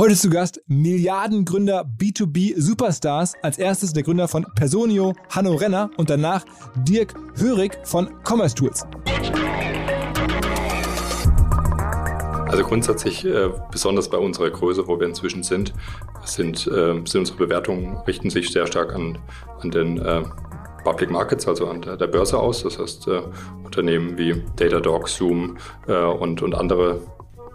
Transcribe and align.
Heute 0.00 0.14
zu 0.14 0.30
Gast 0.30 0.62
Milliardengründer 0.66 1.84
B2B 1.84 2.58
Superstars. 2.58 3.34
Als 3.42 3.58
erstes 3.58 3.92
der 3.92 4.02
Gründer 4.02 4.28
von 4.28 4.46
Personio, 4.54 5.12
Hanno 5.28 5.52
Renner 5.56 5.90
und 5.98 6.08
danach 6.08 6.42
Dirk 6.88 7.12
Hörig 7.36 7.76
von 7.84 8.08
Commerce 8.26 8.54
Tools. 8.54 8.86
Also 12.48 12.64
grundsätzlich, 12.64 13.26
äh, 13.26 13.50
besonders 13.70 14.08
bei 14.08 14.16
unserer 14.16 14.48
Größe, 14.48 14.88
wo 14.88 14.98
wir 14.98 15.06
inzwischen 15.06 15.42
sind, 15.42 15.74
sind, 16.24 16.66
äh, 16.66 16.94
sind 17.04 17.16
unsere 17.16 17.36
Bewertungen 17.36 17.98
richten 18.06 18.30
sich 18.30 18.50
sehr 18.50 18.66
stark 18.66 18.94
an, 18.94 19.18
an 19.60 19.70
den 19.70 19.98
äh, 19.98 20.22
Public 20.82 21.10
Markets, 21.10 21.46
also 21.46 21.68
an 21.68 21.82
der, 21.82 21.98
der 21.98 22.06
Börse 22.06 22.38
aus. 22.38 22.62
Das 22.62 22.78
heißt, 22.78 23.06
äh, 23.06 23.20
Unternehmen 23.64 24.16
wie 24.16 24.42
Datadog, 24.56 25.10
Zoom 25.10 25.58
äh, 25.88 25.92
und, 25.92 26.40
und 26.40 26.54
andere 26.54 27.02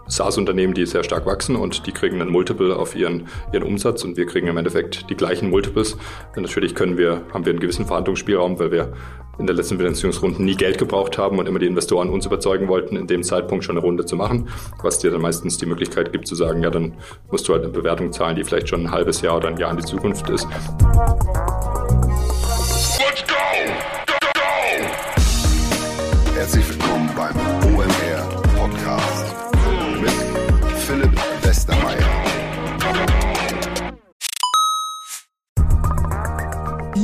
SaaS-Unternehmen, 0.08 0.74
die 0.74 0.86
sehr 0.86 1.04
stark 1.04 1.26
wachsen 1.26 1.56
und 1.56 1.86
die 1.86 1.92
kriegen 1.92 2.20
einen 2.20 2.30
Multiple 2.30 2.76
auf 2.76 2.94
ihren, 2.94 3.28
ihren 3.52 3.62
Umsatz 3.62 4.04
und 4.04 4.16
wir 4.16 4.26
kriegen 4.26 4.46
im 4.46 4.56
Endeffekt 4.56 5.10
die 5.10 5.16
gleichen 5.16 5.50
Multiples. 5.50 5.96
Und 6.34 6.42
natürlich 6.42 6.74
können 6.74 6.98
wir, 6.98 7.22
haben 7.32 7.44
wir 7.44 7.50
einen 7.50 7.60
gewissen 7.60 7.86
Verhandlungsspielraum, 7.86 8.58
weil 8.58 8.70
wir 8.70 8.92
in 9.38 9.46
der 9.46 9.54
letzten 9.54 9.76
Finanzierungsrunde 9.76 10.42
nie 10.42 10.56
Geld 10.56 10.78
gebraucht 10.78 11.18
haben 11.18 11.38
und 11.38 11.46
immer 11.46 11.58
die 11.58 11.66
Investoren 11.66 12.08
uns 12.08 12.26
überzeugen 12.26 12.68
wollten, 12.68 12.96
in 12.96 13.06
dem 13.06 13.22
Zeitpunkt 13.22 13.64
schon 13.64 13.76
eine 13.76 13.84
Runde 13.84 14.06
zu 14.06 14.16
machen, 14.16 14.48
was 14.82 14.98
dir 14.98 15.10
dann 15.10 15.20
meistens 15.20 15.58
die 15.58 15.66
Möglichkeit 15.66 16.12
gibt 16.12 16.26
zu 16.26 16.34
sagen, 16.34 16.62
ja, 16.62 16.70
dann 16.70 16.94
musst 17.30 17.46
du 17.48 17.52
halt 17.52 17.64
eine 17.64 17.72
Bewertung 17.72 18.12
zahlen, 18.12 18.36
die 18.36 18.44
vielleicht 18.44 18.68
schon 18.68 18.86
ein 18.86 18.90
halbes 18.90 19.20
Jahr 19.20 19.36
oder 19.36 19.48
ein 19.48 19.58
Jahr 19.58 19.70
in 19.70 19.76
die 19.76 19.84
Zukunft 19.84 20.30
ist. 20.30 20.46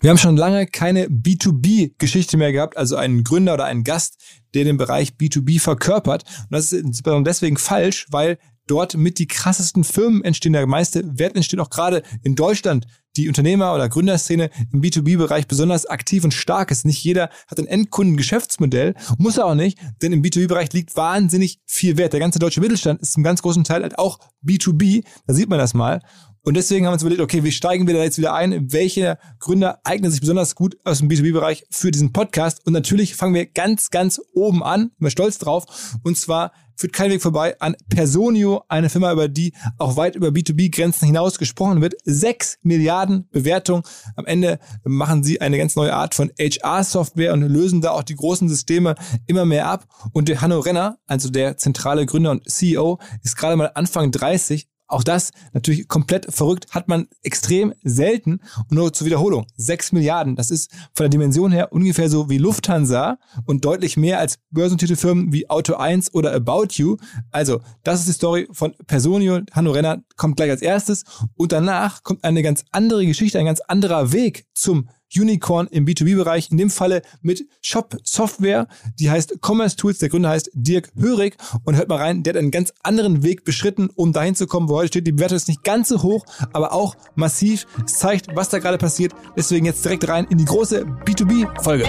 Wir 0.00 0.10
haben 0.10 0.18
schon 0.18 0.36
lange 0.36 0.66
keine 0.66 1.06
B2B-Geschichte 1.06 2.36
mehr 2.36 2.52
gehabt, 2.52 2.76
also 2.76 2.94
einen 2.94 3.24
Gründer 3.24 3.54
oder 3.54 3.64
einen 3.64 3.82
Gast, 3.82 4.16
der 4.54 4.62
den 4.62 4.76
Bereich 4.76 5.14
B2B 5.20 5.60
verkörpert. 5.60 6.22
Und 6.22 6.52
das 6.52 6.72
ist 6.72 6.84
insbesondere 6.84 7.24
deswegen 7.24 7.56
falsch, 7.56 8.06
weil 8.10 8.38
dort 8.68 8.96
mit 8.96 9.18
die 9.18 9.26
krassesten 9.26 9.82
Firmen 9.82 10.22
entstehen. 10.22 10.52
Der 10.52 10.68
meiste 10.68 11.18
Wert 11.18 11.34
entsteht 11.34 11.58
auch 11.58 11.70
gerade 11.70 12.02
in 12.22 12.36
Deutschland. 12.36 12.86
Die 13.16 13.26
Unternehmer- 13.26 13.74
oder 13.74 13.88
Gründerszene 13.88 14.50
im 14.72 14.80
B2B-Bereich 14.80 15.48
besonders 15.48 15.86
aktiv 15.86 16.22
und 16.22 16.32
stark 16.32 16.70
ist. 16.70 16.86
Nicht 16.86 17.02
jeder 17.02 17.30
hat 17.48 17.58
ein 17.58 17.66
Endkundengeschäftsmodell, 17.66 18.94
muss 19.16 19.38
er 19.38 19.46
auch 19.46 19.56
nicht, 19.56 19.78
denn 20.02 20.12
im 20.12 20.22
B2B-Bereich 20.22 20.72
liegt 20.74 20.96
wahnsinnig 20.96 21.58
viel 21.66 21.96
Wert. 21.96 22.12
Der 22.12 22.20
ganze 22.20 22.38
deutsche 22.38 22.60
Mittelstand 22.60 23.00
ist 23.02 23.14
zum 23.14 23.24
ganz 23.24 23.42
großen 23.42 23.64
Teil 23.64 23.82
halt 23.82 23.98
auch 23.98 24.20
B2B. 24.46 25.02
Da 25.26 25.34
sieht 25.34 25.48
man 25.48 25.58
das 25.58 25.74
mal. 25.74 26.00
Und 26.48 26.56
deswegen 26.56 26.86
haben 26.86 26.92
wir 26.92 26.94
uns 26.94 27.02
überlegt, 27.02 27.20
okay, 27.20 27.44
wie 27.44 27.52
steigen 27.52 27.86
wir 27.86 27.92
da 27.92 28.02
jetzt 28.02 28.16
wieder 28.16 28.32
ein? 28.32 28.72
Welche 28.72 29.18
Gründer 29.38 29.80
eignen 29.84 30.10
sich 30.10 30.22
besonders 30.22 30.54
gut 30.54 30.78
aus 30.82 31.00
dem 31.00 31.10
B2B-Bereich 31.10 31.66
für 31.70 31.90
diesen 31.90 32.14
Podcast? 32.14 32.66
Und 32.66 32.72
natürlich 32.72 33.16
fangen 33.16 33.34
wir 33.34 33.44
ganz, 33.44 33.90
ganz 33.90 34.18
oben 34.32 34.62
an, 34.62 34.80
sind 34.80 34.94
wir 34.98 35.10
stolz 35.10 35.36
drauf. 35.36 35.66
Und 36.04 36.16
zwar 36.16 36.52
führt 36.74 36.94
kein 36.94 37.10
Weg 37.10 37.20
vorbei 37.20 37.60
an 37.60 37.76
Personio, 37.90 38.62
eine 38.68 38.88
Firma, 38.88 39.12
über 39.12 39.28
die 39.28 39.52
auch 39.76 39.98
weit 39.98 40.16
über 40.16 40.28
B2B-Grenzen 40.28 41.04
hinaus 41.04 41.38
gesprochen 41.38 41.82
wird. 41.82 41.96
Sechs 42.06 42.56
Milliarden 42.62 43.28
Bewertung. 43.30 43.82
Am 44.16 44.24
Ende 44.24 44.58
machen 44.84 45.22
sie 45.22 45.42
eine 45.42 45.58
ganz 45.58 45.76
neue 45.76 45.92
Art 45.92 46.14
von 46.14 46.32
HR-Software 46.40 47.34
und 47.34 47.42
lösen 47.42 47.82
da 47.82 47.90
auch 47.90 48.04
die 48.04 48.16
großen 48.16 48.48
Systeme 48.48 48.94
immer 49.26 49.44
mehr 49.44 49.66
ab. 49.66 49.86
Und 50.14 50.30
der 50.30 50.40
Hanno 50.40 50.60
Renner, 50.60 50.96
also 51.06 51.28
der 51.28 51.58
zentrale 51.58 52.06
Gründer 52.06 52.30
und 52.30 52.50
CEO, 52.50 53.00
ist 53.22 53.36
gerade 53.36 53.56
mal 53.56 53.70
Anfang 53.74 54.12
30, 54.12 54.66
auch 54.88 55.04
das 55.04 55.30
natürlich 55.52 55.86
komplett 55.86 56.32
verrückt, 56.34 56.66
hat 56.70 56.88
man 56.88 57.08
extrem 57.22 57.74
selten. 57.82 58.40
Und 58.68 58.72
nur 58.72 58.92
zur 58.92 59.06
Wiederholung, 59.06 59.46
6 59.56 59.92
Milliarden, 59.92 60.34
das 60.34 60.50
ist 60.50 60.70
von 60.94 61.04
der 61.04 61.10
Dimension 61.10 61.52
her 61.52 61.72
ungefähr 61.72 62.08
so 62.08 62.28
wie 62.28 62.38
Lufthansa 62.38 63.18
und 63.44 63.64
deutlich 63.64 63.96
mehr 63.96 64.18
als 64.18 64.38
Börsentitelfirmen 64.50 65.32
wie 65.32 65.48
Auto 65.48 65.74
1 65.74 66.14
oder 66.14 66.32
About 66.32 66.68
You. 66.72 66.96
Also, 67.30 67.60
das 67.84 68.00
ist 68.00 68.08
die 68.08 68.12
Story 68.12 68.48
von 68.50 68.74
Personio. 68.86 69.40
Hanno 69.52 69.72
Renner 69.72 70.02
kommt 70.16 70.36
gleich 70.36 70.50
als 70.50 70.62
erstes 70.62 71.04
und 71.34 71.52
danach 71.52 72.02
kommt 72.02 72.24
eine 72.24 72.42
ganz 72.42 72.64
andere 72.72 73.06
Geschichte, 73.06 73.38
ein 73.38 73.46
ganz 73.46 73.60
anderer 73.60 74.12
Weg 74.12 74.46
zum 74.54 74.88
Unicorn 75.16 75.66
im 75.68 75.86
B2B-Bereich, 75.86 76.50
in 76.50 76.56
dem 76.56 76.70
Falle 76.70 77.02
mit 77.22 77.46
Shop-Software, 77.62 78.68
die 78.98 79.10
heißt 79.10 79.38
Commerce 79.44 79.76
Tools, 79.76 79.98
der 79.98 80.08
Gründer 80.08 80.30
heißt 80.30 80.50
Dirk 80.54 80.90
Hörig 80.96 81.36
und 81.64 81.76
hört 81.76 81.88
mal 81.88 81.96
rein, 81.96 82.22
der 82.22 82.34
hat 82.34 82.38
einen 82.38 82.50
ganz 82.50 82.72
anderen 82.82 83.22
Weg 83.22 83.44
beschritten, 83.44 83.90
um 83.94 84.12
dahin 84.12 84.34
zu 84.34 84.46
kommen, 84.46 84.68
wo 84.68 84.76
heute 84.76 84.88
steht. 84.88 85.06
Die 85.06 85.12
Bewertung 85.12 85.36
ist 85.36 85.48
nicht 85.48 85.64
ganz 85.64 85.88
so 85.88 86.02
hoch, 86.02 86.24
aber 86.52 86.72
auch 86.72 86.94
massiv. 87.14 87.66
Es 87.86 87.94
zeigt, 87.94 88.34
was 88.34 88.48
da 88.48 88.58
gerade 88.58 88.78
passiert. 88.78 89.12
Deswegen 89.36 89.66
jetzt 89.66 89.84
direkt 89.84 90.08
rein 90.08 90.26
in 90.30 90.38
die 90.38 90.44
große 90.44 90.84
B2B-Folge. 90.84 91.84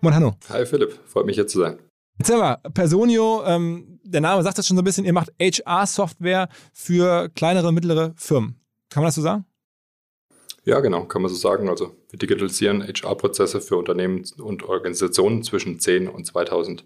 Moin 0.00 0.14
Hanno. 0.14 0.34
Hi 0.50 0.66
Philipp, 0.66 1.00
freut 1.06 1.26
mich 1.26 1.36
hier 1.36 1.46
zu 1.46 1.60
sein. 1.60 1.78
Erzähl 2.18 2.38
mal, 2.38 2.58
Personio, 2.74 3.42
ähm, 3.44 4.00
der 4.04 4.20
Name 4.20 4.42
sagt 4.42 4.58
das 4.58 4.66
schon 4.66 4.76
so 4.76 4.82
ein 4.82 4.84
bisschen, 4.84 5.04
ihr 5.04 5.12
macht 5.12 5.32
HR-Software 5.40 6.48
für 6.72 7.28
kleinere 7.30 7.68
und 7.68 7.74
mittlere 7.74 8.12
Firmen. 8.16 8.60
Kann 8.90 9.02
man 9.02 9.08
das 9.08 9.16
so 9.16 9.22
sagen? 9.22 9.46
Ja, 10.64 10.80
genau, 10.80 11.04
kann 11.04 11.20
man 11.20 11.30
so 11.30 11.36
sagen. 11.36 11.68
Also 11.68 11.94
wir 12.08 12.18
digitalisieren 12.18 12.82
HR-Prozesse 12.82 13.60
für 13.60 13.76
Unternehmen 13.76 14.24
und 14.38 14.62
Organisationen 14.62 15.42
zwischen 15.42 15.78
10 15.78 16.08
und 16.08 16.24
2000 16.24 16.84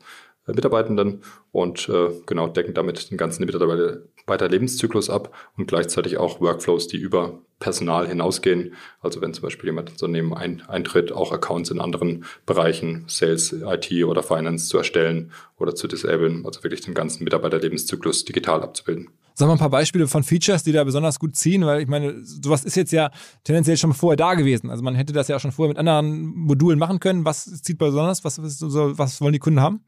äh, 0.48 0.52
Mitarbeitenden 0.52 1.22
und 1.52 1.88
äh, 1.88 2.10
genau 2.26 2.48
decken 2.48 2.74
damit 2.74 3.10
den 3.10 3.18
ganzen 3.18 3.44
Mitarbeiterlebenszyklus 3.44 5.10
ab 5.10 5.32
und 5.56 5.68
gleichzeitig 5.68 6.18
auch 6.18 6.40
Workflows, 6.40 6.88
die 6.88 6.96
über 6.96 7.40
Personal 7.60 8.08
hinausgehen. 8.08 8.74
Also 9.00 9.20
wenn 9.20 9.32
zum 9.32 9.42
Beispiel 9.42 9.68
jemand 9.68 9.90
ins 9.90 10.02
Unternehmen 10.02 10.34
ein, 10.34 10.62
eintritt, 10.66 11.12
auch 11.12 11.30
Accounts 11.30 11.70
in 11.70 11.80
anderen 11.80 12.24
Bereichen, 12.46 13.04
Sales, 13.06 13.52
IT 13.52 13.92
oder 14.04 14.24
Finance 14.24 14.68
zu 14.68 14.78
erstellen 14.78 15.32
oder 15.56 15.74
zu 15.76 15.86
disablen, 15.86 16.44
also 16.44 16.64
wirklich 16.64 16.80
den 16.80 16.94
ganzen 16.94 17.22
Mitarbeiterlebenszyklus 17.22 18.24
digital 18.24 18.62
abzubilden. 18.62 19.10
Sag 19.38 19.46
mal 19.46 19.52
ein 19.52 19.58
paar 19.60 19.70
Beispiele 19.70 20.08
von 20.08 20.24
Features, 20.24 20.64
die 20.64 20.72
da 20.72 20.82
besonders 20.82 21.20
gut 21.20 21.36
ziehen, 21.36 21.64
weil 21.64 21.80
ich 21.80 21.86
meine, 21.86 22.24
sowas 22.24 22.64
ist 22.64 22.74
jetzt 22.74 22.90
ja 22.90 23.12
tendenziell 23.44 23.76
schon 23.76 23.94
vorher 23.94 24.16
da 24.16 24.34
gewesen. 24.34 24.68
Also 24.68 24.82
man 24.82 24.96
hätte 24.96 25.12
das 25.12 25.28
ja 25.28 25.38
schon 25.38 25.52
vorher 25.52 25.68
mit 25.68 25.78
anderen 25.78 26.24
Modulen 26.34 26.76
machen 26.76 26.98
können. 26.98 27.24
Was 27.24 27.44
zieht 27.62 27.78
besonders? 27.78 28.24
Was, 28.24 28.40
was 28.42 29.20
wollen 29.20 29.32
die 29.32 29.38
Kunden 29.38 29.60
haben? 29.60 29.84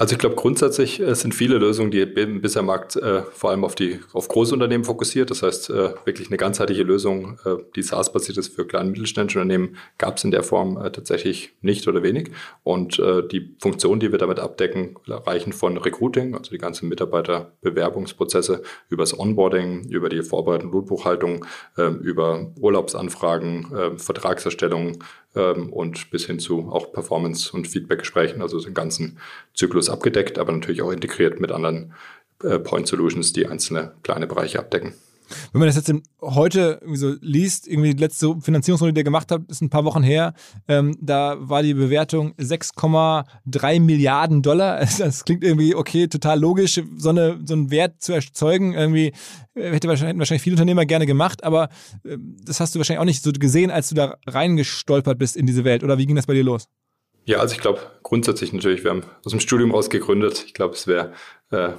Also 0.00 0.14
ich 0.14 0.18
glaube 0.18 0.34
grundsätzlich 0.34 0.98
äh, 0.98 1.14
sind 1.14 1.34
viele 1.34 1.58
Lösungen, 1.58 1.90
die 1.90 2.06
bisher 2.06 2.62
Markt 2.62 2.96
äh, 2.96 3.20
vor 3.20 3.50
allem 3.50 3.64
auf 3.64 3.74
die 3.74 4.00
auf 4.14 4.28
Großunternehmen 4.28 4.82
fokussiert. 4.82 5.30
Das 5.30 5.42
heißt 5.42 5.68
äh, 5.68 5.92
wirklich 6.06 6.28
eine 6.28 6.38
ganzheitliche 6.38 6.84
Lösung, 6.84 7.38
äh, 7.44 7.56
die 7.76 7.82
SaaS-basiert 7.82 8.38
ist 8.38 8.54
für 8.54 8.66
kleine 8.66 8.86
und 8.86 8.92
mittelständische 8.92 9.40
Unternehmen, 9.40 9.76
gab 9.98 10.16
es 10.16 10.24
in 10.24 10.30
der 10.30 10.42
Form 10.42 10.78
äh, 10.78 10.90
tatsächlich 10.90 11.52
nicht 11.60 11.86
oder 11.86 12.02
wenig. 12.02 12.30
Und 12.62 12.98
äh, 12.98 13.28
die 13.28 13.54
Funktionen, 13.60 14.00
die 14.00 14.10
wir 14.10 14.18
damit 14.18 14.40
abdecken, 14.40 14.96
reichen 15.06 15.52
von 15.52 15.76
Recruiting, 15.76 16.34
also 16.34 16.50
die 16.50 16.56
ganzen 16.56 16.88
Mitarbeiterbewerbungsprozesse, 16.88 18.62
übers 18.88 19.18
Onboarding, 19.18 19.90
über 19.90 20.08
die 20.08 20.22
Vorbereitung 20.22 20.70
Blutbuchhaltung, 20.70 21.44
ähm, 21.76 21.98
über 21.98 22.50
Urlaubsanfragen, 22.58 23.66
ähm, 23.78 23.98
Vertragserstellung, 23.98 25.04
ähm, 25.34 25.72
und 25.72 26.10
bis 26.10 26.26
hin 26.26 26.38
zu 26.38 26.70
auch 26.70 26.92
Performance- 26.92 27.52
und 27.52 27.68
Feedback-Gesprächen, 27.68 28.42
also 28.42 28.60
den 28.60 28.74
ganzen 28.74 29.18
Zyklus 29.54 29.88
abgedeckt, 29.88 30.38
aber 30.38 30.52
natürlich 30.52 30.82
auch 30.82 30.92
integriert 30.92 31.40
mit 31.40 31.52
anderen 31.52 31.94
äh, 32.42 32.58
Point 32.58 32.86
Solutions, 32.86 33.32
die 33.32 33.46
einzelne 33.46 33.92
kleine 34.02 34.26
Bereiche 34.26 34.58
abdecken. 34.58 34.94
Wenn 35.52 35.60
man 35.60 35.68
das 35.68 35.76
jetzt 35.76 35.92
heute 36.20 36.78
irgendwie 36.80 36.98
so 36.98 37.14
liest, 37.20 37.68
irgendwie 37.68 37.94
die 37.94 38.02
letzte 38.02 38.36
Finanzierungsrunde, 38.40 38.92
die 38.92 39.00
ihr 39.00 39.04
gemacht 39.04 39.30
habt, 39.30 39.50
ist 39.50 39.62
ein 39.62 39.70
paar 39.70 39.84
Wochen 39.84 40.02
her, 40.02 40.34
ähm, 40.68 40.96
da 41.00 41.36
war 41.40 41.62
die 41.62 41.74
Bewertung 41.74 42.34
6,3 42.34 43.80
Milliarden 43.80 44.42
Dollar. 44.42 44.86
Das 45.00 45.24
klingt 45.24 45.42
irgendwie 45.42 45.74
okay, 45.74 46.08
total 46.08 46.38
logisch, 46.38 46.80
so, 46.96 47.08
eine, 47.08 47.40
so 47.44 47.54
einen 47.54 47.70
Wert 47.70 48.02
zu 48.02 48.12
erzeugen. 48.12 48.74
Irgendwie 48.74 49.12
äh, 49.54 49.72
hätte 49.72 49.88
wahrscheinlich, 49.88 50.18
wahrscheinlich 50.18 50.42
viele 50.42 50.54
Unternehmer 50.54 50.84
gerne 50.84 51.06
gemacht, 51.06 51.42
aber 51.42 51.68
äh, 52.04 52.16
das 52.44 52.60
hast 52.60 52.74
du 52.74 52.78
wahrscheinlich 52.78 53.00
auch 53.00 53.04
nicht 53.04 53.22
so 53.22 53.32
gesehen, 53.32 53.70
als 53.70 53.88
du 53.88 53.94
da 53.94 54.16
reingestolpert 54.26 55.18
bist 55.18 55.36
in 55.36 55.46
diese 55.46 55.64
Welt. 55.64 55.82
Oder 55.82 55.98
wie 55.98 56.06
ging 56.06 56.16
das 56.16 56.26
bei 56.26 56.34
dir 56.34 56.44
los? 56.44 56.68
Ja, 57.24 57.38
also 57.38 57.54
ich 57.54 57.60
glaube 57.60 57.80
grundsätzlich 58.02 58.52
natürlich, 58.52 58.82
wir 58.84 58.90
haben 58.90 59.04
aus 59.24 59.30
dem 59.30 59.40
Studium 59.40 59.70
raus 59.70 59.90
gegründet. 59.90 60.44
Ich 60.46 60.54
glaube, 60.54 60.74
es 60.74 60.86
wäre 60.86 61.12
äh, 61.50 61.70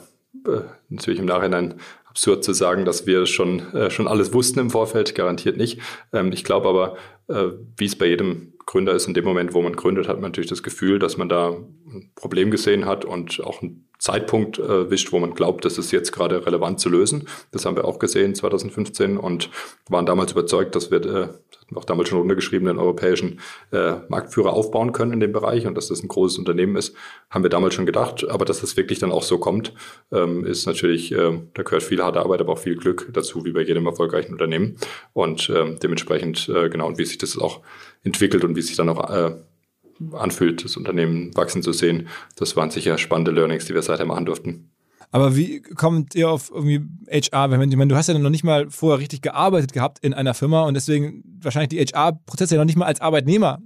äh, 0.45 0.63
natürlich 0.89 1.19
im 1.19 1.25
Nachhinein 1.25 1.75
absurd 2.11 2.43
zu 2.43 2.53
sagen, 2.53 2.83
dass 2.83 3.07
wir 3.07 3.25
schon, 3.25 3.73
äh, 3.73 3.89
schon 3.89 4.07
alles 4.07 4.33
wussten 4.33 4.59
im 4.59 4.69
Vorfeld, 4.69 5.15
garantiert 5.15 5.57
nicht. 5.57 5.79
Ähm, 6.11 6.31
ich 6.33 6.43
glaube 6.43 6.67
aber, 6.67 6.97
äh, 7.29 7.53
wie 7.77 7.85
es 7.85 7.97
bei 7.97 8.05
jedem 8.05 8.53
Gründer 8.65 8.93
ist, 8.93 9.07
in 9.07 9.13
dem 9.13 9.23
Moment, 9.23 9.53
wo 9.53 9.61
man 9.61 9.75
gründet, 9.75 10.07
hat 10.07 10.17
man 10.17 10.31
natürlich 10.31 10.49
das 10.49 10.61
Gefühl, 10.61 10.99
dass 10.99 11.17
man 11.17 11.29
da 11.29 11.49
ein 11.49 12.11
Problem 12.15 12.51
gesehen 12.51 12.85
hat 12.85 13.05
und 13.05 13.41
auch 13.43 13.61
ein 13.61 13.87
Zeitpunkt 14.01 14.57
erwischt, 14.57 15.09
äh, 15.09 15.11
wo 15.11 15.19
man 15.19 15.35
glaubt, 15.35 15.63
das 15.63 15.77
ist 15.77 15.91
jetzt 15.91 16.11
gerade 16.11 16.43
relevant 16.45 16.79
zu 16.79 16.89
lösen. 16.89 17.27
Das 17.51 17.65
haben 17.65 17.75
wir 17.75 17.85
auch 17.85 17.99
gesehen 17.99 18.33
2015 18.33 19.15
und 19.15 19.51
waren 19.89 20.07
damals 20.07 20.31
überzeugt, 20.31 20.75
dass 20.75 20.89
wir, 20.89 21.05
äh, 21.05 21.27
auch 21.75 21.85
damals 21.85 22.09
schon 22.09 22.17
runtergeschrieben, 22.17 22.67
den 22.67 22.79
europäischen 22.79 23.39
äh, 23.71 23.93
Marktführer 24.09 24.53
aufbauen 24.53 24.91
können 24.91 25.13
in 25.13 25.19
dem 25.19 25.31
Bereich 25.31 25.67
und 25.67 25.75
dass 25.75 25.87
das 25.87 26.03
ein 26.03 26.07
großes 26.07 26.39
Unternehmen 26.39 26.75
ist, 26.75 26.95
haben 27.29 27.43
wir 27.43 27.49
damals 27.49 27.75
schon 27.75 27.85
gedacht. 27.85 28.27
Aber 28.27 28.43
dass 28.43 28.61
das 28.61 28.75
wirklich 28.75 28.97
dann 28.97 29.11
auch 29.11 29.23
so 29.23 29.37
kommt, 29.37 29.71
ähm, 30.11 30.45
ist 30.45 30.65
natürlich, 30.65 31.11
äh, 31.11 31.39
da 31.53 31.61
gehört 31.61 31.83
viel 31.83 32.03
harte 32.03 32.19
Arbeit, 32.19 32.41
aber 32.41 32.53
auch 32.53 32.59
viel 32.59 32.75
Glück 32.75 33.07
dazu, 33.13 33.45
wie 33.45 33.51
bei 33.51 33.61
jedem 33.61 33.85
erfolgreichen 33.85 34.33
Unternehmen. 34.33 34.77
Und 35.13 35.47
äh, 35.49 35.75
dementsprechend, 35.75 36.49
äh, 36.49 36.69
genau, 36.69 36.87
und 36.87 36.97
wie 36.97 37.05
sich 37.05 37.19
das 37.19 37.37
auch 37.37 37.61
entwickelt 38.03 38.43
und 38.43 38.55
wie 38.55 38.61
sich 38.63 38.75
dann 38.75 38.89
auch 38.89 39.09
äh, 39.09 39.35
anfühlt, 40.13 40.63
das 40.63 40.77
Unternehmen 40.77 41.35
wachsen 41.35 41.63
zu 41.63 41.73
sehen. 41.73 42.07
Das 42.35 42.55
waren 42.55 42.71
sicher 42.71 42.97
spannende 42.97 43.31
Learnings, 43.31 43.65
die 43.65 43.73
wir 43.73 43.81
seither 43.81 44.05
machen 44.05 44.25
durften. 44.25 44.71
Aber 45.11 45.35
wie 45.35 45.61
kommt 45.61 46.15
ihr 46.15 46.29
auf 46.29 46.51
irgendwie 46.53 46.85
HR? 47.09 47.51
Wenn, 47.51 47.69
ich 47.69 47.77
meine, 47.77 47.89
du 47.89 47.97
hast 47.97 48.07
ja 48.07 48.17
noch 48.17 48.29
nicht 48.29 48.45
mal 48.45 48.69
vorher 48.69 48.99
richtig 48.99 49.21
gearbeitet 49.21 49.73
gehabt 49.73 49.99
in 49.99 50.13
einer 50.13 50.33
Firma 50.33 50.63
und 50.63 50.73
deswegen 50.73 51.23
wahrscheinlich 51.41 51.69
die 51.69 51.79
HR-Prozesse 51.79 52.55
ja 52.55 52.61
noch 52.61 52.65
nicht 52.65 52.77
mal 52.77 52.85
als 52.85 53.01
Arbeitnehmer 53.01 53.61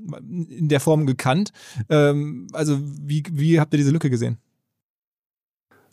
in 0.50 0.70
der 0.70 0.80
Form 0.80 1.06
gekannt. 1.06 1.52
Ähm, 1.90 2.48
also 2.52 2.80
wie, 2.82 3.24
wie 3.32 3.60
habt 3.60 3.74
ihr 3.74 3.78
diese 3.78 3.92
Lücke 3.92 4.10
gesehen? 4.10 4.40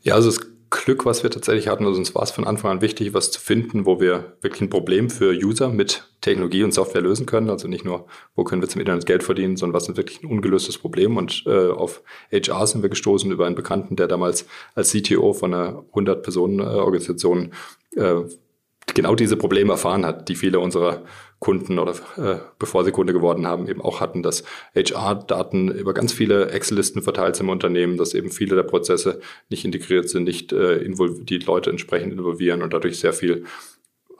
Ja, 0.01 0.15
also 0.15 0.31
es 0.31 0.41
Glück, 0.73 1.05
was 1.05 1.23
wir 1.23 1.31
tatsächlich 1.31 1.69
hatten. 1.69 1.87
Also 1.87 1.99
uns 1.99 2.15
war 2.15 2.23
es 2.23 2.31
von 2.31 2.47
Anfang 2.47 2.71
an 2.71 2.81
wichtig, 2.81 3.13
was 3.13 3.31
zu 3.31 3.39
finden, 3.39 3.85
wo 3.87 4.01
wir 4.01 4.37
wirklich 4.41 4.63
ein 4.63 4.71
Problem 4.71 5.11
für 5.11 5.33
User 5.33 5.69
mit 5.69 6.09
Technologie 6.23 6.65
und 6.65 6.73
Software 6.73 7.03
lösen 7.03 7.27
können. 7.27 7.51
Also 7.51 7.69
nicht 7.69 7.85
nur, 7.85 8.07
wo 8.35 8.43
können 8.43 8.63
wir 8.63 8.69
zum 8.69 8.81
Internet 8.81 9.07
Geld 9.07 9.23
verdienen, 9.23 9.57
sondern 9.57 9.75
was 9.75 9.89
ist 9.89 9.97
wirklich 9.97 10.23
ein 10.23 10.31
ungelöstes 10.31 10.79
Problem. 10.79 11.17
Und 11.19 11.45
äh, 11.47 11.69
auf 11.69 12.03
HR 12.33 12.67
sind 12.67 12.83
wir 12.83 12.89
gestoßen 12.89 13.31
über 13.31 13.47
einen 13.47 13.55
Bekannten, 13.55 13.97
der 13.97 14.09
damals 14.09 14.47
als 14.75 14.93
CTO 14.93 15.35
von 15.35 15.53
einer 15.53 15.85
100-Personen-Organisation 15.93 17.53
äh, 17.95 18.15
genau 18.95 19.15
diese 19.15 19.37
Probleme 19.37 19.73
erfahren 19.73 20.07
hat, 20.07 20.29
die 20.29 20.37
viele 20.37 20.59
unserer 20.59 21.03
Kunden 21.43 21.81
oder 21.81 21.93
äh, 22.17 22.39
bevor 22.61 22.85
sie 22.85 22.93
Kunde 22.93 23.13
geworden 23.13 23.49
haben, 23.49 23.67
eben 23.67 23.83
auch 23.83 24.01
hatten, 24.01 24.23
dass 24.23 24.45
HR-Daten 24.77 25.73
über 25.73 25.93
ganz 25.93 26.13
viele 26.13 26.51
Excel-Listen 26.51 27.03
verteilt 27.03 27.35
sind 27.35 27.47
im 27.47 27.51
Unternehmen, 27.51 27.97
dass 27.97 28.15
eben 28.15 28.31
viele 28.31 28.55
der 28.55 28.63
Prozesse 28.63 29.21
nicht 29.49 29.65
integriert 29.65 30.09
sind, 30.09 30.23
nicht 30.23 30.53
äh, 30.53 30.89
die 30.89 31.39
Leute 31.39 31.71
entsprechend 31.71 32.13
involvieren 32.13 32.63
und 32.63 32.73
dadurch 32.73 33.01
sehr 33.01 33.13
viel 33.13 33.45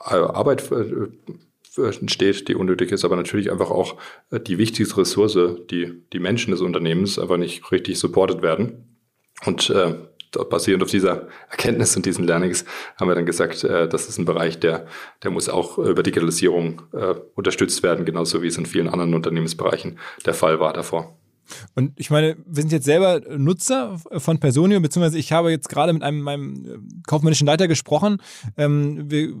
äh, 0.01 0.15
Arbeit 0.15 0.69
äh, 0.69 1.81
entsteht, 1.81 2.49
die 2.49 2.55
unnötig 2.55 2.91
ist, 2.91 3.05
aber 3.05 3.15
natürlich 3.15 3.49
einfach 3.49 3.71
auch 3.71 3.95
äh, 4.29 4.41
die 4.41 4.57
wichtigste 4.57 4.97
Ressource, 4.97 5.39
die, 5.71 6.03
die 6.11 6.19
Menschen 6.19 6.51
des 6.51 6.59
Unternehmens 6.59 7.17
einfach 7.17 7.37
nicht 7.37 7.71
richtig 7.71 7.99
supported 7.99 8.41
werden. 8.41 8.99
Und 9.45 9.69
äh, 9.69 9.95
basierend 10.49 10.83
auf 10.83 10.89
dieser 10.89 11.27
Erkenntnis 11.49 11.95
und 11.95 12.05
diesen 12.05 12.25
Learnings 12.25 12.65
haben 12.99 13.07
wir 13.07 13.15
dann 13.15 13.25
gesagt, 13.25 13.63
äh, 13.63 13.87
das 13.87 14.07
ist 14.07 14.17
ein 14.17 14.25
Bereich, 14.25 14.59
der, 14.59 14.85
der 15.23 15.31
muss 15.31 15.49
auch 15.49 15.77
über 15.77 16.03
Digitalisierung 16.03 16.81
äh, 16.93 17.15
unterstützt 17.35 17.83
werden, 17.83 18.05
genauso 18.05 18.41
wie 18.41 18.47
es 18.47 18.57
in 18.57 18.65
vielen 18.65 18.87
anderen 18.87 19.13
Unternehmensbereichen 19.13 19.99
der 20.25 20.33
Fall 20.33 20.59
war 20.59 20.73
davor. 20.73 21.17
Und 21.75 21.99
ich 21.99 22.09
meine, 22.09 22.37
wir 22.45 22.61
sind 22.61 22.71
jetzt 22.71 22.85
selber 22.85 23.21
Nutzer 23.37 23.99
von 24.17 24.39
Personio, 24.39 24.79
beziehungsweise 24.79 25.17
ich 25.17 25.31
habe 25.31 25.51
jetzt 25.51 25.69
gerade 25.69 25.93
mit 25.93 26.03
einem 26.03 26.21
meinem 26.21 26.65
äh, 26.65 26.77
kaufmännischen 27.07 27.47
Leiter 27.47 27.67
gesprochen. 27.67 28.17
Ähm, 28.57 29.09
wir 29.11 29.33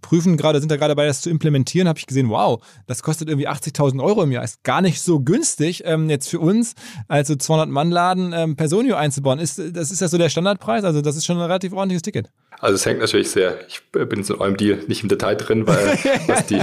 prüfen 0.00 0.36
gerade, 0.36 0.60
sind 0.60 0.70
da 0.70 0.76
gerade 0.76 0.92
dabei, 0.92 1.06
das 1.06 1.20
zu 1.20 1.30
implementieren, 1.30 1.88
habe 1.88 1.98
ich 1.98 2.06
gesehen, 2.06 2.28
wow, 2.28 2.62
das 2.86 3.02
kostet 3.02 3.28
irgendwie 3.28 3.48
80.000 3.48 4.02
Euro 4.02 4.22
im 4.22 4.32
Jahr. 4.32 4.42
Ist 4.42 4.62
gar 4.62 4.80
nicht 4.80 5.00
so 5.00 5.20
günstig 5.20 5.82
ähm, 5.84 6.08
jetzt 6.08 6.28
für 6.28 6.40
uns, 6.40 6.74
als 7.08 7.28
so 7.28 7.34
200-Mann-Laden 7.34 8.32
ähm, 8.32 8.56
Personio 8.56 8.96
einzubauen. 8.96 9.38
Ist, 9.38 9.58
das 9.58 9.90
ist 9.90 10.00
ja 10.00 10.08
so 10.08 10.18
der 10.18 10.28
Standardpreis, 10.28 10.84
also 10.84 11.02
das 11.02 11.16
ist 11.16 11.24
schon 11.24 11.36
ein 11.36 11.42
relativ 11.42 11.72
ordentliches 11.72 12.02
Ticket. 12.02 12.30
Also 12.60 12.74
es 12.74 12.86
hängt 12.86 13.00
natürlich 13.00 13.30
sehr, 13.30 13.58
ich 13.68 13.82
bin 13.90 14.22
in 14.22 14.34
eurem 14.34 14.56
Deal 14.56 14.78
nicht 14.86 15.02
im 15.02 15.08
Detail 15.08 15.34
drin, 15.34 15.66
weil 15.66 15.98
was 16.26 16.46
die, 16.46 16.60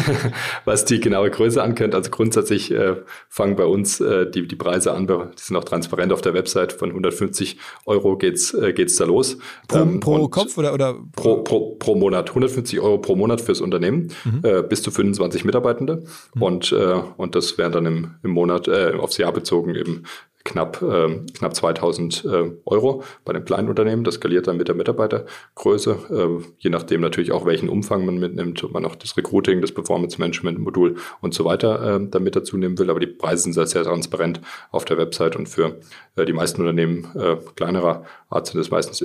was 0.66 0.86
die 0.86 1.00
genaue 1.00 1.30
Größe 1.30 1.62
ankennt. 1.62 1.96
Also 1.96 2.10
grundsätzlich 2.10 2.72
äh, 2.72 2.96
fangen 3.30 3.56
bei 3.56 3.66
uns 3.66 4.00
äh, 4.00 4.30
die, 4.30 4.48
die 4.48 4.56
Preise 4.56 4.94
an, 4.94 5.08
die 5.08 5.16
sind 5.36 5.56
auch 5.56 5.64
transparent 5.64 6.12
auf 6.12 6.22
der 6.22 6.34
Website, 6.34 6.74
von 6.74 6.90
150 6.90 7.58
Euro 7.86 8.18
geht's, 8.18 8.54
äh, 8.54 8.74
geht's 8.74 8.96
da 8.96 9.06
los. 9.06 9.38
Pro, 9.68 9.80
ähm, 9.80 10.00
pro 10.00 10.28
Kopf 10.28 10.58
oder, 10.58 10.74
oder? 10.74 10.96
Pro, 11.16 11.44
pro, 11.44 11.76
pro 11.76 11.96
Monat, 11.96 12.30
150 12.30 12.80
Euro 12.80 12.98
pro 12.98 13.16
Monat 13.16 13.42
fürs 13.42 13.62
Unternehmen, 13.62 14.12
mhm. 14.24 14.42
äh, 14.44 14.64
bis 14.64 14.82
zu 14.82 14.92
25 14.92 15.46
Mitarbeitende. 15.46 16.04
Mhm. 16.34 16.42
Und, 16.42 16.72
äh, 16.72 17.02
und 17.18 17.36
das 17.36 17.58
wären 17.58 17.72
dann 17.72 17.86
im, 17.86 18.16
im 18.24 18.32
Monat, 18.32 18.68
äh, 18.68 18.94
aufs 18.98 19.18
Jahr 19.18 19.32
bezogen 19.32 19.76
eben 19.76 20.04
knapp, 20.44 20.82
äh, 20.82 21.20
knapp 21.38 21.56
2000 21.56 22.26
äh, 22.26 22.52
Euro 22.66 23.04
bei 23.26 23.34
dem 23.34 23.46
kleinen 23.46 23.70
Unternehmen. 23.70 24.04
Das 24.04 24.16
skaliert 24.16 24.48
dann 24.48 24.58
mit 24.58 24.68
der 24.68 24.76
Mitarbeitergröße, 24.76 25.98
äh, 26.10 26.44
je 26.60 26.70
nachdem 26.70 27.02
natürlich 27.02 27.32
auch, 27.32 27.46
welchen 27.46 27.70
Umfang 27.70 28.06
man 28.06 28.18
mitnimmt, 28.18 28.64
ob 28.64 28.72
man 28.72 28.86
auch 28.86 28.96
das 28.96 29.16
Recruiting, 29.18 29.62
das 29.62 29.72
Performance 29.72 30.20
Management 30.20 30.60
Modul 30.60 30.96
und 31.22 31.34
so 31.34 31.46
weiter 31.46 31.96
äh, 31.96 32.08
damit 32.10 32.36
dazu 32.36 32.58
nehmen 32.58 32.78
will. 32.78 32.90
Aber 32.90 33.00
die 33.00 33.08
Preise 33.08 33.44
sind 33.44 33.54
sehr, 33.54 33.68
sehr 33.68 33.84
transparent 33.84 34.42
auf 34.72 34.86
der 34.86 34.98
Website 34.98 35.36
und 35.36 35.48
für 35.48 35.80
äh, 36.16 36.26
die 36.26 36.34
meisten 36.34 36.62
Unternehmen 36.62 37.08
äh, 37.16 37.38
kleinerer 37.56 38.04
Art 38.30 38.48
sind 38.48 38.60
es 38.60 38.72
meistens 38.72 39.04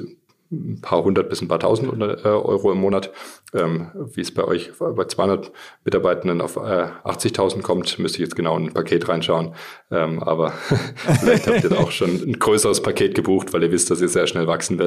ein 0.51 0.81
paar 0.81 1.05
hundert 1.05 1.29
bis 1.29 1.43
ein 1.43 1.49
paar 1.49 1.61
tausend 1.61 1.93
äh, 2.01 2.29
Euro 2.29 2.73
im 2.73 2.79
Monat. 2.79 3.11
Ähm, 3.55 3.89
wie 4.15 4.21
es 4.21 4.33
bei 4.33 4.45
euch 4.45 4.73
bei 4.79 5.05
200 5.05 5.53
Mitarbeitenden 5.85 6.41
auf 6.41 6.57
äh, 6.57 6.89
80.000 7.05 7.63
kommt, 7.63 7.99
müsste 7.99 8.19
ich 8.19 8.25
jetzt 8.25 8.37
genau 8.37 8.57
in 8.57 8.69
ein 8.69 8.75
Paket 8.75 9.09
reinschauen. 9.09 9.55
Ähm, 9.91 10.23
aber 10.23 10.51
vielleicht 11.21 11.47
habt 11.47 11.65
ihr 11.65 11.79
auch 11.79 11.91
schon 11.91 12.11
ein 12.11 12.39
größeres 12.39 12.83
Paket 12.83 13.15
gebucht, 13.15 13.53
weil 13.53 13.63
ihr 13.63 13.73
wisst, 13.73 13.91
dass 13.91 14.01
ihr 14.01 14.09
sehr 14.09 14.27
schnell 14.27 14.47
wachsen 14.47 14.79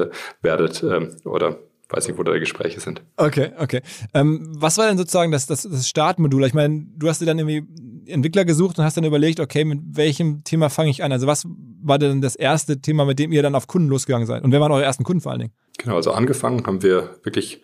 werdet 0.42 0.82
ähm, 0.82 1.16
oder 1.24 1.58
weiß 1.92 2.08
nicht, 2.08 2.18
wo 2.18 2.22
da 2.22 2.32
die 2.32 2.40
Gespräche 2.40 2.80
sind. 2.80 3.02
Okay, 3.16 3.52
okay. 3.58 3.82
Ähm, 4.14 4.48
was 4.56 4.78
war 4.78 4.86
denn 4.86 4.98
sozusagen 4.98 5.30
das, 5.30 5.46
das, 5.46 5.62
das 5.62 5.88
Startmodul? 5.88 6.44
Ich 6.46 6.54
meine, 6.54 6.86
du 6.96 7.08
hast 7.08 7.20
dir 7.20 7.26
dann 7.26 7.38
irgendwie 7.38 7.66
Entwickler 8.06 8.44
gesucht 8.44 8.78
und 8.78 8.84
hast 8.84 8.96
dann 8.96 9.04
überlegt, 9.04 9.40
okay, 9.40 9.64
mit 9.64 9.80
welchem 9.92 10.44
Thema 10.44 10.70
fange 10.70 10.90
ich 10.90 11.02
an? 11.02 11.12
Also 11.12 11.26
was 11.26 11.46
war 11.82 11.98
denn 11.98 12.20
das 12.20 12.36
erste 12.36 12.80
Thema, 12.80 13.04
mit 13.04 13.18
dem 13.18 13.32
ihr 13.32 13.42
dann 13.42 13.54
auf 13.54 13.66
Kunden 13.66 13.88
losgegangen 13.88 14.26
seid? 14.26 14.42
Und 14.42 14.52
wer 14.52 14.60
waren 14.60 14.72
eure 14.72 14.84
ersten 14.84 15.04
Kunden 15.04 15.20
vor 15.20 15.32
allen 15.32 15.40
Dingen? 15.40 15.52
Genau, 15.78 15.96
also 15.96 16.12
angefangen 16.12 16.66
haben 16.66 16.82
wir 16.82 17.18
wirklich 17.22 17.62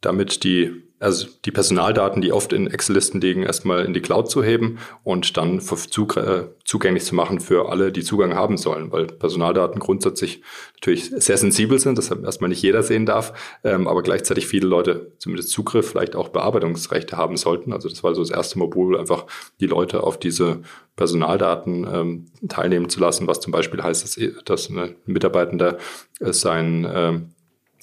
damit 0.00 0.44
die 0.44 0.87
also 1.00 1.28
die 1.44 1.52
Personaldaten, 1.52 2.20
die 2.22 2.32
oft 2.32 2.52
in 2.52 2.66
Excel-Listen 2.66 3.20
liegen, 3.20 3.44
erstmal 3.44 3.84
in 3.84 3.94
die 3.94 4.00
Cloud 4.00 4.30
zu 4.30 4.42
heben 4.42 4.78
und 5.04 5.36
dann 5.36 5.58
äh, 5.58 6.44
zugänglich 6.64 7.04
zu 7.04 7.14
machen 7.14 7.40
für 7.40 7.68
alle, 7.68 7.92
die 7.92 8.02
Zugang 8.02 8.34
haben 8.34 8.56
sollen, 8.56 8.90
weil 8.90 9.06
Personaldaten 9.06 9.78
grundsätzlich 9.78 10.42
natürlich 10.74 11.10
sehr 11.10 11.36
sensibel 11.36 11.78
sind, 11.78 11.98
das 11.98 12.10
erstmal 12.10 12.48
nicht 12.48 12.62
jeder 12.62 12.82
sehen 12.82 13.06
darf, 13.06 13.32
ähm, 13.62 13.86
aber 13.86 14.02
gleichzeitig 14.02 14.46
viele 14.46 14.66
Leute 14.66 15.12
zumindest 15.18 15.50
Zugriff, 15.50 15.88
vielleicht 15.88 16.16
auch 16.16 16.30
Bearbeitungsrechte 16.30 17.16
haben 17.16 17.36
sollten. 17.36 17.72
Also 17.72 17.88
das 17.88 18.02
war 18.02 18.14
so 18.14 18.22
das 18.22 18.30
erste 18.30 18.58
Modul, 18.58 18.98
einfach 18.98 19.26
die 19.60 19.66
Leute 19.66 20.02
auf 20.02 20.18
diese 20.18 20.62
Personaldaten 20.96 21.86
ähm, 21.90 22.26
teilnehmen 22.48 22.88
zu 22.88 22.98
lassen, 22.98 23.28
was 23.28 23.40
zum 23.40 23.52
Beispiel 23.52 23.82
heißt, 23.82 24.02
dass, 24.02 24.44
dass 24.44 24.68
ein 24.68 24.96
Mitarbeitender 25.06 25.78
äh, 26.18 26.32
sein, 26.32 26.84
äh, 26.84 27.20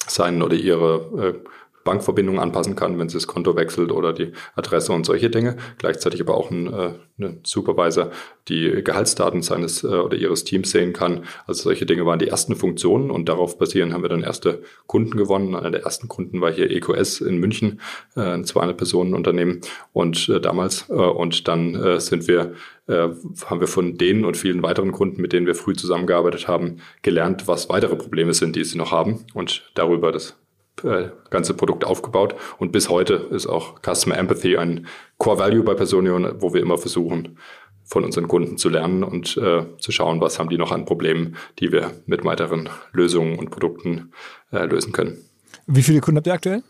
sein 0.06 0.42
oder 0.42 0.54
ihre 0.54 1.34
äh, 1.42 1.48
Bankverbindung 1.86 2.38
anpassen 2.38 2.76
kann, 2.76 2.98
wenn 2.98 3.08
sie 3.08 3.16
das 3.16 3.26
Konto 3.26 3.56
wechselt 3.56 3.90
oder 3.90 4.12
die 4.12 4.32
Adresse 4.54 4.92
und 4.92 5.06
solche 5.06 5.30
Dinge. 5.30 5.56
Gleichzeitig 5.78 6.20
aber 6.20 6.36
auch 6.36 6.50
ein, 6.50 6.70
äh, 6.70 6.90
ein 7.18 7.40
Supervisor 7.44 8.10
die 8.48 8.82
Gehaltsdaten 8.84 9.40
seines 9.40 9.82
äh, 9.82 9.86
oder 9.86 10.18
ihres 10.18 10.44
Teams 10.44 10.70
sehen 10.70 10.92
kann. 10.92 11.24
Also 11.46 11.62
solche 11.62 11.86
Dinge 11.86 12.04
waren 12.04 12.18
die 12.18 12.28
ersten 12.28 12.54
Funktionen 12.54 13.10
und 13.10 13.28
darauf 13.28 13.56
basieren 13.56 13.94
haben 13.94 14.02
wir 14.02 14.10
dann 14.10 14.22
erste 14.22 14.62
Kunden 14.86 15.16
gewonnen. 15.16 15.54
Einer 15.54 15.70
der 15.70 15.84
ersten 15.84 16.08
Kunden 16.08 16.42
war 16.42 16.52
hier 16.52 16.70
EQS 16.70 17.22
in 17.22 17.38
München, 17.38 17.80
äh, 18.16 18.20
ein 18.20 18.44
200 18.44 18.76
Personen 18.76 19.14
Unternehmen 19.14 19.62
und 19.94 20.28
äh, 20.28 20.40
damals 20.40 20.90
äh, 20.90 20.92
und 20.92 21.48
dann 21.48 21.74
äh, 21.74 22.00
sind 22.00 22.28
wir 22.28 22.52
äh, 22.88 23.08
haben 23.46 23.60
wir 23.60 23.68
von 23.68 23.96
denen 23.96 24.24
und 24.24 24.36
vielen 24.36 24.62
weiteren 24.62 24.92
Kunden, 24.92 25.20
mit 25.20 25.32
denen 25.32 25.46
wir 25.46 25.54
früh 25.54 25.74
zusammengearbeitet 25.74 26.46
haben, 26.48 26.78
gelernt, 27.02 27.48
was 27.48 27.68
weitere 27.68 27.96
Probleme 27.96 28.32
sind, 28.32 28.56
die 28.56 28.64
sie 28.64 28.78
noch 28.78 28.92
haben 28.92 29.24
und 29.34 29.70
darüber 29.74 30.12
das 30.12 30.36
äh, 30.84 31.10
ganze 31.30 31.54
Produkt 31.54 31.84
aufgebaut. 31.84 32.34
Und 32.58 32.72
bis 32.72 32.88
heute 32.88 33.14
ist 33.14 33.46
auch 33.46 33.80
Customer 33.82 34.16
Empathy 34.16 34.56
ein 34.56 34.86
Core 35.18 35.38
Value 35.38 35.62
bei 35.62 35.74
Personio, 35.74 36.18
wo 36.40 36.52
wir 36.52 36.60
immer 36.60 36.78
versuchen, 36.78 37.38
von 37.84 38.04
unseren 38.04 38.26
Kunden 38.26 38.58
zu 38.58 38.68
lernen 38.68 39.04
und 39.04 39.36
äh, 39.36 39.64
zu 39.78 39.92
schauen, 39.92 40.20
was 40.20 40.38
haben 40.38 40.48
die 40.48 40.58
noch 40.58 40.72
an 40.72 40.84
Problemen, 40.84 41.36
die 41.60 41.70
wir 41.70 41.92
mit 42.06 42.24
weiteren 42.24 42.68
Lösungen 42.92 43.38
und 43.38 43.50
Produkten 43.50 44.12
äh, 44.50 44.66
lösen 44.66 44.92
können. 44.92 45.18
Wie 45.66 45.82
viele 45.82 46.00
Kunden 46.00 46.18
habt 46.18 46.26
ihr 46.26 46.34
aktuell? 46.34 46.62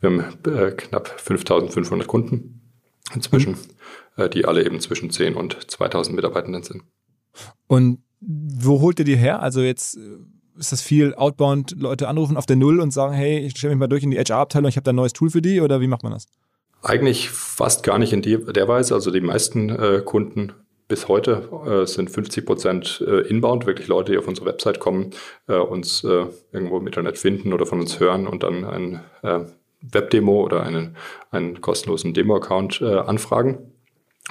Wir 0.00 0.10
haben 0.10 0.20
äh, 0.46 0.72
knapp 0.72 1.08
5500 1.08 2.06
Kunden 2.06 2.60
inzwischen, 3.14 3.52
mhm. 3.52 4.22
äh, 4.22 4.28
die 4.30 4.46
alle 4.46 4.64
eben 4.64 4.80
zwischen 4.80 5.10
10 5.10 5.34
und 5.34 5.70
2000 5.70 6.16
Mitarbeitenden 6.16 6.62
sind. 6.62 6.82
Und 7.66 8.02
wo 8.20 8.80
holt 8.80 8.98
ihr 8.98 9.04
die 9.04 9.16
her? 9.16 9.42
Also 9.42 9.60
jetzt 9.60 9.98
ist 10.58 10.72
das 10.72 10.82
viel 10.82 11.14
Outbound, 11.14 11.76
Leute 11.78 12.08
anrufen 12.08 12.36
auf 12.36 12.46
der 12.46 12.56
Null 12.56 12.80
und 12.80 12.92
sagen, 12.92 13.14
hey, 13.14 13.38
ich 13.38 13.56
stelle 13.56 13.74
mich 13.74 13.80
mal 13.80 13.86
durch 13.86 14.02
in 14.02 14.10
die 14.10 14.18
HR-Abteilung, 14.18 14.68
ich 14.68 14.76
habe 14.76 14.84
da 14.84 14.92
ein 14.92 14.96
neues 14.96 15.12
Tool 15.12 15.30
für 15.30 15.42
die 15.42 15.60
oder 15.60 15.80
wie 15.80 15.86
macht 15.86 16.02
man 16.02 16.12
das? 16.12 16.26
Eigentlich 16.82 17.30
fast 17.30 17.82
gar 17.82 17.98
nicht 17.98 18.12
in 18.12 18.22
die, 18.22 18.36
der 18.36 18.68
Weise. 18.68 18.94
Also 18.94 19.10
die 19.10 19.20
meisten 19.20 19.70
äh, 19.70 20.02
Kunden 20.04 20.52
bis 20.88 21.08
heute 21.08 21.48
äh, 21.66 21.86
sind 21.86 22.10
50 22.10 22.46
Prozent 22.46 23.04
äh, 23.06 23.22
inbound, 23.22 23.66
wirklich 23.66 23.88
Leute, 23.88 24.12
die 24.12 24.18
auf 24.18 24.28
unsere 24.28 24.46
Website 24.46 24.78
kommen, 24.78 25.10
äh, 25.48 25.56
uns 25.56 26.04
äh, 26.04 26.26
irgendwo 26.52 26.78
im 26.78 26.86
Internet 26.86 27.18
finden 27.18 27.52
oder 27.52 27.66
von 27.66 27.80
uns 27.80 27.98
hören 27.98 28.26
und 28.26 28.42
dann 28.42 28.64
ein 28.64 29.00
äh, 29.22 29.40
Webdemo 29.80 30.42
oder 30.42 30.62
einen, 30.62 30.96
einen 31.30 31.60
kostenlosen 31.60 32.14
Demo-Account 32.14 32.82
anfragen. 32.82 33.72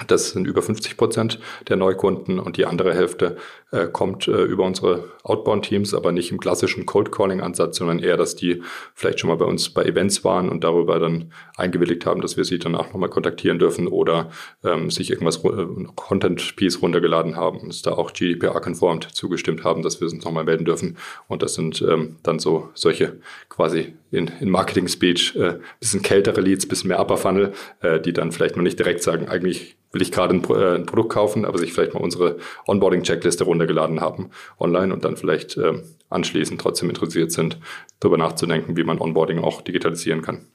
Das 0.08 0.30
sind 0.30 0.46
über 0.46 0.60
50 0.60 0.98
Prozent 0.98 1.40
der 1.68 1.76
Neukunden 1.76 2.38
und 2.38 2.58
die 2.58 2.66
andere 2.66 2.92
Hälfte 2.92 3.36
äh, 3.70 3.86
kommt 3.86 4.28
äh, 4.28 4.42
über 4.42 4.64
unsere 4.64 5.04
Outbound-Teams, 5.22 5.94
aber 5.94 6.12
nicht 6.12 6.30
im 6.30 6.38
klassischen 6.38 6.84
Cold-Calling-Ansatz, 6.84 7.78
sondern 7.78 8.00
eher, 8.00 8.18
dass 8.18 8.36
die 8.36 8.62
vielleicht 8.94 9.20
schon 9.20 9.28
mal 9.28 9.38
bei 9.38 9.46
uns 9.46 9.70
bei 9.70 9.84
Events 9.84 10.22
waren 10.22 10.50
und 10.50 10.64
darüber 10.64 10.98
dann 10.98 11.32
eingewilligt 11.56 12.04
haben, 12.04 12.20
dass 12.20 12.36
wir 12.36 12.44
sie 12.44 12.58
dann 12.58 12.74
auch 12.74 12.92
nochmal 12.92 13.08
kontaktieren 13.08 13.58
dürfen 13.58 13.88
oder 13.88 14.30
ähm, 14.62 14.90
sich 14.90 15.10
irgendwas 15.10 15.42
äh, 15.42 15.66
Content-Piece 15.94 16.82
runtergeladen 16.82 17.36
haben 17.36 17.60
und 17.60 17.70
es 17.70 17.80
da 17.80 17.92
auch 17.92 18.12
GDPR-konformt 18.12 19.14
zugestimmt 19.14 19.64
haben, 19.64 19.80
dass 19.80 20.02
wir 20.02 20.08
uns 20.08 20.22
nochmal 20.26 20.44
melden 20.44 20.66
dürfen. 20.66 20.98
Und 21.26 21.42
das 21.42 21.54
sind 21.54 21.80
ähm, 21.80 22.16
dann 22.22 22.38
so 22.38 22.68
solche 22.74 23.18
quasi 23.48 23.94
in, 24.16 24.30
in 24.40 24.50
Marketing-Speech 24.50 25.36
äh, 25.36 25.58
bisschen 25.78 26.02
kältere 26.02 26.40
Leads, 26.40 26.66
bisschen 26.66 26.88
mehr 26.88 27.00
Upper 27.00 27.16
Funnel, 27.16 27.52
äh, 27.80 28.00
die 28.00 28.12
dann 28.12 28.32
vielleicht 28.32 28.56
noch 28.56 28.62
nicht 28.62 28.78
direkt 28.78 29.02
sagen, 29.02 29.28
eigentlich 29.28 29.76
will 29.92 30.02
ich 30.02 30.12
gerade 30.12 30.34
ein, 30.34 30.44
äh, 30.44 30.76
ein, 30.76 30.86
Produkt 30.86 31.10
kaufen, 31.10 31.44
aber 31.44 31.58
sich 31.58 31.72
vielleicht 31.72 31.94
mal 31.94 32.00
unsere 32.00 32.38
Onboarding-Checkliste 32.66 33.44
runtergeladen 33.44 34.00
haben 34.00 34.30
online 34.58 34.92
und 34.92 35.04
dann 35.04 35.16
vielleicht 35.16 35.56
äh, 35.56 35.74
anschließend 36.10 36.60
trotzdem 36.60 36.88
interessiert 36.88 37.32
sind, 37.32 37.58
darüber 38.00 38.18
nachzudenken, 38.18 38.76
wie 38.76 38.84
man 38.84 38.98
Onboarding 38.98 39.38
auch 39.38 39.62
digitalisieren 39.62 40.22
kann. 40.22 40.46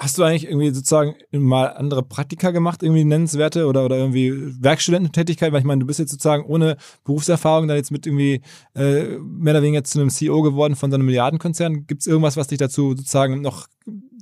Hast 0.00 0.16
du 0.16 0.22
eigentlich 0.22 0.44
irgendwie 0.44 0.70
sozusagen 0.70 1.16
mal 1.32 1.66
andere 1.66 2.04
Praktika 2.04 2.52
gemacht, 2.52 2.84
irgendwie 2.84 3.04
nennenswerte 3.04 3.66
oder, 3.66 3.84
oder 3.84 3.96
irgendwie 3.96 4.32
Werkstudententätigkeit? 4.62 5.52
Weil 5.52 5.58
ich 5.58 5.66
meine, 5.66 5.80
du 5.80 5.86
bist 5.86 5.98
jetzt 5.98 6.12
sozusagen 6.12 6.44
ohne 6.44 6.76
Berufserfahrung 7.04 7.66
dann 7.66 7.76
jetzt 7.76 7.90
mit 7.90 8.06
irgendwie 8.06 8.40
äh, 8.76 9.18
mehr 9.18 9.54
oder 9.54 9.62
weniger 9.62 9.82
zu 9.82 9.98
einem 9.98 10.10
CEO 10.10 10.42
geworden 10.42 10.76
von 10.76 10.92
so 10.92 10.94
einem 10.94 11.06
Milliardenkonzern. 11.06 11.88
Gibt 11.88 12.02
es 12.02 12.06
irgendwas, 12.06 12.36
was 12.36 12.46
dich 12.46 12.58
dazu 12.58 12.94
sozusagen 12.94 13.40
noch 13.40 13.66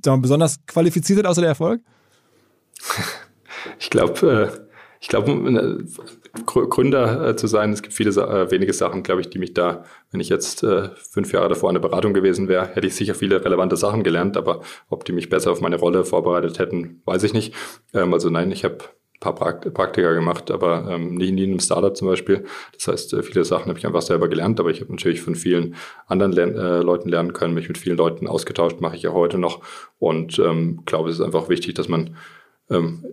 besonders 0.03 0.65
qualifiziert 0.67 1.19
hat, 1.19 1.27
außer 1.27 1.43
der 1.43 1.51
Erfolg? 1.51 1.83
Ich 3.81 3.91
glaube, 3.91 4.53
äh, 4.55 4.67
ich 5.01 5.09
glaube, 5.09 5.33
äh, 5.33 5.85
Gründer 6.45 7.29
äh, 7.29 7.37
zu 7.37 7.47
sein, 7.47 7.73
es 7.73 7.83
gibt 7.83 7.95
viele 7.95 8.11
äh, 8.11 8.51
wenige 8.51 8.73
Sachen, 8.73 9.03
glaube 9.03 9.21
ich, 9.21 9.31
die 9.31 9.39
mich 9.39 9.55
da, 9.55 9.85
wenn 10.11 10.21
ich 10.21 10.29
jetzt 10.29 10.63
äh, 10.63 10.91
fünf 11.11 11.33
Jahre 11.33 11.49
davor 11.49 11.71
in 11.71 11.75
der 11.75 11.81
Beratung 11.81 12.15
gewesen 12.15 12.49
wäre, 12.49 12.67
hätte 12.67 12.87
ich 12.87 12.95
sicher 12.95 13.15
viele 13.15 13.45
relevante 13.45 13.77
Sachen 13.77 14.03
gelernt, 14.03 14.37
aber 14.37 14.61
ob 14.89 15.05
die 15.05 15.13
mich 15.13 15.29
besser 15.29 15.53
auf 15.53 15.61
meine 15.61 15.77
Rolle 15.77 16.05
vorbereitet 16.05 16.59
hätten, 16.59 17.03
weiß 17.05 17.23
ich 17.23 17.33
nicht. 17.33 17.55
Ähm, 17.95 18.13
also 18.13 18.31
nein, 18.31 18.51
ich 18.51 18.65
habe 18.65 18.79
ein 19.17 19.21
paar 19.21 19.35
Prakt 19.35 19.73
Praktika 19.73 20.13
gemacht, 20.13 20.51
aber 20.51 20.87
ähm, 20.91 21.15
nie, 21.15 21.29
in 21.29 21.39
einem 21.39 21.61
Startup 21.61 21.97
zum 21.97 22.09
Beispiel. 22.09 22.45
Das 22.75 22.89
heißt, 22.89 23.15
äh, 23.15 23.23
viele 23.23 23.45
Sachen 23.45 23.69
habe 23.69 23.79
ich 23.79 23.87
einfach 23.87 24.03
selber 24.03 24.29
gelernt, 24.29 24.61
aber 24.61 24.71
ich 24.71 24.81
habe 24.81 24.93
natürlich 24.93 25.23
von 25.23 25.35
vielen 25.35 25.75
anderen 26.07 26.33
Lern 26.33 26.55
äh, 26.55 26.79
Leuten 26.81 27.09
lernen 27.09 27.33
können, 27.33 27.55
mich 27.55 27.69
mit 27.69 27.79
vielen 27.79 27.97
Leuten 27.97 28.27
ausgetauscht, 28.27 28.81
mache 28.81 28.97
ich 28.97 29.03
ja 29.03 29.13
heute 29.13 29.39
noch 29.39 29.63
und 29.99 30.39
ähm, 30.39 30.83
glaube, 30.85 31.11
es 31.11 31.19
ist 31.19 31.25
einfach 31.25 31.49
wichtig, 31.49 31.75
dass 31.75 31.89
man 31.89 32.17
ähm, 32.71 33.05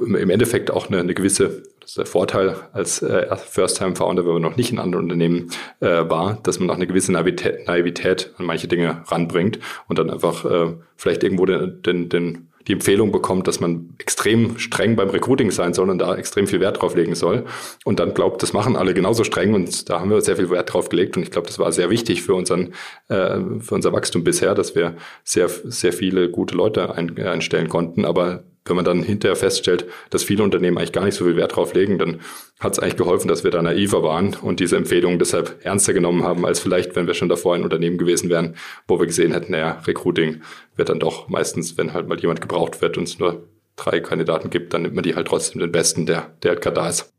im 0.00 0.30
Endeffekt 0.30 0.70
auch 0.70 0.88
eine, 0.88 0.98
eine 0.98 1.14
gewisse, 1.14 1.62
das 1.84 1.90
ist 1.90 1.98
der 1.98 2.06
Vorteil 2.06 2.56
als 2.72 3.02
äh, 3.02 3.36
First-Time-Founder, 3.36 4.24
wenn 4.24 4.32
man 4.32 4.42
noch 4.42 4.56
nicht 4.56 4.72
in 4.72 4.78
anderen 4.78 5.04
Unternehmen 5.04 5.50
äh, 5.80 6.08
war, 6.08 6.38
dass 6.42 6.58
man 6.58 6.70
auch 6.70 6.76
eine 6.76 6.86
gewisse 6.86 7.12
Naivität, 7.12 7.68
Naivität 7.68 8.32
an 8.38 8.46
manche 8.46 8.68
Dinge 8.68 9.02
ranbringt 9.06 9.58
und 9.86 9.98
dann 9.98 10.08
einfach 10.08 10.46
äh, 10.46 10.72
vielleicht 10.96 11.22
irgendwo 11.22 11.44
den, 11.44 11.82
den, 11.82 12.08
den 12.08 12.48
die 12.66 12.72
Empfehlung 12.72 13.12
bekommt, 13.12 13.46
dass 13.46 13.60
man 13.60 13.90
extrem 13.98 14.58
streng 14.58 14.96
beim 14.96 15.10
Recruiting 15.10 15.50
sein 15.50 15.74
soll 15.74 15.90
und 15.90 15.98
da 15.98 16.16
extrem 16.16 16.46
viel 16.46 16.60
Wert 16.60 16.80
drauf 16.80 16.94
legen 16.94 17.14
soll. 17.14 17.44
Und 17.84 18.00
dann 18.00 18.14
glaubt, 18.14 18.42
das 18.42 18.54
machen 18.54 18.76
alle 18.76 18.94
genauso 18.94 19.22
streng 19.22 19.52
und 19.52 19.90
da 19.90 20.00
haben 20.00 20.08
wir 20.08 20.22
sehr 20.22 20.36
viel 20.36 20.48
Wert 20.48 20.72
drauf 20.72 20.88
gelegt. 20.88 21.18
Und 21.18 21.24
ich 21.24 21.30
glaube, 21.30 21.46
das 21.46 21.58
war 21.58 21.70
sehr 21.72 21.90
wichtig 21.90 22.22
für 22.22 22.34
unseren, 22.34 22.72
äh, 23.08 23.38
für 23.60 23.74
unser 23.74 23.92
Wachstum 23.92 24.24
bisher, 24.24 24.54
dass 24.54 24.74
wir 24.74 24.96
sehr, 25.24 25.48
sehr 25.48 25.92
viele 25.92 26.30
gute 26.30 26.56
Leute 26.56 26.94
ein, 26.94 27.18
einstellen 27.18 27.68
konnten. 27.68 28.06
Aber 28.06 28.44
wenn 28.66 28.76
man 28.76 28.84
dann 28.84 29.02
hinterher 29.02 29.36
feststellt, 29.36 29.86
dass 30.10 30.24
viele 30.24 30.42
Unternehmen 30.42 30.78
eigentlich 30.78 30.92
gar 30.92 31.04
nicht 31.04 31.14
so 31.14 31.24
viel 31.24 31.36
Wert 31.36 31.56
drauf 31.56 31.74
legen, 31.74 31.98
dann 31.98 32.20
hat 32.60 32.72
es 32.72 32.78
eigentlich 32.78 32.96
geholfen, 32.96 33.28
dass 33.28 33.44
wir 33.44 33.50
da 33.50 33.60
naiver 33.60 34.02
waren 34.02 34.34
und 34.34 34.60
diese 34.60 34.76
Empfehlungen 34.76 35.18
deshalb 35.18 35.64
ernster 35.64 35.92
genommen 35.92 36.24
haben, 36.24 36.46
als 36.46 36.60
vielleicht, 36.60 36.96
wenn 36.96 37.06
wir 37.06 37.14
schon 37.14 37.28
davor 37.28 37.54
ein 37.54 37.62
Unternehmen 37.62 37.98
gewesen 37.98 38.30
wären, 38.30 38.56
wo 38.88 38.98
wir 38.98 39.06
gesehen 39.06 39.32
hätten, 39.32 39.52
naja, 39.52 39.82
Recruiting 39.86 40.40
wird 40.76 40.88
dann 40.88 41.00
doch 41.00 41.28
meistens, 41.28 41.76
wenn 41.76 41.92
halt 41.92 42.08
mal 42.08 42.18
jemand 42.18 42.40
gebraucht 42.40 42.80
wird 42.80 42.96
und 42.96 43.04
es 43.04 43.18
nur 43.18 43.48
drei 43.76 44.00
Kandidaten 44.00 44.50
gibt, 44.50 44.72
dann 44.72 44.82
nimmt 44.82 44.94
man 44.94 45.04
die 45.04 45.14
halt 45.14 45.26
trotzdem 45.26 45.60
den 45.60 45.72
Besten, 45.72 46.06
der, 46.06 46.34
der 46.42 46.52
halt 46.52 46.62
gerade 46.62 46.76
da 46.76 46.88
ist. 46.88 47.12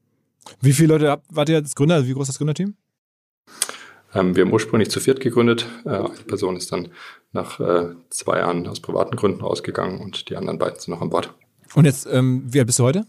Wie 0.62 0.74
viele 0.74 0.94
Leute 0.94 1.22
wart 1.30 1.50
ihr 1.50 1.58
als 1.58 1.76
Gründer? 1.76 1.96
Also 1.96 2.08
wie 2.08 2.14
groß 2.14 2.24
ist 2.24 2.36
das 2.36 2.38
Gründerteam? 2.38 2.76
Ähm, 4.16 4.36
wir 4.36 4.46
haben 4.46 4.54
ursprünglich 4.54 4.90
zu 4.90 5.00
viert 5.00 5.20
gegründet. 5.20 5.68
Äh, 5.86 5.90
eine 5.90 6.10
Person 6.26 6.56
ist 6.56 6.72
dann 6.72 6.90
nach 7.34 7.60
äh, 7.60 7.90
zwei 8.10 8.40
Jahren 8.40 8.66
aus 8.68 8.80
privaten 8.80 9.16
Gründen 9.16 9.42
ausgegangen 9.42 10.00
und 10.00 10.30
die 10.30 10.38
anderen 10.38 10.58
beiden 10.58 10.80
sind 10.80 10.94
noch 10.94 11.02
an 11.02 11.10
Bord. 11.10 11.34
Und 11.76 11.86
jetzt, 11.86 12.08
ähm, 12.10 12.44
wie 12.48 12.60
alt 12.60 12.68
bist 12.68 12.80
du 12.80 12.84
heute? 12.84 13.06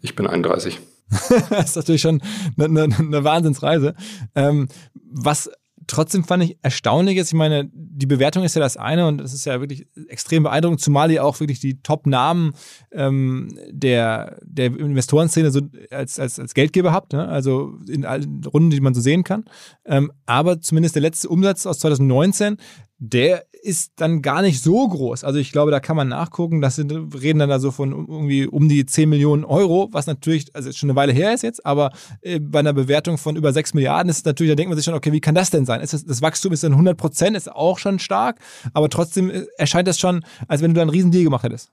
Ich 0.00 0.14
bin 0.14 0.26
31. 0.26 0.78
das 1.50 1.70
ist 1.70 1.76
natürlich 1.76 2.02
schon 2.02 2.22
eine, 2.56 2.82
eine, 2.82 2.96
eine 2.96 3.24
Wahnsinnsreise. 3.24 3.94
Ähm, 4.34 4.68
was 4.94 5.50
trotzdem 5.86 6.24
fand 6.24 6.44
ich 6.44 6.58
erstaunlich 6.62 7.18
ist, 7.18 7.28
ich 7.28 7.34
meine, 7.38 7.70
die 7.72 8.06
Bewertung 8.06 8.44
ist 8.44 8.54
ja 8.54 8.60
das 8.60 8.76
eine 8.76 9.06
und 9.06 9.20
es 9.20 9.32
ist 9.32 9.44
ja 9.44 9.60
wirklich 9.60 9.86
extrem 10.08 10.44
beeindruckend, 10.44 10.80
zumal 10.80 11.10
ihr 11.10 11.24
auch 11.24 11.40
wirklich 11.40 11.60
die 11.60 11.80
Top-Namen 11.82 12.52
ähm, 12.92 13.56
der, 13.70 14.38
der 14.42 14.66
Investorenszene 14.66 15.50
so 15.50 15.60
als, 15.90 16.18
als, 16.18 16.38
als 16.38 16.54
Geldgeber 16.54 16.92
habt, 16.92 17.12
ne? 17.12 17.26
also 17.28 17.78
in 17.88 18.04
allen 18.04 18.42
Runden, 18.44 18.70
die 18.70 18.80
man 18.80 18.94
so 18.94 19.00
sehen 19.00 19.24
kann. 19.24 19.44
Ähm, 19.84 20.12
aber 20.26 20.60
zumindest 20.60 20.94
der 20.94 21.02
letzte 21.02 21.28
Umsatz 21.28 21.66
aus 21.66 21.78
2019, 21.80 22.56
der 22.98 23.46
ist 23.62 23.92
dann 23.96 24.22
gar 24.22 24.42
nicht 24.42 24.62
so 24.62 24.88
groß. 24.88 25.24
Also 25.24 25.38
ich 25.38 25.52
glaube, 25.52 25.70
da 25.70 25.80
kann 25.80 25.96
man 25.96 26.08
nachgucken. 26.08 26.60
Das 26.60 26.76
sind, 26.76 26.92
reden 26.92 27.40
dann 27.40 27.48
da 27.48 27.58
so 27.58 27.70
von 27.70 27.90
irgendwie 27.92 28.46
um 28.46 28.68
die 28.68 28.86
10 28.86 29.08
Millionen 29.08 29.44
Euro, 29.44 29.88
was 29.92 30.06
natürlich, 30.06 30.54
also 30.54 30.70
schon 30.72 30.90
eine 30.90 30.96
Weile 30.96 31.12
her 31.12 31.34
ist 31.34 31.42
jetzt, 31.42 31.64
aber 31.66 31.92
äh, 32.20 32.38
bei 32.38 32.60
einer 32.60 32.72
Bewertung 32.72 33.18
von 33.18 33.36
über 33.36 33.52
6 33.52 33.74
Milliarden 33.74 34.10
ist 34.10 34.18
es 34.18 34.24
natürlich, 34.24 34.52
da 34.52 34.56
denkt 34.56 34.68
man 34.68 34.76
sich 34.76 34.84
schon, 34.84 34.94
okay, 34.94 35.12
wie 35.12 35.20
kann 35.20 35.34
das 35.34 35.50
denn 35.50 35.66
sein? 35.66 35.80
Das, 35.80 35.90
das 35.90 36.22
Wachstum 36.22 36.52
ist 36.52 36.62
dann 36.62 36.72
100 36.72 36.96
Prozent, 36.96 37.36
ist 37.36 37.50
auch 37.50 37.78
schon 37.78 37.98
stark, 37.98 38.38
aber 38.72 38.88
trotzdem 38.88 39.30
äh, 39.30 39.46
erscheint 39.58 39.88
das 39.88 39.98
schon, 39.98 40.24
als 40.46 40.62
wenn 40.62 40.70
du 40.70 40.74
da 40.74 40.82
einen 40.82 40.90
riesen 40.90 41.10
Deal 41.10 41.24
gemacht 41.24 41.42
hättest. 41.42 41.72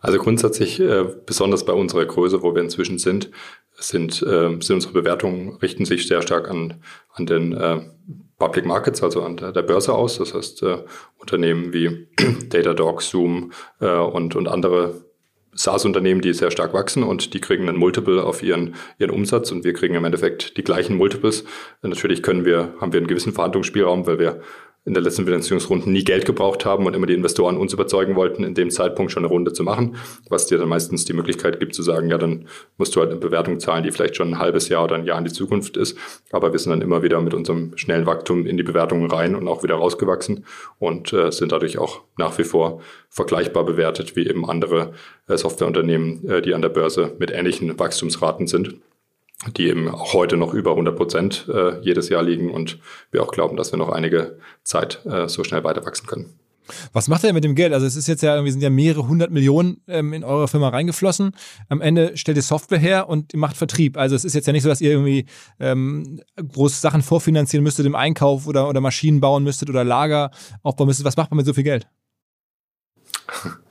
Also 0.00 0.18
grundsätzlich, 0.18 0.80
äh, 0.80 1.06
besonders 1.24 1.64
bei 1.64 1.72
unserer 1.72 2.04
Größe, 2.04 2.42
wo 2.42 2.54
wir 2.54 2.62
inzwischen 2.62 2.98
sind, 2.98 3.30
sind, 3.76 4.22
äh, 4.22 4.56
sind 4.60 4.74
unsere 4.74 4.92
Bewertungen 4.92 5.56
richten 5.56 5.86
sich 5.86 6.06
sehr 6.06 6.22
stark 6.22 6.50
an, 6.50 6.74
an 7.14 7.26
den 7.26 7.52
äh, 7.52 7.80
Public 8.38 8.66
Markets, 8.66 9.02
also 9.02 9.22
an 9.22 9.36
der, 9.36 9.52
der 9.52 9.62
Börse 9.62 9.94
aus. 9.94 10.18
Das 10.18 10.34
heißt, 10.34 10.62
äh, 10.62 10.78
Unternehmen 11.18 11.72
wie 11.72 12.08
Datadog, 12.48 13.02
Zoom 13.02 13.52
äh, 13.80 13.96
und, 13.96 14.34
und 14.36 14.48
andere 14.48 15.04
SaaS-Unternehmen, 15.54 16.20
die 16.20 16.32
sehr 16.32 16.50
stark 16.50 16.74
wachsen 16.74 17.02
und 17.04 17.32
die 17.32 17.40
kriegen 17.40 17.68
ein 17.68 17.76
Multiple 17.76 18.24
auf 18.24 18.42
ihren, 18.42 18.74
ihren 18.98 19.10
Umsatz 19.10 19.52
und 19.52 19.64
wir 19.64 19.72
kriegen 19.72 19.94
im 19.94 20.04
Endeffekt 20.04 20.56
die 20.56 20.64
gleichen 20.64 20.96
Multiples. 20.96 21.44
Natürlich 21.82 22.22
können 22.22 22.44
wir, 22.44 22.74
haben 22.80 22.92
wir 22.92 22.98
einen 22.98 23.06
gewissen 23.06 23.32
Verhandlungsspielraum, 23.32 24.06
weil 24.06 24.18
wir 24.18 24.40
in 24.86 24.92
der 24.92 25.02
letzten 25.02 25.24
Finanzierungsrunde 25.24 25.90
nie 25.90 26.04
Geld 26.04 26.26
gebraucht 26.26 26.66
haben 26.66 26.84
und 26.86 26.94
immer 26.94 27.06
die 27.06 27.14
Investoren 27.14 27.56
uns 27.56 27.72
überzeugen 27.72 28.16
wollten, 28.16 28.44
in 28.44 28.54
dem 28.54 28.70
Zeitpunkt 28.70 29.12
schon 29.12 29.24
eine 29.24 29.32
Runde 29.32 29.52
zu 29.52 29.62
machen, 29.62 29.96
was 30.28 30.46
dir 30.46 30.58
dann 30.58 30.68
meistens 30.68 31.06
die 31.06 31.14
Möglichkeit 31.14 31.58
gibt 31.58 31.74
zu 31.74 31.82
sagen, 31.82 32.10
ja, 32.10 32.18
dann 32.18 32.46
musst 32.76 32.94
du 32.94 33.00
halt 33.00 33.10
eine 33.10 33.18
Bewertung 33.18 33.60
zahlen, 33.60 33.82
die 33.82 33.90
vielleicht 33.90 34.16
schon 34.16 34.28
ein 34.28 34.38
halbes 34.38 34.68
Jahr 34.68 34.84
oder 34.84 34.96
ein 34.96 35.06
Jahr 35.06 35.18
in 35.18 35.24
die 35.24 35.32
Zukunft 35.32 35.78
ist. 35.78 35.96
Aber 36.32 36.52
wir 36.52 36.58
sind 36.58 36.70
dann 36.70 36.82
immer 36.82 37.02
wieder 37.02 37.20
mit 37.22 37.32
unserem 37.32 37.76
schnellen 37.76 38.06
Wachstum 38.06 38.46
in 38.46 38.58
die 38.58 38.62
Bewertungen 38.62 39.10
rein 39.10 39.34
und 39.34 39.48
auch 39.48 39.62
wieder 39.62 39.76
rausgewachsen 39.76 40.44
und 40.78 41.12
äh, 41.14 41.32
sind 41.32 41.52
dadurch 41.52 41.78
auch 41.78 42.02
nach 42.18 42.36
wie 42.36 42.44
vor 42.44 42.82
vergleichbar 43.08 43.64
bewertet 43.64 44.16
wie 44.16 44.28
eben 44.28 44.48
andere 44.48 44.92
äh, 45.28 45.38
Softwareunternehmen, 45.38 46.28
äh, 46.28 46.42
die 46.42 46.52
an 46.52 46.62
der 46.62 46.68
Börse 46.68 47.14
mit 47.18 47.30
ähnlichen 47.30 47.78
Wachstumsraten 47.78 48.46
sind 48.46 48.74
die 49.56 49.68
eben 49.68 49.88
auch 49.88 50.12
heute 50.14 50.36
noch 50.36 50.54
über 50.54 50.70
100 50.70 50.96
Prozent 50.96 51.48
äh, 51.52 51.80
jedes 51.80 52.08
Jahr 52.08 52.22
liegen 52.22 52.50
und 52.50 52.78
wir 53.10 53.22
auch 53.22 53.32
glauben, 53.32 53.56
dass 53.56 53.72
wir 53.72 53.78
noch 53.78 53.90
einige 53.90 54.38
Zeit 54.62 55.04
äh, 55.04 55.28
so 55.28 55.44
schnell 55.44 55.64
weiter 55.64 55.84
wachsen 55.84 56.06
können. 56.06 56.38
Was 56.92 57.08
macht 57.08 57.24
ihr 57.24 57.32
mit 57.32 57.44
dem 57.44 57.54
Geld? 57.54 57.72
Also 57.72 57.84
es 57.86 57.94
ist 57.94 58.06
jetzt 58.06 58.22
ja, 58.22 58.42
wir 58.42 58.50
sind 58.50 58.62
ja 58.62 58.70
mehrere 58.70 59.06
hundert 59.06 59.30
Millionen 59.30 59.82
ähm, 59.86 60.12
in 60.12 60.24
eure 60.24 60.48
Firma 60.48 60.70
reingeflossen. 60.70 61.32
Am 61.68 61.80
Ende 61.80 62.16
stellt 62.16 62.38
ihr 62.38 62.42
Software 62.42 62.78
her 62.78 63.08
und 63.08 63.34
ihr 63.34 63.38
macht 63.38 63.56
Vertrieb. 63.56 63.98
Also 63.98 64.16
es 64.16 64.24
ist 64.24 64.34
jetzt 64.34 64.46
ja 64.46 64.52
nicht 64.52 64.62
so, 64.62 64.70
dass 64.70 64.80
ihr 64.80 64.90
irgendwie 64.90 65.26
ähm, 65.60 66.20
große 66.36 66.80
Sachen 66.80 67.02
vorfinanzieren 67.02 67.62
müsstet 67.62 67.84
im 67.84 67.94
Einkauf 67.94 68.46
oder, 68.46 68.68
oder 68.68 68.80
Maschinen 68.80 69.20
bauen 69.20 69.44
müsstet 69.44 69.68
oder 69.68 69.84
Lager 69.84 70.30
aufbauen 70.62 70.86
müsstet. 70.86 71.04
Was 71.04 71.16
macht 71.18 71.30
man 71.30 71.36
mit 71.36 71.46
so 71.46 71.52
viel 71.52 71.64
Geld? 71.64 71.86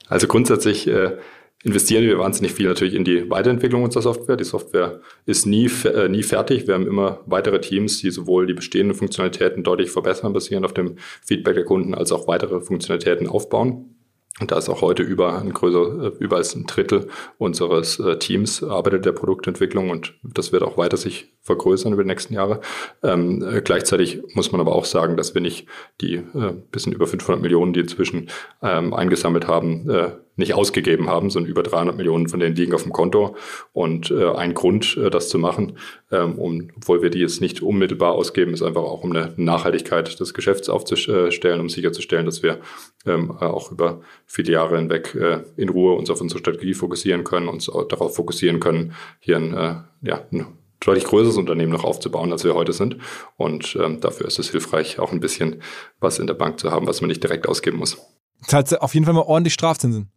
Also 0.07 0.27
grundsätzlich 0.27 0.87
äh, 0.87 1.17
investieren 1.63 2.03
wir 2.03 2.19
wahnsinnig 2.19 2.53
viel 2.53 2.67
natürlich 2.67 2.93
in 2.93 3.05
die 3.05 3.29
Weiterentwicklung 3.29 3.83
unserer 3.83 4.03
Software. 4.03 4.35
Die 4.35 4.43
Software 4.43 5.01
ist 5.25 5.45
nie, 5.45 5.69
äh, 5.85 6.09
nie 6.09 6.23
fertig. 6.23 6.67
Wir 6.67 6.75
haben 6.75 6.87
immer 6.87 7.21
weitere 7.25 7.59
Teams, 7.59 7.99
die 7.99 8.11
sowohl 8.11 8.45
die 8.45 8.53
bestehenden 8.53 8.95
Funktionalitäten 8.95 9.63
deutlich 9.63 9.89
verbessern, 9.89 10.33
basierend 10.33 10.65
auf 10.65 10.73
dem 10.73 10.97
Feedback 11.25 11.55
der 11.55 11.65
Kunden, 11.65 11.95
als 11.95 12.11
auch 12.11 12.27
weitere 12.27 12.61
Funktionalitäten 12.61 13.27
aufbauen. 13.27 13.93
Und 14.39 14.51
da 14.51 14.57
ist 14.57 14.67
auch 14.67 14.81
heute 14.81 15.03
über 15.03 15.39
ein 15.39 15.53
größer, 15.53 16.05
äh, 16.05 16.11
über 16.17 16.37
als 16.37 16.55
ein 16.55 16.65
Drittel 16.65 17.07
unseres 17.37 17.99
äh, 17.99 18.17
Teams 18.17 18.63
arbeitet 18.63 19.05
der 19.05 19.11
Produktentwicklung 19.11 19.91
und 19.91 20.15
das 20.23 20.51
wird 20.51 20.63
auch 20.63 20.75
weiter 20.75 20.97
sich 20.97 21.31
vergrößern 21.41 21.93
über 21.93 22.03
die 22.03 22.07
nächsten 22.07 22.33
Jahre. 22.33 22.59
Ähm, 23.03 23.43
äh, 23.47 23.61
gleichzeitig 23.61 24.23
muss 24.33 24.51
man 24.51 24.59
aber 24.59 24.73
auch 24.73 24.85
sagen, 24.85 25.17
dass 25.17 25.35
wir 25.35 25.41
nicht 25.41 25.67
die 26.01 26.15
äh, 26.15 26.53
bisschen 26.71 26.93
über 26.93 27.05
500 27.05 27.43
Millionen, 27.43 27.73
die 27.73 27.81
inzwischen 27.81 28.29
ähm, 28.63 28.95
eingesammelt 28.95 29.47
haben, 29.47 29.87
äh, 29.89 30.11
nicht 30.35 30.53
ausgegeben 30.53 31.09
haben, 31.09 31.29
sondern 31.29 31.49
über 31.49 31.63
300 31.63 31.95
Millionen 31.95 32.27
von 32.27 32.39
denen 32.39 32.55
liegen 32.55 32.73
auf 32.73 32.83
dem 32.83 32.91
Konto. 32.91 33.35
Und 33.71 34.11
äh, 34.11 34.31
ein 34.31 34.53
Grund, 34.53 34.97
äh, 34.97 35.09
das 35.09 35.29
zu 35.29 35.37
machen, 35.37 35.77
ähm, 36.11 36.39
um, 36.39 36.69
obwohl 36.75 37.01
wir 37.01 37.09
die 37.09 37.19
jetzt 37.19 37.41
nicht 37.41 37.61
unmittelbar 37.61 38.13
ausgeben, 38.13 38.53
ist 38.53 38.63
einfach 38.63 38.81
auch, 38.81 39.03
um 39.03 39.11
eine 39.11 39.33
Nachhaltigkeit 39.37 40.19
des 40.19 40.33
Geschäfts 40.33 40.69
aufzustellen, 40.69 41.59
um 41.59 41.69
sicherzustellen, 41.69 42.25
dass 42.25 42.43
wir 42.43 42.59
ähm, 43.05 43.31
auch 43.31 43.71
über 43.71 44.01
viele 44.25 44.51
Jahre 44.51 44.77
hinweg 44.77 45.15
äh, 45.15 45.41
in 45.57 45.69
Ruhe 45.69 45.93
uns 45.95 46.09
auf 46.09 46.21
unsere 46.21 46.39
Strategie 46.39 46.73
fokussieren 46.73 47.23
können, 47.23 47.47
uns 47.47 47.69
darauf 47.89 48.15
fokussieren 48.15 48.59
können, 48.59 48.93
hier 49.19 49.37
ein, 49.37 49.53
äh, 49.53 49.75
ja, 50.01 50.21
ein 50.31 50.47
deutlich 50.79 51.05
größeres 51.05 51.37
Unternehmen 51.37 51.71
noch 51.71 51.83
aufzubauen, 51.83 52.31
als 52.31 52.43
wir 52.43 52.55
heute 52.55 52.73
sind. 52.73 52.97
Und 53.37 53.77
ähm, 53.81 54.01
dafür 54.01 54.27
ist 54.27 54.39
es 54.39 54.51
hilfreich, 54.51 54.99
auch 54.99 55.11
ein 55.11 55.19
bisschen 55.19 55.61
was 55.99 56.19
in 56.19 56.27
der 56.27 56.33
Bank 56.33 56.59
zu 56.59 56.71
haben, 56.71 56.87
was 56.87 57.01
man 57.01 57.07
nicht 57.07 57.23
direkt 57.23 57.47
ausgeben 57.47 57.77
muss. 57.77 57.97
Zahlt 58.45 58.81
auf 58.81 58.93
jeden 58.93 59.05
Fall 59.05 59.13
mal 59.13 59.21
ordentlich 59.21 59.53
Strafzinsen. 59.53 60.11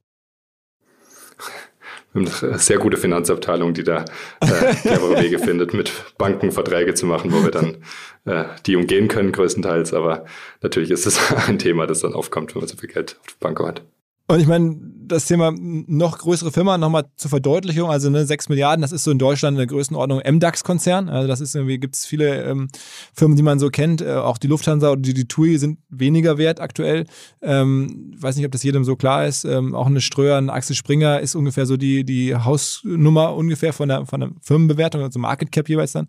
Eine 2.16 2.58
sehr 2.58 2.78
gute 2.78 2.96
Finanzabteilung, 2.96 3.74
die 3.74 3.84
da 3.84 4.04
äh, 4.40 4.74
clevere 4.74 5.20
Wege 5.22 5.38
findet, 5.38 5.74
mit 5.74 5.92
Banken 6.16 6.50
Verträge 6.50 6.94
zu 6.94 7.06
machen, 7.06 7.32
wo 7.32 7.44
wir 7.44 7.50
dann 7.50 7.76
äh, 8.24 8.44
die 8.66 8.76
umgehen 8.76 9.08
können 9.08 9.32
größtenteils. 9.32 9.92
Aber 9.92 10.24
natürlich 10.62 10.90
ist 10.90 11.06
es 11.06 11.20
ein 11.48 11.58
Thema, 11.58 11.86
das 11.86 12.00
dann 12.00 12.14
aufkommt, 12.14 12.54
wenn 12.54 12.62
man 12.62 12.68
so 12.68 12.76
viel 12.76 12.88
Geld 12.88 13.18
auf 13.20 13.26
der 13.26 13.46
Bank 13.46 13.60
hat. 13.60 13.82
Und 14.28 14.40
ich 14.40 14.46
meine, 14.46 14.76
das 15.06 15.26
Thema 15.26 15.52
noch 15.56 16.18
größere 16.18 16.52
Firma, 16.52 16.78
nochmal 16.78 17.04
zur 17.16 17.30
Verdeutlichung, 17.30 17.90
also 17.90 18.10
ne, 18.10 18.26
6 18.26 18.48
Milliarden, 18.48 18.82
das 18.82 18.92
ist 18.92 19.04
so 19.04 19.10
in 19.10 19.18
Deutschland 19.18 19.54
in 19.54 19.58
der 19.58 19.66
Größenordnung 19.66 20.20
MDAX-Konzern. 20.24 21.08
Also 21.08 21.28
das 21.28 21.40
ist 21.40 21.54
irgendwie, 21.54 21.78
gibt 21.78 21.94
es 21.94 22.06
viele 22.06 22.44
ähm, 22.44 22.68
Firmen, 23.14 23.36
die 23.36 23.42
man 23.42 23.58
so 23.58 23.70
kennt, 23.70 24.00
äh, 24.00 24.14
auch 24.14 24.38
die 24.38 24.46
Lufthansa 24.46 24.90
oder 24.92 25.00
die, 25.00 25.14
die 25.14 25.28
TUI 25.28 25.58
sind 25.58 25.78
weniger 25.88 26.38
wert 26.38 26.60
aktuell. 26.60 27.04
Ähm, 27.42 28.12
weiß 28.18 28.36
nicht, 28.36 28.46
ob 28.46 28.52
das 28.52 28.62
jedem 28.62 28.84
so 28.84 28.96
klar 28.96 29.26
ist. 29.26 29.44
Ähm, 29.44 29.74
auch 29.74 29.86
eine 29.86 30.00
Ströer, 30.00 30.38
ein 30.38 30.50
Axel 30.50 30.76
Springer 30.76 31.20
ist 31.20 31.34
ungefähr 31.34 31.66
so 31.66 31.76
die, 31.76 32.04
die 32.04 32.34
Hausnummer 32.34 33.34
ungefähr 33.34 33.72
von 33.72 33.88
der, 33.88 34.06
von 34.06 34.20
der 34.20 34.30
Firmenbewertung, 34.40 35.02
also 35.02 35.18
Market 35.18 35.52
Cap 35.52 35.68
jeweils 35.68 35.92
dann. 35.92 36.06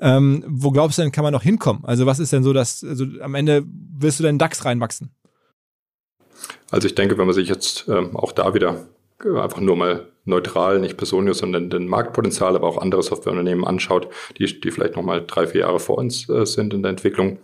Ähm, 0.00 0.44
wo 0.46 0.70
glaubst 0.70 0.98
du 0.98 1.02
denn, 1.02 1.12
kann 1.12 1.24
man 1.24 1.32
noch 1.32 1.42
hinkommen? 1.42 1.84
Also 1.84 2.06
was 2.06 2.18
ist 2.18 2.32
denn 2.32 2.42
so, 2.42 2.52
dass, 2.52 2.84
also 2.84 3.06
am 3.20 3.34
Ende 3.34 3.64
wirst 3.66 4.20
du 4.20 4.24
deinen 4.24 4.38
DAX 4.38 4.64
reinwachsen? 4.64 5.10
Also 6.70 6.88
ich 6.88 6.94
denke, 6.94 7.18
wenn 7.18 7.26
man 7.26 7.34
sich 7.34 7.48
jetzt 7.48 7.86
ähm, 7.88 8.16
auch 8.16 8.32
da 8.32 8.54
wieder 8.54 8.86
einfach 9.24 9.60
nur 9.60 9.76
mal 9.76 10.06
neutral, 10.24 10.78
nicht 10.78 10.96
Personio, 10.96 11.32
sondern 11.32 11.70
den 11.70 11.86
Marktpotenzial, 11.88 12.56
aber 12.56 12.68
auch 12.68 12.78
andere 12.78 13.02
Softwareunternehmen 13.02 13.64
anschaut, 13.64 14.08
die, 14.38 14.60
die 14.60 14.70
vielleicht 14.70 14.96
nochmal 14.96 15.24
drei, 15.26 15.46
vier 15.46 15.62
Jahre 15.62 15.80
vor 15.80 15.98
uns 15.98 16.28
äh, 16.28 16.44
sind 16.44 16.74
in 16.74 16.82
der 16.82 16.90
Entwicklung, 16.90 17.38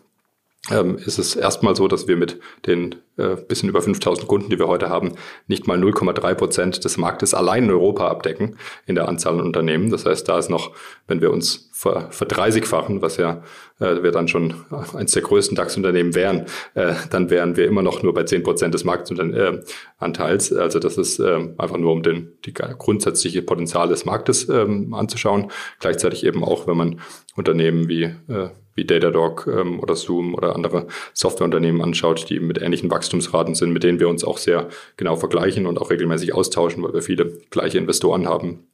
ähm, 0.70 0.96
ist 0.96 1.18
es 1.18 1.34
erstmal 1.34 1.74
so, 1.74 1.88
dass 1.88 2.06
wir 2.06 2.16
mit 2.16 2.38
den 2.66 2.94
äh, 3.16 3.34
bisschen 3.34 3.68
über 3.68 3.82
5000 3.82 4.28
Kunden, 4.28 4.48
die 4.48 4.60
wir 4.60 4.68
heute 4.68 4.88
haben, 4.88 5.14
nicht 5.48 5.66
mal 5.66 5.76
0,3 5.76 6.34
Prozent 6.34 6.84
des 6.84 6.96
Marktes 6.96 7.34
allein 7.34 7.64
in 7.64 7.70
Europa 7.70 8.06
abdecken 8.08 8.56
in 8.86 8.94
der 8.94 9.08
Anzahl 9.08 9.34
an 9.34 9.46
Unternehmen. 9.46 9.90
Das 9.90 10.06
heißt, 10.06 10.28
da 10.28 10.38
ist 10.38 10.50
noch, 10.50 10.70
wenn 11.08 11.20
wir 11.20 11.32
uns 11.32 11.68
ver, 11.72 12.12
verdreißigfachen, 12.12 13.02
was 13.02 13.16
ja 13.16 13.42
äh, 13.80 14.04
wir 14.04 14.12
dann 14.12 14.28
schon 14.28 14.54
eines 14.94 15.10
der 15.12 15.22
größten 15.22 15.56
DAX-Unternehmen 15.56 16.14
wären, 16.14 16.46
äh, 16.74 16.94
dann 17.10 17.28
wären 17.28 17.56
wir 17.56 17.66
immer 17.66 17.82
noch 17.82 18.04
nur 18.04 18.14
bei 18.14 18.22
10 18.22 18.44
Prozent 18.44 18.72
des 18.72 18.84
Marktanteils. 18.84 20.52
Äh, 20.52 20.58
also 20.58 20.78
das 20.78 20.96
ist 20.96 21.18
äh, 21.18 21.48
einfach 21.58 21.76
nur, 21.76 21.90
um 21.90 22.04
den 22.04 22.38
die 22.44 22.54
grundsätzliche 22.54 23.42
Potenzial 23.42 23.88
des 23.88 24.04
Marktes 24.04 24.48
ähm, 24.48 24.94
anzuschauen. 24.94 25.50
Gleichzeitig 25.80 26.24
eben 26.24 26.44
auch, 26.44 26.68
wenn 26.68 26.76
man 26.76 27.00
Unternehmen 27.34 27.88
wie 27.88 28.04
äh, 28.04 28.50
wie 28.74 28.84
Datadog 28.84 29.46
ähm, 29.46 29.80
oder 29.80 29.96
Zoom 29.96 30.34
oder 30.34 30.54
andere 30.54 30.86
Softwareunternehmen 31.12 31.82
anschaut, 31.82 32.28
die 32.28 32.40
mit 32.40 32.60
ähnlichen 32.60 32.90
Wachstumsraten 32.90 33.54
sind, 33.54 33.72
mit 33.72 33.82
denen 33.82 34.00
wir 34.00 34.08
uns 34.08 34.24
auch 34.24 34.38
sehr 34.38 34.68
genau 34.96 35.16
vergleichen 35.16 35.66
und 35.66 35.78
auch 35.78 35.90
regelmäßig 35.90 36.34
austauschen, 36.34 36.82
weil 36.82 36.94
wir 36.94 37.02
viele 37.02 37.38
gleiche 37.50 37.78
Investoren 37.78 38.26
haben 38.26 38.66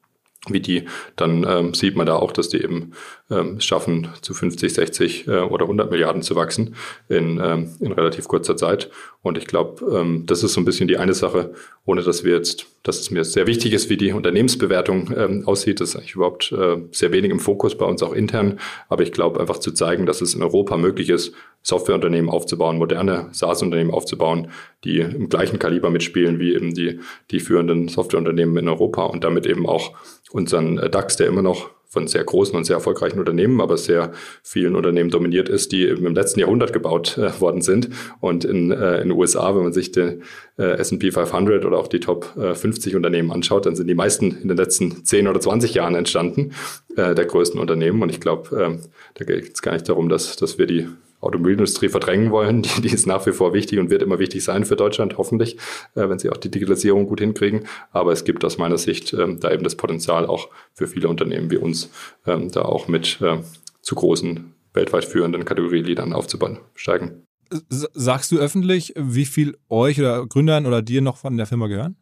wie 0.53 0.61
die, 0.61 0.85
dann 1.17 1.47
ähm, 1.49 1.75
sieht 1.75 1.97
man 1.97 2.07
da 2.07 2.17
auch, 2.17 2.33
dass 2.33 2.49
die 2.49 2.63
eben 2.63 2.93
ähm, 3.31 3.61
schaffen, 3.61 4.09
zu 4.23 4.35
50, 4.35 4.73
60 4.73 5.29
äh, 5.29 5.31
oder 5.41 5.65
100 5.65 5.91
Milliarden 5.91 6.23
zu 6.23 6.35
wachsen 6.37 6.77
in, 7.09 7.41
ähm, 7.43 7.71
in 7.81 7.93
relativ 7.93 8.29
kurzer 8.29 8.57
Zeit. 8.57 8.91
Und 9.23 9.37
ich 9.37 9.47
glaube, 9.47 9.85
ähm, 9.95 10.25
das 10.27 10.43
ist 10.43 10.55
so 10.55 10.61
ein 10.61 10.65
bisschen 10.65 10.89
die 10.89 10.97
eine 10.97 11.15
Sache, 11.15 11.53
ohne 11.85 12.03
dass 12.03 12.25
wir 12.25 12.35
jetzt, 12.35 12.67
dass 12.83 13.01
es 13.01 13.11
mir 13.11 13.25
sehr 13.25 13.47
wichtig 13.47 13.73
ist, 13.73 13.91
wie 13.91 13.97
die 13.97 14.13
Unternehmensbewertung 14.13 15.13
ähm, 15.17 15.43
aussieht. 15.47 15.81
Das 15.81 15.91
ist 15.91 15.97
eigentlich 15.97 16.15
überhaupt 16.15 16.53
äh, 16.53 16.77
sehr 16.93 17.13
wenig 17.13 17.31
im 17.31 17.41
Fokus 17.41 17.77
bei 17.77 17.85
uns 17.85 18.03
auch 18.03 18.13
intern. 18.13 18.59
Aber 18.89 19.03
ich 19.03 19.13
glaube, 19.13 19.41
einfach 19.41 19.59
zu 19.59 19.73
zeigen, 19.73 20.07
dass 20.07 20.21
es 20.21 20.35
in 20.35 20.43
Europa 20.43 20.77
möglich 20.77 21.11
ist, 21.11 21.35
Softwareunternehmen 21.63 22.31
aufzubauen, 22.31 22.79
moderne 22.79 23.29
SaaS-Unternehmen 23.33 23.91
aufzubauen, 23.91 24.51
die 24.85 25.01
im 25.01 25.29
gleichen 25.29 25.59
Kaliber 25.59 25.91
mitspielen 25.91 26.39
wie 26.39 26.55
eben 26.55 26.73
die, 26.73 27.01
die 27.31 27.41
führenden 27.41 27.89
Softwareunternehmen 27.89 28.57
in 28.57 28.69
Europa 28.69 29.05
und 29.05 29.25
damit 29.25 29.47
eben 29.47 29.67
auch 29.67 29.95
unseren 30.31 30.77
DAX, 30.77 31.17
der 31.17 31.27
immer 31.27 31.43
noch 31.43 31.71
von 31.89 32.07
sehr 32.07 32.23
großen 32.23 32.55
und 32.55 32.65
sehr 32.65 32.77
erfolgreichen 32.77 33.19
Unternehmen, 33.19 33.61
aber 33.61 33.79
sehr 33.79 34.13
vielen 34.43 34.77
Unternehmen 34.77 35.11
dominiert 35.11 35.49
ist, 35.49 35.73
die 35.73 35.85
im 35.85 36.15
letzten 36.15 36.41
Jahrhundert 36.41 36.73
gebaut 36.73 37.17
äh, 37.17 37.41
worden 37.41 37.63
sind. 37.63 37.89
Und 38.21 38.45
in, 38.45 38.71
äh, 38.71 39.01
in 39.01 39.09
den 39.09 39.13
USA, 39.13 39.55
wenn 39.55 39.63
man 39.63 39.73
sich 39.73 39.91
den 39.91 40.23
äh, 40.59 40.77
S&P 40.79 41.11
500 41.11 41.65
oder 41.65 41.79
auch 41.79 41.89
die 41.89 42.01
Top 42.01 42.37
äh, 42.37 42.55
50 42.55 42.95
Unternehmen 42.95 43.33
anschaut, 43.33 43.65
dann 43.65 43.75
sind 43.75 43.87
die 43.87 43.95
meisten 43.95 44.37
in 44.43 44.49
den 44.49 44.57
letzten 44.57 45.05
10 45.05 45.29
oder 45.29 45.41
20 45.41 45.73
Jahren 45.75 45.95
entstanden, 45.95 46.53
äh, 46.95 47.15
der 47.15 47.25
größten 47.25 47.59
Unternehmen. 47.59 48.03
Und 48.03 48.11
ich 48.11 48.21
glaube, 48.21 48.55
äh, 48.55 48.79
da 49.15 49.25
geht 49.25 49.55
es 49.55 49.63
gar 49.63 49.73
nicht 49.73 49.89
darum, 49.89 50.11
dass, 50.11 50.37
dass 50.37 50.59
wir 50.59 50.67
die 50.67 50.89
Automobilindustrie 51.21 51.89
verdrängen 51.89 52.31
wollen. 52.31 52.63
Die, 52.69 52.81
die 52.83 52.93
ist 52.93 53.07
nach 53.07 53.27
wie 53.27 53.33
vor 53.33 53.53
wichtig 53.53 53.79
und 53.79 53.91
wird 53.91 54.03
immer 54.03 54.19
wichtig 54.19 54.45
sein 54.45 54.65
für 54.65 54.77
Deutschland, 54.77 55.19
hoffentlich, 55.19 55.57
äh, 55.95 56.09
wenn 56.09 56.19
sie 56.19 56.31
auch 56.31 56.37
die 56.37 56.51
Digitalisierung 56.51 57.07
gut 57.07 57.21
hinkriegen. 57.21 57.67
Aber 57.93 58.13
es 58.13 58.25
gibt 58.25 58.45
aus 58.45 58.59
meiner 58.59 58.79
Sicht 58.79 59.13
ähm, 59.13 59.41
da 59.41 59.51
eben 59.51 59.65
das 59.65 59.77
Potenzial 59.77 60.27
auch 60.27 60.49
für 60.75 60.87
viele 60.87 61.09
Unternehmen 61.09 61.51
wie 61.51 61.57
uns, 61.57 61.91
ähm, 62.27 62.51
da 62.51 62.63
auch 62.63 62.89
mit 62.89 63.21
äh, 63.21 63.39
zu 63.83 63.95
großen 63.95 64.55
weltweit 64.75 65.05
führenden 65.05 65.45
Kategorieliedern 65.45 66.13
aufzubauen, 66.13 66.59
steigen. 66.75 67.25
Sagst 67.71 68.31
du 68.31 68.39
öffentlich, 68.39 68.93
wie 68.97 69.25
viel 69.25 69.57
euch 69.71 69.99
oder 69.99 70.27
Gründern 70.27 70.67
oder 70.67 70.83
dir 70.83 71.01
noch 71.01 71.17
von 71.17 71.37
der 71.37 71.47
Firma 71.47 71.67
gehören? 71.67 71.97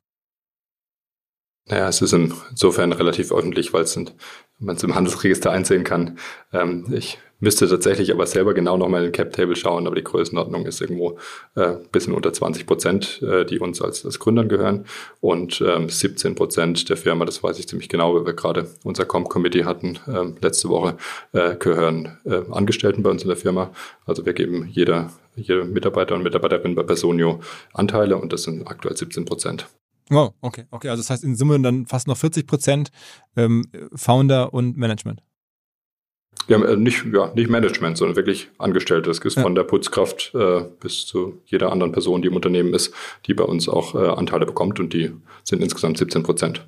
Naja, 1.68 1.88
es 1.88 2.00
ist 2.00 2.12
insofern 2.12 2.92
relativ 2.92 3.32
öffentlich, 3.32 3.72
weil 3.72 3.82
es 3.82 3.96
man 4.58 4.76
es 4.76 4.82
im 4.84 4.94
Handelsregister 4.94 5.50
einsehen 5.50 5.84
kann. 5.84 6.18
Ähm, 6.52 6.86
ich 6.92 7.18
müsste 7.40 7.68
tatsächlich 7.68 8.12
aber 8.12 8.26
selber 8.26 8.54
genau 8.54 8.76
nochmal 8.76 9.00
in 9.00 9.08
den 9.08 9.12
Cap-Table 9.12 9.56
schauen, 9.56 9.86
aber 9.86 9.96
die 9.96 10.04
Größenordnung 10.04 10.66
ist 10.66 10.80
irgendwo 10.80 11.18
äh, 11.54 11.74
bisschen 11.92 12.14
unter 12.14 12.32
20 12.32 12.66
Prozent, 12.66 13.22
äh, 13.22 13.44
die 13.44 13.58
uns 13.58 13.82
als, 13.82 14.04
als 14.04 14.18
Gründern 14.18 14.48
gehören 14.48 14.86
und 15.20 15.62
ähm, 15.66 15.88
17 15.88 16.34
Prozent 16.34 16.88
der 16.88 16.96
Firma, 16.96 17.24
das 17.24 17.42
weiß 17.42 17.58
ich 17.58 17.68
ziemlich 17.68 17.88
genau, 17.88 18.14
weil 18.14 18.26
wir 18.26 18.34
gerade 18.34 18.68
unser 18.84 19.04
Comp-Committee 19.04 19.64
hatten 19.64 19.98
äh, 20.06 20.24
letzte 20.40 20.68
Woche, 20.68 20.96
äh, 21.32 21.56
gehören 21.56 22.18
äh, 22.24 22.42
Angestellten 22.50 23.02
bei 23.02 23.10
uns 23.10 23.22
in 23.22 23.28
der 23.28 23.36
Firma. 23.36 23.70
Also 24.06 24.24
wir 24.24 24.32
geben 24.32 24.68
jeder, 24.70 25.10
jeder 25.34 25.64
Mitarbeiter 25.64 26.14
und 26.14 26.22
Mitarbeiterin 26.22 26.74
bei 26.74 26.82
Personio 26.82 27.40
Anteile 27.72 28.16
und 28.16 28.32
das 28.32 28.44
sind 28.44 28.66
aktuell 28.66 28.96
17 28.96 29.24
Prozent. 29.24 29.66
Oh, 30.10 30.30
okay, 30.40 30.66
okay. 30.70 30.88
Also 30.88 31.00
das 31.00 31.10
heißt 31.10 31.24
in 31.24 31.34
Summe 31.34 31.60
dann 31.60 31.86
fast 31.86 32.06
noch 32.06 32.16
40 32.16 32.46
Prozent 32.46 32.90
ähm, 33.36 33.64
Founder 33.92 34.54
und 34.54 34.76
Management. 34.76 35.20
Ja, 36.48 36.62
äh, 36.62 36.76
nicht, 36.76 37.04
ja, 37.12 37.32
nicht 37.34 37.50
Management, 37.50 37.98
sondern 37.98 38.16
wirklich 38.16 38.48
Angestellte. 38.58 39.08
Das 39.08 39.18
ist 39.18 39.36
ja. 39.36 39.42
von 39.42 39.54
der 39.54 39.64
Putzkraft 39.64 40.32
äh, 40.34 40.62
bis 40.80 41.06
zu 41.06 41.40
jeder 41.46 41.72
anderen 41.72 41.92
Person, 41.92 42.22
die 42.22 42.28
im 42.28 42.36
Unternehmen 42.36 42.74
ist, 42.74 42.94
die 43.26 43.34
bei 43.34 43.44
uns 43.44 43.68
auch 43.68 43.94
äh, 43.94 44.08
Anteile 44.08 44.46
bekommt 44.46 44.80
und 44.80 44.92
die 44.92 45.12
sind 45.44 45.62
insgesamt 45.62 45.98
17 45.98 46.22
Prozent. 46.22 46.66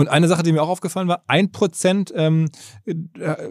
Und 0.00 0.08
eine 0.08 0.28
Sache, 0.28 0.42
die 0.42 0.52
mir 0.52 0.62
auch 0.62 0.70
aufgefallen 0.70 1.08
war, 1.08 1.24
ein 1.26 1.52
Prozent 1.52 2.10
ähm, 2.16 2.48
äh, 2.86 2.94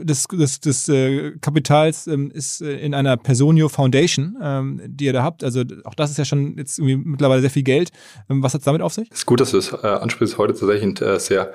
des, 0.04 0.24
des, 0.24 0.60
des 0.60 0.89
äh, 0.89 1.34
Kapitals 1.42 2.08
ähm, 2.08 2.32
ist 2.32 2.62
äh, 2.62 2.76
in 2.80 2.96
einer 2.96 3.18
Personio 3.18 3.70
Foundation, 3.70 4.36
ähm, 4.42 4.82
die 4.84 5.06
ihr 5.06 5.13
da 5.13 5.22
habt. 5.22 5.44
Also 5.44 5.63
auch 5.84 5.94
das 5.94 6.10
ist 6.10 6.18
ja 6.18 6.26
schon 6.26 6.58
jetzt 6.58 6.80
irgendwie 6.80 6.98
mittlerweile 6.98 7.42
sehr 7.42 7.52
viel 7.52 7.62
Geld. 7.62 7.92
Ähm, 8.32 8.42
was 8.42 8.56
hat 8.56 8.62
es 8.62 8.65
damit 8.65 8.82
auf 8.82 8.94
sich? 8.94 9.10
Es 9.12 9.20
ist 9.20 9.26
gut, 9.28 9.42
dass 9.42 9.52
du 9.52 9.60
es 9.60 9.72
äh, 9.74 9.86
ansprichst. 9.86 10.39
Heute 10.39 10.54
tatsächlich 10.54 10.84
ein 10.84 11.08
äh, 11.08 11.20
sehr 11.20 11.54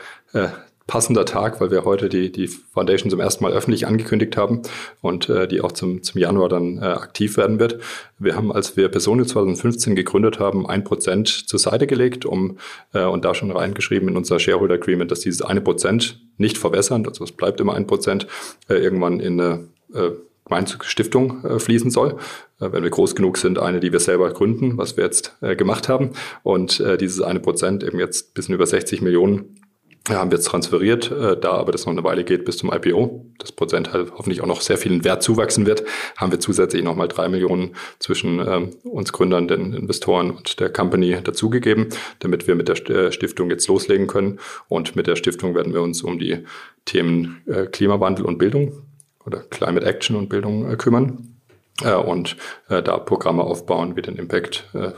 passender 0.86 1.24
Tag, 1.24 1.60
weil 1.60 1.70
wir 1.70 1.84
heute 1.84 2.08
die, 2.08 2.30
die 2.30 2.46
Foundation 2.46 3.10
zum 3.10 3.20
ersten 3.20 3.42
Mal 3.42 3.52
öffentlich 3.52 3.86
angekündigt 3.86 4.36
haben 4.36 4.62
und 5.00 5.28
äh, 5.30 5.48
die 5.48 5.62
auch 5.62 5.72
zum, 5.72 6.02
zum 6.02 6.20
Januar 6.20 6.48
dann 6.48 6.78
äh, 6.78 6.86
aktiv 6.86 7.36
werden 7.36 7.58
wird. 7.58 7.80
Wir 8.18 8.36
haben, 8.36 8.52
als 8.52 8.76
wir 8.76 8.88
Personio 8.88 9.24
2015 9.24 9.94
gegründet 9.94 10.38
haben, 10.38 10.68
ein 10.68 10.84
Prozent 10.84 11.28
zur 11.28 11.58
Seite 11.58 11.86
gelegt, 11.86 12.26
um 12.26 12.58
äh, 12.92 13.04
und 13.04 13.24
da 13.24 13.34
schon 13.34 13.50
reingeschrieben 13.50 14.08
in 14.08 14.16
unser 14.16 14.38
Shareholder 14.38 14.74
Agreement, 14.74 15.10
dass 15.10 15.20
dieses 15.20 15.40
eine 15.40 15.62
Prozent 15.62 16.20
nicht 16.36 16.58
verwässern, 16.58 17.06
also 17.06 17.24
es 17.24 17.32
bleibt 17.32 17.60
immer 17.60 17.74
ein 17.74 17.86
Prozent, 17.86 18.26
äh, 18.68 18.74
irgendwann 18.74 19.20
in 19.20 19.40
eine 19.40 19.68
äh, 19.94 20.10
Gemeinstiftung 20.44 21.42
äh, 21.44 21.58
fließen 21.58 21.90
soll, 21.90 22.18
äh, 22.60 22.70
wenn 22.70 22.82
wir 22.82 22.90
groß 22.90 23.14
genug 23.14 23.38
sind, 23.38 23.58
eine, 23.58 23.80
die 23.80 23.92
wir 23.92 24.00
selber 24.00 24.30
gründen, 24.30 24.76
was 24.76 24.96
wir 24.96 25.04
jetzt 25.04 25.36
äh, 25.40 25.56
gemacht 25.56 25.88
haben. 25.88 26.10
Und 26.42 26.80
äh, 26.80 26.98
dieses 26.98 27.22
eine 27.22 27.40
Prozent 27.40 27.82
eben 27.82 27.98
jetzt 27.98 28.34
bisschen 28.34 28.54
über 28.54 28.66
60 28.66 29.00
Millionen 29.00 29.63
haben 30.10 30.30
wir 30.30 30.36
jetzt 30.36 30.46
transferiert, 30.46 31.10
äh, 31.10 31.38
da 31.38 31.52
aber 31.52 31.72
das 31.72 31.86
noch 31.86 31.92
eine 31.92 32.04
Weile 32.04 32.24
geht 32.24 32.44
bis 32.44 32.58
zum 32.58 32.70
IPO, 32.70 33.24
das 33.38 33.52
Prozent 33.52 33.92
halt 33.92 34.12
hoffentlich 34.12 34.42
auch 34.42 34.46
noch 34.46 34.60
sehr 34.60 34.76
vielen 34.76 35.02
Wert 35.02 35.22
zuwachsen 35.22 35.64
wird, 35.64 35.82
haben 36.16 36.30
wir 36.30 36.40
zusätzlich 36.40 36.82
nochmal 36.82 37.08
drei 37.08 37.28
Millionen 37.28 37.74
zwischen 37.98 38.38
ähm, 38.38 38.70
uns 38.84 39.12
Gründern, 39.12 39.48
den 39.48 39.72
Investoren 39.72 40.30
und 40.30 40.60
der 40.60 40.70
Company 40.70 41.16
dazugegeben, 41.22 41.88
damit 42.18 42.46
wir 42.46 42.54
mit 42.54 42.68
der 42.68 42.90
äh, 42.90 43.12
Stiftung 43.12 43.48
jetzt 43.50 43.66
loslegen 43.66 44.06
können. 44.06 44.40
Und 44.68 44.94
mit 44.94 45.06
der 45.06 45.16
Stiftung 45.16 45.54
werden 45.54 45.72
wir 45.72 45.80
uns 45.80 46.02
um 46.02 46.18
die 46.18 46.44
Themen 46.84 47.42
äh, 47.46 47.66
Klimawandel 47.66 48.26
und 48.26 48.36
Bildung 48.36 48.82
oder 49.24 49.38
Climate 49.38 49.86
Action 49.86 50.16
und 50.16 50.28
Bildung 50.28 50.70
äh, 50.70 50.76
kümmern 50.76 51.34
äh, 51.82 51.94
und 51.94 52.36
äh, 52.68 52.82
da 52.82 52.98
Programme 52.98 53.42
aufbauen 53.42 53.96
wie 53.96 54.02
den 54.02 54.16
Impact 54.16 54.68
äh, 54.74 54.92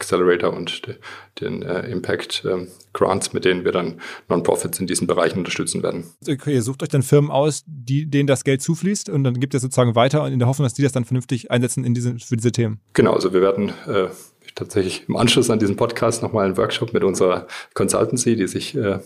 Accelerator 0.00 0.52
und 0.52 0.86
de, 0.86 0.96
den 1.40 1.62
äh, 1.62 1.90
Impact 1.90 2.44
ähm, 2.50 2.68
Grants, 2.92 3.32
mit 3.32 3.44
denen 3.44 3.64
wir 3.64 3.72
dann 3.72 4.00
Non-Profits 4.28 4.80
in 4.80 4.86
diesen 4.86 5.06
Bereichen 5.06 5.38
unterstützen 5.38 5.82
werden. 5.82 6.04
Okay, 6.28 6.54
ihr 6.54 6.62
sucht 6.62 6.82
euch 6.82 6.88
dann 6.88 7.02
Firmen 7.02 7.30
aus, 7.30 7.62
die, 7.66 8.06
denen 8.06 8.26
das 8.26 8.44
Geld 8.44 8.62
zufließt 8.62 9.08
und 9.10 9.24
dann 9.24 9.38
gibt 9.38 9.54
ihr 9.54 9.60
sozusagen 9.60 9.94
weiter 9.94 10.26
in 10.26 10.38
der 10.38 10.48
Hoffnung, 10.48 10.64
dass 10.64 10.74
die 10.74 10.82
das 10.82 10.92
dann 10.92 11.04
vernünftig 11.04 11.50
einsetzen 11.50 11.84
in 11.84 11.94
diese, 11.94 12.18
für 12.18 12.36
diese 12.36 12.52
Themen. 12.52 12.80
Genau, 12.94 13.12
also 13.12 13.32
wir 13.32 13.42
werden 13.42 13.72
äh, 13.86 14.08
tatsächlich 14.54 15.04
im 15.08 15.16
Anschluss 15.16 15.50
an 15.50 15.58
diesen 15.58 15.76
Podcast 15.76 16.22
nochmal 16.22 16.46
einen 16.46 16.56
Workshop 16.56 16.92
mit 16.92 17.04
unserer 17.04 17.46
Consultancy, 17.74 18.36
die 18.36 18.48
sich 18.48 18.74
äh, 18.74 18.98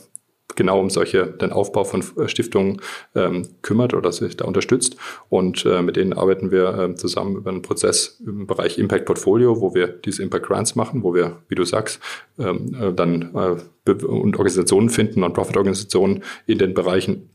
genau 0.57 0.81
um 0.81 0.91
solche, 0.91 1.27
den 1.27 1.53
Aufbau 1.53 1.85
von 1.85 2.05
äh, 2.19 2.29
Stiftungen 2.29 2.81
ähm, 3.15 3.49
kümmert 3.63 3.95
oder 3.95 4.13
sich 4.13 4.37
da 4.37 4.45
unterstützt. 4.45 4.97
Und 5.29 5.65
äh, 5.67 5.83
mit 5.83 5.97
denen 5.97 6.13
arbeiten 6.13 6.51
wir 6.51 6.79
äh, 6.79 6.95
zusammen 6.95 7.37
über 7.37 7.51
einen 7.51 7.63
Prozess 7.63 8.21
im 8.27 8.47
Bereich 8.47 8.79
Impact 8.79 9.07
Portfolio, 9.07 9.61
wo 9.61 9.75
wir 9.75 9.89
diese 9.89 10.23
Impact 10.23 10.47
Grants 10.47 10.75
machen, 10.75 11.03
wo 11.03 11.15
wir, 11.15 11.39
wie 11.49 11.55
du 11.55 11.65
sagst, 11.65 12.01
ähm, 12.39 12.77
äh, 12.81 12.93
dann 12.93 13.35
äh, 13.35 13.91
und 13.91 14.37
Organisationen 14.37 14.89
finden, 14.89 15.21
Non-Profit-Organisationen 15.21 16.25
in 16.47 16.59
den 16.59 16.73
Bereichen, 16.73 17.31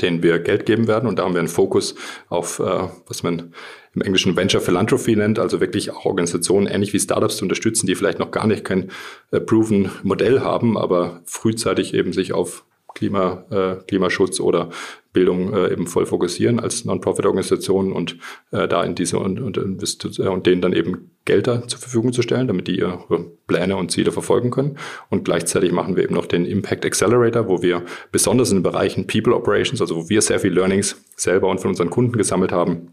denen 0.00 0.22
wir 0.22 0.40
Geld 0.40 0.66
geben 0.66 0.88
werden. 0.88 1.08
Und 1.08 1.18
da 1.18 1.24
haben 1.24 1.34
wir 1.34 1.38
einen 1.38 1.48
Fokus 1.48 1.94
auf, 2.28 2.58
äh, 2.58 2.88
was 3.06 3.22
man 3.22 3.52
im 3.96 4.02
Englischen 4.02 4.36
Venture 4.36 4.60
Philanthropy 4.60 5.16
nennt, 5.16 5.38
also 5.38 5.60
wirklich 5.60 5.90
auch 5.90 6.04
Organisationen 6.04 6.66
ähnlich 6.66 6.92
wie 6.92 7.00
Startups 7.00 7.38
zu 7.38 7.44
unterstützen, 7.44 7.86
die 7.86 7.94
vielleicht 7.94 8.18
noch 8.18 8.30
gar 8.30 8.46
nicht 8.46 8.64
kein 8.64 8.90
äh, 9.32 9.40
proven 9.40 9.90
Modell 10.02 10.40
haben, 10.40 10.76
aber 10.76 11.22
frühzeitig 11.24 11.94
eben 11.94 12.12
sich 12.12 12.32
auf 12.32 12.64
Klima, 12.94 13.44
äh, 13.50 13.76
Klimaschutz 13.86 14.40
oder 14.40 14.70
Bildung 15.12 15.52
äh, 15.52 15.70
eben 15.72 15.86
voll 15.86 16.06
fokussieren 16.06 16.60
als 16.60 16.84
Non-Profit-Organisationen 16.84 17.92
und 17.92 18.16
äh, 18.52 18.66
da 18.68 18.82
in 18.84 18.94
diese 18.94 19.18
und, 19.18 19.38
und, 19.40 19.58
äh, 19.58 20.28
und 20.28 20.46
denen 20.46 20.62
dann 20.62 20.72
eben 20.72 21.10
Gelder 21.26 21.66
zur 21.68 21.78
Verfügung 21.78 22.12
zu 22.12 22.22
stellen, 22.22 22.46
damit 22.46 22.68
die 22.68 22.78
ihre 22.78 23.04
Pläne 23.46 23.76
und 23.76 23.90
Ziele 23.90 24.12
verfolgen 24.12 24.50
können. 24.50 24.78
Und 25.10 25.24
gleichzeitig 25.24 25.72
machen 25.72 25.96
wir 25.96 26.04
eben 26.04 26.14
noch 26.14 26.26
den 26.26 26.46
Impact 26.46 26.86
Accelerator, 26.86 27.48
wo 27.48 27.62
wir 27.62 27.82
besonders 28.12 28.50
in 28.50 28.58
den 28.58 28.62
Bereichen 28.62 29.06
People 29.06 29.34
Operations, 29.34 29.80
also 29.80 29.96
wo 29.96 30.08
wir 30.08 30.22
sehr 30.22 30.38
viel 30.38 30.52
Learnings 30.52 31.02
selber 31.16 31.48
und 31.48 31.60
von 31.60 31.70
unseren 31.70 31.90
Kunden 31.90 32.16
gesammelt 32.16 32.52
haben, 32.52 32.92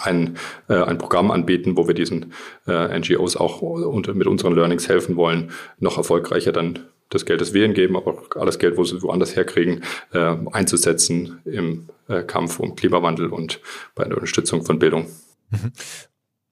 ein, 0.00 0.36
äh, 0.68 0.74
ein 0.74 0.98
Programm 0.98 1.30
anbieten, 1.30 1.76
wo 1.76 1.86
wir 1.86 1.94
diesen 1.94 2.32
äh, 2.66 2.98
NGOs 2.98 3.36
auch 3.36 3.62
unter, 3.62 4.14
mit 4.14 4.26
unseren 4.26 4.54
Learnings 4.54 4.88
helfen 4.88 5.16
wollen, 5.16 5.50
noch 5.78 5.96
erfolgreicher 5.96 6.52
dann 6.52 6.80
das 7.10 7.24
Geld, 7.24 7.40
das 7.40 7.54
wir 7.54 7.64
ihnen 7.64 7.74
geben, 7.74 7.96
aber 7.96 8.12
auch 8.12 8.36
alles 8.36 8.58
Geld, 8.58 8.76
wo 8.76 8.84
sie 8.84 9.02
woanders 9.02 9.34
herkriegen, 9.34 9.82
äh, 10.12 10.36
einzusetzen 10.52 11.38
im 11.44 11.88
äh, 12.08 12.22
Kampf 12.22 12.60
um 12.60 12.76
Klimawandel 12.76 13.28
und 13.28 13.60
bei 13.94 14.04
der 14.04 14.14
Unterstützung 14.14 14.64
von 14.64 14.78
Bildung. 14.78 15.06
Mhm. 15.50 15.72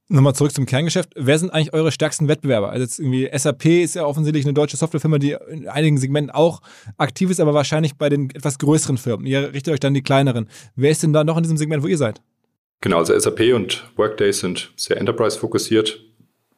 Nochmal 0.08 0.36
zurück 0.36 0.52
zum 0.52 0.66
Kerngeschäft. 0.66 1.10
Wer 1.16 1.36
sind 1.36 1.50
eigentlich 1.50 1.74
eure 1.74 1.90
stärksten 1.90 2.28
Wettbewerber? 2.28 2.70
Also 2.70 2.82
jetzt 2.82 3.00
irgendwie 3.00 3.28
SAP 3.36 3.64
ist 3.66 3.96
ja 3.96 4.04
offensichtlich 4.04 4.44
eine 4.44 4.54
deutsche 4.54 4.76
Softwarefirma, 4.76 5.18
die 5.18 5.36
in 5.50 5.66
einigen 5.66 5.98
Segmenten 5.98 6.30
auch 6.30 6.60
aktiv 6.96 7.28
ist, 7.28 7.40
aber 7.40 7.54
wahrscheinlich 7.54 7.96
bei 7.96 8.08
den 8.08 8.30
etwas 8.30 8.58
größeren 8.58 8.98
Firmen. 8.98 9.26
Ihr 9.26 9.52
richtet 9.52 9.74
euch 9.74 9.80
dann 9.80 9.94
die 9.94 10.02
kleineren. 10.02 10.48
Wer 10.76 10.92
ist 10.92 11.02
denn 11.02 11.12
da 11.12 11.24
noch 11.24 11.36
in 11.36 11.42
diesem 11.42 11.56
Segment, 11.56 11.82
wo 11.82 11.88
ihr 11.88 11.98
seid? 11.98 12.22
Genau, 12.80 12.98
also 12.98 13.18
SAP 13.18 13.54
und 13.54 13.90
Workday 13.96 14.32
sind 14.32 14.72
sehr 14.76 14.98
enterprise-fokussiert 14.98 16.00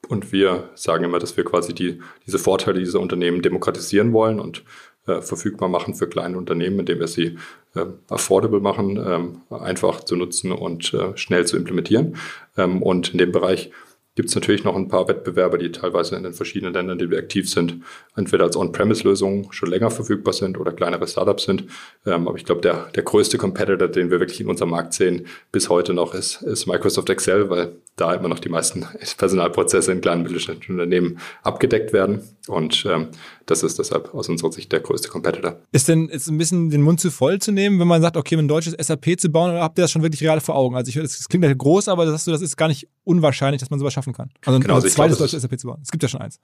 und 0.08 0.32
wir 0.32 0.70
sagen 0.74 1.04
immer, 1.04 1.18
dass 1.18 1.36
wir 1.36 1.44
quasi 1.44 1.74
die, 1.74 2.00
diese 2.26 2.38
Vorteile 2.38 2.80
dieser 2.80 3.00
Unternehmen 3.00 3.42
demokratisieren 3.42 4.12
wollen 4.12 4.40
und 4.40 4.64
äh, 5.06 5.20
verfügbar 5.22 5.68
machen 5.68 5.94
für 5.94 6.08
kleine 6.08 6.36
Unternehmen, 6.36 6.80
indem 6.80 7.00
wir 7.00 7.08
sie 7.08 7.38
äh, 7.74 7.86
affordable 8.08 8.60
machen, 8.60 8.96
ähm, 8.96 9.42
einfach 9.50 10.04
zu 10.04 10.16
nutzen 10.16 10.52
und 10.52 10.92
äh, 10.94 11.16
schnell 11.16 11.46
zu 11.46 11.56
implementieren. 11.56 12.16
Ähm, 12.56 12.82
und 12.82 13.10
in 13.12 13.18
dem 13.18 13.32
Bereich 13.32 13.70
gibt 14.18 14.30
es 14.30 14.34
natürlich 14.34 14.64
noch 14.64 14.74
ein 14.74 14.88
paar 14.88 15.06
Wettbewerber, 15.06 15.58
die 15.58 15.70
teilweise 15.70 16.16
in 16.16 16.24
den 16.24 16.32
verschiedenen 16.32 16.74
Ländern, 16.74 16.94
in 16.94 16.98
denen 16.98 17.10
wir 17.12 17.20
aktiv 17.20 17.48
sind, 17.48 17.84
entweder 18.16 18.42
als 18.42 18.56
On-Premise-Lösungen 18.56 19.52
schon 19.52 19.70
länger 19.70 19.92
verfügbar 19.92 20.34
sind 20.34 20.58
oder 20.58 20.72
kleinere 20.72 21.06
Startups 21.06 21.44
sind. 21.44 21.66
Ähm, 22.04 22.26
aber 22.26 22.36
ich 22.36 22.44
glaube, 22.44 22.60
der, 22.60 22.88
der 22.96 23.04
größte 23.04 23.38
Competitor, 23.38 23.86
den 23.86 24.10
wir 24.10 24.18
wirklich 24.18 24.40
in 24.40 24.48
unserem 24.48 24.70
Markt 24.70 24.92
sehen, 24.92 25.28
bis 25.52 25.68
heute 25.68 25.94
noch 25.94 26.14
ist, 26.14 26.42
ist 26.42 26.66
Microsoft 26.66 27.08
Excel, 27.10 27.48
weil 27.48 27.76
da 27.94 28.12
immer 28.12 28.28
noch 28.28 28.40
die 28.40 28.48
meisten 28.48 28.84
Personalprozesse 29.18 29.92
in 29.92 30.00
kleinen 30.00 30.24
mittelständischen 30.24 30.74
Unternehmen 30.74 31.20
abgedeckt 31.44 31.92
werden. 31.92 32.22
Und 32.48 32.86
ähm, 32.88 33.10
das 33.50 33.62
ist 33.62 33.78
deshalb 33.78 34.14
aus 34.14 34.28
unserer 34.28 34.52
Sicht 34.52 34.70
der 34.70 34.80
größte 34.80 35.08
Competitor. 35.08 35.56
Ist 35.72 35.88
denn 35.88 36.08
jetzt 36.12 36.28
ein 36.28 36.36
bisschen 36.36 36.68
den 36.68 36.82
Mund 36.82 37.00
zu 37.00 37.10
voll 37.10 37.38
zu 37.38 37.50
nehmen, 37.50 37.80
wenn 37.80 37.88
man 37.88 38.02
sagt, 38.02 38.16
okay, 38.16 38.36
ein 38.36 38.46
deutsches 38.46 38.74
SAP 38.78 39.18
zu 39.18 39.30
bauen, 39.30 39.50
oder 39.50 39.62
habt 39.62 39.78
ihr 39.78 39.82
das 39.82 39.90
schon 39.90 40.02
wirklich 40.02 40.22
real 40.22 40.40
vor 40.40 40.54
Augen? 40.54 40.76
Also 40.76 40.90
ich, 40.90 40.96
das 40.96 41.28
klingt 41.28 41.44
ja 41.44 41.54
groß, 41.54 41.88
aber 41.88 42.04
das, 42.04 42.24
das 42.26 42.42
ist 42.42 42.56
gar 42.56 42.68
nicht 42.68 42.88
unwahrscheinlich, 43.04 43.60
dass 43.60 43.70
man 43.70 43.78
sowas 43.78 43.94
schaffen 43.94 44.12
kann. 44.12 44.30
Also 44.44 44.60
genau, 44.60 44.74
ein 44.74 44.82
also 44.82 44.88
zweites 44.88 45.18
deutsches 45.18 45.42
SAP 45.42 45.58
zu 45.58 45.66
bauen. 45.68 45.80
Es 45.82 45.90
gibt 45.90 46.02
ja 46.02 46.08
schon 46.08 46.20
eins. 46.20 46.38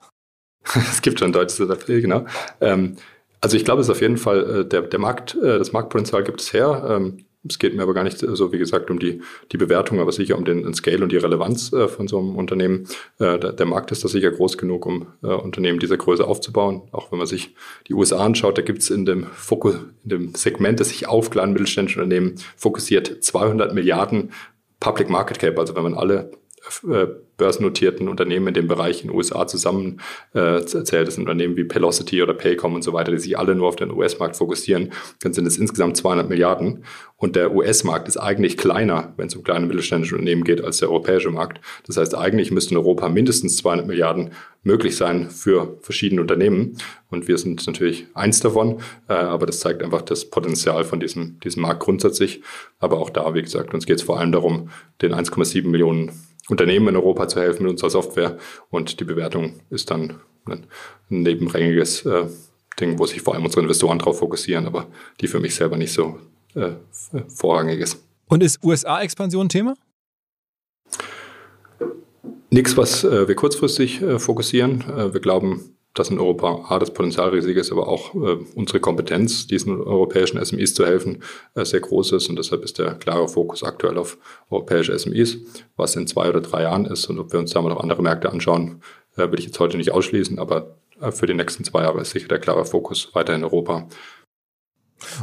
es 0.75 1.01
gibt 1.01 1.19
schon 1.19 1.29
ein 1.29 1.33
deutsches 1.33 1.57
SAP, 1.57 1.85
genau. 1.85 2.25
Ähm, 2.59 2.97
also 3.39 3.55
ich 3.55 3.65
glaube, 3.65 3.81
es 3.81 3.87
ist 3.87 3.91
auf 3.91 4.01
jeden 4.01 4.17
Fall, 4.17 4.61
äh, 4.61 4.65
der, 4.65 4.81
der 4.81 4.99
Markt, 4.99 5.35
äh, 5.35 5.59
das 5.59 5.71
Marktpotenzial 5.71 6.23
gibt 6.23 6.41
es 6.41 6.53
her. 6.53 6.85
Ähm, 6.89 7.24
es 7.47 7.59
geht 7.59 7.75
mir 7.75 7.83
aber 7.83 7.93
gar 7.93 8.03
nicht 8.03 8.19
so, 8.19 8.51
wie 8.51 8.57
gesagt, 8.57 8.89
um 8.89 8.99
die, 8.99 9.21
die 9.51 9.57
Bewertung, 9.57 9.99
aber 9.99 10.11
sicher 10.11 10.37
um 10.37 10.45
den, 10.45 10.63
den 10.63 10.73
Scale 10.73 11.03
und 11.03 11.11
die 11.11 11.17
Relevanz 11.17 11.71
äh, 11.73 11.87
von 11.87 12.07
so 12.07 12.19
einem 12.19 12.35
Unternehmen. 12.35 12.87
Äh, 13.19 13.39
der, 13.39 13.53
der, 13.53 13.65
Markt 13.65 13.91
ist 13.91 14.03
da 14.03 14.07
sicher 14.07 14.31
groß 14.31 14.57
genug, 14.57 14.85
um 14.85 15.07
äh, 15.23 15.27
Unternehmen 15.27 15.79
dieser 15.79 15.97
Größe 15.97 16.25
aufzubauen. 16.25 16.83
Auch 16.91 17.11
wenn 17.11 17.19
man 17.19 17.27
sich 17.27 17.55
die 17.87 17.93
USA 17.93 18.17
anschaut, 18.17 18.57
da 18.57 18.61
gibt 18.61 18.81
es 18.81 18.89
in 18.89 19.05
dem 19.05 19.25
Fokus, 19.25 19.75
in 20.03 20.09
dem 20.09 20.35
Segment, 20.35 20.79
das 20.79 20.89
sich 20.89 21.07
auf 21.07 21.29
kleinen 21.29 21.53
mittelständischen 21.53 22.01
Unternehmen 22.01 22.35
fokussiert, 22.55 23.23
200 23.23 23.73
Milliarden 23.73 24.31
Public 24.79 25.09
Market 25.09 25.39
Cap. 25.39 25.59
Also 25.59 25.75
wenn 25.75 25.83
man 25.83 25.93
alle 25.93 26.31
äh, 26.89 27.07
börsennotierten 27.37 28.07
Unternehmen 28.07 28.47
in 28.47 28.53
dem 28.53 28.67
Bereich 28.67 29.01
in 29.01 29.09
den 29.09 29.15
USA 29.15 29.47
zusammen 29.47 30.01
äh, 30.33 30.61
zählt. 30.61 31.07
Das 31.07 31.15
sind 31.15 31.23
Unternehmen 31.23 31.57
wie 31.57 31.63
Pelocity 31.63 32.21
oder 32.21 32.33
Paycom 32.33 32.73
und 32.75 32.83
so 32.83 32.93
weiter, 32.93 33.11
die 33.11 33.19
sich 33.19 33.37
alle 33.37 33.55
nur 33.55 33.67
auf 33.67 33.75
den 33.75 33.91
US-Markt 33.91 34.35
fokussieren. 34.35 34.91
Dann 35.21 35.33
sind 35.33 35.45
es 35.45 35.57
insgesamt 35.57 35.97
200 35.97 36.29
Milliarden. 36.29 36.83
Und 37.17 37.35
der 37.35 37.55
US-Markt 37.55 38.07
ist 38.07 38.17
eigentlich 38.17 38.57
kleiner, 38.57 39.13
wenn 39.17 39.27
es 39.27 39.35
um 39.35 39.43
kleine 39.43 39.65
mittelständische 39.65 40.15
Unternehmen 40.15 40.43
geht, 40.43 40.63
als 40.63 40.77
der 40.77 40.89
europäische 40.89 41.31
Markt. 41.31 41.61
Das 41.87 41.97
heißt, 41.97 42.15
eigentlich 42.15 42.51
müssten 42.51 42.73
in 42.73 42.79
Europa 42.79 43.07
mindestens 43.07 43.57
200 43.57 43.87
Milliarden 43.87 44.31
möglich 44.63 44.97
sein 44.97 45.29
für 45.29 45.77
verschiedene 45.81 46.21
Unternehmen. 46.21 46.77
Und 47.09 47.27
wir 47.27 47.37
sind 47.37 47.65
natürlich 47.67 48.07
eins 48.13 48.41
davon. 48.41 48.79
Äh, 49.07 49.13
aber 49.13 49.45
das 49.45 49.59
zeigt 49.59 49.83
einfach 49.83 50.01
das 50.01 50.29
Potenzial 50.29 50.83
von 50.83 50.99
diesem, 50.99 51.39
diesem 51.39 51.61
Markt 51.61 51.79
grundsätzlich. 51.79 52.41
Aber 52.79 52.99
auch 52.99 53.09
da, 53.09 53.33
wie 53.33 53.41
gesagt, 53.41 53.73
uns 53.73 53.85
geht 53.85 53.97
es 53.97 54.03
vor 54.03 54.19
allem 54.19 54.31
darum, 54.31 54.69
den 55.01 55.13
1,7 55.13 55.67
Millionen 55.67 56.11
Unternehmen 56.49 56.89
in 56.89 56.95
Europa 56.95 57.27
zu 57.27 57.39
helfen 57.39 57.63
mit 57.63 57.71
unserer 57.71 57.89
Software. 57.89 58.37
Und 58.69 58.99
die 58.99 59.03
Bewertung 59.03 59.59
ist 59.69 59.89
dann 59.91 60.19
ein 60.47 60.67
nebenrängiges 61.09 62.05
äh, 62.05 62.25
Ding, 62.79 62.99
wo 62.99 63.05
sich 63.05 63.21
vor 63.21 63.33
allem 63.33 63.45
unsere 63.45 63.61
Investoren 63.61 63.99
darauf 63.99 64.19
fokussieren, 64.19 64.65
aber 64.65 64.87
die 65.21 65.27
für 65.27 65.39
mich 65.39 65.55
selber 65.55 65.77
nicht 65.77 65.93
so 65.93 66.19
äh, 66.55 66.71
vorrangig 67.27 67.79
ist. 67.79 68.03
Und 68.27 68.43
ist 68.43 68.63
USA-Expansion 68.63 69.49
Thema? 69.49 69.75
Nichts, 72.49 72.77
was 72.77 73.03
äh, 73.03 73.27
wir 73.27 73.35
kurzfristig 73.35 74.01
äh, 74.01 74.19
fokussieren. 74.19 74.81
Äh, 74.81 75.13
wir 75.13 75.21
glauben, 75.21 75.75
dass 75.95 76.09
in 76.09 76.19
Europa 76.19 76.65
A, 76.69 76.77
das 76.77 76.93
Potenzial 76.93 77.29
riesig 77.29 77.57
ist, 77.57 77.71
aber 77.71 77.87
auch 77.87 78.13
äh, 78.13 78.37
unsere 78.53 78.79
Kompetenz, 78.79 79.47
diesen 79.47 79.81
europäischen 79.81 80.43
SMEs 80.43 80.75
zu 80.75 80.85
helfen, 80.85 81.23
äh, 81.55 81.65
sehr 81.65 81.79
groß 81.79 82.11
ist. 82.11 82.29
Und 82.29 82.37
deshalb 82.37 82.63
ist 82.63 82.77
der 82.77 82.93
klare 82.95 83.27
Fokus 83.27 83.63
aktuell 83.63 83.97
auf 83.97 84.17
europäische 84.49 84.97
SMEs. 84.97 85.37
Was 85.77 85.95
in 85.95 86.05
zwei 86.05 86.29
oder 86.29 86.41
drei 86.41 86.63
Jahren 86.63 86.85
ist 86.85 87.07
und 87.07 87.17
ob 87.17 87.31
wir 87.31 87.39
uns 87.39 87.51
da 87.51 87.61
mal 87.61 87.69
noch 87.69 87.81
andere 87.81 88.03
Märkte 88.03 88.29
anschauen, 88.29 88.81
äh, 89.15 89.21
würde 89.21 89.39
ich 89.39 89.45
jetzt 89.45 89.59
heute 89.59 89.77
nicht 89.77 89.91
ausschließen. 89.91 90.37
Aber 90.37 90.75
äh, 90.99 91.11
für 91.11 91.27
die 91.27 91.33
nächsten 91.33 91.63
zwei 91.63 91.83
Jahre 91.83 92.01
ist 92.01 92.11
sicher 92.11 92.27
der 92.27 92.39
klare 92.39 92.65
Fokus 92.65 93.15
weiter 93.15 93.33
in 93.33 93.45
Europa. 93.45 93.87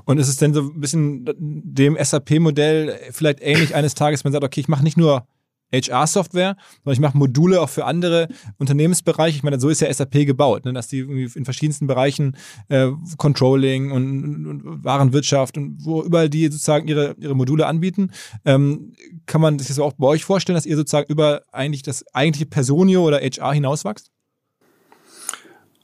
Und 0.05 0.19
ist 0.19 0.29
es 0.29 0.37
denn 0.37 0.55
so 0.55 0.63
ein 0.63 0.81
bisschen 0.81 1.29
dem 1.39 1.97
SAP-Modell 2.01 2.99
vielleicht 3.11 3.41
ähnlich 3.43 3.75
eines 3.75 3.95
Tages, 3.95 4.25
man 4.25 4.33
sagt, 4.33 4.45
okay, 4.45 4.61
ich 4.61 4.69
mache 4.69 4.85
nicht 4.85 4.97
nur 4.97 5.27
HR-Software, 5.73 6.57
sondern 6.85 6.95
ich 6.95 7.01
mache 7.01 7.17
Module 7.17 7.61
auch 7.61 7.69
für 7.69 7.85
andere 7.85 8.29
Unternehmensbereiche. 8.59 9.37
Ich 9.37 9.43
meine, 9.43 9.59
so 9.61 9.69
ist 9.69 9.81
ja 9.81 9.93
SAP 9.93 10.27
gebaut, 10.27 10.65
ne? 10.65 10.73
dass 10.73 10.89
die 10.89 11.01
in 11.35 11.45
verschiedensten 11.45 11.87
Bereichen 11.87 12.37
äh, 12.69 12.91
Controlling 13.17 13.91
und, 13.91 14.47
und, 14.47 14.85
Warenwirtschaft 14.85 15.57
und 15.57 15.85
wo 15.85 16.03
überall 16.03 16.29
die 16.29 16.45
sozusagen 16.45 16.89
ihre, 16.89 17.15
ihre 17.19 17.35
Module 17.35 17.67
anbieten. 17.67 18.11
Ähm, 18.45 18.93
kann 19.27 19.41
man 19.41 19.59
sich 19.59 19.69
das 19.69 19.79
auch 19.79 19.95
bei 19.95 20.07
euch 20.07 20.25
vorstellen, 20.25 20.57
dass 20.57 20.67
ihr 20.67 20.77
sozusagen 20.77 21.11
über 21.11 21.43
eigentlich 21.53 21.83
das 21.83 22.05
eigentliche 22.15 22.47
Personio 22.47 23.07
oder 23.07 23.19
HR 23.19 23.53
hinauswachst? 23.53 24.11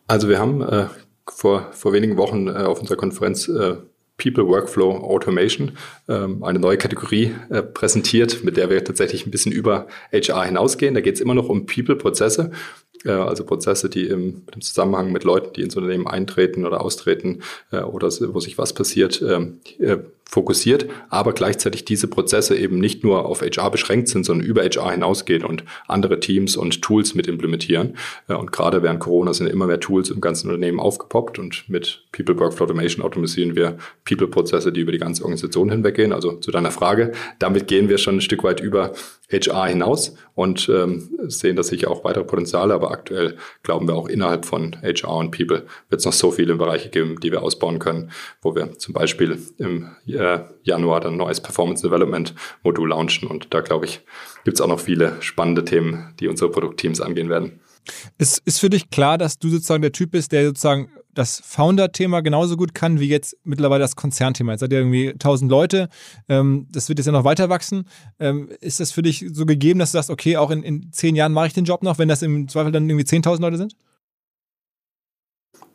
Also 0.06 0.28
wir 0.28 0.38
haben 0.38 0.62
äh, 0.62 0.86
vor, 1.28 1.68
vor 1.72 1.92
wenigen 1.92 2.16
Wochen 2.16 2.48
äh, 2.48 2.52
auf 2.52 2.80
unserer 2.80 2.96
Konferenz 2.96 3.48
äh, 3.48 3.76
People 4.18 4.48
Workflow 4.48 4.96
Automation, 4.98 5.72
ähm, 6.08 6.42
eine 6.42 6.58
neue 6.58 6.76
Kategorie 6.76 7.34
äh, 7.50 7.62
präsentiert, 7.62 8.44
mit 8.44 8.56
der 8.56 8.68
wir 8.68 8.84
tatsächlich 8.84 9.26
ein 9.26 9.30
bisschen 9.30 9.52
über 9.52 9.86
HR 10.12 10.44
hinausgehen. 10.44 10.94
Da 10.94 11.00
geht 11.00 11.14
es 11.14 11.20
immer 11.20 11.34
noch 11.34 11.48
um 11.48 11.66
People-Prozesse, 11.66 12.50
äh, 13.04 13.12
also 13.12 13.44
Prozesse, 13.44 13.88
die 13.88 14.08
im, 14.08 14.42
Zusammenhang 14.60 15.12
mit 15.12 15.22
Leuten, 15.22 15.52
die 15.54 15.62
ins 15.62 15.76
Unternehmen 15.76 16.08
eintreten 16.08 16.66
oder 16.66 16.80
austreten 16.80 17.42
äh, 17.70 17.78
oder 17.78 18.08
wo 18.08 18.40
sich 18.40 18.58
was 18.58 18.72
passiert, 18.72 19.22
ähm, 19.22 19.60
äh, 19.78 19.98
fokussiert, 20.28 20.86
aber 21.08 21.32
gleichzeitig 21.32 21.84
diese 21.84 22.06
Prozesse 22.06 22.56
eben 22.56 22.78
nicht 22.78 23.02
nur 23.02 23.26
auf 23.26 23.42
HR 23.42 23.70
beschränkt 23.72 24.08
sind, 24.08 24.24
sondern 24.24 24.46
über 24.46 24.62
HR 24.62 24.92
hinausgehen 24.92 25.44
und 25.44 25.64
andere 25.88 26.20
Teams 26.20 26.56
und 26.56 26.80
Tools 26.82 27.14
mit 27.14 27.26
implementieren. 27.26 27.96
Und 28.28 28.52
gerade 28.52 28.82
während 28.84 29.00
Corona 29.00 29.32
sind 29.32 29.48
immer 29.48 29.66
mehr 29.66 29.80
Tools 29.80 30.10
im 30.10 30.20
ganzen 30.20 30.48
Unternehmen 30.48 30.78
aufgepoppt 30.78 31.38
und 31.40 31.68
mit 31.68 32.04
People 32.12 32.38
Workflow 32.38 32.68
Automation 32.68 33.04
automatisieren 33.04 33.56
wir 33.56 33.78
People-Prozesse, 34.04 34.72
die 34.72 34.80
über 34.80 34.92
die 34.92 34.98
ganze 34.98 35.22
Organisation 35.22 35.70
hinweggehen. 35.70 36.12
Also 36.12 36.32
zu 36.32 36.50
deiner 36.50 36.70
Frage, 36.70 37.12
damit 37.38 37.66
gehen 37.66 37.88
wir 37.88 37.98
schon 37.98 38.16
ein 38.16 38.20
Stück 38.20 38.44
weit 38.44 38.60
über 38.60 38.92
HR 39.30 39.66
hinaus 39.66 40.14
und 40.34 40.68
ähm, 40.68 41.08
sehen 41.28 41.56
da 41.56 41.62
sicher 41.62 41.90
auch 41.90 42.04
weitere 42.04 42.24
Potenziale, 42.24 42.72
aber 42.72 42.90
aktuell 42.90 43.36
glauben 43.62 43.86
wir 43.86 43.94
auch 43.94 44.08
innerhalb 44.08 44.46
von 44.46 44.76
HR 44.82 45.16
und 45.16 45.36
People 45.36 45.66
wird 45.90 46.00
es 46.00 46.06
noch 46.06 46.12
so 46.12 46.30
viele 46.30 46.54
Bereiche 46.54 46.88
geben, 46.88 47.16
die 47.20 47.30
wir 47.30 47.42
ausbauen 47.42 47.78
können, 47.78 48.10
wo 48.40 48.54
wir 48.54 48.78
zum 48.78 48.94
Beispiel 48.94 49.38
im 49.58 49.90
äh, 50.18 50.40
Januar 50.62 51.00
dann 51.00 51.14
ein 51.14 51.18
neues 51.18 51.40
Performance 51.40 51.82
Development 51.86 52.34
Modul 52.62 52.90
launchen 52.90 53.28
und 53.28 53.52
da 53.54 53.60
glaube 53.60 53.86
ich, 53.86 54.00
gibt 54.44 54.56
es 54.56 54.60
auch 54.60 54.68
noch 54.68 54.80
viele 54.80 55.16
spannende 55.20 55.64
Themen, 55.64 56.14
die 56.20 56.28
unsere 56.28 56.50
Produktteams 56.50 57.00
angehen 57.00 57.30
werden. 57.30 57.60
Es 58.18 58.38
ist 58.44 58.58
für 58.58 58.68
dich 58.68 58.90
klar, 58.90 59.16
dass 59.16 59.38
du 59.38 59.48
sozusagen 59.48 59.82
der 59.82 59.92
Typ 59.92 60.10
bist, 60.10 60.32
der 60.32 60.46
sozusagen 60.46 60.90
das 61.14 61.40
Founder-Thema 61.44 62.20
genauso 62.20 62.56
gut 62.56 62.74
kann 62.74 63.00
wie 63.00 63.08
jetzt 63.08 63.36
mittlerweile 63.42 63.80
das 63.80 63.96
Konzernthema. 63.96 64.52
Jetzt 64.52 64.60
seid 64.60 64.72
ihr 64.72 64.78
irgendwie 64.78 65.10
1000 65.10 65.50
Leute, 65.50 65.88
ähm, 66.28 66.66
das 66.70 66.88
wird 66.88 66.98
jetzt 66.98 67.06
ja 67.06 67.12
noch 67.12 67.24
weiter 67.24 67.48
wachsen. 67.48 67.86
Ähm, 68.20 68.50
ist 68.60 68.78
das 68.78 68.92
für 68.92 69.02
dich 69.02 69.24
so 69.32 69.46
gegeben, 69.46 69.80
dass 69.80 69.90
du 69.90 69.98
sagst, 69.98 70.10
okay, 70.10 70.36
auch 70.36 70.50
in, 70.50 70.62
in 70.62 70.92
zehn 70.92 71.16
Jahren 71.16 71.32
mache 71.32 71.48
ich 71.48 71.54
den 71.54 71.64
Job 71.64 71.82
noch, 71.82 71.98
wenn 71.98 72.08
das 72.08 72.22
im 72.22 72.46
Zweifel 72.48 72.70
dann 72.70 72.88
irgendwie 72.88 73.06
10.000 73.06 73.40
Leute 73.40 73.56
sind? 73.56 73.74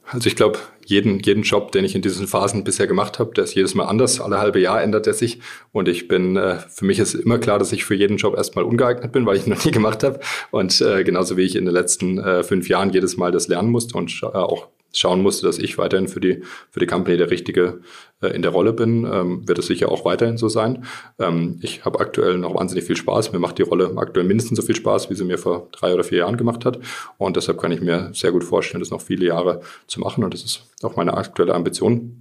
Also 0.06 0.28
ich 0.28 0.36
glaube, 0.36 0.60
jeden, 0.86 1.20
jeden 1.20 1.44
Job, 1.44 1.72
den 1.72 1.86
ich 1.86 1.96
in 1.96 2.02
diesen 2.02 2.28
Phasen 2.28 2.64
bisher 2.64 2.88
gemacht 2.88 3.20
habe, 3.20 3.34
der 3.34 3.46
ist 3.46 3.56
jedes 3.56 3.74
Mal 3.74 3.86
anders. 3.86 4.20
Alle 4.20 4.40
halbe 4.40 4.60
Jahr 4.60 4.82
ändert 4.82 5.08
er 5.08 5.14
sich. 5.14 5.40
Und 5.72 5.88
ich 5.88 6.08
bin, 6.08 6.36
äh, 6.36 6.60
für 6.70 6.86
mich 6.86 7.00
ist 7.00 7.14
immer 7.14 7.40
klar, 7.40 7.58
dass 7.58 7.72
ich 7.72 7.86
für 7.86 7.96
jeden 7.96 8.18
Job 8.18 8.36
erstmal 8.36 8.66
ungeeignet 8.66 9.12
bin, 9.12 9.26
weil 9.26 9.38
ich 9.38 9.48
ihn 9.48 9.54
noch 9.54 9.64
nie 9.64 9.72
gemacht 9.72 10.04
habe. 10.04 10.20
Und 10.52 10.82
äh, 10.82 11.04
genauso 11.04 11.38
wie 11.38 11.44
ich 11.44 11.56
in 11.56 11.66
den 11.66 11.74
letzten 11.74 12.20
äh, 12.20 12.44
fünf 12.44 12.68
Jahren 12.68 12.92
jedes 12.92 13.18
Mal 13.18 13.32
das 13.32 13.48
lernen 13.48 13.70
musste 13.70 13.98
und 13.98 14.12
äh, 14.24 14.26
auch 14.26 14.68
schauen 14.94 15.22
musste, 15.22 15.46
dass 15.46 15.58
ich 15.58 15.78
weiterhin 15.78 16.08
für 16.08 16.20
die, 16.20 16.42
für 16.70 16.80
die 16.80 16.86
Company 16.86 17.18
der 17.18 17.32
Richtige 17.32 17.82
äh, 18.22 18.28
in 18.28 18.42
der 18.42 18.52
Rolle 18.52 18.74
bin, 18.74 19.06
ähm, 19.12 19.48
wird 19.48 19.60
es 19.60 19.68
sicher 19.68 19.92
auch 19.92 20.06
weiterhin 20.06 20.38
so 20.38 20.48
sein. 20.48 20.86
Ähm, 21.20 21.60
ich 21.62 21.84
habe 21.84 22.00
aktuell 22.00 22.38
noch 22.38 22.56
wahnsinnig 22.56 22.86
viel 22.86 22.96
Spaß. 22.96 23.34
Mir 23.34 23.40
macht 23.40 23.58
die 23.58 23.64
Rolle 23.64 23.92
aktuell 23.96 24.26
mindestens 24.26 24.58
so 24.58 24.66
viel 24.66 24.76
Spaß, 24.76 25.10
wie 25.10 25.16
sie 25.16 25.26
mir 25.26 25.38
vor 25.38 25.68
drei 25.72 25.94
oder 25.94 26.04
vier 26.04 26.20
Jahren 26.20 26.38
gemacht 26.38 26.64
hat. 26.66 26.80
Und 27.18 27.36
deshalb 27.36 27.60
kann 27.60 27.72
ich 27.72 27.82
mir 27.82 28.12
sehr 28.14 28.32
gut 28.32 28.44
vorstellen, 28.44 28.82
das 28.82 28.92
noch 28.92 29.02
viele 29.02 29.26
Jahre 29.26 29.62
zu 29.88 30.00
machen. 30.00 30.24
Und 30.24 30.34
das 30.34 30.44
ist 30.44 30.64
auch 30.84 30.96
meine 30.96 31.16
aktuelle 31.16 31.54
Ambition. 31.54 32.20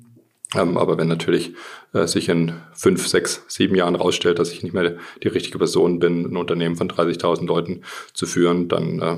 Ähm, 0.55 0.77
aber 0.77 0.99
wenn 0.99 1.09
natürlich 1.09 1.55
äh, 1.93 2.07
sich 2.07 2.29
in 2.29 2.53
fünf, 2.73 3.07
sechs, 3.07 3.45
sieben 3.49 3.75
Jahren 3.75 3.95
rausstellt, 3.95 4.39
dass 4.39 4.53
ich 4.53 4.63
nicht 4.63 4.75
mehr 4.75 4.97
die 5.23 5.29
richtige 5.29 5.59
Person 5.59 5.99
bin, 5.99 6.27
ein 6.27 6.37
Unternehmen 6.37 6.77
von 6.77 6.89
30.000 6.89 7.47
Leuten 7.47 7.83
zu 8.13 8.27
führen, 8.27 8.69
dann 8.69 9.01
äh, 9.01 9.17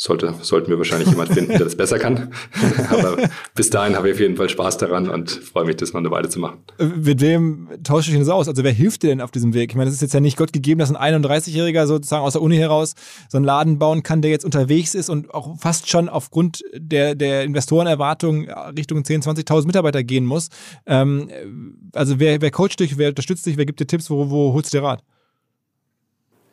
sollte, 0.00 0.32
sollten 0.42 0.70
wir 0.70 0.78
wahrscheinlich 0.78 1.08
jemand 1.08 1.32
finden, 1.32 1.50
der 1.50 1.64
das 1.64 1.76
besser 1.76 1.98
kann. 1.98 2.32
Aber 2.90 3.16
bis 3.56 3.68
dahin 3.68 3.96
habe 3.96 4.08
ich 4.08 4.14
auf 4.14 4.20
jeden 4.20 4.36
Fall 4.36 4.48
Spaß 4.48 4.78
daran 4.78 5.10
und 5.10 5.28
freue 5.28 5.64
mich, 5.64 5.76
das 5.76 5.92
noch 5.92 5.98
eine 5.98 6.12
Weile 6.12 6.28
zu 6.28 6.38
machen. 6.38 6.60
Mit 6.78 7.20
wem 7.20 7.68
tausche 7.82 8.12
ich 8.12 8.18
das 8.18 8.28
aus? 8.28 8.46
Also 8.46 8.62
wer 8.62 8.70
hilft 8.70 9.02
dir 9.02 9.08
denn 9.08 9.20
auf 9.20 9.32
diesem 9.32 9.54
Weg? 9.54 9.70
Ich 9.70 9.76
meine, 9.76 9.88
es 9.88 9.96
ist 9.96 10.02
jetzt 10.02 10.14
ja 10.14 10.20
nicht 10.20 10.36
Gott 10.36 10.52
gegeben, 10.52 10.78
dass 10.78 10.94
ein 10.94 11.16
31-Jähriger 11.16 11.86
sozusagen 11.86 12.24
aus 12.24 12.34
der 12.34 12.42
Uni 12.42 12.56
heraus 12.56 12.94
so 13.28 13.38
einen 13.38 13.44
Laden 13.44 13.80
bauen 13.80 14.04
kann, 14.04 14.22
der 14.22 14.30
jetzt 14.30 14.44
unterwegs 14.44 14.94
ist 14.94 15.10
und 15.10 15.34
auch 15.34 15.58
fast 15.58 15.90
schon 15.90 16.08
aufgrund 16.08 16.62
der, 16.72 17.16
der 17.16 17.42
Investorenerwartungen 17.42 18.48
Richtung 18.76 19.00
10.000, 19.00 19.44
20.000 19.46 19.66
Mitarbeiter 19.66 20.04
gehen 20.04 20.26
muss. 20.26 20.48
Ähm, 20.86 21.28
also 21.92 22.20
wer, 22.20 22.40
wer 22.40 22.52
coacht 22.52 22.78
dich, 22.78 22.98
wer 22.98 23.08
unterstützt 23.08 23.44
dich, 23.46 23.56
wer 23.56 23.66
gibt 23.66 23.80
dir 23.80 23.86
Tipps, 23.88 24.10
wo, 24.10 24.30
wo 24.30 24.52
holst 24.52 24.72
du 24.72 24.78
dir 24.78 24.84
Rat? 24.84 25.02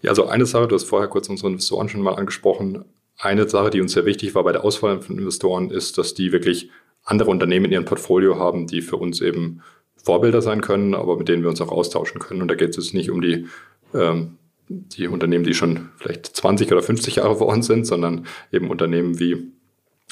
Ja, 0.01 0.09
also 0.09 0.25
eine 0.25 0.47
Sache, 0.47 0.67
du 0.67 0.73
hast 0.73 0.85
vorher 0.85 1.09
kurz 1.09 1.29
unsere 1.29 1.49
Investoren 1.49 1.89
schon 1.89 2.01
mal 2.01 2.15
angesprochen. 2.15 2.85
Eine 3.17 3.47
Sache, 3.47 3.69
die 3.69 3.81
uns 3.81 3.93
sehr 3.93 4.05
wichtig 4.05 4.35
war 4.35 4.43
bei 4.43 4.51
der 4.51 4.63
Auswahl 4.63 5.01
von 5.01 5.17
Investoren, 5.17 5.71
ist, 5.71 5.97
dass 5.97 6.13
die 6.13 6.31
wirklich 6.31 6.69
andere 7.03 7.29
Unternehmen 7.29 7.65
in 7.65 7.71
ihrem 7.71 7.85
Portfolio 7.85 8.37
haben, 8.37 8.67
die 8.67 8.81
für 8.81 8.97
uns 8.97 9.21
eben 9.21 9.61
Vorbilder 9.95 10.41
sein 10.41 10.61
können, 10.61 10.93
aber 10.93 11.17
mit 11.17 11.27
denen 11.27 11.43
wir 11.43 11.49
uns 11.49 11.61
auch 11.61 11.71
austauschen 11.71 12.19
können. 12.19 12.41
Und 12.41 12.47
da 12.49 12.55
geht 12.55 12.71
es 12.71 12.77
jetzt 12.77 12.93
nicht 12.93 13.09
um 13.09 13.21
die, 13.21 13.47
ähm, 13.93 14.37
die 14.67 15.07
Unternehmen, 15.07 15.43
die 15.43 15.53
schon 15.53 15.89
vielleicht 15.97 16.25
20 16.25 16.71
oder 16.71 16.81
50 16.81 17.17
Jahre 17.17 17.37
vor 17.37 17.47
uns 17.47 17.67
sind, 17.67 17.85
sondern 17.85 18.25
eben 18.51 18.69
Unternehmen 18.69 19.19
wie 19.19 19.51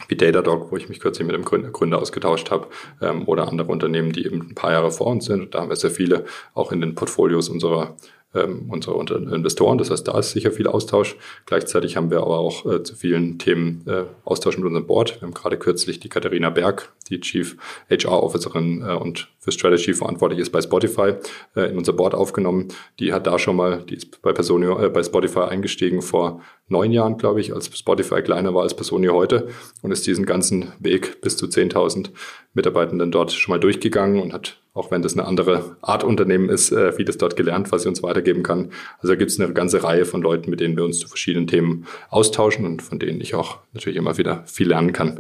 wie 0.08 0.16
Datadog, 0.16 0.72
wo 0.72 0.78
ich 0.78 0.90
mich 0.90 1.00
kürzlich 1.00 1.28
mit 1.28 1.36
dem 1.36 1.46
Gründer 1.46 2.02
ausgetauscht 2.02 2.52
habe, 2.52 2.68
ähm, 3.02 3.28
oder 3.28 3.48
andere 3.48 3.72
Unternehmen, 3.72 4.12
die 4.12 4.26
eben 4.26 4.42
ein 4.42 4.56
paar 4.56 4.72
Jahre 4.72 4.92
vor 4.92 5.08
uns 5.08 5.26
sind. 5.26 5.54
Da 5.54 5.62
haben 5.62 5.70
wir 5.70 5.76
sehr 5.76 5.92
viele 5.92 6.26
auch 6.54 6.72
in 6.72 6.82
den 6.82 6.96
Portfolios 6.96 7.50
unserer 7.50 7.96
ähm, 8.34 8.66
unsere 8.70 9.18
Investoren. 9.34 9.78
Das 9.78 9.90
heißt, 9.90 10.08
da 10.08 10.18
ist 10.20 10.32
sicher 10.32 10.52
viel 10.52 10.68
Austausch. 10.68 11.16
Gleichzeitig 11.46 11.98
haben 11.98 12.12
wir 12.12 12.22
aber 12.22 12.40
auch 12.40 12.66
äh, 12.66 12.84
zu 12.84 12.96
vielen 12.96 13.40
Themen 13.40 13.84
äh, 13.88 14.04
Austausch 14.26 14.58
mit 14.58 14.66
unserem 14.66 14.88
Board. 14.88 15.22
Wir 15.22 15.28
haben 15.28 15.34
gerade 15.34 15.58
kürzlich 15.58 16.00
die 16.00 16.10
Katharina 16.10 16.50
Berg, 16.50 16.92
die 17.10 17.20
Chief 17.20 17.58
HR 17.90 18.24
Officerin 18.24 18.82
äh, 18.82 18.94
und 18.94 19.30
für 19.44 19.52
Strategy 19.52 19.94
verantwortlich 19.94 20.40
ist 20.40 20.52
bei 20.52 20.62
Spotify, 20.62 21.16
äh, 21.56 21.70
in 21.70 21.78
unser 21.78 21.92
Board 21.92 22.16
aufgenommen. 22.16 22.70
Die 23.00 23.12
hat 23.12 23.28
da 23.28 23.38
schon 23.38 23.58
mal, 23.58 23.84
die 23.84 23.96
ist 23.96 24.22
bei 24.22 24.32
Personio, 24.32 24.80
äh, 24.80 24.90
bei 24.90 25.04
Spotify 25.04 25.42
eingestiegen 25.42 26.02
vor 26.02 26.42
neun 26.70 26.92
Jahren, 26.94 27.18
glaube 27.18 27.42
ich, 27.42 27.54
als 27.54 27.66
Spotify 27.78 28.22
kleiner 28.22 28.54
war 28.54 28.64
als 28.64 28.74
Personio 28.74 29.14
heute 29.14 29.50
und 29.82 29.92
ist 29.92 30.08
diesen 30.08 30.26
ganzen 30.26 30.72
Weg 30.80 31.20
bis 31.20 31.36
zu 31.36 31.48
10.000 31.48 32.12
Mitarbeitenden 32.54 33.12
dort 33.12 33.34
schon 33.34 33.54
mal 33.54 33.60
durchgegangen 33.60 34.22
und 34.22 34.32
hat, 34.32 34.62
auch 34.74 34.92
wenn 34.92 35.02
das 35.02 35.14
eine 35.14 35.26
andere 35.26 35.76
Art 35.82 36.06
Unternehmen 36.06 36.48
ist, 36.48 36.72
äh, 36.72 36.94
vieles 36.94 37.18
dort 37.18 37.36
gelernt, 37.36 37.70
was 37.74 37.84
sie 37.84 37.90
uns 37.90 38.02
weitergeben 38.02 38.44
kann. 38.44 38.72
Also 39.00 39.10
da 39.10 39.16
gibt 39.16 39.30
es 39.30 39.42
eine 39.42 39.52
ganze 39.52 39.84
Reihe 39.84 40.06
von 40.06 40.22
Leuten, 40.22 40.50
mit 40.50 40.62
denen 40.62 40.78
wir 40.78 40.86
uns 40.86 41.00
zu 41.00 41.10
verschiedenen 41.10 41.48
Themen 41.48 41.86
austauschen 42.10 42.66
und 42.66 42.82
von 42.82 42.98
denen 42.98 43.20
ich 43.20 43.36
auch 43.36 43.58
natürlich 43.74 43.98
immer 43.98 44.18
wieder 44.18 44.44
viel 44.46 44.70
lernen 44.70 44.94
kann. 44.94 45.20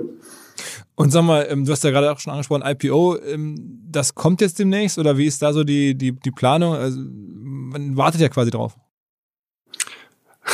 Und 0.96 1.12
sag 1.12 1.24
mal, 1.24 1.48
ähm, 1.50 1.66
du 1.66 1.72
hast 1.72 1.84
ja 1.84 1.92
gerade 1.92 2.12
auch 2.12 2.20
schon 2.20 2.32
angesprochen, 2.32 2.64
IPO, 2.66 3.18
ähm, 3.20 3.56
das 3.90 4.14
kommt 4.14 4.42
jetzt 4.42 4.60
demnächst 4.60 5.00
oder 5.00 5.18
wie 5.18 5.26
ist 5.26 5.42
da 5.42 5.54
so 5.54 5.64
die, 5.64 5.96
die, 5.96 6.12
die 6.12 6.32
Planung? 6.32 6.76
Also, 6.76 7.00
man 7.00 7.98
wartet 7.98 8.22
ja 8.22 8.30
quasi 8.30 8.52
drauf. 8.52 8.76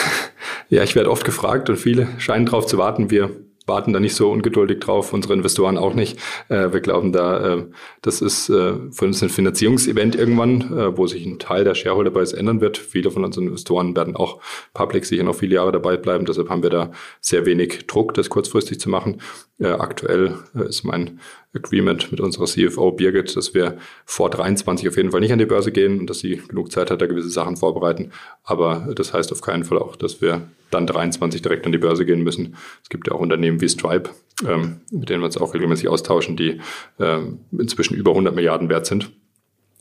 Ja, 0.71 0.83
ich 0.83 0.93
werde 0.93 1.09
oft 1.09 1.25
gefragt 1.25 1.67
und 1.71 1.77
viele 1.77 2.07
scheinen 2.19 2.45
darauf 2.45 2.67
zu 2.67 2.77
warten. 2.77 3.09
Wir 3.09 3.31
warten 3.69 3.93
da 3.93 4.01
nicht 4.01 4.15
so 4.15 4.29
ungeduldig 4.29 4.79
drauf, 4.79 5.13
unsere 5.13 5.33
Investoren 5.33 5.77
auch 5.77 5.93
nicht. 5.93 6.19
Äh, 6.49 6.73
wir 6.73 6.81
glauben 6.81 7.13
da, 7.13 7.53
äh, 7.53 7.65
das 8.01 8.21
ist 8.21 8.49
äh, 8.49 8.73
für 8.91 9.05
uns 9.05 9.23
ein 9.23 9.29
Finanzierungsevent 9.29 10.15
irgendwann, 10.15 10.61
äh, 10.77 10.97
wo 10.97 11.07
sich 11.07 11.25
ein 11.25 11.39
Teil 11.39 11.63
der 11.63 11.75
Shareholder 11.75 12.11
Base 12.11 12.35
ändern 12.35 12.59
wird. 12.59 12.77
Viele 12.77 13.11
von 13.11 13.23
unseren 13.23 13.45
Investoren 13.45 13.95
werden 13.95 14.17
auch 14.17 14.41
public 14.73 15.05
sicher 15.05 15.23
noch 15.23 15.35
viele 15.35 15.55
Jahre 15.55 15.71
dabei 15.71 15.95
bleiben. 15.95 16.25
Deshalb 16.25 16.49
haben 16.49 16.63
wir 16.63 16.69
da 16.69 16.91
sehr 17.21 17.45
wenig 17.45 17.87
Druck, 17.87 18.13
das 18.13 18.29
kurzfristig 18.29 18.79
zu 18.81 18.89
machen. 18.89 19.21
Äh, 19.59 19.67
aktuell 19.67 20.35
äh, 20.55 20.67
ist 20.67 20.83
mein 20.83 21.19
Agreement 21.55 22.11
mit 22.11 22.19
unserer 22.19 22.45
CFO 22.45 22.91
Birgit, 22.91 23.35
dass 23.35 23.53
wir 23.53 23.77
vor 24.05 24.29
23 24.29 24.87
auf 24.87 24.97
jeden 24.97 25.11
Fall 25.11 25.19
nicht 25.19 25.31
an 25.31 25.39
die 25.39 25.45
Börse 25.45 25.71
gehen 25.71 25.99
und 25.99 26.09
dass 26.09 26.19
sie 26.19 26.37
genug 26.47 26.71
Zeit 26.71 26.91
hat, 26.91 27.01
da 27.01 27.07
gewisse 27.07 27.29
Sachen 27.29 27.57
vorbereiten. 27.57 28.11
Aber 28.43 28.87
das 28.95 29.13
heißt 29.13 29.31
auf 29.31 29.41
keinen 29.41 29.63
Fall 29.63 29.79
auch, 29.79 29.95
dass 29.95 30.21
wir 30.21 30.47
dann 30.69 30.85
23 30.85 31.41
direkt 31.41 31.65
an 31.65 31.71
die 31.71 31.79
Börse 31.79 32.05
gehen 32.05 32.21
müssen. 32.21 32.55
Es 32.83 32.89
gibt 32.89 33.07
ja 33.07 33.13
auch 33.13 33.19
Unternehmen 33.19 33.61
wie 33.61 33.69
Stripe, 33.69 34.11
ähm, 34.47 34.81
mit 34.91 35.09
denen 35.09 35.21
wir 35.21 35.25
uns 35.25 35.37
auch 35.37 35.53
regelmäßig 35.55 35.87
austauschen, 35.87 36.37
die 36.37 36.61
ähm, 36.99 37.39
inzwischen 37.51 37.95
über 37.95 38.11
100 38.11 38.35
Milliarden 38.35 38.69
wert 38.69 38.85
sind 38.85 39.11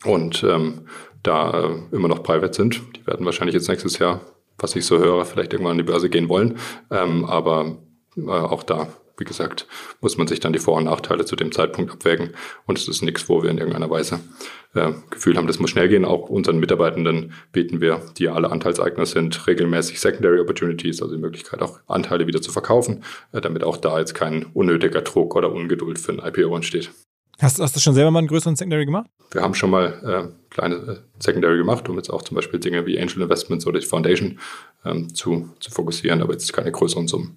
und 0.04 0.42
ähm, 0.44 0.86
da 1.22 1.64
äh, 1.64 1.76
immer 1.92 2.08
noch 2.08 2.22
private 2.22 2.54
sind. 2.54 2.80
Die 2.96 3.06
werden 3.06 3.26
wahrscheinlich 3.26 3.54
jetzt 3.54 3.68
nächstes 3.68 3.98
Jahr, 3.98 4.22
was 4.58 4.74
ich 4.74 4.86
so 4.86 4.98
höre, 4.98 5.24
vielleicht 5.26 5.52
irgendwann 5.52 5.72
an 5.72 5.78
die 5.78 5.84
Börse 5.84 6.08
gehen 6.08 6.30
wollen. 6.30 6.56
Ähm, 6.90 7.24
aber 7.26 7.76
äh, 8.16 8.30
auch 8.30 8.62
da 8.62 8.88
wie 9.18 9.24
gesagt, 9.24 9.66
muss 10.00 10.16
man 10.16 10.26
sich 10.26 10.40
dann 10.40 10.52
die 10.52 10.58
Vor- 10.58 10.76
und 10.76 10.84
Nachteile 10.84 11.24
zu 11.24 11.36
dem 11.36 11.52
Zeitpunkt 11.52 11.92
abwägen. 11.92 12.30
Und 12.66 12.78
es 12.78 12.88
ist 12.88 13.02
nichts, 13.02 13.28
wo 13.28 13.42
wir 13.42 13.50
in 13.50 13.58
irgendeiner 13.58 13.90
Weise 13.90 14.20
äh, 14.74 14.92
Gefühl 15.10 15.36
haben, 15.36 15.46
das 15.46 15.58
muss 15.58 15.70
schnell 15.70 15.88
gehen. 15.88 16.04
Auch 16.04 16.28
unseren 16.28 16.58
Mitarbeitenden 16.58 17.32
bieten 17.52 17.80
wir, 17.80 18.00
die 18.16 18.24
ja 18.24 18.34
alle 18.34 18.50
Anteilseigner 18.50 19.06
sind, 19.06 19.46
regelmäßig 19.46 20.00
Secondary 20.00 20.40
Opportunities, 20.40 21.02
also 21.02 21.14
die 21.14 21.20
Möglichkeit, 21.20 21.62
auch 21.62 21.80
Anteile 21.86 22.26
wieder 22.26 22.40
zu 22.40 22.52
verkaufen, 22.52 23.04
äh, 23.32 23.40
damit 23.40 23.64
auch 23.64 23.76
da 23.76 23.98
jetzt 23.98 24.14
kein 24.14 24.46
unnötiger 24.54 25.02
Druck 25.02 25.36
oder 25.36 25.52
Ungeduld 25.52 25.98
für 25.98 26.12
ein 26.12 26.20
IPO 26.20 26.54
entsteht. 26.54 26.90
Hast, 27.40 27.60
hast 27.60 27.76
du 27.76 27.80
schon 27.80 27.94
selber 27.94 28.10
mal 28.10 28.18
einen 28.18 28.28
größeren 28.28 28.56
Secondary 28.56 28.84
gemacht? 28.84 29.08
Wir 29.30 29.42
haben 29.42 29.54
schon 29.54 29.70
mal 29.70 30.32
äh, 30.32 30.50
kleine 30.50 30.74
äh, 30.74 30.96
Secondary 31.20 31.58
gemacht, 31.58 31.88
um 31.88 31.96
jetzt 31.96 32.10
auch 32.10 32.22
zum 32.22 32.34
Beispiel 32.34 32.58
Dinge 32.58 32.84
wie 32.86 32.98
Angel 32.98 33.22
Investments 33.22 33.64
oder 33.66 33.78
die 33.78 33.86
Foundation 33.86 34.40
ähm, 34.84 35.14
zu, 35.14 35.48
zu 35.60 35.70
fokussieren, 35.70 36.20
aber 36.20 36.32
jetzt 36.32 36.52
keine 36.52 36.72
größeren 36.72 37.06
Summen. 37.06 37.36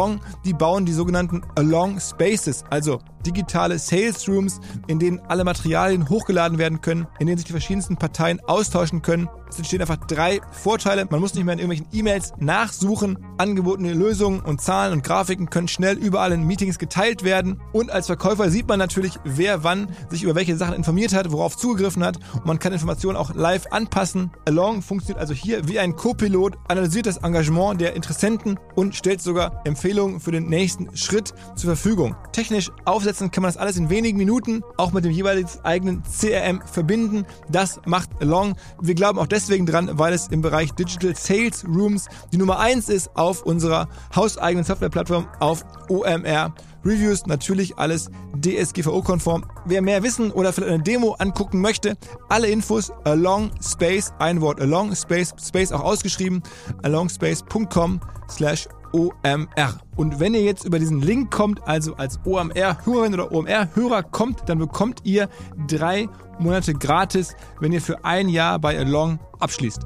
Die 0.45 0.53
bauen 0.53 0.85
die 0.85 0.93
sogenannten 0.93 1.41
Along 1.55 1.99
Spaces, 1.99 2.63
also 2.69 2.99
digitale 3.25 3.77
Sales 3.79 4.27
Rooms, 4.27 4.59
in 4.87 4.99
denen 4.99 5.19
alle 5.27 5.43
Materialien 5.43 6.09
hochgeladen 6.09 6.57
werden 6.57 6.81
können, 6.81 7.07
in 7.19 7.27
denen 7.27 7.37
sich 7.37 7.45
die 7.45 7.51
verschiedensten 7.51 7.97
Parteien 7.97 8.39
austauschen 8.47 9.01
können. 9.01 9.29
Es 9.51 9.57
entstehen 9.57 9.81
einfach 9.81 9.97
drei 9.97 10.39
Vorteile. 10.51 11.05
Man 11.09 11.19
muss 11.19 11.33
nicht 11.33 11.43
mehr 11.43 11.53
in 11.53 11.59
irgendwelchen 11.59 11.87
E-Mails 11.91 12.31
nachsuchen. 12.39 13.17
Angebotene 13.37 13.93
Lösungen 13.93 14.39
und 14.39 14.61
Zahlen 14.61 14.93
und 14.93 15.03
Grafiken 15.03 15.49
können 15.49 15.67
schnell 15.67 15.97
überall 15.97 16.31
in 16.31 16.47
Meetings 16.47 16.79
geteilt 16.79 17.23
werden. 17.23 17.61
Und 17.73 17.91
als 17.91 18.05
Verkäufer 18.07 18.49
sieht 18.49 18.69
man 18.69 18.79
natürlich, 18.79 19.19
wer 19.25 19.65
wann 19.65 19.89
sich 20.09 20.23
über 20.23 20.35
welche 20.35 20.55
Sachen 20.55 20.73
informiert 20.73 21.13
hat, 21.13 21.33
worauf 21.33 21.57
zugegriffen 21.57 22.01
hat. 22.01 22.17
Und 22.33 22.45
man 22.45 22.59
kann 22.59 22.71
Informationen 22.71 23.17
auch 23.17 23.35
live 23.35 23.65
anpassen. 23.71 24.31
Along 24.45 24.81
funktioniert 24.81 25.19
also 25.19 25.33
hier 25.33 25.67
wie 25.67 25.79
ein 25.79 25.97
Co-Pilot, 25.97 26.55
analysiert 26.69 27.05
das 27.05 27.17
Engagement 27.17 27.81
der 27.81 27.93
Interessenten 27.93 28.57
und 28.75 28.95
stellt 28.95 29.21
sogar 29.21 29.61
Empfehlungen 29.65 30.21
für 30.21 30.31
den 30.31 30.47
nächsten 30.47 30.95
Schritt 30.95 31.33
zur 31.57 31.75
Verfügung. 31.75 32.15
Technisch 32.31 32.71
aufsetzen 32.85 33.31
kann 33.31 33.41
man 33.41 33.49
das 33.49 33.57
alles 33.57 33.75
in 33.75 33.89
wenigen 33.89 34.17
Minuten 34.17 34.63
auch 34.77 34.93
mit 34.93 35.03
dem 35.03 35.11
jeweiligen 35.11 35.49
eigenen 35.63 36.03
CRM 36.03 36.61
verbinden. 36.65 37.25
Das 37.49 37.81
macht 37.85 38.09
Along. 38.21 38.55
Wir 38.81 38.95
glauben 38.95 39.19
auch 39.19 39.27
deswegen 39.27 39.40
dran, 39.47 39.89
weil 39.93 40.13
es 40.13 40.27
im 40.27 40.41
Bereich 40.41 40.71
Digital 40.73 41.15
Sales 41.15 41.65
Rooms 41.65 42.07
die 42.31 42.37
Nummer 42.37 42.59
eins 42.59 42.89
ist 42.89 43.15
auf 43.15 43.43
unserer 43.43 43.87
hauseigenen 44.15 44.63
Softwareplattform 44.63 45.27
auf 45.39 45.65
OMR. 45.89 46.53
Reviews 46.83 47.25
natürlich 47.27 47.77
alles 47.77 48.09
DSGVO-konform. 48.39 49.45
Wer 49.65 49.81
mehr 49.81 50.03
wissen 50.03 50.31
oder 50.31 50.51
vielleicht 50.51 50.73
eine 50.73 50.83
Demo 50.83 51.13
angucken 51.19 51.61
möchte, 51.61 51.95
alle 52.29 52.47
Infos 52.47 52.91
along 53.03 53.51
space, 53.61 54.13
ein 54.19 54.41
Wort 54.41 54.59
along 54.59 54.95
space, 54.95 55.33
space 55.39 55.71
auch 55.71 55.83
ausgeschrieben, 55.83 56.41
alongspace.com 56.81 57.99
slash 58.29 58.67
OMR. 58.93 59.79
Und 59.95 60.19
wenn 60.19 60.33
ihr 60.33 60.41
jetzt 60.41 60.65
über 60.65 60.79
diesen 60.79 61.01
Link 61.01 61.31
kommt, 61.31 61.67
also 61.67 61.95
als 61.95 62.19
OMR-Hörerin 62.25 63.13
oder 63.13 63.31
OMR-Hörer 63.31 64.03
kommt, 64.03 64.49
dann 64.49 64.59
bekommt 64.59 65.01
ihr 65.03 65.29
drei 65.67 66.09
Monate 66.41 66.73
gratis, 66.73 67.35
wenn 67.59 67.71
ihr 67.71 67.81
für 67.81 68.03
ein 68.03 68.27
Jahr 68.27 68.59
bei 68.59 68.77
Along 68.77 69.19
abschließt. 69.39 69.81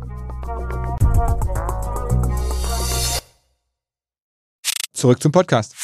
Zurück 4.93 5.21
zum 5.21 5.31
Podcast. 5.31 5.75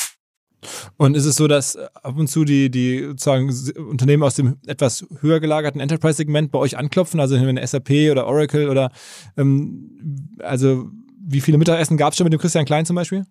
Und 0.98 1.16
ist 1.16 1.26
es 1.26 1.36
so, 1.36 1.48
dass 1.48 1.76
ab 1.76 2.18
und 2.18 2.28
zu 2.28 2.46
die, 2.46 2.70
die 2.70 3.04
sozusagen 3.04 3.50
Unternehmen 3.90 4.24
aus 4.24 4.36
dem 4.36 4.58
etwas 4.68 5.06
höher 5.20 5.40
gelagerten 5.40 5.82
Enterprise-Segment 5.82 6.52
bei 6.52 6.60
euch 6.60 6.78
anklopfen, 6.78 7.20
also 7.20 7.36
wenn 7.36 7.66
SAP 7.66 7.90
oder 8.12 8.28
Oracle 8.28 8.70
oder 8.70 8.92
ähm, 9.38 10.30
also 10.40 10.90
wie 11.24 11.42
viele 11.42 11.58
Mittagessen 11.58 11.98
gab 11.98 12.12
es 12.12 12.18
schon 12.18 12.26
mit 12.26 12.34
dem 12.34 12.40
Christian 12.40 12.66
Klein 12.66 12.86
zum 12.86 12.96
Beispiel? 12.96 13.26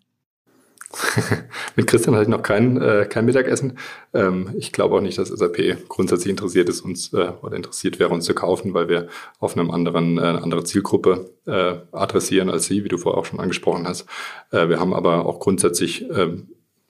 mit 1.76 1.86
Christian 1.86 2.14
hatte 2.14 2.24
ich 2.24 2.28
noch 2.28 2.42
kein, 2.42 2.80
äh, 2.80 3.06
kein 3.08 3.24
Mittagessen. 3.24 3.78
Ähm, 4.12 4.50
ich 4.56 4.72
glaube 4.72 4.96
auch 4.96 5.00
nicht, 5.00 5.18
dass 5.18 5.28
SAP 5.28 5.88
grundsätzlich 5.88 6.30
interessiert 6.30 6.68
ist, 6.68 6.80
uns 6.80 7.12
äh, 7.12 7.32
oder 7.42 7.56
interessiert 7.56 7.98
wäre, 7.98 8.10
uns 8.10 8.24
zu 8.24 8.34
kaufen, 8.34 8.74
weil 8.74 8.88
wir 8.88 9.08
auf 9.38 9.56
einem 9.56 9.70
anderen, 9.70 10.18
äh, 10.18 10.22
eine 10.22 10.42
andere 10.42 10.64
Zielgruppe 10.64 11.30
äh, 11.46 11.74
adressieren 11.92 12.50
als 12.50 12.66
Sie, 12.66 12.82
wie 12.84 12.88
du 12.88 12.98
vorher 12.98 13.20
auch 13.20 13.26
schon 13.26 13.40
angesprochen 13.40 13.86
hast. 13.86 14.06
Äh, 14.50 14.68
wir 14.68 14.80
haben 14.80 14.92
aber 14.92 15.26
auch 15.26 15.38
grundsätzlich 15.38 16.10
äh, 16.10 16.36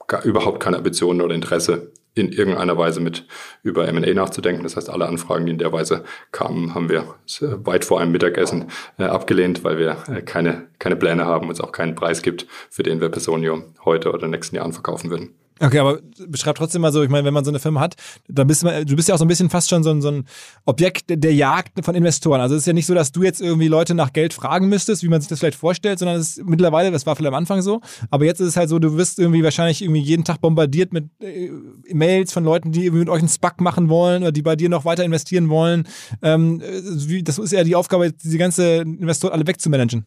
gar, 0.07 0.25
überhaupt 0.25 0.61
keine 0.61 0.79
Ambitionen 0.79 1.21
oder 1.21 1.35
Interesse, 1.35 1.93
in 2.15 2.33
irgendeiner 2.33 2.77
Weise 2.77 3.01
mit 3.01 3.27
über 3.63 3.87
M&A 3.87 4.13
nachzudenken. 4.13 4.63
Das 4.63 4.77
heißt, 4.77 4.91
alle 4.91 5.07
Anfragen, 5.07 5.47
die 5.47 5.53
in 5.53 5.59
der 5.59 5.73
Weise 5.73 6.05
kamen, 6.33 6.75
haben 6.75 6.89
wir 6.89 7.15
weit 7.41 7.85
vor 7.85 8.01
einem 8.01 8.13
Mittagessen 8.13 8.67
äh, 8.99 9.05
abgelehnt, 9.05 9.65
weil 9.65 9.79
wir 9.79 9.97
äh, 10.09 10.23
keine, 10.23 10.69
keine 10.79 10.97
Pläne 10.97 11.27
haben 11.27 11.47
und 11.47 11.53
es 11.53 11.61
auch 11.61 11.73
keinen 11.73 11.95
Preis 11.95 12.23
gibt, 12.23 12.47
für 12.69 12.83
den 12.83 13.01
wir 13.01 13.09
Personio 13.09 13.63
heute 13.85 14.13
oder 14.13 14.27
nächsten 14.27 14.57
Jahren 14.57 14.73
verkaufen 14.73 15.11
würden. 15.11 15.35
Okay, 15.63 15.79
aber 15.79 16.01
beschreib 16.27 16.57
trotzdem 16.57 16.81
mal 16.81 16.91
so, 16.91 17.03
ich 17.03 17.11
meine, 17.11 17.27
wenn 17.27 17.35
man 17.35 17.45
so 17.45 17.51
eine 17.51 17.59
Firma 17.59 17.81
hat, 17.81 17.95
dann 18.29 18.47
bist 18.47 18.63
du, 18.63 18.85
du 18.87 18.97
bist 18.97 19.09
ja 19.09 19.15
auch 19.15 19.19
so 19.19 19.27
ein 19.27 19.29
bisschen 19.29 19.51
fast 19.51 19.69
schon 19.69 19.83
so 19.83 19.91
ein, 19.91 20.01
so 20.01 20.09
ein 20.09 20.25
Objekt 20.65 21.05
der 21.09 21.35
Jagd 21.35 21.85
von 21.85 21.95
Investoren. 21.95 22.41
Also 22.41 22.55
es 22.55 22.63
ist 22.63 22.67
ja 22.67 22.73
nicht 22.73 22.87
so, 22.87 22.95
dass 22.95 23.13
du 23.13 23.23
jetzt 23.23 23.43
irgendwie 23.43 23.69
Leute 23.69 23.95
nach 23.95 24.15
Geld 24.15 24.33
fragen 24.33 24.71
müsstest, 24.71 25.03
wie 25.03 25.09
man 25.09 25.21
sich 25.21 25.29
das 25.29 25.41
vielleicht 25.41 25.59
vorstellt, 25.59 25.99
sondern 25.99 26.17
es 26.17 26.39
ist 26.39 26.47
mittlerweile, 26.47 26.91
das 26.91 27.05
war 27.05 27.15
vielleicht 27.15 27.35
am 27.35 27.39
Anfang 27.39 27.61
so, 27.61 27.83
aber 28.11 28.25
jetzt 28.25 28.41
ist 28.41 28.49
es 28.49 28.57
halt 28.57 28.71
so, 28.71 28.79
du 28.79 28.97
wirst 28.97 29.19
irgendwie 29.19 29.45
wahrscheinlich 29.45 29.83
irgendwie 29.83 30.01
jeden 30.01 30.25
Tag 30.25 30.41
bombardiert 30.41 30.95
mit 30.95 31.11
äh, 31.21 31.51
Mails 31.93 32.33
von 32.33 32.43
Leuten, 32.43 32.73
die 32.73 32.87
irgendwie 32.87 33.01
mit 33.01 33.11
euch 33.11 33.21
einen 33.21 33.29
SPAC 33.29 33.61
machen 33.61 33.91
wollen 33.91 34.23
oder 34.23 34.33
die 34.33 34.43
bei 34.43 34.57
dir 34.57 34.71
noch 34.71 34.87
weiter 34.87 35.05
investieren 35.05 35.51
wollen. 35.51 35.87
Ähm, 36.23 36.63
äh, 36.63 37.23
das 37.23 37.39
ist 37.39 37.53
ja 37.53 37.65
die 37.65 37.77
Aufgabe, 37.77 38.13
diese 38.13 38.39
ganze 38.39 38.77
Investoren 38.77 39.35
alle 39.35 39.47
wegzumanagen. 39.47 40.07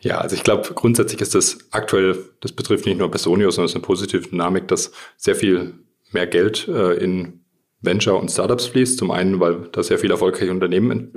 Ja, 0.00 0.18
also 0.18 0.34
ich 0.34 0.44
glaube, 0.44 0.72
grundsätzlich 0.74 1.20
ist 1.20 1.34
das 1.34 1.58
aktuell, 1.70 2.18
das 2.40 2.52
betrifft 2.52 2.86
nicht 2.86 2.98
nur 2.98 3.10
Personio, 3.10 3.50
sondern 3.50 3.66
es 3.66 3.72
ist 3.72 3.76
eine 3.76 3.84
positive 3.84 4.28
Dynamik, 4.28 4.68
dass 4.68 4.92
sehr 5.16 5.36
viel 5.36 5.74
mehr 6.12 6.26
Geld 6.26 6.68
äh, 6.68 6.94
in 6.94 7.44
Venture 7.82 8.18
und 8.18 8.30
Startups 8.30 8.66
fließt. 8.66 8.98
Zum 8.98 9.10
einen, 9.10 9.40
weil 9.40 9.68
da 9.72 9.82
sehr 9.82 9.98
viele 9.98 10.14
erfolgreiche 10.14 10.50
Unternehmen 10.50 11.12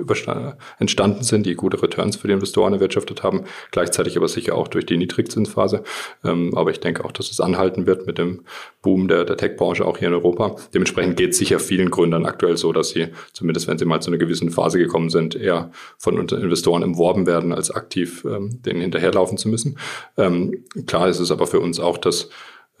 entstanden 0.78 1.22
sind, 1.22 1.46
die 1.46 1.54
gute 1.54 1.82
Returns 1.82 2.16
für 2.16 2.28
die 2.28 2.34
Investoren 2.34 2.72
erwirtschaftet 2.72 3.22
haben, 3.22 3.44
gleichzeitig 3.70 4.16
aber 4.16 4.28
sicher 4.28 4.54
auch 4.54 4.68
durch 4.68 4.86
die 4.86 4.96
Niedrigzinsphase. 4.96 5.82
Ähm, 6.24 6.56
aber 6.56 6.70
ich 6.70 6.80
denke 6.80 7.04
auch, 7.04 7.12
dass 7.12 7.30
es 7.30 7.40
anhalten 7.40 7.86
wird 7.86 8.06
mit 8.06 8.18
dem 8.18 8.42
Boom 8.82 9.08
der, 9.08 9.24
der 9.24 9.36
Tech-Branche 9.36 9.84
auch 9.84 9.98
hier 9.98 10.08
in 10.08 10.14
Europa. 10.14 10.56
Dementsprechend 10.72 11.16
geht 11.16 11.30
es 11.30 11.38
sicher 11.38 11.58
vielen 11.58 11.90
Gründern 11.90 12.26
aktuell 12.26 12.56
so, 12.56 12.72
dass 12.72 12.90
sie, 12.90 13.08
zumindest 13.32 13.68
wenn 13.68 13.78
sie 13.78 13.84
mal 13.84 14.00
zu 14.00 14.10
einer 14.10 14.18
gewissen 14.18 14.50
Phase 14.50 14.78
gekommen 14.78 15.10
sind, 15.10 15.34
eher 15.34 15.70
von 15.98 16.16
Investoren 16.16 16.82
umworben 16.82 17.26
werden, 17.26 17.52
als 17.52 17.70
aktiv 17.70 18.24
ähm, 18.24 18.62
denen 18.62 18.80
hinterherlaufen 18.80 19.38
zu 19.38 19.48
müssen. 19.48 19.78
Ähm, 20.16 20.64
klar 20.86 21.08
ist 21.08 21.20
es 21.20 21.30
aber 21.30 21.46
für 21.46 21.60
uns 21.60 21.80
auch, 21.80 21.98
dass 21.98 22.30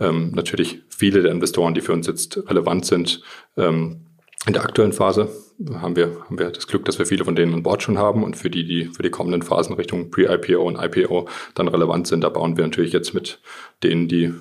ähm, 0.00 0.32
natürlich 0.34 0.82
viele 0.88 1.22
der 1.22 1.32
Investoren, 1.32 1.74
die 1.74 1.80
für 1.80 1.92
uns 1.92 2.06
jetzt 2.06 2.36
relevant 2.48 2.86
sind, 2.86 3.22
ähm, 3.56 4.06
in 4.46 4.52
der 4.52 4.62
aktuellen 4.62 4.92
Phase 4.92 5.30
haben 5.74 5.96
wir, 5.96 6.20
haben 6.24 6.38
wir 6.38 6.50
das 6.50 6.66
Glück, 6.66 6.84
dass 6.84 6.98
wir 6.98 7.06
viele 7.06 7.24
von 7.24 7.34
denen 7.34 7.54
an 7.54 7.62
Bord 7.62 7.82
schon 7.82 7.98
haben 7.98 8.22
und 8.22 8.36
für 8.36 8.50
die, 8.50 8.64
die 8.64 8.86
für 8.86 9.02
die 9.02 9.10
kommenden 9.10 9.42
Phasen 9.42 9.74
Richtung 9.74 10.10
Pre-IPO 10.10 10.62
und 10.62 10.76
IPO 10.76 11.28
dann 11.54 11.68
relevant 11.68 12.06
sind, 12.06 12.22
da 12.22 12.28
bauen 12.28 12.56
wir 12.56 12.64
natürlich 12.64 12.92
jetzt 12.92 13.14
mit 13.14 13.40
denen, 13.82 14.08
die 14.08 14.34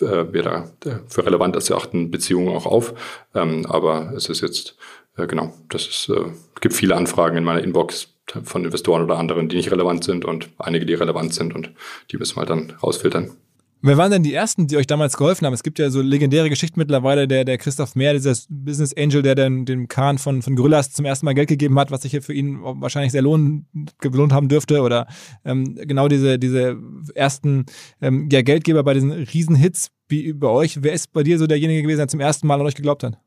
äh, 0.00 0.32
wir 0.32 0.42
da 0.42 0.70
äh, 0.84 0.98
für 1.08 1.26
relevant 1.26 1.56
erachten, 1.56 2.10
Beziehungen 2.10 2.54
auch 2.54 2.66
auf. 2.66 2.94
Ähm, 3.34 3.66
aber 3.66 4.12
es 4.14 4.28
ist 4.28 4.42
jetzt, 4.42 4.76
äh, 5.16 5.26
genau, 5.26 5.52
das 5.68 5.88
ist, 5.88 6.08
äh, 6.08 6.30
gibt 6.60 6.74
viele 6.74 6.96
Anfragen 6.96 7.36
in 7.36 7.44
meiner 7.44 7.62
Inbox 7.62 8.14
von 8.44 8.64
Investoren 8.64 9.02
oder 9.02 9.18
anderen, 9.18 9.48
die 9.48 9.56
nicht 9.56 9.72
relevant 9.72 10.04
sind 10.04 10.24
und 10.24 10.50
einige, 10.58 10.86
die 10.86 10.94
relevant 10.94 11.34
sind 11.34 11.54
und 11.54 11.72
die 12.10 12.18
müssen 12.18 12.36
wir 12.36 12.46
dann 12.46 12.74
rausfiltern. 12.82 13.36
Wer 13.84 13.96
waren 13.96 14.12
denn 14.12 14.22
die 14.22 14.32
ersten, 14.32 14.68
die 14.68 14.76
euch 14.76 14.86
damals 14.86 15.16
geholfen 15.16 15.44
haben? 15.44 15.54
Es 15.54 15.64
gibt 15.64 15.80
ja 15.80 15.90
so 15.90 16.00
legendäre 16.00 16.48
Geschichten 16.48 16.78
mittlerweile, 16.78 17.26
der, 17.26 17.44
der 17.44 17.58
Christoph 17.58 17.96
Mehr, 17.96 18.12
dieser 18.12 18.36
Business 18.48 18.94
Angel, 18.96 19.22
der 19.22 19.34
dann 19.34 19.64
dem 19.64 19.88
Kahn 19.88 20.18
von, 20.18 20.40
von 20.40 20.54
Gorillas 20.54 20.92
zum 20.92 21.04
ersten 21.04 21.26
Mal 21.26 21.34
Geld 21.34 21.48
gegeben 21.48 21.76
hat, 21.80 21.90
was 21.90 22.02
sich 22.02 22.12
hier 22.12 22.22
für 22.22 22.32
ihn 22.32 22.62
wahrscheinlich 22.62 23.10
sehr 23.10 23.22
lohn, 23.22 23.66
gelohnt 23.98 24.32
haben 24.32 24.48
dürfte. 24.48 24.82
Oder 24.82 25.08
ähm, 25.44 25.74
genau 25.74 26.06
diese, 26.06 26.38
diese 26.38 26.78
ersten 27.16 27.66
ähm, 28.00 28.28
ja, 28.30 28.42
Geldgeber 28.42 28.84
bei 28.84 28.94
diesen 28.94 29.10
Riesenhits 29.10 29.88
wie 30.08 30.32
bei 30.32 30.48
euch. 30.48 30.84
Wer 30.84 30.92
ist 30.92 31.12
bei 31.12 31.24
dir 31.24 31.38
so 31.40 31.48
derjenige 31.48 31.82
gewesen, 31.82 31.98
der 31.98 32.08
zum 32.08 32.20
ersten 32.20 32.46
Mal 32.46 32.60
an 32.60 32.66
euch 32.66 32.76
geglaubt 32.76 33.02
hat? 33.02 33.18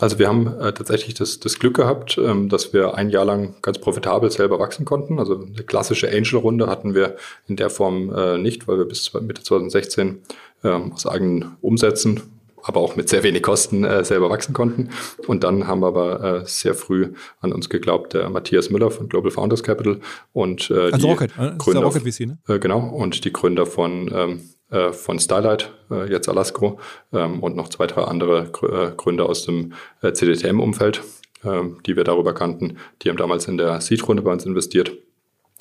Also 0.00 0.18
wir 0.18 0.28
haben 0.28 0.46
äh, 0.46 0.72
tatsächlich 0.72 1.14
das, 1.14 1.40
das 1.40 1.58
Glück 1.58 1.76
gehabt, 1.76 2.18
ähm, 2.18 2.48
dass 2.48 2.72
wir 2.72 2.94
ein 2.94 3.10
Jahr 3.10 3.26
lang 3.26 3.54
ganz 3.60 3.78
profitabel 3.78 4.30
selber 4.30 4.58
wachsen 4.58 4.84
konnten. 4.86 5.18
Also 5.18 5.36
eine 5.36 5.62
klassische 5.62 6.08
Angel-Runde 6.08 6.66
hatten 6.68 6.94
wir 6.94 7.16
in 7.46 7.56
der 7.56 7.68
Form 7.68 8.12
äh, 8.14 8.38
nicht, 8.38 8.66
weil 8.66 8.78
wir 8.78 8.86
bis 8.86 9.12
Mitte 9.12 9.42
2016 9.42 10.22
ähm, 10.64 10.92
aus 10.92 11.06
eigenen 11.06 11.56
Umsätzen, 11.60 12.22
aber 12.62 12.80
auch 12.80 12.96
mit 12.96 13.10
sehr 13.10 13.22
wenig 13.22 13.42
Kosten 13.42 13.84
äh, 13.84 14.02
selber 14.02 14.30
wachsen 14.30 14.54
konnten. 14.54 14.88
Und 15.26 15.44
dann 15.44 15.66
haben 15.66 15.80
wir 15.80 15.88
aber 15.88 16.40
äh, 16.40 16.46
sehr 16.46 16.74
früh 16.74 17.12
an 17.40 17.52
uns 17.52 17.68
geglaubt, 17.68 18.14
der 18.14 18.30
Matthias 18.30 18.70
Müller 18.70 18.90
von 18.90 19.08
Global 19.08 19.30
Founders 19.30 19.62
Capital 19.62 20.00
und 20.32 20.70
äh, 20.70 20.90
also 20.92 20.96
die 20.96 21.10
Rocket, 21.12 21.38
ne? 21.38 21.54
Gründer, 21.58 21.82
Rocket 21.82 22.02
VC, 22.02 22.26
ne? 22.26 22.38
Äh, 22.48 22.58
genau, 22.58 22.80
und 22.80 23.24
die 23.24 23.32
Gründer 23.32 23.66
von 23.66 24.10
ähm, 24.14 24.40
äh, 24.70 24.92
von 24.92 25.18
Starlight, 25.18 25.72
äh, 25.90 26.10
jetzt 26.10 26.28
Alasco, 26.28 26.78
ähm, 27.12 27.42
und 27.42 27.56
noch 27.56 27.68
zwei, 27.68 27.86
drei 27.86 28.02
andere 28.02 28.50
äh, 28.62 28.96
Gründer 28.96 29.28
aus 29.28 29.44
dem 29.44 29.72
CDTM-Umfeld, 30.00 31.02
ähm, 31.44 31.78
die 31.86 31.96
wir 31.96 32.04
darüber 32.04 32.34
kannten. 32.34 32.78
Die 33.02 33.08
haben 33.08 33.16
damals 33.16 33.48
in 33.48 33.56
der 33.56 33.80
Seed-Runde 33.80 34.22
bei 34.22 34.32
uns 34.32 34.46
investiert 34.46 34.92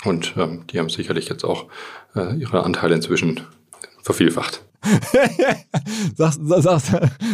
und 0.06 0.34
ähm, 0.38 0.66
die 0.68 0.80
haben 0.80 0.90
sicherlich 0.90 1.30
jetzt 1.30 1.44
auch 1.44 1.66
ihre 2.16 2.64
Anteile 2.64 2.96
inzwischen 2.96 3.42
vervielfacht. 4.02 4.64
sagst, 6.16 6.40
sagst, 6.44 6.92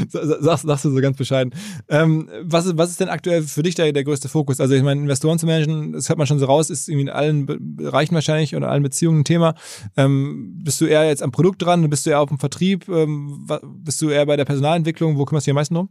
sagst, 0.10 0.64
sagst, 0.64 0.86
du 0.86 0.90
so 0.90 1.02
ganz 1.02 1.18
bescheiden. 1.18 1.54
Ähm, 1.90 2.30
was, 2.42 2.66
ist, 2.66 2.78
was 2.78 2.90
ist 2.90 3.00
denn 3.00 3.10
aktuell 3.10 3.44
für 3.44 3.64
dich 3.64 3.76
der, 3.76 3.92
der 3.92 4.04
größte 4.04 4.30
Fokus? 4.30 4.60
Also 4.60 4.74
ich 4.74 4.84
meine, 4.84 5.02
Investoren 5.02 5.38
zu 5.38 5.46
managen, 5.46 5.94
das 5.94 6.10
hört 6.10 6.18
man 6.18 6.28
schon 6.28 6.40
so 6.40 6.46
raus, 6.46 6.70
ist 6.70 6.88
irgendwie 6.88 7.04
in 7.04 7.10
allen 7.10 7.46
Bereichen 7.46 8.16
wahrscheinlich 8.16 8.56
oder 8.56 8.70
allen 8.70 8.84
Beziehungen 8.84 9.22
ein 9.22 9.26
Thema. 9.26 9.56
Ähm, 9.96 10.60
bist 10.64 10.82
du 10.82 10.86
eher 10.86 11.06
jetzt 11.06 11.22
am 11.22 11.32
Produkt 11.32 11.62
dran? 11.62 11.90
Bist 11.90 12.06
du 12.06 12.10
eher 12.10 12.22
auf 12.22 12.30
dem 12.30 12.40
Vertrieb? 12.40 12.88
Ähm, 12.90 13.48
bist 13.64 14.02
du 14.02 14.10
eher 14.10 14.26
bei 14.26 14.38
der 14.38 14.46
Personalentwicklung? 14.46 15.18
Wo 15.18 15.26
kümmerst 15.26 15.46
du 15.46 15.50
dich 15.50 15.54
am 15.54 15.56
meisten 15.56 15.76
drum? 15.76 15.90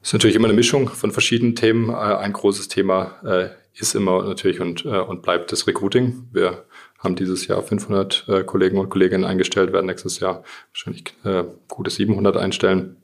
Das 0.00 0.10
ist 0.10 0.12
natürlich 0.14 0.36
immer 0.36 0.48
eine 0.48 0.56
Mischung 0.56 0.88
von 0.88 1.10
verschiedenen 1.10 1.56
Themen. 1.56 1.90
Äh, 1.90 1.94
ein 1.94 2.32
großes 2.32 2.68
Thema 2.68 3.16
äh, 3.24 3.48
ist 3.74 3.94
immer 3.94 4.24
natürlich 4.24 4.60
und, 4.60 4.84
äh, 4.84 5.00
und 5.00 5.22
bleibt 5.22 5.52
das 5.52 5.66
Recruiting. 5.66 6.28
Wir 6.32 6.64
haben 6.98 7.16
dieses 7.16 7.46
Jahr 7.46 7.62
500 7.62 8.24
äh, 8.28 8.44
Kollegen 8.44 8.78
und 8.78 8.88
Kolleginnen 8.88 9.24
eingestellt, 9.24 9.72
werden 9.72 9.86
nächstes 9.86 10.20
Jahr 10.20 10.42
wahrscheinlich 10.72 11.04
äh, 11.24 11.44
gute 11.68 11.90
700 11.90 12.36
einstellen. 12.36 12.96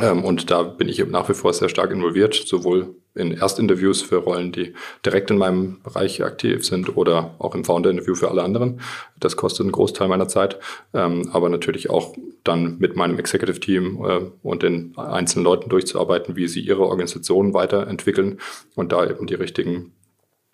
Ähm, 0.00 0.24
und 0.24 0.50
da 0.50 0.62
bin 0.62 0.88
ich 0.88 1.04
nach 1.06 1.28
wie 1.28 1.34
vor 1.34 1.52
sehr 1.52 1.68
stark 1.68 1.90
involviert, 1.90 2.34
sowohl 2.34 2.94
in 3.14 3.32
Erstinterviews 3.32 4.02
für 4.02 4.16
Rollen, 4.16 4.52
die 4.52 4.74
direkt 5.04 5.30
in 5.30 5.38
meinem 5.38 5.80
Bereich 5.82 6.22
aktiv 6.22 6.66
sind 6.66 6.96
oder 6.96 7.34
auch 7.38 7.54
im 7.54 7.64
Founder-Interview 7.64 8.14
für 8.14 8.30
alle 8.30 8.42
anderen. 8.42 8.80
Das 9.18 9.36
kostet 9.36 9.62
einen 9.62 9.72
Großteil 9.72 10.08
meiner 10.08 10.28
Zeit, 10.28 10.58
ähm, 10.92 11.30
aber 11.32 11.48
natürlich 11.48 11.88
auch 11.88 12.14
dann 12.44 12.76
mit 12.78 12.94
meinem 12.94 13.18
Executive-Team 13.18 14.04
äh, 14.04 14.20
und 14.42 14.62
den 14.62 14.96
einzelnen 14.98 15.44
Leuten 15.44 15.70
durchzuarbeiten, 15.70 16.36
wie 16.36 16.46
sie 16.46 16.60
ihre 16.60 16.82
Organisation 16.82 17.54
weiterentwickeln 17.54 18.38
und 18.74 18.92
da 18.92 19.08
eben 19.08 19.26
die 19.26 19.34
richtigen 19.34 19.92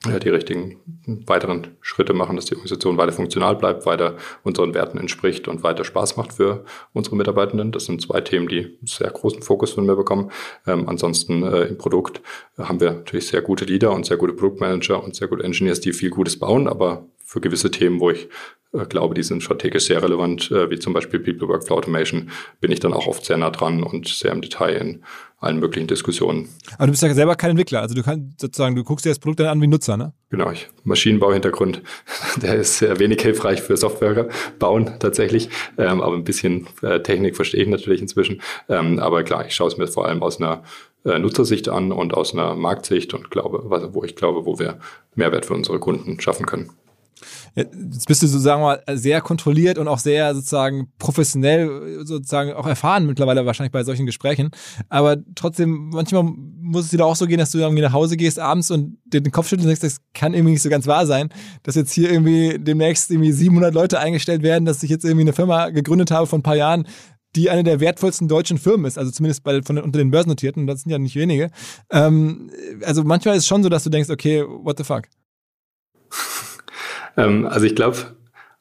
ja, 0.06 0.18
die 0.18 0.30
richtigen 0.30 0.78
weiteren 1.26 1.76
Schritte 1.80 2.12
machen, 2.12 2.36
dass 2.36 2.46
die 2.46 2.54
Organisation 2.54 2.96
weiter 2.96 3.12
funktional 3.12 3.56
bleibt, 3.56 3.86
weiter 3.86 4.16
unseren 4.42 4.74
Werten 4.74 4.98
entspricht 4.98 5.48
und 5.48 5.62
weiter 5.62 5.84
Spaß 5.84 6.16
macht 6.16 6.32
für 6.32 6.64
unsere 6.92 7.16
Mitarbeitenden. 7.16 7.72
Das 7.72 7.84
sind 7.84 8.02
zwei 8.02 8.20
Themen, 8.20 8.48
die 8.48 8.78
sehr 8.84 9.10
großen 9.10 9.42
Fokus 9.42 9.72
von 9.72 9.86
mir 9.86 9.96
bekommen. 9.96 10.30
Ähm, 10.66 10.88
ansonsten 10.88 11.42
äh, 11.44 11.62
im 11.64 11.78
Produkt 11.78 12.20
haben 12.58 12.80
wir 12.80 12.92
natürlich 12.92 13.28
sehr 13.28 13.42
gute 13.42 13.64
Leader 13.64 13.92
und 13.92 14.06
sehr 14.06 14.16
gute 14.16 14.32
Produktmanager 14.32 15.02
und 15.02 15.14
sehr 15.14 15.28
gute 15.28 15.44
Engineers, 15.44 15.80
die 15.80 15.92
viel 15.92 16.10
Gutes 16.10 16.38
bauen, 16.38 16.66
aber 16.66 17.06
für 17.32 17.40
gewisse 17.40 17.70
Themen, 17.70 17.98
wo 17.98 18.10
ich 18.10 18.28
äh, 18.74 18.84
glaube, 18.84 19.14
die 19.14 19.22
sind 19.22 19.42
strategisch 19.42 19.86
sehr 19.86 20.02
relevant, 20.02 20.50
äh, 20.50 20.68
wie 20.68 20.78
zum 20.78 20.92
Beispiel 20.92 21.18
People 21.18 21.48
Workflow 21.48 21.76
Automation, 21.76 22.30
bin 22.60 22.70
ich 22.70 22.80
dann 22.80 22.92
auch 22.92 23.06
oft 23.06 23.24
sehr 23.24 23.38
nah 23.38 23.48
dran 23.48 23.82
und 23.82 24.06
sehr 24.06 24.32
im 24.32 24.42
Detail 24.42 24.74
in 24.76 25.02
allen 25.38 25.58
möglichen 25.58 25.88
Diskussionen. 25.88 26.50
Aber 26.76 26.86
du 26.86 26.92
bist 26.92 27.02
ja 27.02 27.12
selber 27.14 27.34
kein 27.34 27.50
Entwickler, 27.50 27.80
also 27.80 27.94
du 27.94 28.02
kannst 28.02 28.38
sozusagen, 28.38 28.76
du 28.76 28.84
guckst 28.84 29.06
dir 29.06 29.10
das 29.10 29.18
Produkt 29.18 29.40
dann 29.40 29.46
an 29.48 29.62
wie 29.62 29.66
Nutzer, 29.66 29.96
ne? 29.96 30.12
Genau, 30.28 30.50
ich 30.50 30.68
Maschinenbau-Hintergrund, 30.84 31.82
der 32.42 32.56
ist 32.56 32.78
sehr 32.78 32.98
wenig 32.98 33.22
hilfreich 33.22 33.62
für 33.62 33.78
Software 33.78 34.28
bauen 34.58 34.90
tatsächlich, 35.00 35.48
ähm, 35.78 36.02
aber 36.02 36.14
ein 36.14 36.24
bisschen 36.24 36.66
äh, 36.82 37.00
Technik 37.00 37.34
verstehe 37.34 37.62
ich 37.62 37.68
natürlich 37.68 38.02
inzwischen. 38.02 38.42
Ähm, 38.68 38.98
aber 38.98 39.22
klar, 39.22 39.46
ich 39.46 39.54
schaue 39.54 39.68
es 39.68 39.78
mir 39.78 39.86
vor 39.86 40.06
allem 40.06 40.22
aus 40.22 40.38
einer 40.38 40.64
äh, 41.06 41.18
Nutzersicht 41.18 41.70
an 41.70 41.92
und 41.92 42.12
aus 42.12 42.34
einer 42.34 42.54
Marktsicht 42.54 43.14
und 43.14 43.30
glaube, 43.30 43.64
wo 43.94 44.04
ich 44.04 44.16
glaube, 44.16 44.44
wo 44.44 44.58
wir 44.58 44.78
Mehrwert 45.14 45.46
für 45.46 45.54
unsere 45.54 45.80
Kunden 45.80 46.20
schaffen 46.20 46.44
können. 46.44 46.70
Jetzt 47.54 48.06
bist 48.06 48.22
du 48.22 48.26
sozusagen 48.26 48.62
mal 48.62 48.82
sehr 48.92 49.20
kontrolliert 49.20 49.78
und 49.78 49.88
auch 49.88 49.98
sehr 49.98 50.34
sozusagen 50.34 50.88
professionell 50.98 52.00
sozusagen 52.04 52.52
auch 52.52 52.66
erfahren 52.66 53.06
mittlerweile 53.06 53.46
wahrscheinlich 53.46 53.72
bei 53.72 53.84
solchen 53.84 54.06
Gesprächen. 54.06 54.50
Aber 54.88 55.16
trotzdem, 55.34 55.90
manchmal 55.90 56.24
muss 56.24 56.86
es 56.86 56.90
dir 56.90 56.98
da 56.98 57.04
auch 57.04 57.16
so 57.16 57.26
gehen, 57.26 57.38
dass 57.38 57.50
du 57.50 57.58
irgendwie 57.58 57.82
nach 57.82 57.92
Hause 57.92 58.16
gehst 58.16 58.38
abends 58.38 58.70
und 58.70 58.98
dir 59.04 59.20
den 59.20 59.32
Kopf 59.32 59.48
schüttelst 59.48 59.66
und 59.66 59.70
denkst, 59.70 59.80
das 59.80 60.00
kann 60.14 60.34
irgendwie 60.34 60.52
nicht 60.52 60.62
so 60.62 60.70
ganz 60.70 60.86
wahr 60.86 61.06
sein, 61.06 61.28
dass 61.62 61.74
jetzt 61.74 61.92
hier 61.92 62.10
irgendwie 62.10 62.58
demnächst 62.58 63.10
irgendwie 63.10 63.32
700 63.32 63.74
Leute 63.74 63.98
eingestellt 63.98 64.42
werden, 64.42 64.64
dass 64.64 64.82
ich 64.82 64.90
jetzt 64.90 65.04
irgendwie 65.04 65.22
eine 65.22 65.32
Firma 65.32 65.70
gegründet 65.70 66.10
habe 66.10 66.26
vor 66.26 66.38
ein 66.38 66.42
paar 66.42 66.56
Jahren, 66.56 66.86
die 67.34 67.50
eine 67.50 67.64
der 67.64 67.80
wertvollsten 67.80 68.28
deutschen 68.28 68.58
Firmen 68.58 68.86
ist, 68.86 68.98
also 68.98 69.10
zumindest 69.10 69.42
bei, 69.42 69.62
von, 69.62 69.78
unter 69.78 69.98
den 69.98 70.10
Börsennotierten, 70.10 70.66
das 70.66 70.82
sind 70.82 70.92
ja 70.92 70.98
nicht 70.98 71.16
wenige. 71.16 71.50
Ähm, 71.90 72.50
also 72.84 73.04
manchmal 73.04 73.36
ist 73.36 73.44
es 73.44 73.48
schon 73.48 73.62
so, 73.62 73.68
dass 73.68 73.84
du 73.84 73.90
denkst, 73.90 74.10
okay, 74.10 74.42
what 74.42 74.76
the 74.78 74.84
fuck? 74.84 75.04
Ähm, 77.16 77.46
also 77.46 77.66
ich 77.66 77.74
glaube, 77.74 77.96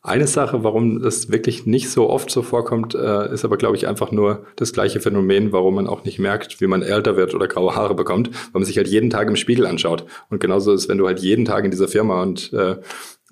eine 0.03 0.25
Sache, 0.25 0.63
warum 0.63 1.01
das 1.01 1.31
wirklich 1.31 1.67
nicht 1.67 1.91
so 1.91 2.09
oft 2.09 2.31
so 2.31 2.41
vorkommt, 2.41 2.95
äh, 2.95 3.31
ist 3.31 3.45
aber, 3.45 3.57
glaube 3.57 3.75
ich, 3.75 3.87
einfach 3.87 4.11
nur 4.11 4.45
das 4.55 4.73
gleiche 4.73 4.99
Phänomen, 4.99 5.51
warum 5.51 5.75
man 5.75 5.85
auch 5.85 6.05
nicht 6.05 6.17
merkt, 6.17 6.59
wie 6.59 6.65
man 6.65 6.81
älter 6.81 7.17
wird 7.17 7.35
oder 7.35 7.47
graue 7.47 7.75
Haare 7.75 7.93
bekommt, 7.93 8.29
weil 8.29 8.61
man 8.61 8.65
sich 8.65 8.77
halt 8.77 8.87
jeden 8.87 9.11
Tag 9.11 9.27
im 9.27 9.35
Spiegel 9.35 9.67
anschaut. 9.67 10.05
Und 10.29 10.39
genauso 10.39 10.73
ist, 10.73 10.89
wenn 10.89 10.97
du 10.97 11.05
halt 11.05 11.19
jeden 11.19 11.45
Tag 11.45 11.65
in 11.65 11.71
dieser 11.71 11.87
Firma 11.87 12.23
und 12.23 12.51
äh, 12.51 12.77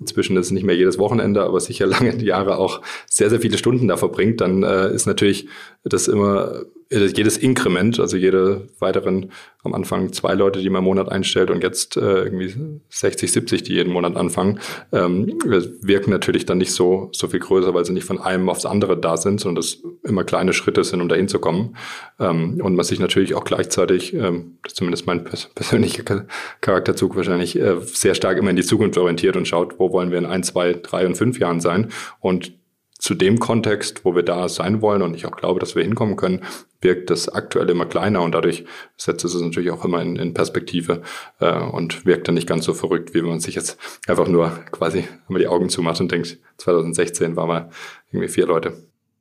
inzwischen 0.00 0.36
ist 0.36 0.46
es 0.46 0.52
nicht 0.52 0.64
mehr 0.64 0.76
jedes 0.76 0.98
Wochenende, 0.98 1.42
aber 1.42 1.60
sicher 1.60 1.86
lange 1.86 2.16
Jahre 2.22 2.58
auch 2.58 2.80
sehr, 3.06 3.30
sehr 3.30 3.40
viele 3.40 3.58
Stunden 3.58 3.86
da 3.88 3.96
verbringt, 3.96 4.40
dann 4.40 4.62
äh, 4.62 4.92
ist 4.92 5.06
natürlich 5.06 5.46
das 5.84 6.08
immer 6.08 6.62
äh, 6.90 7.06
jedes 7.06 7.38
Inkrement, 7.38 8.00
also 8.00 8.16
jede 8.16 8.68
weiteren 8.80 9.30
am 9.62 9.74
Anfang 9.74 10.12
zwei 10.12 10.34
Leute, 10.34 10.60
die 10.60 10.70
man 10.70 10.80
im 10.80 10.86
Monat 10.86 11.10
einstellt 11.10 11.50
und 11.50 11.62
jetzt 11.62 11.96
äh, 11.96 12.24
irgendwie 12.24 12.52
60, 12.88 13.30
70, 13.30 13.62
die 13.62 13.74
jeden 13.74 13.92
Monat 13.92 14.16
anfangen, 14.16 14.58
ähm, 14.90 15.38
wirken 15.44 16.10
natürlich 16.10 16.46
dann 16.46 16.58
nicht 16.58 16.72
so, 16.72 17.10
so 17.12 17.28
viel 17.28 17.40
größer, 17.40 17.74
weil 17.74 17.84
sie 17.84 17.92
nicht 17.92 18.06
von 18.06 18.18
einem 18.18 18.48
aufs 18.48 18.64
andere 18.64 18.98
da 18.98 19.16
sind, 19.16 19.40
sondern 19.40 19.62
das 19.62 19.78
immer 20.02 20.24
kleine 20.24 20.52
Schritte 20.52 20.82
sind, 20.82 21.00
um 21.02 21.08
dahin 21.08 21.28
zu 21.28 21.38
kommen. 21.38 21.76
Ähm, 22.18 22.60
und 22.62 22.74
man 22.74 22.84
sich 22.84 23.00
natürlich 23.00 23.34
auch 23.34 23.44
gleichzeitig, 23.44 24.14
ähm, 24.14 24.58
zumindest 24.66 25.06
mein 25.06 25.24
pers 25.24 25.50
persönlicher 25.54 26.24
Charakterzug 26.60 27.16
wahrscheinlich, 27.16 27.56
äh, 27.56 27.76
sehr 27.82 28.14
stark 28.14 28.38
immer 28.38 28.50
in 28.50 28.56
die 28.56 28.64
Zukunft 28.64 28.96
orientiert 28.96 29.36
und 29.36 29.46
schaut, 29.46 29.78
wo 29.78 29.89
wollen 29.92 30.10
wir 30.10 30.18
in 30.18 30.26
ein, 30.26 30.42
zwei, 30.42 30.72
drei 30.74 31.06
und 31.06 31.16
fünf 31.16 31.38
Jahren 31.38 31.60
sein. 31.60 31.88
Und 32.20 32.52
zu 33.00 33.14
dem 33.14 33.38
Kontext, 33.38 34.04
wo 34.04 34.14
wir 34.14 34.22
da 34.22 34.48
sein 34.48 34.82
wollen 34.82 35.00
und 35.00 35.14
ich 35.14 35.24
auch 35.24 35.36
glaube, 35.36 35.58
dass 35.58 35.74
wir 35.74 35.82
hinkommen 35.82 36.16
können, 36.16 36.44
wirkt 36.82 37.08
das 37.08 37.28
aktuell 37.30 37.68
immer 37.70 37.86
kleiner 37.86 38.22
und 38.22 38.32
dadurch 38.32 38.64
setzt 38.96 39.24
es 39.24 39.34
natürlich 39.40 39.70
auch 39.70 39.84
immer 39.84 40.02
in, 40.02 40.16
in 40.16 40.34
Perspektive 40.34 41.02
äh, 41.40 41.58
und 41.58 42.04
wirkt 42.04 42.28
dann 42.28 42.34
nicht 42.34 42.46
ganz 42.46 42.66
so 42.66 42.74
verrückt, 42.74 43.14
wie 43.14 43.22
wenn 43.22 43.30
man 43.30 43.40
sich 43.40 43.54
jetzt 43.54 43.78
einfach 44.06 44.28
nur 44.28 44.50
quasi 44.70 45.04
immer 45.28 45.38
die 45.38 45.48
Augen 45.48 45.70
zumacht 45.70 46.00
und 46.00 46.12
denkt, 46.12 46.38
2016 46.58 47.36
waren 47.36 47.48
wir 47.48 47.70
irgendwie 48.12 48.28
vier 48.28 48.46
Leute. 48.46 48.74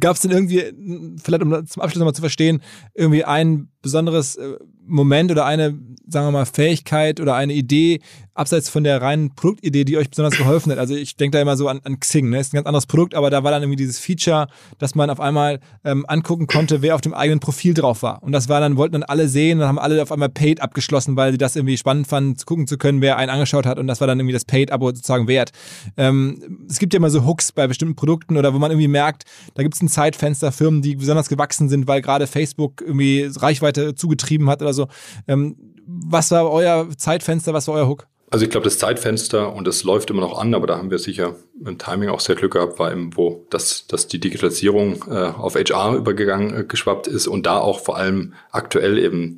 Gab 0.01 0.17
es 0.17 0.23
denn 0.23 0.31
irgendwie, 0.31 1.17
vielleicht 1.23 1.43
um 1.43 1.67
zum 1.67 1.83
Abschluss 1.83 1.99
nochmal 1.99 2.15
zu 2.15 2.23
verstehen, 2.23 2.63
irgendwie 2.95 3.25
ein 3.25 3.69
besonderes 3.83 4.37
äh, 4.37 4.57
Moment 4.87 5.31
oder 5.31 5.47
eine, 5.47 5.79
sagen 6.09 6.27
wir 6.27 6.33
mal, 6.33 6.47
Fähigkeit 6.47 7.21
oder 7.21 7.35
eine 7.37 7.53
Idee, 7.53 8.01
abseits 8.35 8.69
von 8.69 8.83
der 8.83 9.01
reinen 9.01 9.35
Produktidee, 9.35 9.85
die 9.85 9.97
euch 9.97 10.11
besonders 10.11 10.37
geholfen 10.37 10.73
hat? 10.73 10.79
Also 10.79 10.95
ich 10.95 11.17
denke 11.17 11.37
da 11.37 11.43
immer 11.43 11.57
so 11.57 11.69
an, 11.69 11.81
an 11.85 12.01
Xing, 12.01 12.31
ne? 12.31 12.41
Ist 12.41 12.53
ein 12.53 12.57
ganz 12.57 12.67
anderes 12.67 12.87
Produkt, 12.87 13.15
aber 13.15 13.31
da 13.31 13.45
war 13.45 13.51
dann 13.51 13.63
irgendwie 13.63 13.77
dieses 13.77 13.99
Feature, 13.99 14.49
dass 14.79 14.95
man 14.95 15.11
auf 15.11 15.21
einmal 15.21 15.61
ähm, 15.85 16.05
angucken 16.09 16.47
konnte, 16.47 16.83
wer 16.83 16.95
auf 16.95 17.01
dem 17.01 17.15
eigenen 17.15 17.39
Profil 17.39 17.75
drauf 17.75 18.03
war. 18.03 18.23
Und 18.23 18.33
das 18.33 18.49
war 18.49 18.61
dann, 18.61 18.77
wollten 18.77 18.95
dann 18.95 19.03
alle 19.05 19.29
sehen, 19.29 19.59
dann 19.61 19.69
haben 19.69 19.79
alle 19.79 20.03
auf 20.03 20.11
einmal 20.11 20.29
Paid 20.29 20.61
abgeschlossen, 20.61 21.17
weil 21.17 21.33
sie 21.33 21.39
das 21.39 21.55
irgendwie 21.55 21.77
spannend 21.77 22.09
fanden, 22.09 22.37
zu 22.37 22.47
gucken 22.47 22.67
zu 22.67 22.79
können, 22.79 23.01
wer 23.01 23.17
einen 23.17 23.31
angeschaut 23.31 23.67
hat. 23.67 23.79
Und 23.79 23.87
das 23.87 24.01
war 24.01 24.09
dann 24.09 24.19
irgendwie 24.19 24.35
das 24.35 24.45
Paid-Abo 24.45 24.89
sozusagen 24.89 25.29
wert. 25.29 25.53
Ähm, 25.97 26.67
es 26.69 26.79
gibt 26.79 26.95
ja 26.95 26.97
immer 26.97 27.11
so 27.11 27.25
Hooks 27.25 27.53
bei 27.53 27.69
bestimmten 27.69 27.95
Produkten 27.95 28.37
oder 28.37 28.53
wo 28.55 28.59
man 28.59 28.71
irgendwie 28.71 28.89
merkt, 28.89 29.25
da 29.55 29.63
gibt 29.63 29.75
es 29.75 29.83
ein 29.83 29.89
Zeitfenster, 29.89 30.51
Firmen, 30.51 30.83
die 30.83 30.97
besonders 30.97 31.29
gewachsen 31.29 31.69
sind, 31.69 31.87
weil 31.87 32.01
gerade 32.01 32.27
Facebook 32.27 32.83
irgendwie 32.85 33.31
Reichweite 33.37 33.70
zugetrieben 33.73 34.49
hat 34.49 34.63
oder 34.63 34.73
so. 34.73 34.89
Ähm, 35.27 35.57
was 35.87 36.31
war 36.31 36.51
euer 36.51 36.89
Zeitfenster, 36.97 37.53
was 37.53 37.69
war 37.69 37.75
euer 37.75 37.89
Hook? 37.89 38.07
Also 38.33 38.45
ich 38.45 38.51
glaube, 38.51 38.65
das 38.65 38.79
Zeitfenster, 38.79 39.53
und 39.53 39.67
das 39.67 39.83
läuft 39.83 40.11
immer 40.11 40.21
noch 40.21 40.39
an, 40.39 40.55
aber 40.55 40.69
da 40.69 40.79
haben 40.79 40.93
wir 40.93 41.01
sicher 41.01 41.35
im 41.65 41.79
Timing 41.79 42.11
auch 42.11 42.21
sehr 42.21 42.37
Glück 42.37 42.53
gehabt, 42.53 42.79
war 42.79 42.93
eben, 42.93 43.17
wo 43.17 43.45
das, 43.51 43.89
dass 43.89 44.07
die 44.07 44.21
Digitalisierung 44.21 45.05
äh, 45.11 45.33
auf 45.37 45.57
HR 45.57 45.97
übergegangen, 45.97 46.61
äh, 46.61 46.65
geschwappt 46.65 47.09
ist 47.09 47.27
und 47.27 47.47
da 47.47 47.59
auch 47.59 47.81
vor 47.81 47.97
allem 47.97 48.35
aktuell 48.53 48.99
eben 48.99 49.37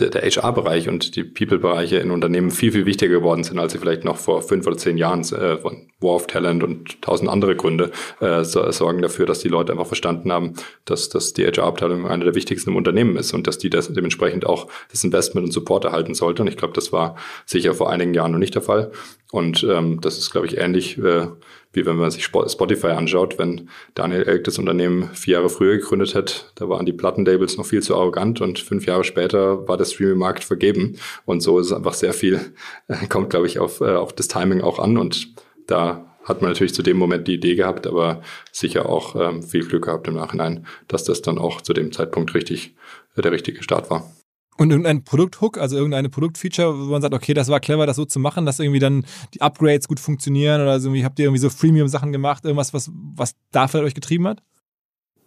der, 0.00 0.10
der 0.10 0.22
HR-Bereich 0.22 0.88
und 0.88 1.16
die 1.16 1.24
People-Bereiche 1.24 1.98
in 1.98 2.10
Unternehmen 2.10 2.50
viel, 2.50 2.72
viel 2.72 2.86
wichtiger 2.86 3.18
geworden 3.18 3.44
sind, 3.44 3.58
als 3.58 3.72
sie 3.72 3.78
vielleicht 3.78 4.04
noch 4.04 4.16
vor 4.16 4.42
fünf 4.42 4.66
oder 4.66 4.76
zehn 4.76 4.96
Jahren 4.96 5.20
äh, 5.20 5.58
von 5.58 5.88
War 6.00 6.14
of 6.14 6.26
Talent 6.26 6.62
und 6.62 7.02
tausend 7.02 7.28
andere 7.28 7.56
Gründe 7.56 7.90
äh, 8.20 8.44
sorgen 8.44 9.02
dafür, 9.02 9.26
dass 9.26 9.40
die 9.40 9.48
Leute 9.48 9.72
einfach 9.72 9.86
verstanden 9.86 10.30
haben, 10.32 10.54
dass, 10.84 11.08
dass 11.08 11.32
die 11.32 11.44
HR-Abteilung 11.44 12.06
eine 12.06 12.24
der 12.24 12.34
wichtigsten 12.34 12.70
im 12.70 12.76
Unternehmen 12.76 13.16
ist 13.16 13.32
und 13.32 13.46
dass 13.46 13.58
die 13.58 13.70
das 13.70 13.92
dementsprechend 13.92 14.46
auch 14.46 14.68
das 14.90 15.02
Investment 15.04 15.46
und 15.46 15.52
Support 15.52 15.84
erhalten 15.84 16.14
sollte. 16.14 16.42
Und 16.42 16.48
ich 16.48 16.56
glaube, 16.56 16.74
das 16.74 16.92
war 16.92 17.16
sicher 17.46 17.74
vor 17.74 17.90
einigen 17.90 18.14
Jahren 18.14 18.32
noch 18.32 18.38
nicht 18.38 18.54
der 18.54 18.62
Fall. 18.62 18.92
Und 19.30 19.64
ähm, 19.64 20.00
das 20.00 20.18
ist, 20.18 20.30
glaube 20.30 20.46
ich, 20.46 20.56
ähnlich 20.58 20.96
äh, 20.98 21.26
wie 21.72 21.84
wenn 21.84 21.96
man 21.96 22.10
sich 22.10 22.24
Spotify 22.24 22.88
anschaut, 22.88 23.38
wenn 23.38 23.68
Daniel 23.94 24.22
Elk 24.22 24.44
das 24.44 24.58
Unternehmen 24.58 25.10
vier 25.14 25.34
Jahre 25.34 25.50
früher 25.50 25.76
gegründet 25.76 26.14
hat, 26.14 26.52
da 26.54 26.68
waren 26.68 26.86
die 26.86 26.92
Plattenlabels 26.92 27.56
noch 27.56 27.66
viel 27.66 27.82
zu 27.82 27.94
arrogant 27.94 28.40
und 28.40 28.58
fünf 28.58 28.86
Jahre 28.86 29.04
später 29.04 29.68
war 29.68 29.76
der 29.76 29.84
Streaming-Markt 29.84 30.44
vergeben. 30.44 30.96
Und 31.26 31.40
so 31.40 31.58
ist 31.58 31.66
es 31.66 31.72
einfach 31.72 31.94
sehr 31.94 32.12
viel, 32.12 32.40
äh, 32.88 33.06
kommt, 33.08 33.30
glaube 33.30 33.46
ich, 33.46 33.58
auf, 33.58 33.80
äh, 33.80 33.94
auf 33.94 34.12
das 34.14 34.28
Timing 34.28 34.62
auch 34.62 34.78
an. 34.78 34.96
Und 34.96 35.34
da 35.66 36.08
hat 36.24 36.42
man 36.42 36.50
natürlich 36.50 36.74
zu 36.74 36.82
dem 36.82 36.96
Moment 36.96 37.28
die 37.28 37.34
Idee 37.34 37.54
gehabt, 37.54 37.86
aber 37.86 38.22
sicher 38.52 38.88
auch 38.88 39.16
ähm, 39.16 39.42
viel 39.42 39.66
Glück 39.66 39.84
gehabt 39.84 40.08
im 40.08 40.14
Nachhinein, 40.14 40.66
dass 40.86 41.04
das 41.04 41.22
dann 41.22 41.38
auch 41.38 41.60
zu 41.60 41.72
dem 41.72 41.92
Zeitpunkt 41.92 42.34
richtig 42.34 42.74
äh, 43.16 43.22
der 43.22 43.32
richtige 43.32 43.62
Start 43.62 43.90
war. 43.90 44.10
Und 44.58 44.70
irgendein 44.70 45.04
Produkthook, 45.04 45.56
also 45.56 45.76
irgendeine 45.76 46.08
Produktfeature, 46.08 46.76
wo 46.76 46.90
man 46.90 47.00
sagt, 47.00 47.14
okay, 47.14 47.32
das 47.32 47.48
war 47.48 47.60
clever, 47.60 47.86
das 47.86 47.94
so 47.94 48.04
zu 48.04 48.18
machen, 48.18 48.44
dass 48.44 48.58
irgendwie 48.58 48.80
dann 48.80 49.06
die 49.32 49.40
Upgrades 49.40 49.86
gut 49.86 50.00
funktionieren 50.00 50.60
oder 50.60 50.80
so, 50.80 50.92
habt 50.92 51.18
ihr 51.20 51.26
irgendwie 51.26 51.40
so 51.40 51.48
Freemium-Sachen 51.48 52.10
gemacht, 52.10 52.44
irgendwas, 52.44 52.74
was, 52.74 52.90
was 53.14 53.36
dafür 53.52 53.82
euch 53.82 53.94
getrieben 53.94 54.26
hat? 54.26 54.42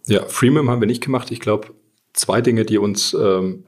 Ja, 0.06 0.26
Freemium 0.26 0.68
haben 0.68 0.80
wir 0.80 0.86
nicht 0.86 1.02
gemacht. 1.02 1.30
Ich 1.30 1.40
glaube, 1.40 1.68
zwei 2.12 2.42
Dinge, 2.42 2.66
die 2.66 2.76
uns, 2.76 3.14
ähm, 3.14 3.64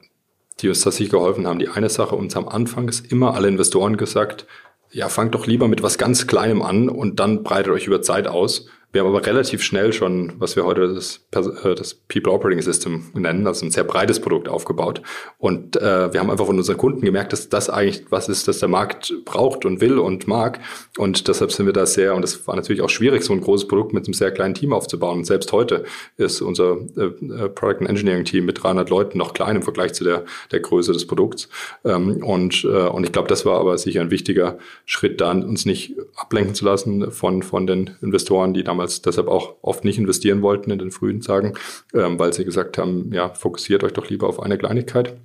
die 0.59 0.69
uns 0.69 0.81
tatsächlich 0.81 1.09
geholfen 1.09 1.47
haben. 1.47 1.57
Die 1.57 1.69
eine 1.69 1.89
Sache, 1.89 2.15
uns 2.15 2.35
am 2.35 2.47
Anfang 2.47 2.91
immer 3.09 3.33
alle 3.33 3.47
Investoren 3.47 3.97
gesagt, 3.97 4.45
ja, 4.91 5.09
fangt 5.09 5.33
doch 5.33 5.47
lieber 5.47 5.67
mit 5.67 5.81
was 5.81 5.97
ganz 5.97 6.27
Kleinem 6.27 6.61
an 6.61 6.89
und 6.89 7.19
dann 7.19 7.43
breitet 7.43 7.73
euch 7.73 7.87
über 7.87 8.03
Zeit 8.03 8.27
aus. 8.27 8.67
Wir 8.95 9.01
haben 9.01 9.09
aber 9.13 9.25
relativ 9.25 9.61
schnell 9.61 9.91
schon, 9.91 10.31
was 10.37 10.55
wir 10.55 10.63
heute 10.63 10.93
das, 10.93 11.19
äh, 11.33 11.75
das 11.75 11.95
People 11.95 12.31
Operating 12.31 12.61
System 12.61 13.03
nennen, 13.13 13.45
also 13.45 13.65
ein 13.65 13.71
sehr 13.71 13.83
breites 13.83 14.21
Produkt 14.21 14.47
aufgebaut. 14.47 15.01
Und 15.37 15.75
äh, 15.75 16.13
wir 16.13 16.21
haben 16.21 16.31
einfach 16.31 16.45
von 16.45 16.55
unseren 16.55 16.77
Kunden 16.77 17.01
gemerkt, 17.01 17.33
dass 17.33 17.49
das 17.49 17.69
eigentlich 17.69 18.05
was 18.09 18.29
ist, 18.29 18.47
das 18.47 18.59
der 18.59 18.69
Markt 18.69 19.13
braucht 19.25 19.65
und 19.65 19.81
will 19.81 19.99
und 19.99 20.29
mag. 20.29 20.61
Und 20.97 21.27
deshalb 21.27 21.51
sind 21.51 21.65
wir 21.65 21.73
da 21.73 21.85
sehr, 21.85 22.15
und 22.15 22.21
das 22.21 22.47
war 22.47 22.55
natürlich 22.55 22.81
auch 22.81 22.89
schwierig, 22.89 23.23
so 23.23 23.33
ein 23.33 23.41
großes 23.41 23.67
Produkt 23.67 23.91
mit 23.91 24.05
einem 24.05 24.13
sehr 24.13 24.31
kleinen 24.31 24.53
Team 24.53 24.71
aufzubauen. 24.71 25.17
Und 25.17 25.25
selbst 25.25 25.51
heute 25.51 25.83
ist 26.15 26.39
unser 26.41 26.77
äh, 26.95 27.01
äh 27.01 27.49
Product 27.49 27.81
and 27.81 27.89
Engineering 27.89 28.23
Team 28.23 28.45
mit 28.45 28.63
300 28.63 28.89
Leuten 28.89 29.17
noch 29.17 29.33
klein 29.33 29.57
im 29.57 29.61
Vergleich 29.61 29.91
zu 29.91 30.05
der, 30.05 30.23
der 30.53 30.61
Größe 30.61 30.93
des 30.93 31.05
Produkts. 31.05 31.49
Ähm, 31.83 32.23
und, 32.23 32.63
äh, 32.63 32.67
und 32.87 33.03
ich 33.03 33.11
glaube, 33.11 33.27
das 33.27 33.45
war 33.45 33.59
aber 33.59 33.77
sicher 33.77 33.99
ein 33.99 34.09
wichtiger 34.09 34.57
Schritt, 34.85 35.19
da 35.19 35.31
uns 35.31 35.65
nicht 35.65 35.95
ablenken 36.15 36.55
zu 36.55 36.63
lassen 36.63 37.11
von, 37.11 37.43
von 37.43 37.67
den 37.67 37.97
Investoren, 38.01 38.53
die 38.53 38.63
damals 38.63 38.84
damals 38.85 39.01
deshalb 39.01 39.27
auch 39.27 39.55
oft 39.61 39.83
nicht 39.83 39.97
investieren 39.97 40.41
wollten 40.41 40.71
in 40.71 40.79
den 40.79 40.91
frühen 40.91 41.21
Tagen, 41.21 41.53
ähm, 41.93 42.19
weil 42.19 42.33
sie 42.33 42.45
gesagt 42.45 42.77
haben, 42.77 43.11
ja, 43.11 43.33
fokussiert 43.33 43.83
euch 43.83 43.93
doch 43.93 44.09
lieber 44.09 44.27
auf 44.27 44.39
eine 44.39 44.57
Kleinigkeit. 44.57 45.17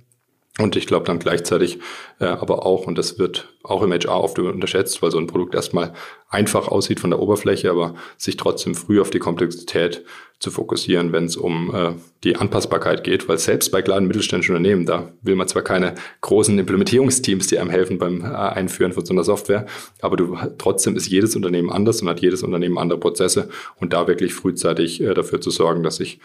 Und 0.59 0.75
ich 0.75 0.85
glaube 0.85 1.05
dann 1.05 1.19
gleichzeitig 1.19 1.79
äh, 2.19 2.25
aber 2.25 2.65
auch, 2.65 2.85
und 2.85 2.97
das 2.97 3.17
wird 3.17 3.47
auch 3.63 3.83
im 3.83 3.93
HR 3.93 4.21
oft 4.21 4.37
unterschätzt, 4.37 5.01
weil 5.01 5.09
so 5.09 5.17
ein 5.17 5.27
Produkt 5.27 5.55
erstmal 5.55 5.93
einfach 6.29 6.67
aussieht 6.67 6.99
von 6.99 7.09
der 7.09 7.19
Oberfläche, 7.19 7.71
aber 7.71 7.95
sich 8.17 8.35
trotzdem 8.35 8.75
früh 8.75 8.99
auf 8.99 9.11
die 9.11 9.19
Komplexität 9.19 10.03
zu 10.39 10.51
fokussieren, 10.51 11.13
wenn 11.13 11.25
es 11.25 11.37
um 11.37 11.73
äh, 11.73 11.93
die 12.23 12.35
Anpassbarkeit 12.35 13.03
geht, 13.03 13.29
weil 13.29 13.37
selbst 13.37 13.71
bei 13.71 13.81
kleinen 13.81 14.07
mittelständischen 14.07 14.55
Unternehmen, 14.55 14.85
da 14.85 15.13
will 15.21 15.35
man 15.35 15.47
zwar 15.47 15.61
keine 15.61 15.95
großen 16.19 16.57
Implementierungsteams, 16.59 17.47
die 17.47 17.59
einem 17.59 17.69
helfen 17.69 17.97
beim 17.97 18.21
äh, 18.21 18.25
Einführen 18.25 18.91
von 18.91 19.05
so 19.05 19.13
einer 19.13 19.23
Software, 19.23 19.67
aber 20.01 20.17
du 20.17 20.37
trotzdem 20.57 20.97
ist 20.97 21.07
jedes 21.07 21.35
Unternehmen 21.35 21.71
anders 21.71 22.01
und 22.01 22.09
hat 22.09 22.19
jedes 22.19 22.43
Unternehmen 22.43 22.77
andere 22.77 22.99
Prozesse. 22.99 23.49
Und 23.79 23.93
da 23.93 24.07
wirklich 24.07 24.33
frühzeitig 24.33 24.99
äh, 25.01 25.13
dafür 25.13 25.39
zu 25.39 25.51
sorgen, 25.51 25.83
dass 25.83 25.97
sich 25.97 26.19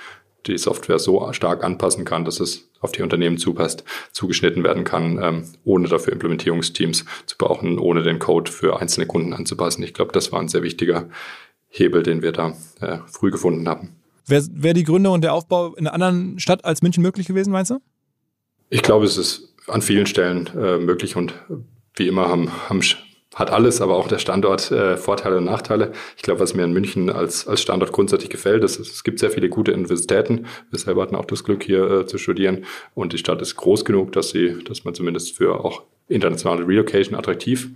die 0.47 0.59
Software 0.59 0.99
so 0.99 1.33
stark 1.33 1.65
anpassen 1.65 2.05
kann, 2.05 2.25
dass 2.25 2.41
es 2.41 2.69
auf 2.81 2.93
die 2.93 3.03
Unternehmen 3.03 3.39
zupasst, 3.39 3.85
zugeschnitten 4.13 4.65
werden 4.65 4.85
kann, 4.85 5.19
ähm, 5.23 5.45
ohne 5.65 5.89
dafür 5.89 6.13
Implementierungsteams 6.13 7.05
zu 7.27 7.37
brauchen, 7.39 7.79
ohne 7.79 8.03
den 8.03 8.19
Code 8.19 8.51
für 8.51 8.81
einzelne 8.81 9.07
Kunden 9.07 9.33
anzupassen. 9.33 9.83
Ich 9.83 9.95
glaube, 9.95 10.13
das 10.13 10.33
war 10.33 10.41
ein 10.41 10.49
sehr 10.49 10.63
wichtiger 10.63 11.09
Hebel, 11.69 12.03
den 12.03 12.23
wir 12.23 12.33
da 12.33 12.55
äh, 12.81 12.99
früh 13.07 13.31
gefunden 13.31 13.69
haben. 13.69 13.97
Wäre 14.27 14.47
wär 14.53 14.75
die 14.75 14.85
Gründung 14.85 15.15
und 15.15 15.23
der 15.23 15.35
Aufbau 15.35 15.75
in 15.75 15.87
einer 15.87 15.95
anderen 15.95 16.39
Stadt 16.39 16.65
als 16.65 16.83
München 16.83 17.03
möglich 17.03 17.27
gewesen, 17.27 17.53
meinst 17.53 17.71
du? 17.71 17.79
Ich 18.71 18.83
glaube, 18.83 19.05
es 19.05 19.17
ist 19.17 19.55
an 19.69 19.83
vielen 19.83 20.07
Stellen 20.07 20.49
äh, 20.57 20.79
möglich 20.79 21.17
und 21.17 21.35
wie 21.95 22.09
immer 22.09 22.29
haben, 22.29 22.51
haben 22.69 22.83
hat 23.37 23.53
alles, 23.53 23.83
aber 23.83 23.97
auch 23.97 24.09
der 24.09 24.19
Standort 24.19 24.71
äh, 24.73 24.97
Vorteile 24.97 25.37
und 25.37 25.45
Nachteile. 25.45 25.93
Ich 26.17 26.23
glaube, 26.23 26.41
was 26.41 26.55
mir 26.55 26.65
in 26.65 26.73
München 26.73 27.11
als, 27.11 27.47
als 27.47 27.61
Standort 27.61 27.93
grundsätzlich 27.93 28.31
gefällt, 28.31 28.65
ist, 28.65 28.81
es 28.81 29.05
gibt 29.05 29.19
sehr 29.19 29.31
viele 29.31 29.51
gute 29.51 29.75
Universitäten. 29.75 30.47
Wir 30.71 30.79
selber 30.79 31.03
hatten 31.03 31.15
auch 31.15 31.27
das 31.27 31.45
Glück, 31.45 31.63
hier 31.63 31.85
äh, 31.91 32.07
zu 32.07 32.17
studieren. 32.17 32.65
Und 32.95 33.13
die 33.13 33.19
Stadt 33.19 33.43
ist 33.43 33.55
groß 33.57 33.85
genug, 33.85 34.13
dass 34.13 34.31
sie, 34.31 34.65
dass 34.65 34.85
man 34.85 34.95
zumindest 34.95 35.37
für 35.37 35.63
auch 35.63 35.83
internationale 36.09 36.67
Relocation 36.67 37.15
attraktiv 37.15 37.69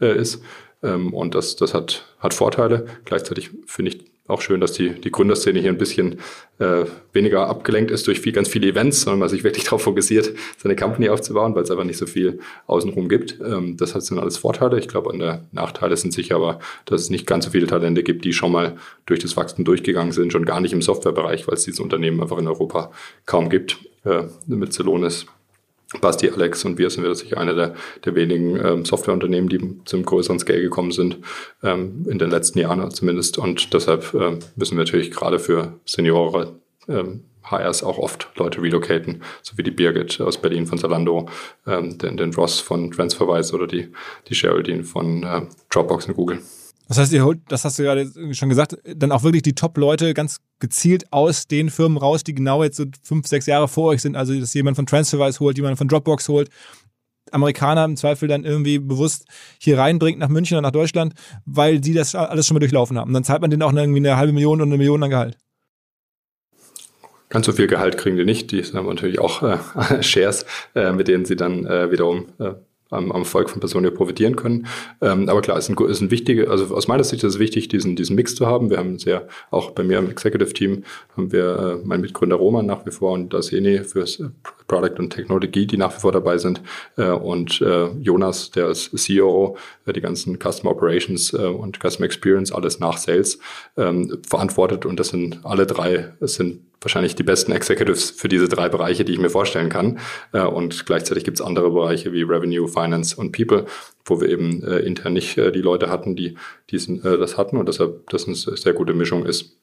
äh, 0.00 0.18
ist. 0.18 0.42
Ähm, 0.82 1.14
und 1.14 1.36
das, 1.36 1.54
das 1.54 1.74
hat, 1.74 2.16
hat 2.18 2.34
Vorteile. 2.34 2.86
Gleichzeitig 3.04 3.50
finde 3.66 3.92
ich 3.92 4.13
auch 4.26 4.40
schön, 4.40 4.60
dass 4.60 4.72
die, 4.72 4.88
die 4.88 5.10
Gründerszene 5.10 5.60
hier 5.60 5.70
ein 5.70 5.76
bisschen 5.76 6.18
äh, 6.58 6.84
weniger 7.12 7.46
abgelenkt 7.46 7.90
ist 7.90 8.06
durch 8.06 8.20
viel, 8.20 8.32
ganz 8.32 8.48
viele 8.48 8.66
Events, 8.66 9.02
sondern 9.02 9.18
man 9.18 9.28
sich 9.28 9.44
wirklich 9.44 9.64
darauf 9.64 9.82
fokussiert, 9.82 10.32
seine 10.56 10.76
Company 10.76 11.10
aufzubauen, 11.10 11.54
weil 11.54 11.64
es 11.64 11.70
einfach 11.70 11.84
nicht 11.84 11.98
so 11.98 12.06
viel 12.06 12.40
außenrum 12.66 13.08
gibt. 13.08 13.38
Ähm, 13.44 13.76
das 13.76 13.94
hat 13.94 14.02
sind 14.02 14.18
alles 14.18 14.38
Vorteile. 14.38 14.78
Ich 14.78 14.88
glaube, 14.88 15.10
an 15.10 15.18
der 15.18 15.44
Nachteile 15.52 15.96
sind 15.96 16.14
sicher 16.14 16.36
aber, 16.36 16.58
dass 16.86 17.02
es 17.02 17.10
nicht 17.10 17.26
ganz 17.26 17.44
so 17.44 17.50
viele 17.50 17.66
Talente 17.66 18.02
gibt, 18.02 18.24
die 18.24 18.32
schon 18.32 18.52
mal 18.52 18.76
durch 19.04 19.20
das 19.20 19.36
Wachstum 19.36 19.64
durchgegangen 19.64 20.12
sind, 20.12 20.32
schon 20.32 20.46
gar 20.46 20.60
nicht 20.60 20.72
im 20.72 20.80
Softwarebereich, 20.80 21.46
weil 21.46 21.54
es 21.54 21.64
diese 21.64 21.82
Unternehmen 21.82 22.22
einfach 22.22 22.38
in 22.38 22.48
Europa 22.48 22.92
kaum 23.26 23.50
gibt. 23.50 23.78
Äh, 24.04 24.24
mit 24.46 24.72
Celonis 24.72 25.26
Basti, 26.00 26.30
Alex 26.30 26.64
und 26.64 26.78
wir 26.78 26.90
sind 26.90 27.04
wir 27.04 27.14
sicher 27.14 27.38
einer 27.38 27.54
der, 27.54 27.74
der 28.04 28.14
wenigen 28.14 28.56
ähm, 28.56 28.84
Softwareunternehmen, 28.84 29.48
die 29.48 29.84
zum 29.84 30.04
größeren 30.04 30.38
Scale 30.38 30.62
gekommen 30.62 30.92
sind, 30.92 31.18
ähm, 31.62 32.06
in 32.08 32.18
den 32.18 32.30
letzten 32.30 32.58
Jahren 32.58 32.90
zumindest. 32.90 33.38
Und 33.38 33.72
deshalb 33.74 34.14
ähm, 34.14 34.38
müssen 34.56 34.76
wir 34.76 34.84
natürlich 34.84 35.10
gerade 35.10 35.38
für 35.38 35.80
Seniore 35.84 36.54
ähm, 36.88 37.24
HRs 37.50 37.82
auch 37.82 37.98
oft 37.98 38.30
Leute 38.36 38.62
relocaten, 38.62 39.22
so 39.42 39.58
wie 39.58 39.62
die 39.62 39.70
Birgit 39.70 40.20
aus 40.20 40.38
Berlin 40.38 40.66
von 40.66 40.78
Zalando, 40.78 41.28
ähm, 41.66 41.98
den, 41.98 42.16
den 42.16 42.32
Ross 42.34 42.60
von 42.60 42.90
TransferWise 42.90 43.54
oder 43.54 43.66
die, 43.66 43.88
die 44.28 44.34
Geraldine 44.34 44.84
von 44.84 45.22
äh, 45.22 45.42
Dropbox 45.70 46.06
und 46.08 46.14
Google. 46.14 46.40
Das 46.88 46.98
heißt, 46.98 47.12
ihr 47.12 47.24
holt, 47.24 47.40
das 47.48 47.64
hast 47.64 47.78
du 47.78 47.82
gerade 47.82 48.10
schon 48.34 48.48
gesagt, 48.50 48.76
dann 48.84 49.10
auch 49.10 49.22
wirklich 49.22 49.42
die 49.42 49.54
Top-Leute 49.54 50.12
ganz 50.12 50.40
gezielt 50.60 51.12
aus 51.12 51.46
den 51.46 51.70
Firmen 51.70 51.96
raus, 51.96 52.24
die 52.24 52.34
genau 52.34 52.62
jetzt 52.62 52.76
so 52.76 52.84
fünf, 53.02 53.26
sechs 53.26 53.46
Jahre 53.46 53.68
vor 53.68 53.86
euch 53.86 54.02
sind. 54.02 54.16
Also, 54.16 54.38
dass 54.38 54.52
jemand 54.54 54.76
von 54.76 54.86
TransferWise 54.86 55.40
holt, 55.40 55.56
jemand 55.56 55.78
von 55.78 55.88
Dropbox 55.88 56.28
holt, 56.28 56.50
Amerikaner 57.30 57.84
im 57.84 57.96
Zweifel 57.96 58.28
dann 58.28 58.44
irgendwie 58.44 58.78
bewusst 58.78 59.26
hier 59.58 59.78
reinbringt 59.78 60.18
nach 60.18 60.28
München 60.28 60.56
oder 60.56 60.62
nach 60.62 60.72
Deutschland, 60.72 61.14
weil 61.46 61.80
die 61.80 61.94
das 61.94 62.14
alles 62.14 62.46
schon 62.46 62.54
mal 62.54 62.60
durchlaufen 62.60 62.98
haben. 62.98 63.08
Und 63.08 63.14
dann 63.14 63.24
zahlt 63.24 63.40
man 63.40 63.50
denen 63.50 63.62
auch 63.62 63.72
irgendwie 63.72 64.00
eine 64.00 64.16
halbe 64.16 64.32
Million 64.32 64.60
und 64.60 64.68
eine 64.68 64.76
Million 64.76 65.02
an 65.02 65.10
Gehalt. 65.10 65.38
Ganz 67.30 67.46
so 67.46 67.52
viel 67.52 67.66
Gehalt 67.66 67.96
kriegen 67.96 68.16
die 68.16 68.24
nicht. 68.24 68.52
Die 68.52 68.62
haben 68.62 68.86
natürlich 68.86 69.18
auch 69.18 69.42
äh, 69.42 70.02
Shares, 70.02 70.44
äh, 70.74 70.92
mit 70.92 71.08
denen 71.08 71.24
sie 71.24 71.36
dann 71.36 71.66
äh, 71.66 71.90
wiederum 71.90 72.26
äh, 72.38 72.52
am, 72.90 73.12
am 73.12 73.22
Erfolg 73.22 73.50
von 73.50 73.60
Personio 73.60 73.90
profitieren 73.90 74.36
können. 74.36 74.66
Ähm, 75.00 75.28
aber 75.28 75.40
klar, 75.40 75.58
ist 75.58 75.68
ein, 75.68 75.76
ist 75.86 76.00
ein 76.00 76.10
wichtiger, 76.10 76.50
also 76.50 76.74
aus 76.74 76.88
meiner 76.88 77.04
Sicht 77.04 77.22
ist 77.24 77.34
es 77.34 77.38
wichtig, 77.38 77.68
diesen, 77.68 77.96
diesen 77.96 78.16
Mix 78.16 78.34
zu 78.34 78.46
haben. 78.46 78.70
Wir 78.70 78.78
haben 78.78 78.98
sehr, 78.98 79.28
auch 79.50 79.70
bei 79.70 79.82
mir 79.82 79.98
im 79.98 80.10
Executive 80.10 80.52
Team 80.52 80.84
haben 81.16 81.32
wir 81.32 81.80
äh, 81.82 81.86
mein 81.86 82.00
Mitgründer 82.00 82.36
Roman 82.36 82.66
nach 82.66 82.86
wie 82.86 82.90
vor 82.90 83.12
und 83.12 83.32
Daseni 83.32 83.84
fürs 83.84 84.22
Product 84.66 84.98
und 84.98 85.10
Technologie, 85.10 85.66
die 85.66 85.76
nach 85.76 85.94
wie 85.96 86.00
vor 86.00 86.12
dabei 86.12 86.38
sind. 86.38 86.62
Äh, 86.96 87.10
und 87.10 87.60
äh, 87.60 87.88
Jonas, 88.00 88.50
der 88.50 88.68
ist 88.68 88.96
CEO, 88.96 89.56
äh, 89.86 89.92
die 89.92 90.00
ganzen 90.00 90.38
Customer 90.38 90.72
Operations 90.72 91.32
äh, 91.32 91.38
und 91.38 91.78
Customer 91.78 92.06
Experience, 92.06 92.52
alles 92.52 92.80
nach 92.80 92.96
Sales 92.96 93.38
ähm, 93.76 94.18
verantwortet. 94.26 94.86
Und 94.86 95.00
das 95.00 95.08
sind 95.08 95.40
alle 95.44 95.66
drei, 95.66 96.12
es 96.20 96.34
sind 96.34 96.60
wahrscheinlich 96.80 97.14
die 97.14 97.22
besten 97.22 97.52
Executives 97.52 98.10
für 98.10 98.28
diese 98.28 98.48
drei 98.48 98.68
Bereiche, 98.68 99.04
die 99.04 99.12
ich 99.12 99.18
mir 99.18 99.30
vorstellen 99.30 99.68
kann. 99.68 99.98
Äh, 100.32 100.42
und 100.42 100.86
gleichzeitig 100.86 101.24
gibt 101.24 101.40
es 101.40 101.44
andere 101.44 101.70
Bereiche 101.70 102.12
wie 102.12 102.22
Revenue, 102.22 102.68
Finance 102.68 103.16
und 103.16 103.32
People, 103.32 103.66
wo 104.04 104.20
wir 104.20 104.28
eben 104.28 104.62
äh, 104.62 104.78
intern 104.80 105.14
nicht 105.14 105.36
äh, 105.38 105.50
die 105.50 105.62
Leute 105.62 105.90
hatten, 105.90 106.16
die 106.16 106.36
diesen, 106.70 107.02
das 107.02 107.36
hatten 107.36 107.56
und 107.56 107.68
deshalb 107.68 108.08
das 108.10 108.26
eine 108.26 108.34
sehr 108.34 108.72
gute 108.72 108.94
Mischung 108.94 109.26
ist 109.26 109.56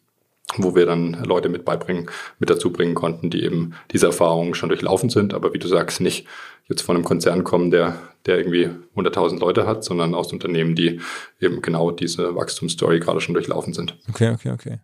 wo 0.57 0.75
wir 0.75 0.85
dann 0.85 1.23
Leute 1.23 1.49
mit 1.49 1.65
beibringen, 1.65 2.09
mit 2.39 2.49
dazu 2.49 2.71
bringen 2.71 2.95
konnten, 2.95 3.29
die 3.29 3.43
eben 3.43 3.73
diese 3.91 4.07
Erfahrungen 4.07 4.53
schon 4.53 4.69
durchlaufen 4.69 5.09
sind, 5.09 5.33
aber 5.33 5.53
wie 5.53 5.59
du 5.59 5.67
sagst, 5.67 6.01
nicht 6.01 6.27
jetzt 6.67 6.81
von 6.81 6.95
einem 6.95 7.05
Konzern 7.05 7.43
kommen, 7.43 7.71
der, 7.71 7.95
der 8.25 8.37
irgendwie 8.37 8.69
100.000 8.95 9.39
Leute 9.39 9.67
hat, 9.67 9.83
sondern 9.83 10.15
aus 10.15 10.31
Unternehmen, 10.31 10.75
die 10.75 10.99
eben 11.39 11.61
genau 11.61 11.91
diese 11.91 12.35
Wachstumsstory 12.35 12.99
gerade 12.99 13.21
schon 13.21 13.33
durchlaufen 13.33 13.73
sind. 13.73 13.97
Okay, 14.09 14.31
okay, 14.31 14.51
okay. 14.51 14.79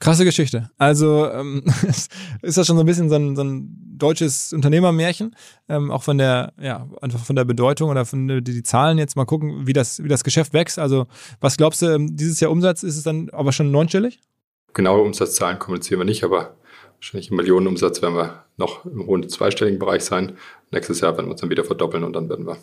Krasse 0.00 0.24
Geschichte. 0.24 0.70
Also 0.76 1.30
ähm, 1.30 1.62
ist 2.42 2.58
das 2.58 2.66
schon 2.66 2.76
so 2.76 2.82
ein 2.82 2.86
bisschen 2.86 3.08
so 3.08 3.14
ein, 3.14 3.36
so 3.36 3.42
ein 3.42 3.96
deutsches 3.96 4.52
Unternehmermärchen, 4.52 5.34
ähm, 5.68 5.90
auch 5.90 6.02
von 6.02 6.18
der, 6.18 6.52
ja, 6.60 6.88
einfach 7.00 7.24
von 7.24 7.36
der 7.36 7.44
Bedeutung 7.44 7.90
oder 7.90 8.04
von 8.04 8.26
die, 8.28 8.42
die 8.42 8.62
Zahlen 8.62 8.98
jetzt 8.98 9.16
mal 9.16 9.24
gucken, 9.24 9.66
wie 9.66 9.72
das, 9.72 10.02
wie 10.02 10.08
das 10.08 10.24
Geschäft 10.24 10.52
wächst. 10.52 10.78
Also 10.78 11.06
was 11.40 11.56
glaubst 11.56 11.80
du, 11.80 11.86
ähm, 11.86 12.16
dieses 12.16 12.40
Jahr 12.40 12.50
Umsatz 12.50 12.82
ist 12.82 12.96
es 12.96 13.04
dann 13.04 13.30
aber 13.30 13.52
schon 13.52 13.70
neunstellig? 13.70 14.20
Genaue 14.74 15.02
Umsatzzahlen 15.02 15.58
kommunizieren 15.58 16.00
wir 16.00 16.04
nicht, 16.04 16.24
aber 16.24 16.56
wahrscheinlich 16.96 17.30
im 17.30 17.36
Millionenumsatz 17.36 18.02
werden 18.02 18.16
wir 18.16 18.44
noch 18.56 18.84
im 18.84 19.00
rund 19.00 19.30
zweistelligen 19.30 19.78
Bereich 19.78 20.04
sein. 20.04 20.36
Nächstes 20.70 21.00
Jahr 21.00 21.16
werden 21.16 21.26
wir 21.26 21.32
uns 21.32 21.40
dann 21.40 21.50
wieder 21.50 21.64
verdoppeln 21.64 22.04
und 22.04 22.12
dann 22.12 22.28
werden 22.28 22.46
wir 22.46 22.58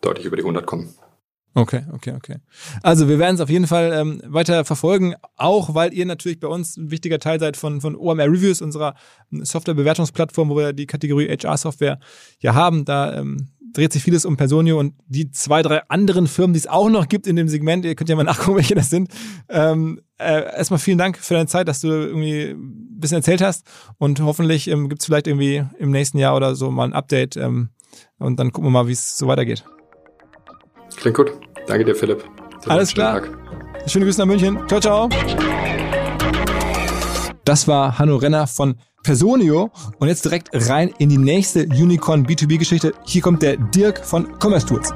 deutlich 0.00 0.26
über 0.26 0.36
die 0.36 0.42
100 0.42 0.66
kommen. 0.66 0.94
Okay, 1.56 1.84
okay, 1.92 2.14
okay. 2.16 2.36
Also 2.82 3.08
wir 3.08 3.20
werden 3.20 3.36
es 3.36 3.40
auf 3.40 3.48
jeden 3.48 3.68
Fall 3.68 3.92
ähm, 3.92 4.20
weiter 4.26 4.64
verfolgen, 4.64 5.14
auch 5.36 5.72
weil 5.74 5.94
ihr 5.94 6.04
natürlich 6.04 6.40
bei 6.40 6.48
uns 6.48 6.76
ein 6.76 6.90
wichtiger 6.90 7.20
Teil 7.20 7.38
seid 7.38 7.56
von, 7.56 7.80
von 7.80 7.94
OMR 7.94 8.24
Reviews, 8.24 8.60
unserer 8.60 8.94
Softwarebewertungsplattform, 9.30 10.50
wo 10.50 10.56
wir 10.56 10.72
die 10.72 10.86
Kategorie 10.86 11.28
HR-Software 11.28 12.00
ja 12.40 12.54
haben. 12.54 12.84
Da 12.84 13.14
ähm, 13.14 13.50
dreht 13.74 13.92
sich 13.92 14.02
vieles 14.02 14.24
um 14.24 14.36
Personio 14.38 14.78
und 14.78 14.94
die 15.06 15.30
zwei, 15.30 15.60
drei 15.60 15.82
anderen 15.88 16.26
Firmen, 16.26 16.54
die 16.54 16.60
es 16.60 16.66
auch 16.66 16.88
noch 16.88 17.08
gibt 17.08 17.26
in 17.26 17.36
dem 17.36 17.48
Segment, 17.48 17.84
ihr 17.84 17.94
könnt 17.94 18.08
ja 18.08 18.16
mal 18.16 18.22
nachgucken, 18.24 18.56
welche 18.56 18.74
das 18.74 18.88
sind. 18.88 19.10
Ähm, 19.48 20.00
äh, 20.18 20.44
erstmal 20.56 20.78
vielen 20.78 20.96
Dank 20.96 21.18
für 21.18 21.34
deine 21.34 21.46
Zeit, 21.46 21.68
dass 21.68 21.80
du 21.80 21.88
irgendwie 21.88 22.50
ein 22.52 23.00
bisschen 23.00 23.18
erzählt 23.18 23.42
hast 23.42 23.66
und 23.98 24.20
hoffentlich 24.20 24.68
ähm, 24.68 24.88
gibt 24.88 25.02
es 25.02 25.06
vielleicht 25.06 25.26
irgendwie 25.26 25.64
im 25.78 25.90
nächsten 25.90 26.18
Jahr 26.18 26.34
oder 26.36 26.54
so 26.54 26.70
mal 26.70 26.84
ein 26.84 26.94
Update 26.94 27.36
ähm, 27.36 27.68
und 28.18 28.38
dann 28.38 28.52
gucken 28.52 28.68
wir 28.68 28.72
mal, 28.72 28.88
wie 28.88 28.92
es 28.92 29.18
so 29.18 29.26
weitergeht. 29.26 29.64
Klingt 30.96 31.16
gut. 31.16 31.32
Danke 31.66 31.84
dir, 31.84 31.94
Philipp. 31.94 32.24
Alles 32.66 32.94
klar. 32.94 33.22
Tag. 33.22 33.38
Schöne 33.86 34.06
Grüße 34.06 34.20
nach 34.20 34.26
München. 34.26 34.58
Ciao, 34.68 34.80
ciao. 34.80 35.08
Das 37.44 37.68
war 37.68 37.98
Hanno 37.98 38.16
Renner 38.16 38.46
von 38.46 38.76
Personio. 39.04 39.70
Und 39.98 40.08
jetzt 40.08 40.24
direkt 40.24 40.48
rein 40.52 40.92
in 40.98 41.08
die 41.08 41.18
nächste 41.18 41.66
Unicorn 41.66 42.26
B2B-Geschichte. 42.26 42.92
Hier 43.04 43.22
kommt 43.22 43.42
der 43.42 43.56
Dirk 43.56 44.04
von 44.04 44.26
Commerce 44.40 44.66
Tools 44.66 44.92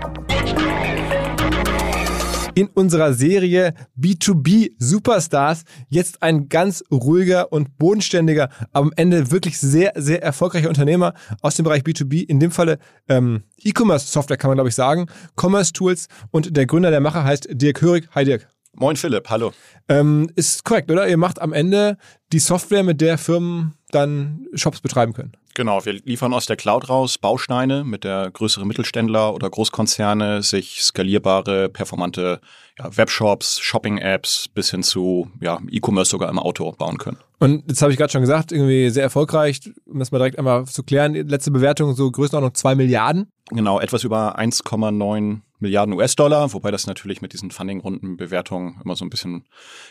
in 2.58 2.66
unserer 2.74 3.14
Serie 3.14 3.72
B2B 3.96 4.72
Superstars 4.78 5.62
jetzt 5.88 6.24
ein 6.24 6.48
ganz 6.48 6.82
ruhiger 6.90 7.52
und 7.52 7.78
bodenständiger, 7.78 8.48
aber 8.72 8.86
am 8.86 8.92
Ende 8.96 9.30
wirklich 9.30 9.60
sehr, 9.60 9.92
sehr 9.94 10.24
erfolgreicher 10.24 10.68
Unternehmer 10.68 11.14
aus 11.40 11.54
dem 11.54 11.62
Bereich 11.62 11.82
B2B, 11.82 12.28
in 12.28 12.40
dem 12.40 12.50
Falle 12.50 12.78
ähm, 13.08 13.44
E-Commerce 13.62 14.08
Software 14.08 14.38
kann 14.38 14.48
man 14.48 14.56
glaube 14.56 14.70
ich 14.70 14.74
sagen, 14.74 15.06
Commerce 15.40 15.72
Tools 15.72 16.08
und 16.32 16.56
der 16.56 16.66
Gründer 16.66 16.90
der 16.90 16.98
Macher 16.98 17.22
heißt 17.22 17.46
Dirk 17.52 17.80
Hörig. 17.80 18.08
Hi 18.12 18.24
Dirk. 18.24 18.48
Moin 18.74 18.96
Philipp, 18.96 19.30
hallo. 19.30 19.52
Ähm, 19.88 20.28
ist 20.34 20.64
korrekt, 20.64 20.90
oder? 20.90 21.08
Ihr 21.08 21.16
macht 21.16 21.40
am 21.40 21.52
Ende 21.52 21.96
die 22.32 22.40
Software, 22.40 22.82
mit 22.82 23.00
der 23.00 23.18
Firmen 23.18 23.74
dann 23.90 24.46
Shops 24.54 24.80
betreiben 24.80 25.12
können. 25.12 25.32
Genau, 25.54 25.84
wir 25.84 25.94
liefern 25.94 26.32
aus 26.34 26.46
der 26.46 26.56
Cloud 26.56 26.88
raus 26.88 27.18
Bausteine, 27.18 27.82
mit 27.82 28.04
der 28.04 28.30
größere 28.30 28.64
Mittelständler 28.64 29.34
oder 29.34 29.50
Großkonzerne 29.50 30.42
sich 30.42 30.82
skalierbare, 30.82 31.68
performante 31.68 32.40
ja, 32.78 32.96
Webshops, 32.96 33.58
Shopping-Apps 33.58 34.48
bis 34.54 34.70
hin 34.70 34.84
zu 34.84 35.30
ja, 35.40 35.58
E-Commerce 35.68 36.10
sogar 36.10 36.30
im 36.30 36.38
Auto 36.38 36.70
bauen 36.72 36.98
können. 36.98 37.18
Und 37.40 37.64
jetzt 37.68 37.82
habe 37.82 37.90
ich 37.90 37.98
gerade 37.98 38.12
schon 38.12 38.20
gesagt, 38.20 38.52
irgendwie 38.52 38.90
sehr 38.90 39.02
erfolgreich, 39.02 39.60
um 39.86 39.98
das 39.98 40.12
mal 40.12 40.18
direkt 40.18 40.38
einmal 40.38 40.64
zu 40.66 40.84
klären, 40.84 41.14
letzte 41.14 41.50
Bewertung 41.50 41.94
so 41.94 42.08
Größenordnung 42.10 42.54
2 42.54 42.76
Milliarden. 42.76 43.28
Genau, 43.50 43.80
etwas 43.80 44.04
über 44.04 44.38
1,9 44.38 45.40
Milliarden 45.60 45.94
US-Dollar, 45.94 46.52
wobei 46.52 46.70
das 46.70 46.86
natürlich 46.86 47.20
mit 47.20 47.32
diesen 47.32 47.50
Funding-Runden-Bewertungen 47.50 48.80
immer 48.84 48.96
so 48.96 49.04
ein 49.04 49.10
bisschen 49.10 49.44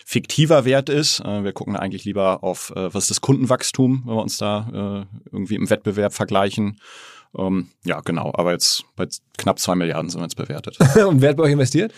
fiktiver 0.06 0.66
Wert 0.66 0.90
ist. 0.90 1.20
Äh, 1.20 1.44
wir 1.44 1.54
gucken 1.54 1.76
eigentlich 1.76 2.06
lieber 2.06 2.44
auf, 2.44 2.72
äh, 2.76 2.94
was 2.94 3.06
ist 3.06 3.12
das 3.12 3.22
Kundenwachstum, 3.22 4.04
wenn 4.06 4.16
wir 4.16 4.22
uns 4.22 4.38
da 4.38 5.08
äh, 5.12 5.18
irgendwie 5.32 5.56
im 5.56 5.70
Wettbewerb 5.70 6.14
vergleichen. 6.14 6.80
Ähm, 7.38 7.70
ja, 7.84 8.00
genau, 8.02 8.32
aber 8.34 8.54
jetzt 8.54 8.86
bei 8.96 9.08
knapp 9.38 9.60
zwei 9.60 9.76
Milliarden 9.76 10.10
sind 10.10 10.22
wir 10.22 10.26
jetzt 10.26 10.38
bewertet. 10.38 10.78
Und 11.08 11.22
wer 11.22 11.30
hat 11.30 11.38
bei 11.38 11.44
euch 11.44 11.52
investiert? 11.52 11.94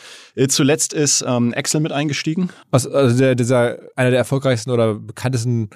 Zuletzt 0.48 0.94
ist 0.94 1.24
ähm, 1.26 1.54
Excel 1.54 1.82
mit 1.82 1.92
eingestiegen. 1.92 2.50
Was, 2.72 2.88
also 2.88 3.18
der, 3.18 3.36
dieser, 3.36 3.78
einer 3.96 4.10
der 4.10 4.20
erfolgreichsten 4.20 4.72
oder 4.72 4.96
bekanntesten 4.96 5.70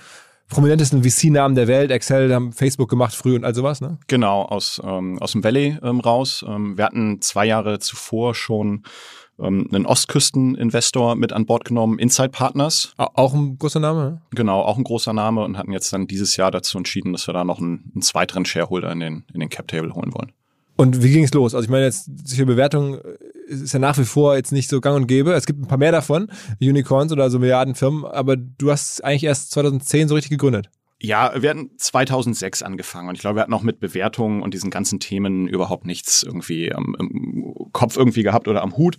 prominentesten 0.54 1.04
VC-Namen 1.04 1.56
der 1.56 1.68
Welt, 1.68 1.92
Excel, 1.92 2.34
haben 2.34 2.54
Facebook 2.54 2.90
gemacht 2.90 3.14
früh 3.14 3.36
und 3.36 3.44
all 3.44 3.54
sowas, 3.54 3.82
ne? 3.82 3.98
Genau, 4.08 4.44
aus, 4.44 4.82
ähm, 4.84 5.20
aus 5.20 5.34
dem 5.34 5.44
Valley 5.44 5.78
ähm, 5.84 6.00
raus. 6.00 6.46
Ähm, 6.48 6.78
wir 6.78 6.86
hatten 6.86 7.22
zwei 7.22 7.46
Jahre 7.46 7.80
zuvor 7.80 8.36
schon 8.36 8.84
ähm, 9.40 9.68
einen 9.72 9.86
Ostküsten-Investor 9.86 11.16
mit 11.16 11.34
an 11.34 11.46
Bord 11.46 11.66
genommen, 11.66 12.00
Inside 12.00 12.30
Partners. 12.30 12.94
Auch 12.98 13.34
ein 13.34 13.58
großer 13.58 13.80
Name? 13.80 14.22
Genau, 14.32 14.62
auch 14.62 14.78
ein 14.78 14.84
großer 14.84 15.14
Name 15.14 15.44
und 15.44 15.58
hatten 15.58 15.72
jetzt 15.72 15.92
dann 15.92 16.08
dieses 16.08 16.38
Jahr 16.38 16.52
dazu 16.52 16.78
entschieden, 16.78 17.14
dass 17.14 17.28
wir 17.28 17.34
da 17.34 17.44
noch 17.44 17.60
einen, 17.60 17.92
einen 17.94 18.02
zweiteren 18.02 18.46
Shareholder 18.46 18.92
in 18.92 19.00
den, 19.00 19.24
in 19.34 19.40
den 19.40 19.50
Cap-Table 19.50 19.94
holen 19.94 20.14
wollen. 20.14 20.32
Und 20.76 21.04
wie 21.04 21.12
ging 21.12 21.24
es 21.24 21.34
los? 21.34 21.54
Also 21.54 21.66
ich 21.66 21.70
meine 21.70 21.86
jetzt, 21.86 22.10
solche 22.26 22.46
Bewertung 22.46 23.00
ist 23.62 23.74
ja 23.74 23.80
nach 23.80 23.98
wie 23.98 24.06
vor 24.06 24.36
jetzt 24.36 24.52
nicht 24.52 24.70
so 24.70 24.82
gang 24.82 24.96
und 24.96 25.08
gäbe. 25.08 25.34
Es 25.34 25.46
gibt 25.46 25.62
ein 25.62 25.68
paar 25.68 25.78
mehr 25.78 25.92
davon, 25.92 26.32
Unicorns 26.60 27.12
oder 27.12 27.30
so 27.30 27.40
Milliardenfirmen, 27.40 28.06
aber 28.06 28.36
du 28.38 28.72
hast 28.72 29.04
eigentlich 29.04 29.24
erst 29.24 29.52
2010 29.52 30.08
so 30.08 30.16
richtig 30.16 30.32
gegründet. 30.32 30.70
Ja, 31.06 31.34
wir 31.36 31.50
hatten 31.50 31.72
2006 31.78 32.64
angefangen 32.64 33.10
und 33.10 33.16
ich 33.16 33.22
glaube, 33.22 33.36
wir 33.36 33.42
hatten 33.42 33.54
auch 33.54 33.62
mit 33.62 33.82
Bewertungen 33.82 34.42
und 34.42 34.54
diesen 34.54 34.70
ganzen 34.70 35.02
Themen 35.02 35.50
überhaupt 35.50 35.86
nichts 35.86 36.24
irgendwie 36.24 36.74
am, 36.74 36.96
im 36.98 37.70
Kopf 37.74 37.98
irgendwie 37.98 38.24
gehabt 38.24 38.48
oder 38.48 38.62
am 38.62 38.78
Hut. 38.78 38.96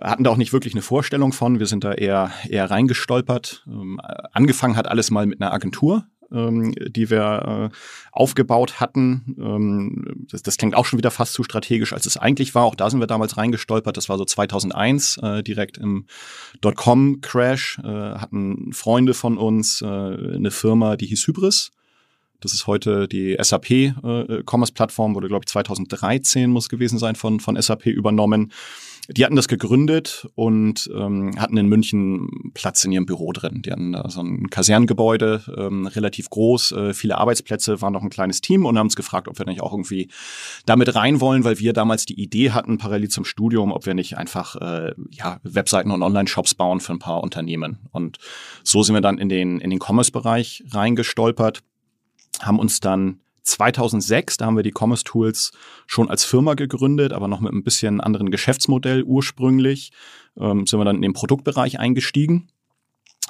Hatten 0.00 0.24
da 0.24 0.30
auch 0.30 0.38
nicht 0.38 0.54
wirklich 0.54 0.72
eine 0.72 0.80
Vorstellung 0.80 1.32
von. 1.32 1.58
Wir 1.58 1.66
sind 1.66 1.84
da 1.84 1.92
eher, 1.92 2.32
eher 2.48 2.70
reingestolpert. 2.70 3.64
Ähm, 3.66 4.00
angefangen 4.32 4.76
hat 4.76 4.88
alles 4.88 5.10
mal 5.10 5.26
mit 5.26 5.40
einer 5.40 5.52
Agentur, 5.52 6.06
ähm, 6.34 6.74
die 6.74 7.10
wir 7.10 7.70
äh, 7.72 7.76
aufgebaut 8.12 8.80
hatten. 8.80 9.36
Ähm, 9.38 10.26
das, 10.30 10.42
das 10.42 10.56
klingt 10.56 10.74
auch 10.74 10.84
schon 10.84 10.98
wieder 10.98 11.10
fast 11.10 11.32
zu 11.34 11.42
strategisch, 11.44 11.92
als 11.92 12.06
es 12.06 12.16
eigentlich 12.16 12.54
war. 12.54 12.64
Auch 12.64 12.74
da 12.74 12.90
sind 12.90 13.00
wir 13.00 13.06
damals 13.06 13.36
reingestolpert. 13.36 13.96
Das 13.96 14.08
war 14.08 14.18
so 14.18 14.24
2001, 14.24 15.18
äh, 15.18 15.42
direkt 15.42 15.78
im 15.78 16.06
Dotcom-Crash. 16.60 17.78
Äh, 17.82 17.88
hatten 17.88 18.72
Freunde 18.72 19.14
von 19.14 19.38
uns 19.38 19.80
äh, 19.82 19.86
eine 19.86 20.50
Firma, 20.50 20.96
die 20.96 21.06
hieß 21.06 21.26
Hybris. 21.26 21.70
Das 22.40 22.52
ist 22.52 22.66
heute 22.66 23.08
die 23.08 23.36
SAP 23.40 23.70
äh, 23.70 24.42
Commerce-Plattform, 24.44 25.14
wurde, 25.14 25.28
glaube 25.28 25.44
ich, 25.44 25.50
2013 25.50 26.50
muss 26.50 26.68
gewesen 26.68 26.98
sein 26.98 27.14
von, 27.14 27.40
von 27.40 27.60
SAP 27.60 27.86
übernommen. 27.86 28.52
Die 29.08 29.22
hatten 29.24 29.36
das 29.36 29.48
gegründet 29.48 30.26
und 30.34 30.90
ähm, 30.94 31.38
hatten 31.38 31.58
in 31.58 31.68
München 31.68 32.52
Platz 32.54 32.84
in 32.86 32.92
ihrem 32.92 33.04
Büro 33.04 33.32
drin. 33.32 33.60
Die 33.60 33.70
hatten 33.70 33.92
da 33.92 34.08
so 34.08 34.22
ein 34.22 34.48
Kasernengebäude, 34.48 35.42
ähm, 35.58 35.86
relativ 35.86 36.30
groß, 36.30 36.72
äh, 36.72 36.94
viele 36.94 37.18
Arbeitsplätze, 37.18 37.82
waren 37.82 37.92
noch 37.92 38.02
ein 38.02 38.08
kleines 38.08 38.40
Team 38.40 38.64
und 38.64 38.78
haben 38.78 38.86
uns 38.86 38.96
gefragt, 38.96 39.28
ob 39.28 39.38
wir 39.38 39.44
nicht 39.44 39.60
auch 39.60 39.72
irgendwie 39.72 40.08
damit 40.64 40.94
rein 40.94 41.20
wollen, 41.20 41.44
weil 41.44 41.58
wir 41.58 41.74
damals 41.74 42.06
die 42.06 42.18
Idee 42.18 42.52
hatten, 42.52 42.78
parallel 42.78 43.10
zum 43.10 43.26
Studium, 43.26 43.72
ob 43.72 43.84
wir 43.84 43.92
nicht 43.92 44.16
einfach 44.16 44.56
äh, 44.56 44.94
ja, 45.10 45.38
Webseiten 45.42 45.90
und 45.90 46.02
Online-Shops 46.02 46.54
bauen 46.54 46.80
für 46.80 46.92
ein 46.92 46.98
paar 46.98 47.22
Unternehmen. 47.22 47.80
Und 47.92 48.16
so 48.62 48.82
sind 48.82 48.94
wir 48.94 49.02
dann 49.02 49.18
in 49.18 49.28
den, 49.28 49.60
in 49.60 49.68
den 49.68 49.80
Commerce-Bereich 49.80 50.64
reingestolpert, 50.70 51.62
haben 52.40 52.58
uns 52.58 52.80
dann 52.80 53.20
2006, 53.44 54.38
da 54.38 54.46
haben 54.46 54.56
wir 54.56 54.62
die 54.62 54.74
Commerce 54.76 55.04
Tools 55.04 55.52
schon 55.86 56.10
als 56.10 56.24
Firma 56.24 56.54
gegründet, 56.54 57.12
aber 57.12 57.28
noch 57.28 57.40
mit 57.40 57.52
ein 57.52 57.62
bisschen 57.62 58.00
anderen 58.00 58.30
Geschäftsmodell 58.30 59.02
ursprünglich. 59.04 59.92
Ähm, 60.38 60.66
sind 60.66 60.80
wir 60.80 60.84
dann 60.84 60.96
in 60.96 61.02
den 61.02 61.12
Produktbereich 61.12 61.78
eingestiegen. 61.78 62.48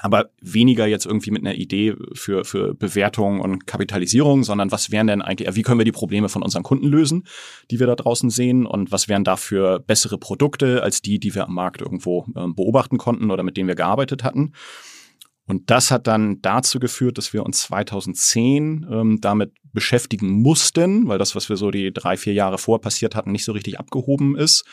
Aber 0.00 0.30
weniger 0.40 0.86
jetzt 0.86 1.06
irgendwie 1.06 1.30
mit 1.30 1.46
einer 1.46 1.54
Idee 1.54 1.94
für, 2.12 2.44
für 2.44 2.74
Bewertung 2.74 3.40
und 3.40 3.66
Kapitalisierung, 3.66 4.42
sondern 4.42 4.70
was 4.70 4.90
wären 4.90 5.06
denn 5.06 5.22
eigentlich, 5.22 5.54
wie 5.54 5.62
können 5.62 5.78
wir 5.78 5.84
die 5.84 5.92
Probleme 5.92 6.28
von 6.28 6.42
unseren 6.42 6.62
Kunden 6.62 6.86
lösen, 6.86 7.26
die 7.70 7.78
wir 7.80 7.86
da 7.86 7.94
draußen 7.94 8.28
sehen 8.28 8.66
und 8.66 8.92
was 8.92 9.08
wären 9.08 9.24
dafür 9.24 9.78
bessere 9.78 10.18
Produkte 10.18 10.82
als 10.82 11.00
die, 11.00 11.18
die 11.18 11.34
wir 11.34 11.46
am 11.46 11.54
Markt 11.54 11.80
irgendwo 11.80 12.26
äh, 12.34 12.48
beobachten 12.48 12.98
konnten 12.98 13.30
oder 13.30 13.42
mit 13.44 13.56
denen 13.56 13.68
wir 13.68 13.76
gearbeitet 13.76 14.24
hatten. 14.24 14.52
Und 15.46 15.70
das 15.70 15.90
hat 15.90 16.06
dann 16.06 16.40
dazu 16.42 16.80
geführt, 16.80 17.18
dass 17.18 17.32
wir 17.32 17.44
uns 17.44 17.62
2010 17.62 18.86
ähm, 18.90 19.20
damit 19.20 19.52
beschäftigen 19.74 20.30
mussten, 20.42 21.06
weil 21.08 21.18
das, 21.18 21.34
was 21.34 21.48
wir 21.48 21.56
so 21.56 21.70
die 21.70 21.92
drei, 21.92 22.16
vier 22.16 22.32
Jahre 22.32 22.58
vor 22.58 22.80
passiert 22.80 23.14
hatten, 23.14 23.32
nicht 23.32 23.44
so 23.44 23.52
richtig 23.52 23.78
abgehoben 23.78 24.36
ist, 24.36 24.64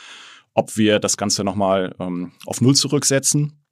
ob 0.54 0.76
wir 0.76 0.98
das 0.98 1.16
Ganze 1.16 1.44
nochmal 1.44 1.94
ähm, 1.98 2.32
auf 2.46 2.60
Null 2.60 2.74
zurücksetzen, 2.74 3.62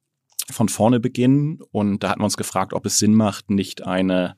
von 0.50 0.68
vorne 0.68 1.00
beginnen. 1.00 1.60
Und 1.72 2.02
da 2.02 2.10
hatten 2.10 2.20
wir 2.20 2.24
uns 2.24 2.36
gefragt, 2.36 2.72
ob 2.74 2.84
es 2.86 2.98
Sinn 2.98 3.14
macht, 3.14 3.50
nicht 3.50 3.86
eine 3.86 4.36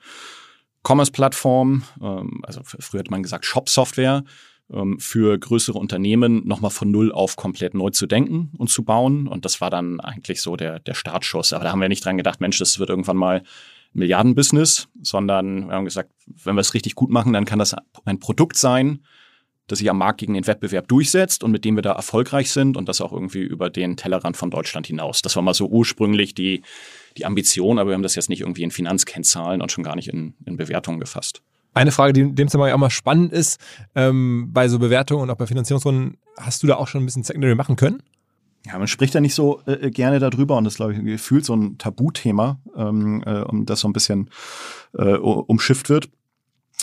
Commerce-Plattform, 0.87 1.83
ähm, 2.01 2.41
also 2.45 2.61
früher 2.65 3.01
hat 3.01 3.11
man 3.11 3.23
gesagt 3.23 3.47
Shop-Software, 3.47 4.25
ähm, 4.73 4.99
für 4.99 5.39
größere 5.39 5.79
Unternehmen 5.79 6.47
nochmal 6.47 6.71
von 6.71 6.91
Null 6.91 7.13
auf 7.13 7.37
komplett 7.37 7.75
neu 7.75 7.91
zu 7.91 8.07
denken 8.07 8.53
und 8.57 8.71
zu 8.71 8.85
bauen. 8.85 9.29
Und 9.29 9.45
das 9.45 9.61
war 9.61 9.71
dann 9.71 10.01
eigentlich 10.01 10.41
so 10.41 10.57
der, 10.57 10.79
der 10.81 10.95
Startschuss. 10.95 11.53
Aber 11.53 11.65
da 11.65 11.73
haben 11.73 11.81
wir 11.81 11.89
nicht 11.89 12.05
dran 12.05 12.17
gedacht, 12.17 12.41
Mensch, 12.41 12.59
das 12.59 12.79
wird 12.79 12.91
irgendwann 12.91 13.17
mal 13.17 13.43
Milliardenbusiness, 13.95 14.89
sondern 15.03 15.69
wir 15.69 15.75
haben 15.75 15.85
gesagt, 15.85 16.11
wenn 16.27 16.55
wir 16.55 16.61
es 16.61 16.75
richtig 16.75 16.95
gut 16.95 17.11
machen, 17.11 17.33
dann 17.33 17.45
kann 17.45 17.59
das 17.59 17.75
ein 18.05 18.19
Produkt 18.19 18.57
sein, 18.57 19.01
das 19.67 19.79
sich 19.79 19.89
am 19.89 19.99
Markt 19.99 20.21
gegen 20.21 20.35
den 20.35 20.47
Wettbewerb 20.47 20.89
durchsetzt 20.89 21.45
und 21.45 21.51
mit 21.51 21.65
dem 21.65 21.77
wir 21.77 21.83
da 21.83 21.93
erfolgreich 21.93 22.51
sind 22.51 22.77
und 22.77 22.89
das 22.89 23.01
auch 23.01 23.13
irgendwie 23.13 23.43
über 23.43 23.71
den 23.71 23.97
Tellerrand 23.97 24.37
von 24.37 24.51
Deutschland 24.51 24.87
hinaus. 24.87 25.23
Das 25.23 25.37
war 25.37 25.43
mal 25.43 25.55
so 25.55 25.67
ursprünglich 25.67 26.35
die, 26.35 26.63
die 27.17 27.25
Ambition, 27.25 27.79
aber 27.79 27.91
wir 27.91 27.95
haben 27.95 28.03
das 28.03 28.15
jetzt 28.15 28.29
nicht 28.29 28.41
irgendwie 28.41 28.65
in 28.65 28.71
Finanzkennzahlen 28.71 29.63
und 29.63 29.71
schon 29.71 29.85
gar 29.85 29.97
nicht 29.97 30.09
in, 30.09 30.35
in 30.45 30.57
Bewertungen 30.57 31.01
gefasst. 31.01 31.43
Eine 31.75 31.91
Frage, 31.91 32.13
die 32.13 32.21
in 32.21 32.35
dem 32.35 32.49
Zusammenhang 32.49 32.75
auch 32.75 32.79
mal 32.79 32.91
spannend 32.91 33.33
ist, 33.33 33.59
ähm, 33.95 34.51
bei 34.53 34.69
so 34.69 34.79
Bewertungen 34.79 35.23
und 35.23 35.31
auch 35.31 35.37
bei 35.37 35.47
Finanzierungsrunden, 35.47 36.19
hast 36.39 36.63
du 36.63 36.67
da 36.67 36.77
auch 36.77 36.89
schon 36.89 37.03
ein 37.03 37.07
bisschen 37.07 37.23
Secondary 37.23 37.55
machen 37.55 37.77
können? 37.77 38.03
Ja, 38.67 38.79
man 38.79 38.87
spricht 38.87 39.15
ja 39.15 39.21
nicht 39.21 39.35
so 39.35 39.61
äh, 39.67 39.91
gerne 39.91 40.21
darüber 40.21 40.57
und 40.57 40.65
das 40.65 40.75
ist, 40.75 40.77
glaube 40.77 40.95
ich, 40.95 41.05
gefühlt 41.05 41.45
so 41.45 41.55
ein 41.55 41.79
Tabuthema, 41.79 42.61
ähm, 42.77 43.23
äh, 43.27 43.41
um 43.41 43.67
das 43.67 43.81
so 43.81 43.89
ein 43.89 43.93
bisschen 43.93 44.31
äh, 44.97 45.15
umschifft 45.15 45.89
wird. 45.89 46.09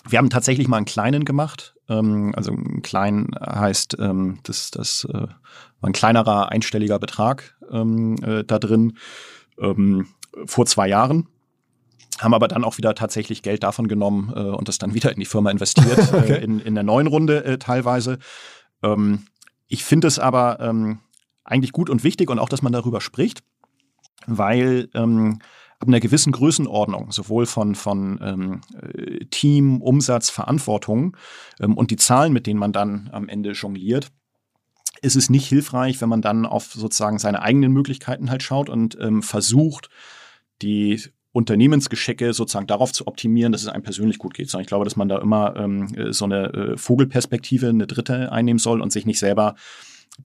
Wir 0.07 0.19
haben 0.19 0.30
tatsächlich 0.30 0.67
mal 0.67 0.77
einen 0.77 0.86
kleinen 0.86 1.23
gemacht. 1.23 1.75
Ähm, 1.88 2.34
also 2.36 2.51
ein 2.51 2.82
klein 2.82 3.32
heißt, 3.39 3.97
ähm, 3.99 4.39
das, 4.43 4.71
das 4.71 5.07
äh, 5.09 5.13
war 5.13 5.89
ein 5.89 5.93
kleinerer 5.93 6.51
einstelliger 6.51 6.99
Betrag 6.99 7.57
ähm, 7.71 8.17
äh, 8.23 8.43
da 8.43 8.59
drin 8.59 8.97
ähm, 9.57 10.07
vor 10.45 10.65
zwei 10.65 10.88
Jahren 10.88 11.27
haben 12.19 12.34
aber 12.34 12.47
dann 12.47 12.63
auch 12.63 12.77
wieder 12.77 12.95
tatsächlich 12.95 13.41
Geld 13.41 13.63
davon 13.63 13.88
genommen 13.88 14.34
äh, 14.36 14.39
und 14.39 14.67
das 14.67 14.77
dann 14.77 14.93
wieder 14.93 15.11
in 15.11 15.19
die 15.19 15.25
Firma 15.25 15.51
investiert, 15.51 15.97
äh, 16.13 16.17
okay. 16.17 16.34
äh, 16.34 16.43
in, 16.43 16.59
in 16.59 16.75
der 16.75 16.84
neuen 16.84 17.07
Runde 17.07 17.43
äh, 17.45 17.57
teilweise. 17.57 18.19
Ähm, 18.84 19.25
ich 19.67 19.84
finde 19.84 20.07
es 20.07 20.19
aber 20.19 20.59
ähm, 20.59 20.99
eigentlich 21.49 21.71
gut 21.71 21.89
und 21.89 22.03
wichtig 22.03 22.29
und 22.29 22.39
auch, 22.39 22.49
dass 22.49 22.61
man 22.61 22.73
darüber 22.73 23.01
spricht, 23.01 23.43
weil 24.25 24.89
ähm, 24.93 25.39
ab 25.79 25.87
einer 25.87 25.99
gewissen 25.99 26.31
Größenordnung, 26.31 27.11
sowohl 27.11 27.45
von, 27.45 27.75
von 27.75 28.19
ähm, 28.21 28.61
äh, 28.81 29.25
Team, 29.25 29.81
Umsatz, 29.81 30.29
Verantwortung 30.29 31.15
ähm, 31.59 31.77
und 31.77 31.91
die 31.91 31.95
Zahlen, 31.95 32.33
mit 32.33 32.47
denen 32.47 32.59
man 32.59 32.73
dann 32.73 33.09
am 33.13 33.29
Ende 33.29 33.51
jongliert, 33.51 34.11
ist 35.01 35.15
es 35.15 35.29
nicht 35.29 35.47
hilfreich, 35.47 36.01
wenn 36.01 36.09
man 36.09 36.21
dann 36.21 36.45
auf 36.45 36.73
sozusagen 36.73 37.19
seine 37.19 37.41
eigenen 37.41 37.71
Möglichkeiten 37.71 38.29
halt 38.29 38.43
schaut 38.43 38.69
und 38.69 38.97
ähm, 38.99 39.23
versucht, 39.23 39.89
die 40.61 41.01
Unternehmensgeschicke 41.31 42.33
sozusagen 42.33 42.67
darauf 42.67 42.91
zu 42.91 43.07
optimieren, 43.07 43.51
dass 43.51 43.61
es 43.61 43.67
einem 43.67 43.83
persönlich 43.83 44.17
gut 44.17 44.33
geht. 44.33 44.49
Sondern 44.49 44.63
ich 44.63 44.67
glaube, 44.67 44.83
dass 44.83 44.95
man 44.95 45.07
da 45.07 45.19
immer 45.19 45.55
ähm, 45.55 46.11
so 46.11 46.25
eine 46.25 46.53
äh, 46.53 46.77
Vogelperspektive, 46.77 47.69
eine 47.69 47.87
dritte 47.87 48.31
einnehmen 48.31 48.59
soll 48.59 48.81
und 48.81 48.91
sich 48.91 49.05
nicht 49.05 49.19
selber 49.19 49.55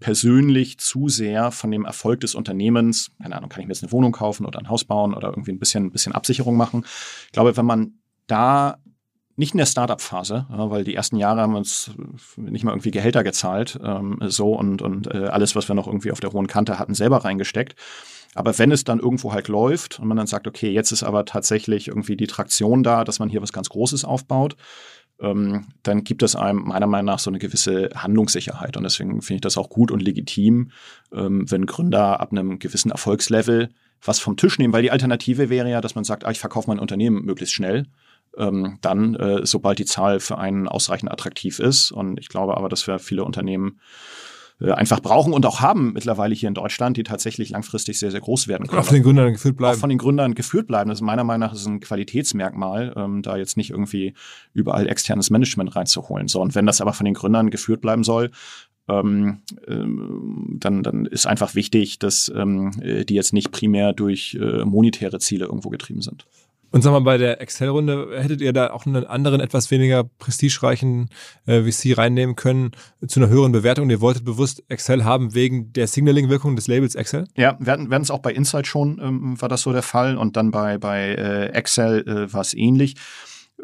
persönlich 0.01 0.79
zu 0.79 1.09
sehr 1.09 1.51
von 1.51 1.71
dem 1.71 1.85
Erfolg 1.85 2.21
des 2.21 2.35
Unternehmens, 2.35 3.11
keine 3.21 3.37
Ahnung, 3.37 3.49
kann 3.51 3.61
ich 3.61 3.67
mir 3.67 3.73
jetzt 3.73 3.83
eine 3.83 3.93
Wohnung 3.93 4.13
kaufen 4.13 4.47
oder 4.47 4.59
ein 4.59 4.69
Haus 4.69 4.85
bauen 4.85 5.15
oder 5.15 5.29
irgendwie 5.29 5.53
ein 5.53 5.59
bisschen, 5.59 5.87
ein 5.87 5.91
bisschen 5.91 6.13
Absicherung 6.13 6.57
machen. 6.57 6.85
Ich 7.27 7.33
glaube, 7.33 7.57
wenn 7.57 7.67
man 7.67 7.95
da 8.27 8.79
nicht 9.37 9.53
in 9.53 9.59
der 9.59 9.67
Startup-Phase, 9.67 10.47
weil 10.49 10.85
die 10.85 10.95
ersten 10.95 11.17
Jahre 11.17 11.41
haben 11.41 11.57
uns 11.57 11.91
nicht 12.37 12.65
mal 12.65 12.71
irgendwie 12.71 12.93
Gehälter 12.93 13.25
gezahlt, 13.25 13.79
ähm, 13.83 14.19
so 14.23 14.55
und, 14.55 14.81
und 14.81 15.13
äh, 15.13 15.27
alles, 15.27 15.57
was 15.57 15.67
wir 15.69 15.75
noch 15.75 15.89
irgendwie 15.89 16.13
auf 16.13 16.21
der 16.21 16.33
hohen 16.33 16.47
Kante 16.47 16.79
hatten, 16.79 16.95
selber 16.95 17.25
reingesteckt. 17.25 17.75
Aber 18.35 18.57
wenn 18.59 18.73
es 18.73 18.85
dann 18.85 19.01
irgendwo 19.01 19.33
halt 19.33 19.49
läuft 19.49 20.01
und 20.01 20.09
man 20.09 20.17
dann 20.17 20.27
sagt, 20.27 20.47
okay, 20.47 20.71
jetzt 20.71 20.93
ist 20.93 21.03
aber 21.03 21.25
tatsächlich 21.25 21.89
irgendwie 21.89 22.17
die 22.17 22.27
Traktion 22.27 22.83
da, 22.83 23.05
dass 23.05 23.19
man 23.19 23.29
hier 23.29 23.43
was 23.43 23.53
ganz 23.53 23.69
Großes 23.69 24.05
aufbaut, 24.05 24.57
ähm, 25.25 25.67
dann 25.83 26.05
gibt 26.05 26.23
es 26.23 26.37
einem 26.37 26.63
meiner 26.65 26.87
Meinung 26.87 27.07
nach 27.07 27.19
so 27.19 27.31
eine 27.31 27.39
gewisse 27.39 27.91
Handlungssicherheit. 27.95 28.77
Und 28.77 28.83
deswegen 28.85 29.23
finde 29.23 29.37
ich 29.37 29.41
das 29.41 29.57
auch 29.57 29.71
gut 29.71 29.91
und 29.91 30.03
legitim, 30.03 30.71
ähm, 31.13 31.51
wenn 31.51 31.67
Gründer 31.67 32.21
ab 32.21 32.33
einem 32.33 32.59
gewissen 32.59 32.91
Erfolgslevel 32.91 33.71
was 34.07 34.21
vom 34.21 34.37
Tisch 34.37 34.59
nehmen, 34.59 34.75
weil 34.75 34.83
die 34.83 34.91
Alternative 34.91 35.49
wäre 35.49 35.71
ja, 35.71 35.81
dass 35.81 35.95
man 35.95 36.05
sagt, 36.05 36.27
ah, 36.27 36.31
ich 36.31 36.39
verkaufe 36.39 36.69
mein 36.69 36.79
Unternehmen 36.79 37.25
möglichst 37.25 37.55
schnell. 37.55 37.87
Ähm, 38.37 38.79
dann, 38.83 39.15
äh, 39.15 39.47
sobald 39.47 39.79
die 39.79 39.85
Zahl 39.85 40.21
für 40.21 40.37
einen 40.39 40.69
ausreichend 40.69 41.11
attraktiv 41.11 41.59
ist. 41.59 41.91
Und 41.91 42.19
ich 42.19 42.29
glaube 42.29 42.57
aber, 42.57 42.69
dass 42.69 42.87
wir 42.87 42.99
viele 42.99 43.25
Unternehmen 43.25 43.81
einfach 44.61 45.01
brauchen 45.01 45.33
und 45.33 45.45
auch 45.47 45.61
haben 45.61 45.93
mittlerweile 45.93 46.35
hier 46.35 46.49
in 46.49 46.55
Deutschland, 46.55 46.97
die 46.97 47.03
tatsächlich 47.03 47.51
langfristig 47.51 47.99
sehr, 47.99 48.11
sehr 48.11 48.21
groß 48.21 48.47
werden 48.49 48.67
können. 48.67 48.81
Auch 48.81 48.87
von 48.87 48.95
den 48.95 49.03
Gründern 49.03 49.33
geführt 49.33 49.57
bleiben. 49.57 49.77
Auch 49.77 49.81
von 49.81 49.91
den 49.91 49.99
Gründern 49.99 50.35
geführt 50.35 50.69
bleiben. 50.69 50.91
Das 50.91 50.99
ist 50.99 51.03
meiner 51.03 51.25
Meinung 51.25 51.49
nach 51.49 51.67
ein 51.67 51.81
Qualitätsmerkmal, 51.81 52.95
ähm, 52.97 53.23
da 53.23 53.37
jetzt 53.37 53.57
nicht 53.57 53.71
irgendwie 53.71 54.15
überall 54.53 54.89
externes 54.89 55.31
Management 55.31 55.75
reinzuholen. 55.75 56.29
So, 56.29 56.41
und 56.41 56.55
wenn 56.55 56.67
das 56.67 56.81
aber 56.81 56.93
von 56.93 57.05
den 57.05 57.15
Gründern 57.15 57.51
geführt 57.51 57.81
bleiben 57.81 58.05
soll, 58.05 58.31
ähm, 58.89 59.43
ähm, 59.67 60.57
dann, 60.61 60.83
dann 60.83 61.07
ist 61.07 61.27
einfach 61.27 61.55
wichtig, 61.55 61.99
dass 61.99 62.31
ähm, 62.35 62.73
die 62.83 63.15
jetzt 63.15 63.33
nicht 63.33 63.51
primär 63.51 63.93
durch 63.93 64.39
äh, 64.41 64.65
monetäre 64.65 65.19
Ziele 65.19 65.47
irgendwo 65.47 65.71
getrieben 65.71 66.03
sind. 66.03 66.27
Und 66.75 66.83
sag 66.83 66.91
mal, 66.91 67.03
bei 67.03 67.19
der 67.19 67.41
Excel-Runde 67.41 68.21
hättet 68.21 68.41
ihr 68.41 68.53
da 68.53 68.73
auch 68.73 68.85
einen 68.85 69.07
anderen, 69.07 69.41
etwas 69.41 69.71
weniger 69.71 70.03
prestigereichen 70.03 71.09
äh, 71.47 71.63
VC 71.63 71.97
reinnehmen 71.97 72.35
können 72.35 72.73
zu 73.07 73.21
einer 73.21 73.29
höheren 73.29 73.53
Bewertung? 73.53 73.89
Ihr 73.91 74.01
wolltet 74.01 74.25
bewusst 74.25 74.65
Excel 74.67 75.05
haben 75.05 75.35
wegen 75.35 75.73
der 75.73 75.87
Signaling-Wirkung 75.87 76.57
des 76.57 76.67
Labels 76.67 76.97
Excel? 76.97 77.29
Ja, 77.37 77.57
wir 77.61 77.73
hatten 77.75 77.93
es 77.93 78.11
auch 78.11 78.19
bei 78.19 78.33
Insight 78.33 78.67
schon, 78.67 78.99
ähm, 79.01 79.41
war 79.41 79.49
das 79.49 79.63
so 79.63 79.73
der 79.73 79.85
Fall. 79.85 80.17
Und 80.17 80.37
dann 80.37 80.51
bei, 80.51 80.77
bei 80.79 81.15
äh, 81.15 81.47
Excel 81.51 82.01
äh, 82.09 82.33
war 82.33 82.41
es 82.41 82.55
ähnlich. 82.55 82.97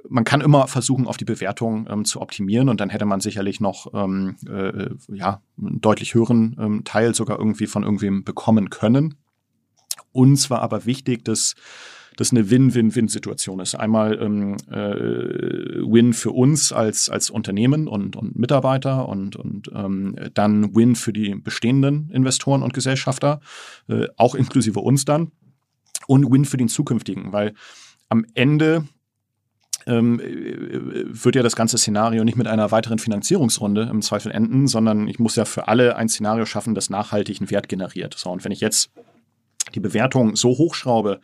Man 0.08 0.22
kann 0.22 0.40
immer 0.40 0.68
versuchen, 0.68 1.08
auf 1.08 1.16
die 1.16 1.24
Bewertung 1.24 1.88
ähm, 1.90 2.04
zu 2.04 2.20
optimieren 2.20 2.68
und 2.68 2.80
dann 2.80 2.90
hätte 2.90 3.06
man 3.06 3.18
sicherlich 3.18 3.58
noch 3.58 3.92
ähm, 3.92 4.36
äh, 4.48 4.88
ja, 5.08 5.42
einen 5.58 5.80
deutlich 5.80 6.14
höheren 6.14 6.56
ähm, 6.61 6.84
Teil 6.84 7.12
sogar 7.16 7.40
irgendwie 7.40 7.66
von 7.66 7.82
irgendwem 7.82 8.22
bekommen 8.22 8.70
können. 8.70 9.16
Uns 10.12 10.48
war 10.48 10.62
aber 10.62 10.86
wichtig, 10.86 11.24
dass 11.24 11.56
das 12.16 12.32
eine 12.32 12.50
Win-Win-Win-Situation 12.50 13.61
ist. 13.61 13.74
Einmal 13.74 14.20
ähm, 14.20 14.56
äh, 14.70 15.80
Win 15.82 16.12
für 16.12 16.32
uns 16.32 16.72
als, 16.72 17.08
als 17.08 17.30
Unternehmen 17.30 17.88
und, 17.88 18.16
und 18.16 18.38
Mitarbeiter 18.38 19.08
und, 19.08 19.36
und 19.36 19.70
ähm, 19.74 20.16
dann 20.34 20.74
Win 20.74 20.96
für 20.96 21.12
die 21.12 21.34
bestehenden 21.34 22.11
Investoren 22.11 22.62
und 22.62 22.74
Gesellschafter, 22.74 23.40
äh, 23.88 24.06
auch 24.16 24.34
inklusive 24.34 24.80
uns 24.80 25.04
dann 25.04 25.32
und 26.06 26.30
Win 26.30 26.44
für 26.44 26.56
den 26.56 26.68
zukünftigen, 26.68 27.32
weil 27.32 27.54
am 28.08 28.26
Ende 28.34 28.84
ähm, 29.86 30.20
wird 30.20 31.36
ja 31.36 31.42
das 31.42 31.56
ganze 31.56 31.78
Szenario 31.78 32.24
nicht 32.24 32.36
mit 32.36 32.46
einer 32.46 32.70
weiteren 32.70 32.98
Finanzierungsrunde 32.98 33.88
im 33.90 34.02
Zweifel 34.02 34.32
enden, 34.32 34.66
sondern 34.66 35.08
ich 35.08 35.18
muss 35.18 35.36
ja 35.36 35.44
für 35.44 35.68
alle 35.68 35.96
ein 35.96 36.08
Szenario 36.08 36.44
schaffen, 36.44 36.74
das 36.74 36.90
nachhaltig 36.90 37.40
einen 37.40 37.50
Wert 37.50 37.68
generiert. 37.68 38.14
So, 38.14 38.30
und 38.30 38.44
wenn 38.44 38.52
ich 38.52 38.61
jetzt 38.61 38.90
die 39.74 39.80
Bewertung 39.80 40.36
so 40.36 40.50
hochschraube, 40.50 41.20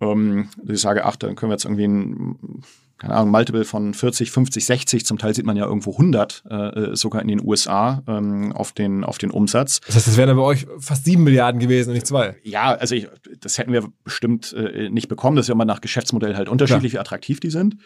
ähm, 0.00 0.48
ich 0.66 0.80
sage, 0.80 1.04
ach, 1.04 1.16
dann 1.16 1.36
können 1.36 1.50
wir 1.50 1.54
jetzt 1.54 1.64
irgendwie 1.64 1.86
ein, 1.86 2.62
keine 2.98 3.14
Ahnung, 3.14 3.30
Multiple 3.30 3.64
von 3.64 3.94
40, 3.94 4.30
50, 4.30 4.64
60, 4.64 5.06
zum 5.06 5.18
Teil 5.18 5.34
sieht 5.34 5.46
man 5.46 5.56
ja 5.56 5.64
irgendwo 5.64 5.92
100, 5.92 6.44
äh, 6.48 6.96
sogar 6.96 7.22
in 7.22 7.28
den 7.28 7.44
USA 7.44 8.02
ähm, 8.06 8.52
auf, 8.52 8.72
den, 8.72 9.04
auf 9.04 9.18
den 9.18 9.30
Umsatz. 9.30 9.80
Das 9.86 9.96
heißt, 9.96 10.06
das 10.06 10.16
wären 10.16 10.28
dann 10.28 10.36
bei 10.36 10.42
euch 10.42 10.66
fast 10.78 11.04
7 11.04 11.22
Milliarden 11.22 11.60
gewesen 11.60 11.90
und 11.90 11.94
nicht 11.94 12.06
zwei. 12.06 12.36
Ja, 12.42 12.74
also 12.74 12.94
ich, 12.94 13.08
das 13.40 13.58
hätten 13.58 13.72
wir 13.72 13.88
bestimmt 14.04 14.52
äh, 14.52 14.88
nicht 14.88 15.08
bekommen. 15.08 15.36
Das 15.36 15.44
ist 15.44 15.48
ja 15.48 15.54
immer 15.54 15.64
nach 15.64 15.80
Geschäftsmodell 15.80 16.36
halt 16.36 16.48
unterschiedlich, 16.48 16.92
Klar. 16.92 17.00
wie 17.00 17.06
attraktiv 17.06 17.40
die 17.40 17.50
sind. 17.50 17.76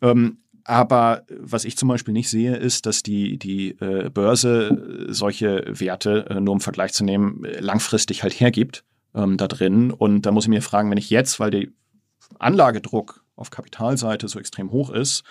Ähm, 0.00 0.38
aber 0.64 1.24
was 1.30 1.64
ich 1.64 1.78
zum 1.78 1.88
Beispiel 1.88 2.12
nicht 2.12 2.28
sehe, 2.28 2.54
ist, 2.56 2.84
dass 2.84 3.02
die, 3.02 3.38
die 3.38 3.70
äh, 3.80 4.10
Börse 4.10 5.06
solche 5.08 5.64
Werte, 5.66 6.26
äh, 6.28 6.40
nur 6.40 6.52
um 6.54 6.60
Vergleich 6.60 6.92
zu 6.92 7.04
nehmen, 7.04 7.46
langfristig 7.58 8.22
halt 8.22 8.38
hergibt 8.38 8.84
ähm, 9.14 9.36
da 9.36 9.48
drin. 9.48 9.90
Und 9.90 10.22
da 10.22 10.32
muss 10.32 10.44
ich 10.44 10.50
mir 10.50 10.62
fragen, 10.62 10.90
wenn 10.90 10.98
ich 10.98 11.10
jetzt, 11.10 11.40
weil 11.40 11.50
der 11.50 11.66
Anlagedruck 12.38 13.24
auf 13.36 13.50
Kapitalseite 13.50 14.28
so 14.28 14.38
extrem 14.38 14.70
hoch 14.70 14.90
ist, 14.90 15.24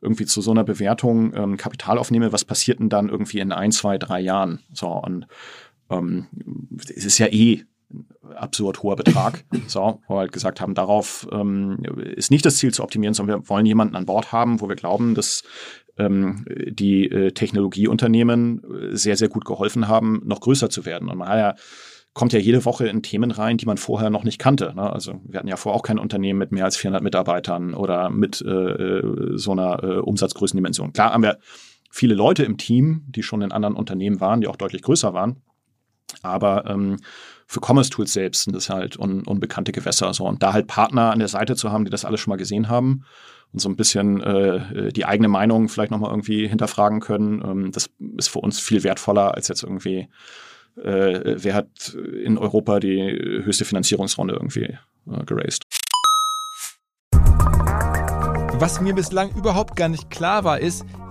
irgendwie 0.00 0.26
zu 0.26 0.42
so 0.42 0.50
einer 0.50 0.64
Bewertung 0.64 1.32
ähm, 1.34 1.56
Kapital 1.56 1.98
aufnehme, 1.98 2.32
was 2.32 2.44
passiert 2.44 2.78
denn 2.78 2.90
dann 2.90 3.08
irgendwie 3.08 3.40
in 3.40 3.52
ein, 3.52 3.72
zwei, 3.72 3.96
drei 3.96 4.20
Jahren? 4.20 4.60
So, 4.72 4.88
und 4.88 5.26
ähm, 5.90 6.26
es 6.78 7.04
ist 7.04 7.18
ja 7.18 7.26
eh 7.26 7.64
ein 7.92 8.36
absurd 8.36 8.82
hoher 8.82 8.96
Betrag. 8.96 9.44
So, 9.66 10.00
wo 10.08 10.14
wir 10.14 10.20
halt 10.20 10.32
gesagt 10.32 10.60
haben, 10.60 10.74
darauf 10.74 11.26
ähm, 11.32 11.78
ist 12.16 12.30
nicht 12.30 12.44
das 12.44 12.56
Ziel 12.56 12.72
zu 12.72 12.82
optimieren, 12.82 13.14
sondern 13.14 13.40
wir 13.40 13.48
wollen 13.48 13.66
jemanden 13.66 13.96
an 13.96 14.06
Bord 14.06 14.32
haben, 14.32 14.60
wo 14.60 14.68
wir 14.68 14.76
glauben, 14.76 15.14
dass 15.14 15.42
ähm, 15.96 16.44
die 16.48 17.10
äh, 17.10 17.32
Technologieunternehmen 17.32 18.62
äh, 18.92 18.96
sehr, 18.96 19.16
sehr 19.16 19.28
gut 19.28 19.44
geholfen 19.44 19.88
haben, 19.88 20.22
noch 20.24 20.40
größer 20.40 20.68
zu 20.70 20.84
werden. 20.84 21.08
Und 21.08 21.18
man 21.18 21.28
hat 21.28 21.38
ja 21.38 21.54
kommt 22.14 22.32
ja 22.32 22.38
jede 22.38 22.64
Woche 22.64 22.86
in 22.86 23.02
Themen 23.02 23.32
rein, 23.32 23.58
die 23.58 23.66
man 23.66 23.76
vorher 23.76 24.08
noch 24.08 24.22
nicht 24.22 24.38
kannte. 24.38 24.72
Ne? 24.74 24.90
Also 24.90 25.20
wir 25.24 25.38
hatten 25.38 25.48
ja 25.48 25.56
vorher 25.56 25.76
auch 25.78 25.82
kein 25.82 25.98
Unternehmen 25.98 26.38
mit 26.38 26.52
mehr 26.52 26.64
als 26.64 26.76
400 26.76 27.02
Mitarbeitern 27.02 27.74
oder 27.74 28.08
mit 28.08 28.40
äh, 28.40 28.50
äh, 28.50 29.36
so 29.36 29.52
einer 29.52 29.82
äh, 29.82 29.98
Umsatzgrößendimension. 29.98 30.92
Klar 30.92 31.12
haben 31.12 31.24
wir 31.24 31.38
viele 31.90 32.14
Leute 32.14 32.44
im 32.44 32.56
Team, 32.56 33.04
die 33.08 33.24
schon 33.24 33.42
in 33.42 33.52
anderen 33.52 33.74
Unternehmen 33.74 34.20
waren, 34.20 34.40
die 34.40 34.46
auch 34.46 34.56
deutlich 34.56 34.82
größer 34.82 35.12
waren. 35.12 35.42
Aber 36.22 36.66
ähm, 36.66 36.98
für 37.46 37.60
Commerce 37.60 37.90
Tools 37.90 38.12
selbst 38.12 38.44
sind 38.44 38.54
das 38.54 38.70
halt 38.70 38.96
un 38.98 39.24
unbekannte 39.26 39.72
Gewässer. 39.72 40.14
So. 40.14 40.24
Und 40.24 40.42
da 40.42 40.52
halt 40.52 40.68
Partner 40.68 41.10
an 41.10 41.18
der 41.18 41.28
Seite 41.28 41.56
zu 41.56 41.72
haben, 41.72 41.84
die 41.84 41.90
das 41.90 42.04
alles 42.04 42.20
schon 42.20 42.30
mal 42.30 42.36
gesehen 42.36 42.68
haben 42.68 43.04
und 43.52 43.58
so 43.58 43.68
ein 43.68 43.76
bisschen 43.76 44.20
äh, 44.20 44.92
die 44.92 45.04
eigene 45.04 45.28
Meinung 45.28 45.68
vielleicht 45.68 45.90
nochmal 45.90 46.10
irgendwie 46.10 46.46
hinterfragen 46.46 47.00
können, 47.00 47.42
ähm, 47.44 47.72
das 47.72 47.90
ist 48.16 48.28
für 48.28 48.38
uns 48.38 48.60
viel 48.60 48.84
wertvoller 48.84 49.34
als 49.34 49.48
jetzt 49.48 49.64
irgendwie 49.64 50.08
äh, 50.76 51.36
wer 51.36 51.54
hat 51.54 51.94
in 51.94 52.38
Europa 52.38 52.80
die 52.80 53.00
höchste 53.44 53.64
Finanzierungsrunde 53.64 54.34
irgendwie 54.34 54.76
äh, 55.10 55.24
geraced. 55.24 55.62
Was 58.56 58.80
mir 58.80 58.94
bislang 58.94 59.34
überhaupt 59.34 59.76
gar 59.76 59.88
nicht 59.88 60.10
klar 60.10 60.44
war, 60.44 60.60
ist, 60.60 60.86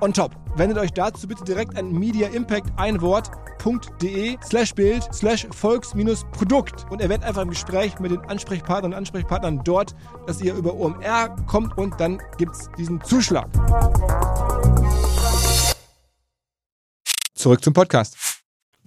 on 0.00 0.12
top. 0.12 0.32
Wendet 0.56 0.78
euch 0.78 0.92
dazu 0.92 1.28
bitte 1.28 1.44
direkt 1.44 1.76
an 1.76 1.92
Media 1.92 2.28
Impact 2.28 2.70
ein 2.76 3.00
Wort 3.00 3.30
www.ftf.de 3.68 4.36
slash 4.42 4.74
Bild 4.74 5.02
slash 5.12 5.46
Volks-Produkt 5.50 6.86
und 6.90 7.00
erwähnt 7.00 7.24
einfach 7.24 7.42
im 7.42 7.50
Gespräch 7.50 7.98
mit 7.98 8.10
den 8.10 8.20
Ansprechpartnern 8.20 8.92
und 8.92 8.98
Ansprechpartnern 8.98 9.62
dort, 9.64 9.94
dass 10.26 10.40
ihr 10.40 10.54
über 10.54 10.74
OMR 10.74 11.34
kommt 11.46 11.76
und 11.76 11.98
dann 12.00 12.20
gibt 12.36 12.54
es 12.54 12.70
diesen 12.78 13.02
Zuschlag. 13.02 13.48
Zurück 17.34 17.62
zum 17.62 17.72
Podcast. 17.72 18.16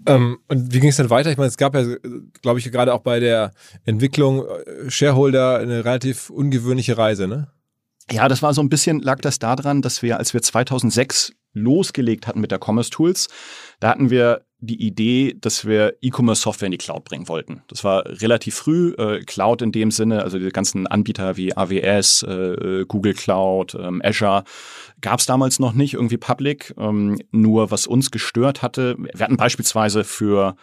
Ähm, 0.07 0.39
und 0.47 0.73
wie 0.73 0.79
ging 0.79 0.89
es 0.89 0.97
dann 0.97 1.09
weiter? 1.09 1.31
Ich 1.31 1.37
meine, 1.37 1.47
es 1.47 1.57
gab 1.57 1.75
ja, 1.75 1.83
glaube 2.41 2.59
ich, 2.59 2.71
gerade 2.71 2.93
auch 2.93 3.01
bei 3.01 3.19
der 3.19 3.51
Entwicklung 3.85 4.45
äh, 4.45 4.89
Shareholder 4.89 5.59
eine 5.59 5.85
relativ 5.85 6.29
ungewöhnliche 6.31 6.97
Reise, 6.97 7.27
ne? 7.27 7.51
Ja, 8.11 8.27
das 8.27 8.41
war 8.41 8.53
so 8.53 8.61
ein 8.61 8.69
bisschen, 8.69 8.99
lag 8.99 9.19
das 9.21 9.39
daran, 9.39 9.81
dass 9.81 10.01
wir, 10.01 10.17
als 10.17 10.33
wir 10.33 10.41
2006 10.41 11.33
losgelegt 11.53 12.27
hatten 12.27 12.41
mit 12.41 12.51
der 12.51 12.59
Commerce 12.63 12.89
Tools, 12.89 13.27
da 13.79 13.89
hatten 13.89 14.09
wir 14.09 14.45
die 14.59 14.85
Idee, 14.85 15.35
dass 15.39 15.65
wir 15.65 15.95
E-Commerce-Software 16.01 16.67
in 16.67 16.71
die 16.71 16.77
Cloud 16.77 17.03
bringen 17.03 17.27
wollten. 17.27 17.63
Das 17.67 17.83
war 17.83 18.05
relativ 18.05 18.55
früh, 18.55 18.93
äh, 18.93 19.21
Cloud 19.21 19.63
in 19.63 19.71
dem 19.71 19.89
Sinne, 19.89 20.21
also 20.21 20.37
die 20.37 20.49
ganzen 20.49 20.85
Anbieter 20.85 21.35
wie 21.35 21.57
AWS, 21.57 22.23
äh, 22.23 22.85
Google 22.87 23.15
Cloud, 23.15 23.75
ähm, 23.75 24.01
Azure, 24.03 24.43
gab 25.01 25.19
es 25.19 25.25
damals 25.25 25.57
noch 25.57 25.73
nicht 25.73 25.95
irgendwie 25.95 26.17
public. 26.17 26.75
Ähm, 26.77 27.17
nur 27.31 27.71
was 27.71 27.87
uns 27.87 28.11
gestört 28.11 28.61
hatte, 28.61 28.95
wir 28.99 29.25
hatten 29.25 29.37
beispielsweise 29.37 30.03
für 30.03 30.55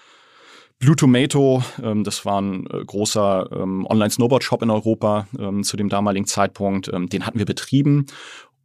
Blue 0.78 0.94
Tomato, 0.94 1.62
ähm, 1.82 2.04
das 2.04 2.24
war 2.24 2.40
ein 2.40 2.66
äh, 2.70 2.84
großer 2.84 3.48
ähm, 3.52 3.84
Online-Snowboard-Shop 3.86 4.62
in 4.62 4.70
Europa 4.70 5.26
ähm, 5.38 5.64
zu 5.64 5.76
dem 5.76 5.88
damaligen 5.88 6.26
Zeitpunkt. 6.26 6.88
Ähm, 6.92 7.08
den 7.08 7.26
hatten 7.26 7.38
wir 7.38 7.46
betrieben 7.46 8.06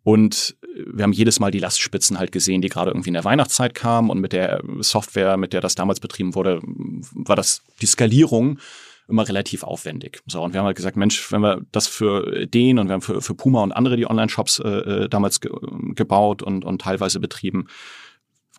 und 0.04 0.56
wir 0.92 1.04
haben 1.04 1.14
jedes 1.14 1.40
Mal 1.40 1.50
die 1.52 1.60
Lastspitzen 1.60 2.20
halt 2.20 2.32
gesehen, 2.32 2.62
die 2.62 2.70
gerade 2.70 2.92
irgendwie 2.92 3.10
in 3.10 3.16
der 3.16 3.24
Weihnachtszeit 3.24 3.74
kamen 3.74 4.10
und 4.10 4.20
mit 4.20 4.34
der 4.34 4.62
Software, 4.80 5.38
mit 5.38 5.54
der 5.54 5.62
das 5.62 5.76
damals 5.76 6.00
betrieben 6.00 6.36
wurde, 6.36 6.62
war 6.64 7.36
das 7.36 7.64
die 7.82 7.86
Skalierung 7.86 8.60
immer 9.08 9.28
relativ 9.28 9.64
aufwendig. 9.64 10.22
So, 10.28 10.42
und 10.44 10.54
wir 10.54 10.60
haben 10.60 10.66
halt 10.66 10.78
gesagt, 10.78 10.98
Mensch, 10.98 11.32
wenn 11.32 11.42
wir 11.42 11.62
das 11.72 11.88
für 11.88 12.46
den 12.46 12.80
und 12.80 12.88
wir 12.88 12.94
haben 12.94 13.02
für, 13.02 13.22
für 13.22 13.36
Puma 13.36 13.64
und 13.64 13.72
andere 13.72 13.98
die 13.98 14.10
Online-Shops 14.10 14.60
äh, 14.60 14.68
äh 14.68 15.10
damals 15.10 15.42
ge 15.42 15.52
gebaut 15.96 16.42
und, 16.42 16.66
und 16.66 16.82
teilweise 16.82 17.20
betrieben, 17.20 17.68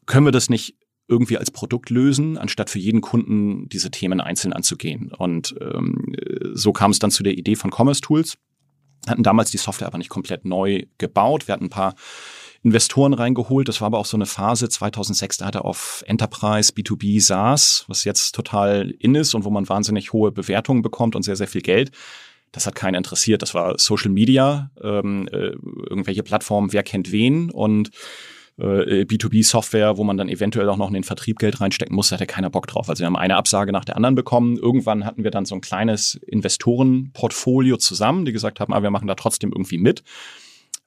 können 0.07 0.27
wir 0.27 0.33
das 0.33 0.51
nicht 0.51 0.77
irgendwie 1.07 1.39
als 1.39 1.51
Produkt 1.51 1.91
lösen, 1.91 2.39
anstatt 2.39 2.71
für 2.71 2.79
jeden 2.79 3.01
Kunden 3.01 3.69
diese 3.69 3.91
Themen 3.91 4.21
einzeln 4.21 4.53
anzugehen. 4.53 5.13
Und 5.13 5.55
ähm, 5.61 6.15
so 6.55 6.73
kam 6.73 6.91
es 6.91 6.99
dann 6.99 7.11
zu 7.11 7.23
der 7.23 7.37
Idee 7.37 7.57
von 7.57 7.71
Commerce 7.71 8.01
Tools 8.01 8.39
hatten 9.07 9.23
damals 9.23 9.51
die 9.51 9.59
Software 9.59 9.89
aber 9.89 9.99
nicht 9.99 10.09
komplett 10.09 10.45
neu 10.45 10.85
gebaut. 10.99 11.47
Wir 11.49 11.53
hatten 11.55 11.67
ein 11.67 11.71
paar 11.71 11.95
Investoren 12.63 13.13
reingeholt. 13.13 13.69
Das 13.69 13.81
war 13.81 13.87
aber 13.87 13.99
auch 13.99 14.07
so 14.07 14.17
eine 14.17 14.27
Phase 14.27 14.69
2006, 14.69 15.39
da 15.39 15.47
hatte 15.47 15.65
auf 15.65 16.03
Enterprise 16.07 16.73
B2B 16.73 17.21
SaaS, 17.21 17.85
was 17.89 18.05
jetzt 18.05 18.35
total 18.35 18.91
in 18.99 19.15
ist 19.15 19.35
und 19.35 19.45
wo 19.45 19.51
man 19.51 19.69
wahnsinnig 19.69 20.13
hohe 20.13 20.33
Bewertungen 20.33 20.83
bekommt 20.83 21.15
und 21.17 21.23
sehr, 21.23 21.37
sehr 21.37 21.49
viel 21.49 21.61
Geld. 21.61 21.91
Das 22.53 22.67
hat 22.67 22.75
keinen 22.77 22.95
interessiert. 22.95 23.43
Das 23.43 23.53
war 23.53 23.79
Social 23.79 24.11
Media, 24.11 24.71
ähm, 24.81 25.29
äh, 25.33 25.53
irgendwelche 25.91 26.23
Plattformen, 26.23 26.73
wer 26.73 26.85
kennt 26.85 27.11
wen 27.13 27.51
und 27.51 27.91
äh, 28.59 29.05
B2B-Software, 29.05 29.97
wo 29.97 30.05
man 30.05 30.17
dann 30.17 30.29
eventuell 30.29 30.69
auch 30.69 30.77
noch 30.77 30.89
in 30.89 30.95
den 30.95 31.05
Vertrieb 31.05 31.39
Geld 31.39 31.61
reinstecken 31.61 31.95
muss, 31.95 32.09
da 32.09 32.15
hatte 32.15 32.27
keiner 32.27 32.51
Bock 32.51 32.67
drauf. 32.67 32.89
Also 32.89 33.01
wir 33.01 33.07
haben 33.07 33.17
eine 33.17 33.37
Absage 33.37 33.73
nach 33.73 33.85
der 33.85 33.97
anderen 33.97 34.15
bekommen. 34.15 34.57
Irgendwann 34.57 35.05
hatten 35.05 35.25
wir 35.25 35.31
dann 35.31 35.45
so 35.45 35.55
ein 35.55 35.61
kleines 35.61 36.15
Investorenportfolio 36.27 37.77
zusammen, 37.77 38.25
die 38.25 38.33
gesagt 38.33 38.61
haben, 38.61 38.73
ah, 38.73 38.83
wir 38.83 38.91
machen 38.91 39.09
da 39.09 39.15
trotzdem 39.15 39.51
irgendwie 39.53 39.79
mit, 39.79 40.03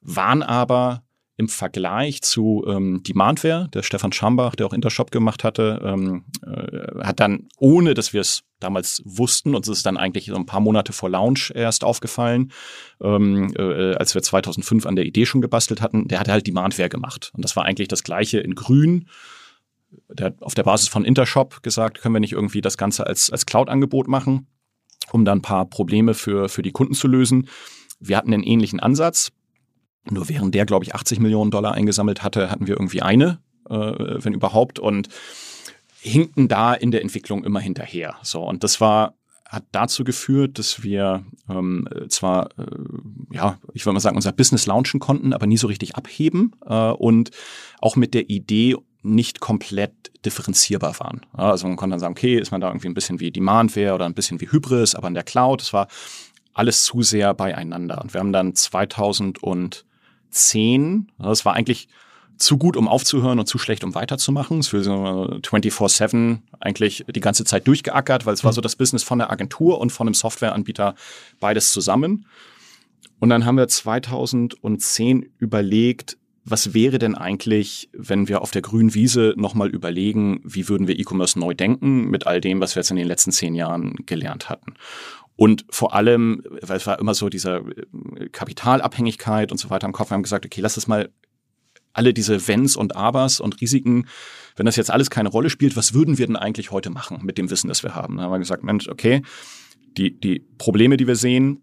waren 0.00 0.42
aber 0.42 1.02
im 1.38 1.48
Vergleich 1.48 2.20
zu 2.20 2.64
ähm, 2.66 3.02
Demandware, 3.04 3.68
der 3.72 3.84
Stefan 3.84 4.12
Schambach, 4.12 4.56
der 4.56 4.66
auch 4.66 4.72
Intershop 4.72 5.12
gemacht 5.12 5.44
hatte, 5.44 5.80
ähm, 5.84 6.24
äh, 6.44 7.04
hat 7.04 7.20
dann, 7.20 7.46
ohne 7.58 7.94
dass 7.94 8.12
wir 8.12 8.20
es 8.20 8.42
damals 8.58 9.02
wussten, 9.04 9.54
uns 9.54 9.68
ist 9.68 9.86
dann 9.86 9.96
eigentlich 9.96 10.26
so 10.26 10.34
ein 10.34 10.46
paar 10.46 10.58
Monate 10.58 10.92
vor 10.92 11.08
Launch 11.08 11.52
erst 11.54 11.84
aufgefallen, 11.84 12.50
ähm, 13.00 13.54
äh, 13.56 13.94
als 13.94 14.16
wir 14.16 14.22
2005 14.22 14.84
an 14.84 14.96
der 14.96 15.06
Idee 15.06 15.26
schon 15.26 15.40
gebastelt 15.40 15.80
hatten, 15.80 16.08
der 16.08 16.18
hat 16.18 16.26
halt 16.26 16.44
Demandware 16.48 16.88
gemacht. 16.88 17.30
Und 17.34 17.44
das 17.44 17.54
war 17.54 17.64
eigentlich 17.64 17.86
das 17.86 18.02
gleiche 18.02 18.40
in 18.40 18.56
grün, 18.56 19.08
der, 20.08 20.34
auf 20.40 20.54
der 20.54 20.64
Basis 20.64 20.88
von 20.88 21.04
Intershop 21.04 21.62
gesagt, 21.62 22.00
können 22.00 22.16
wir 22.16 22.20
nicht 22.20 22.32
irgendwie 22.32 22.62
das 22.62 22.76
Ganze 22.76 23.06
als, 23.06 23.30
als 23.30 23.46
Cloud-Angebot 23.46 24.08
machen, 24.08 24.48
um 25.12 25.24
dann 25.24 25.38
ein 25.38 25.42
paar 25.42 25.66
Probleme 25.66 26.14
für, 26.14 26.48
für 26.48 26.62
die 26.62 26.72
Kunden 26.72 26.94
zu 26.94 27.06
lösen. 27.06 27.48
Wir 28.00 28.16
hatten 28.16 28.34
einen 28.34 28.42
ähnlichen 28.42 28.80
Ansatz. 28.80 29.30
Nur 30.10 30.28
während 30.28 30.54
der, 30.54 30.66
glaube 30.66 30.84
ich, 30.84 30.94
80 30.94 31.20
Millionen 31.20 31.50
Dollar 31.50 31.72
eingesammelt 31.72 32.22
hatte, 32.22 32.50
hatten 32.50 32.66
wir 32.66 32.74
irgendwie 32.74 33.02
eine, 33.02 33.40
äh, 33.68 33.74
wenn 33.74 34.32
überhaupt, 34.32 34.78
und 34.78 35.08
hinkten 36.00 36.48
da 36.48 36.74
in 36.74 36.90
der 36.90 37.02
Entwicklung 37.02 37.44
immer 37.44 37.60
hinterher. 37.60 38.16
So, 38.22 38.42
und 38.42 38.64
das 38.64 38.80
war 38.80 39.14
hat 39.48 39.64
dazu 39.72 40.04
geführt, 40.04 40.58
dass 40.58 40.82
wir 40.82 41.24
ähm, 41.48 41.88
zwar, 42.08 42.50
äh, 42.58 42.66
ja, 43.32 43.58
ich 43.72 43.86
würde 43.86 43.94
mal 43.94 44.00
sagen, 44.00 44.16
unser 44.16 44.32
Business 44.32 44.66
launchen 44.66 45.00
konnten, 45.00 45.32
aber 45.32 45.46
nie 45.46 45.56
so 45.56 45.68
richtig 45.68 45.96
abheben 45.96 46.52
äh, 46.66 46.90
und 46.90 47.30
auch 47.80 47.96
mit 47.96 48.12
der 48.12 48.28
Idee 48.28 48.76
nicht 49.02 49.40
komplett 49.40 49.92
differenzierbar 50.26 51.00
waren. 51.00 51.24
Also 51.32 51.66
man 51.66 51.76
konnte 51.76 51.92
dann 51.92 52.00
sagen, 52.00 52.12
okay, 52.12 52.38
ist 52.38 52.50
man 52.50 52.60
da 52.60 52.68
irgendwie 52.68 52.88
ein 52.88 52.94
bisschen 52.94 53.20
wie 53.20 53.30
Demandware 53.30 53.94
oder 53.94 54.04
ein 54.04 54.14
bisschen 54.14 54.40
wie 54.40 54.50
Hybris, 54.50 54.94
aber 54.94 55.08
in 55.08 55.14
der 55.14 55.22
Cloud, 55.22 55.62
es 55.62 55.72
war 55.72 55.88
alles 56.52 56.82
zu 56.82 57.02
sehr 57.02 57.32
beieinander. 57.32 58.02
Und 58.02 58.12
wir 58.12 58.20
haben 58.20 58.32
dann 58.32 58.54
2010, 60.30 61.12
das 61.18 61.44
war 61.44 61.54
eigentlich 61.54 61.88
zu 62.36 62.56
gut, 62.56 62.76
um 62.76 62.86
aufzuhören 62.88 63.38
und 63.38 63.46
zu 63.46 63.58
schlecht, 63.58 63.84
um 63.84 63.94
weiterzumachen. 63.94 64.60
Es 64.60 64.72
wird 64.72 64.84
so 64.84 64.92
24-7 64.92 66.38
eigentlich 66.60 67.04
die 67.12 67.20
ganze 67.20 67.44
Zeit 67.44 67.66
durchgeackert, 67.66 68.26
weil 68.26 68.34
es 68.34 68.44
war 68.44 68.52
so 68.52 68.60
das 68.60 68.76
Business 68.76 69.02
von 69.02 69.18
der 69.18 69.30
Agentur 69.30 69.80
und 69.80 69.90
von 69.90 70.06
einem 70.06 70.14
Softwareanbieter 70.14 70.94
beides 71.40 71.72
zusammen. 71.72 72.26
Und 73.18 73.30
dann 73.30 73.44
haben 73.44 73.56
wir 73.56 73.66
2010 73.66 75.32
überlegt, 75.38 76.16
was 76.44 76.72
wäre 76.72 76.98
denn 76.98 77.14
eigentlich, 77.14 77.90
wenn 77.92 78.28
wir 78.28 78.40
auf 78.40 78.52
der 78.52 78.62
grünen 78.62 78.94
Wiese 78.94 79.34
nochmal 79.36 79.68
überlegen, 79.68 80.40
wie 80.44 80.68
würden 80.68 80.86
wir 80.86 80.98
E-Commerce 80.98 81.38
neu 81.38 81.54
denken 81.54 82.08
mit 82.08 82.26
all 82.26 82.40
dem, 82.40 82.60
was 82.60 82.74
wir 82.74 82.80
jetzt 82.80 82.90
in 82.90 82.96
den 82.96 83.08
letzten 83.08 83.32
zehn 83.32 83.54
Jahren 83.54 83.96
gelernt 84.06 84.48
hatten. 84.48 84.74
Und 85.38 85.64
vor 85.70 85.94
allem, 85.94 86.42
weil 86.62 86.78
es 86.78 86.86
war 86.88 86.98
immer 86.98 87.14
so 87.14 87.28
diese 87.28 87.62
Kapitalabhängigkeit 88.32 89.52
und 89.52 89.58
so 89.58 89.70
weiter 89.70 89.86
im 89.86 89.92
Kopf, 89.92 90.10
wir 90.10 90.14
haben 90.14 90.24
gesagt, 90.24 90.44
okay, 90.44 90.60
lass 90.60 90.74
das 90.74 90.88
mal 90.88 91.10
alle 91.92 92.12
diese 92.12 92.48
Wenns 92.48 92.74
und 92.74 92.96
Abers 92.96 93.38
und 93.38 93.60
Risiken, 93.60 94.08
wenn 94.56 94.66
das 94.66 94.74
jetzt 94.74 94.90
alles 94.90 95.10
keine 95.10 95.28
Rolle 95.28 95.48
spielt, 95.48 95.76
was 95.76 95.94
würden 95.94 96.18
wir 96.18 96.26
denn 96.26 96.34
eigentlich 96.34 96.72
heute 96.72 96.90
machen 96.90 97.20
mit 97.22 97.38
dem 97.38 97.50
Wissen, 97.50 97.68
das 97.68 97.84
wir 97.84 97.94
haben? 97.94 98.16
Da 98.16 98.24
haben 98.24 98.32
wir 98.32 98.40
gesagt, 98.40 98.64
Mensch, 98.64 98.88
okay, 98.88 99.22
die, 99.96 100.18
die 100.18 100.40
Probleme, 100.58 100.96
die 100.96 101.06
wir 101.06 101.14
sehen, 101.14 101.62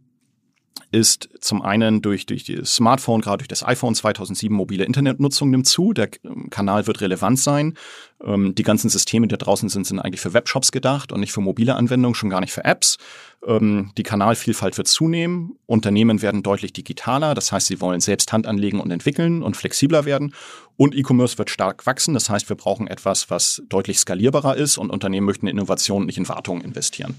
ist 0.91 1.29
zum 1.39 1.61
einen 1.61 2.01
durch, 2.01 2.25
durch 2.25 2.45
das 2.45 2.75
Smartphone, 2.75 3.21
gerade 3.21 3.39
durch 3.39 3.47
das 3.47 3.65
iPhone 3.65 3.95
2007 3.95 4.55
mobile 4.55 4.85
Internetnutzung 4.85 5.49
nimmt 5.49 5.67
zu. 5.67 5.93
Der 5.93 6.09
ähm, 6.23 6.49
Kanal 6.49 6.87
wird 6.87 7.01
relevant 7.01 7.39
sein. 7.39 7.75
Ähm, 8.23 8.55
die 8.55 8.63
ganzen 8.63 8.89
Systeme, 8.89 9.27
die 9.27 9.37
da 9.37 9.43
draußen 9.43 9.69
sind, 9.69 9.85
sind 9.85 9.99
eigentlich 9.99 10.21
für 10.21 10.33
Webshops 10.33 10.71
gedacht 10.71 11.11
und 11.11 11.19
nicht 11.19 11.33
für 11.33 11.41
mobile 11.41 11.75
Anwendungen, 11.75 12.15
schon 12.15 12.29
gar 12.29 12.39
nicht 12.39 12.53
für 12.53 12.63
Apps. 12.63 12.97
Ähm, 13.45 13.91
die 13.97 14.03
Kanalvielfalt 14.03 14.77
wird 14.77 14.87
zunehmen. 14.87 15.57
Unternehmen 15.65 16.21
werden 16.21 16.43
deutlich 16.43 16.71
digitaler. 16.71 17.33
Das 17.33 17.51
heißt, 17.51 17.67
sie 17.67 17.81
wollen 17.81 17.99
selbst 17.99 18.31
Hand 18.31 18.47
anlegen 18.47 18.79
und 18.79 18.91
entwickeln 18.91 19.43
und 19.43 19.57
flexibler 19.57 20.05
werden. 20.05 20.33
Und 20.77 20.95
E-Commerce 20.95 21.37
wird 21.37 21.49
stark 21.49 21.85
wachsen. 21.85 22.13
Das 22.13 22.29
heißt, 22.29 22.47
wir 22.47 22.55
brauchen 22.55 22.87
etwas, 22.87 23.29
was 23.29 23.63
deutlich 23.69 23.99
skalierbarer 23.99 24.55
ist 24.55 24.77
und 24.77 24.91
Unternehmen 24.91 25.25
möchten 25.25 25.47
in 25.47 25.57
Innovation, 25.57 26.05
nicht 26.05 26.17
in 26.17 26.29
Wartung 26.29 26.61
investieren. 26.61 27.15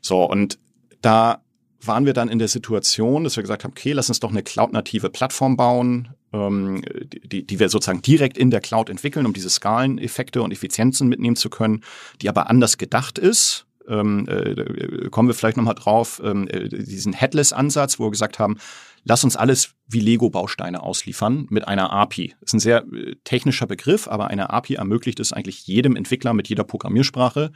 So, 0.00 0.24
und 0.24 0.58
da 1.00 1.43
waren 1.86 2.06
wir 2.06 2.12
dann 2.12 2.28
in 2.28 2.38
der 2.38 2.48
Situation, 2.48 3.24
dass 3.24 3.36
wir 3.36 3.42
gesagt 3.42 3.64
haben, 3.64 3.72
okay, 3.72 3.92
lass 3.92 4.08
uns 4.08 4.20
doch 4.20 4.30
eine 4.30 4.42
cloud-native 4.42 5.10
Plattform 5.10 5.56
bauen, 5.56 6.08
ähm, 6.32 6.82
die, 7.24 7.46
die 7.46 7.58
wir 7.58 7.68
sozusagen 7.68 8.02
direkt 8.02 8.38
in 8.38 8.50
der 8.50 8.60
Cloud 8.60 8.90
entwickeln, 8.90 9.26
um 9.26 9.32
diese 9.32 9.50
Skaleneffekte 9.50 10.42
und 10.42 10.52
Effizienzen 10.52 11.08
mitnehmen 11.08 11.36
zu 11.36 11.50
können, 11.50 11.82
die 12.20 12.28
aber 12.28 12.50
anders 12.50 12.78
gedacht 12.78 13.18
ist. 13.18 13.66
Ähm, 13.86 14.26
äh, 14.28 15.10
kommen 15.10 15.28
wir 15.28 15.34
vielleicht 15.34 15.58
nochmal 15.58 15.74
drauf, 15.74 16.20
ähm, 16.24 16.48
äh, 16.48 16.68
diesen 16.68 17.12
Headless-Ansatz, 17.12 17.98
wo 17.98 18.04
wir 18.04 18.10
gesagt 18.10 18.38
haben, 18.38 18.56
lass 19.04 19.24
uns 19.24 19.36
alles 19.36 19.74
wie 19.86 20.00
Lego-Bausteine 20.00 20.82
ausliefern 20.82 21.46
mit 21.50 21.68
einer 21.68 21.92
API. 21.92 22.34
Das 22.40 22.50
ist 22.50 22.54
ein 22.54 22.60
sehr 22.60 22.84
äh, 22.92 23.16
technischer 23.24 23.66
Begriff, 23.66 24.08
aber 24.08 24.28
eine 24.28 24.50
API 24.50 24.76
ermöglicht 24.76 25.20
es 25.20 25.32
eigentlich 25.32 25.66
jedem 25.66 25.96
Entwickler 25.96 26.32
mit 26.32 26.48
jeder 26.48 26.64
Programmiersprache, 26.64 27.52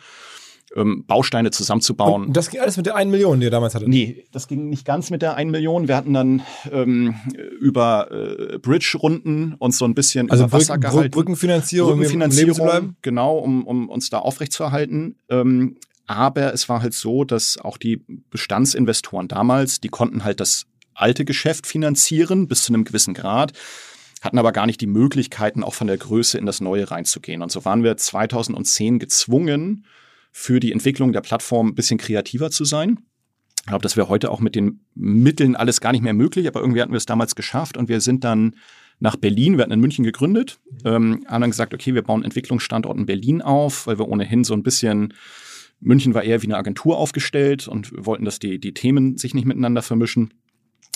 ähm, 0.77 1.05
Bausteine 1.07 1.51
zusammenzubauen. 1.51 2.27
Und 2.27 2.37
das 2.37 2.51
ging 2.51 2.61
alles 2.61 2.77
mit 2.77 2.87
der 2.87 2.97
1 2.97 3.11
Million, 3.11 3.41
die 3.41 3.47
ihr 3.47 3.51
damals 3.51 3.75
hattet? 3.75 3.89
Nee, 3.89 4.25
das 4.33 4.49
ging 4.49 4.69
nicht 4.69 4.85
ganz 4.85 5.11
mit 5.11 5.23
der 5.23 5.35
1 5.35 5.51
Million. 5.51 5.89
Wir 5.89 5.97
hatten 5.97 6.13
dann 6.13 6.43
ähm, 6.71 7.15
über 7.61 8.11
äh, 8.11 8.59
Bridge-Runden 8.59 9.55
uns 9.55 9.79
so 9.79 9.85
ein 9.85 9.95
bisschen 9.95 10.31
also 10.31 10.45
über 10.45 10.53
Wasser 10.53 10.75
Brücken, 10.75 10.91
gehalten. 10.91 11.11
Brückenfinanzierung, 11.11 11.91
Brückenfinanzierung, 11.93 12.51
um 12.51 12.57
zu 12.57 12.63
bleiben? 12.63 12.97
genau, 13.03 13.39
um, 13.39 13.67
um 13.67 13.89
uns 13.89 14.11
da 14.11 14.19
aufrechtzuerhalten. 14.19 15.17
Ähm, 15.29 15.77
aber 16.07 16.55
es 16.55 16.69
war 16.69 16.83
halt 16.83 16.95
so, 16.95 17.25
dass 17.25 17.59
auch 17.59 17.77
die 17.77 18.03
Bestandsinvestoren 18.31 19.29
damals, 19.29 19.81
die 19.81 19.89
konnten 19.89 20.25
halt 20.25 20.41
das 20.41 20.67
alte 20.95 21.25
Geschäft 21.25 21.67
finanzieren 21.67 22.49
bis 22.49 22.63
zu 22.63 22.73
einem 22.73 22.85
gewissen 22.85 23.15
Grad 23.15 23.53
hatten 24.21 24.39
aber 24.39 24.53
gar 24.53 24.67
nicht 24.67 24.81
die 24.81 24.87
Möglichkeiten, 24.87 25.63
auch 25.63 25.75
von 25.75 25.87
der 25.87 25.97
Größe 25.97 26.39
in 26.39 26.47
das 26.47 26.61
Neue 26.61 26.91
reinzugehen. 26.91 27.43
Und 27.43 27.53
so 27.53 27.65
waren 27.65 27.85
wir 27.85 27.97
2010 27.97 28.99
gezwungen, 28.99 29.85
für 30.31 30.61
die 30.61 30.73
Entwicklung 30.73 31.13
der 31.13 31.21
Plattform 31.21 31.69
ein 31.69 31.75
bisschen 31.75 31.99
kreativer 31.99 32.51
zu 32.51 32.65
sein. 32.65 33.01
Ich 33.61 33.67
glaube, 33.67 33.83
das 33.83 33.97
wäre 33.97 34.09
heute 34.09 34.31
auch 34.31 34.41
mit 34.41 34.55
den 34.55 34.81
Mitteln 34.95 35.57
alles 35.57 35.81
gar 35.81 35.93
nicht 35.93 36.03
mehr 36.03 36.15
möglich, 36.15 36.47
aber 36.47 36.61
irgendwie 36.61 36.81
hatten 36.81 36.93
wir 36.93 36.99
es 36.99 37.07
damals 37.07 37.35
geschafft 37.35 37.77
und 37.77 37.89
wir 37.89 38.01
sind 38.01 38.25
dann 38.25 38.55
nach 39.01 39.17
Berlin, 39.17 39.57
wir 39.57 39.63
hatten 39.63 39.73
in 39.73 39.81
München 39.81 40.05
gegründet, 40.05 40.59
ähm, 40.85 41.25
haben 41.27 41.43
dann 41.43 41.51
gesagt, 41.51 41.75
okay, 41.75 41.95
wir 41.95 42.03
bauen 42.03 42.25
Entwicklungsstandort 42.25 42.99
in 42.99 43.07
Berlin 43.07 43.43
auf, 43.43 43.87
weil 43.87 43.99
wir 43.99 44.09
ohnehin 44.09 44.45
so 44.45 44.55
ein 44.55 44.63
bisschen, 44.63 45.15
München 45.81 46.15
war 46.15 46.25
eher 46.25 46.43
wie 46.43 46.47
eine 46.47 46.57
Agentur 46.57 46.97
aufgestellt 46.97 47.69
und 47.69 47.93
wir 47.93 48.07
wollten, 48.07 48.25
dass 48.25 48.39
die, 48.39 48.59
die 48.59 48.75
Themen 48.75 49.17
sich 49.17 49.35
nicht 49.35 49.45
miteinander 49.45 49.83
vermischen. 49.83 50.35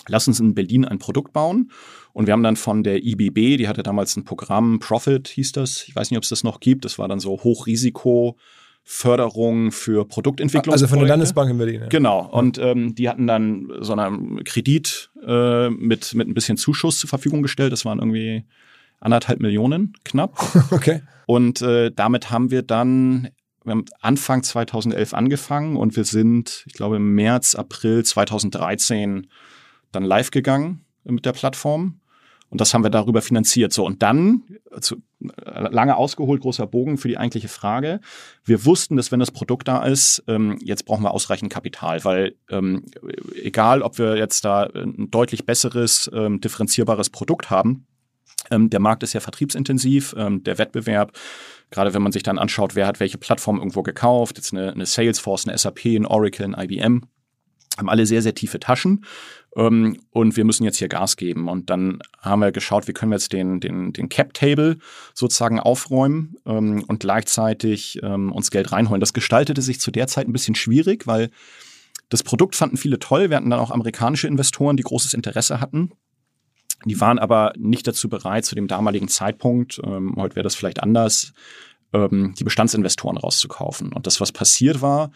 Lass 0.08 0.26
uns 0.26 0.40
in 0.40 0.54
Berlin 0.54 0.84
ein 0.84 0.98
Produkt 0.98 1.32
bauen. 1.32 1.70
Und 2.12 2.26
wir 2.26 2.32
haben 2.32 2.42
dann 2.42 2.56
von 2.56 2.82
der 2.82 3.04
IBB, 3.04 3.56
die 3.56 3.68
hatte 3.68 3.84
damals 3.84 4.16
ein 4.16 4.24
Programm, 4.24 4.80
Profit 4.80 5.28
hieß 5.28 5.52
das, 5.52 5.86
ich 5.86 5.94
weiß 5.94 6.10
nicht, 6.10 6.18
ob 6.18 6.24
es 6.24 6.28
das 6.28 6.42
noch 6.42 6.58
gibt, 6.58 6.84
das 6.84 6.98
war 6.98 7.06
dann 7.06 7.20
so 7.20 7.30
Hochrisiko, 7.42 8.36
Förderung 8.84 9.72
für 9.72 10.06
Produktentwicklung. 10.06 10.72
Also 10.72 10.86
von 10.86 10.98
der 10.98 11.08
Landesbank 11.08 11.50
in 11.50 11.58
Berlin. 11.58 11.80
Ja. 11.82 11.88
Genau. 11.88 12.28
Und 12.30 12.58
ähm, 12.58 12.94
die 12.94 13.08
hatten 13.08 13.26
dann 13.26 13.72
so 13.80 13.92
einen 13.92 14.42
Kredit 14.44 15.10
äh, 15.26 15.70
mit, 15.70 16.14
mit 16.14 16.28
ein 16.28 16.34
bisschen 16.34 16.56
Zuschuss 16.56 16.98
zur 16.98 17.08
Verfügung 17.08 17.42
gestellt. 17.42 17.72
Das 17.72 17.84
waren 17.84 17.98
irgendwie 17.98 18.44
anderthalb 19.00 19.40
Millionen 19.40 19.94
knapp. 20.04 20.36
okay. 20.70 21.02
Und 21.26 21.62
äh, 21.62 21.90
damit 21.92 22.30
haben 22.30 22.50
wir 22.50 22.62
dann 22.62 23.30
wir 23.64 23.72
haben 23.72 23.84
Anfang 24.00 24.42
2011 24.42 25.14
angefangen 25.14 25.76
und 25.76 25.96
wir 25.96 26.04
sind, 26.04 26.64
ich 26.66 26.72
glaube, 26.72 26.96
im 26.96 27.14
März, 27.14 27.54
April 27.54 28.04
2013 28.04 29.28
dann 29.92 30.02
live 30.02 30.30
gegangen 30.30 30.84
mit 31.04 31.24
der 31.24 31.32
Plattform. 31.32 32.00
Und 32.52 32.60
das 32.60 32.74
haben 32.74 32.84
wir 32.84 32.90
darüber 32.90 33.22
finanziert. 33.22 33.72
So, 33.72 33.86
und 33.86 34.02
dann, 34.02 34.42
zu, 34.80 34.96
lange 35.18 35.96
ausgeholt, 35.96 36.42
großer 36.42 36.66
Bogen 36.66 36.98
für 36.98 37.08
die 37.08 37.16
eigentliche 37.16 37.48
Frage. 37.48 38.00
Wir 38.44 38.66
wussten, 38.66 38.98
dass 38.98 39.10
wenn 39.10 39.20
das 39.20 39.30
Produkt 39.30 39.68
da 39.68 39.82
ist, 39.84 40.22
ähm, 40.28 40.58
jetzt 40.62 40.84
brauchen 40.84 41.02
wir 41.02 41.12
ausreichend 41.12 41.50
Kapital, 41.50 42.04
weil 42.04 42.34
ähm, 42.50 42.84
egal, 43.42 43.80
ob 43.80 43.96
wir 43.96 44.18
jetzt 44.18 44.44
da 44.44 44.64
ein 44.64 45.10
deutlich 45.10 45.46
besseres, 45.46 46.10
ähm, 46.12 46.42
differenzierbares 46.42 47.08
Produkt 47.08 47.48
haben, 47.48 47.86
ähm, 48.50 48.68
der 48.68 48.80
Markt 48.80 49.02
ist 49.02 49.14
ja 49.14 49.20
vertriebsintensiv, 49.20 50.14
ähm, 50.18 50.44
der 50.44 50.58
Wettbewerb, 50.58 51.12
gerade 51.70 51.94
wenn 51.94 52.02
man 52.02 52.12
sich 52.12 52.22
dann 52.22 52.38
anschaut, 52.38 52.74
wer 52.74 52.86
hat 52.86 53.00
welche 53.00 53.16
Plattform 53.16 53.56
irgendwo 53.56 53.82
gekauft, 53.82 54.36
jetzt 54.36 54.52
eine, 54.52 54.72
eine 54.72 54.84
Salesforce, 54.84 55.48
eine 55.48 55.56
SAP, 55.56 55.86
ein 55.86 56.04
Oracle, 56.04 56.54
ein 56.54 56.70
IBM, 56.70 57.06
haben 57.78 57.88
alle 57.88 58.06
sehr, 58.06 58.22
sehr 58.22 58.34
tiefe 58.34 58.60
Taschen 58.60 59.04
ähm, 59.56 60.00
und 60.10 60.36
wir 60.36 60.44
müssen 60.44 60.64
jetzt 60.64 60.78
hier 60.78 60.88
Gas 60.88 61.16
geben. 61.16 61.48
Und 61.48 61.70
dann 61.70 62.00
haben 62.20 62.40
wir 62.40 62.52
geschaut, 62.52 62.88
wie 62.88 62.92
können 62.92 63.12
wir 63.12 63.16
jetzt 63.16 63.32
den, 63.32 63.60
den, 63.60 63.92
den 63.92 64.08
Cap-Table 64.08 64.78
sozusagen 65.14 65.60
aufräumen 65.60 66.36
ähm, 66.46 66.84
und 66.86 67.00
gleichzeitig 67.00 68.00
ähm, 68.02 68.32
uns 68.32 68.50
Geld 68.50 68.72
reinholen. 68.72 69.00
Das 69.00 69.12
gestaltete 69.12 69.62
sich 69.62 69.80
zu 69.80 69.90
der 69.90 70.06
Zeit 70.06 70.28
ein 70.28 70.32
bisschen 70.32 70.54
schwierig, 70.54 71.06
weil 71.06 71.30
das 72.08 72.22
Produkt 72.22 72.56
fanden 72.56 72.76
viele 72.76 72.98
toll. 72.98 73.30
Wir 73.30 73.36
hatten 73.36 73.50
dann 73.50 73.60
auch 73.60 73.70
amerikanische 73.70 74.28
Investoren, 74.28 74.76
die 74.76 74.82
großes 74.82 75.14
Interesse 75.14 75.60
hatten. 75.60 75.92
Die 76.84 77.00
waren 77.00 77.18
aber 77.18 77.52
nicht 77.56 77.86
dazu 77.86 78.08
bereit, 78.08 78.44
zu 78.44 78.54
dem 78.54 78.66
damaligen 78.66 79.08
Zeitpunkt, 79.08 79.80
ähm, 79.84 80.14
heute 80.16 80.36
wäre 80.36 80.44
das 80.44 80.54
vielleicht 80.54 80.82
anders, 80.82 81.32
ähm, 81.92 82.34
die 82.38 82.44
Bestandsinvestoren 82.44 83.16
rauszukaufen. 83.16 83.92
Und 83.92 84.06
das, 84.06 84.20
was 84.20 84.32
passiert 84.32 84.82
war, 84.82 85.12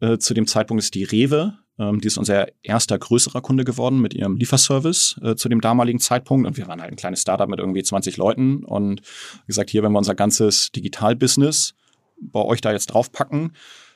äh, 0.00 0.18
zu 0.18 0.34
dem 0.34 0.46
Zeitpunkt 0.46 0.82
ist 0.82 0.94
die 0.94 1.04
Rewe 1.04 1.58
ähm, 1.80 2.00
die 2.00 2.06
ist 2.08 2.18
unser 2.18 2.48
erster 2.62 2.98
größerer 2.98 3.40
Kunde 3.40 3.64
geworden 3.64 4.00
mit 4.00 4.14
ihrem 4.14 4.36
Lieferservice 4.36 5.18
äh, 5.22 5.34
zu 5.34 5.48
dem 5.48 5.60
damaligen 5.60 5.98
Zeitpunkt. 5.98 6.46
Und 6.46 6.56
wir 6.56 6.68
waren 6.68 6.80
halt 6.80 6.92
ein 6.92 6.96
kleines 6.96 7.22
Startup 7.22 7.48
mit 7.48 7.58
irgendwie 7.58 7.82
20 7.82 8.18
Leuten. 8.18 8.64
Und 8.64 9.00
gesagt, 9.46 9.70
hier, 9.70 9.82
wenn 9.82 9.92
wir 9.92 9.98
unser 9.98 10.14
ganzes 10.14 10.70
Digital-Business 10.72 11.74
bei 12.20 12.42
euch 12.42 12.60
da 12.60 12.70
jetzt 12.72 12.88
draufpacken, 12.88 13.52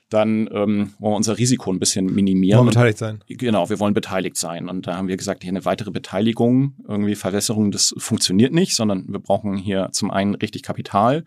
dann 0.09 0.49
ähm, 0.53 0.95
wollen 0.99 1.13
wir 1.13 1.17
unser 1.17 1.39
Risiko 1.39 1.73
ein 1.73 1.79
bisschen 1.79 2.07
minimieren. 2.07 2.59
Wollen 2.59 2.69
beteiligt 2.69 2.99
sein. 2.99 3.23
Genau, 3.27 3.69
wir 3.69 3.81
wollen 3.81 3.95
beteiligt 3.95 4.37
sein. 4.37 4.69
Und 4.69 4.87
da 4.87 4.97
haben 4.97 5.09
wir 5.09 5.17
gesagt, 5.17 5.43
hier 5.43 5.53
eine 5.53 5.65
weitere 5.65 5.91
Beteiligung, 5.91 6.75
irgendwie 6.89 7.17
Verwässerung, 7.17 7.71
das 7.71 7.95
funktioniert 7.99 8.53
nicht, 8.53 8.75
sondern 8.75 9.07
wir 9.09 9.19
brauchen 9.19 9.57
hier 9.57 9.89
zum 9.93 10.11
einen 10.11 10.35
richtig 10.35 10.63
Kapital 10.63 11.25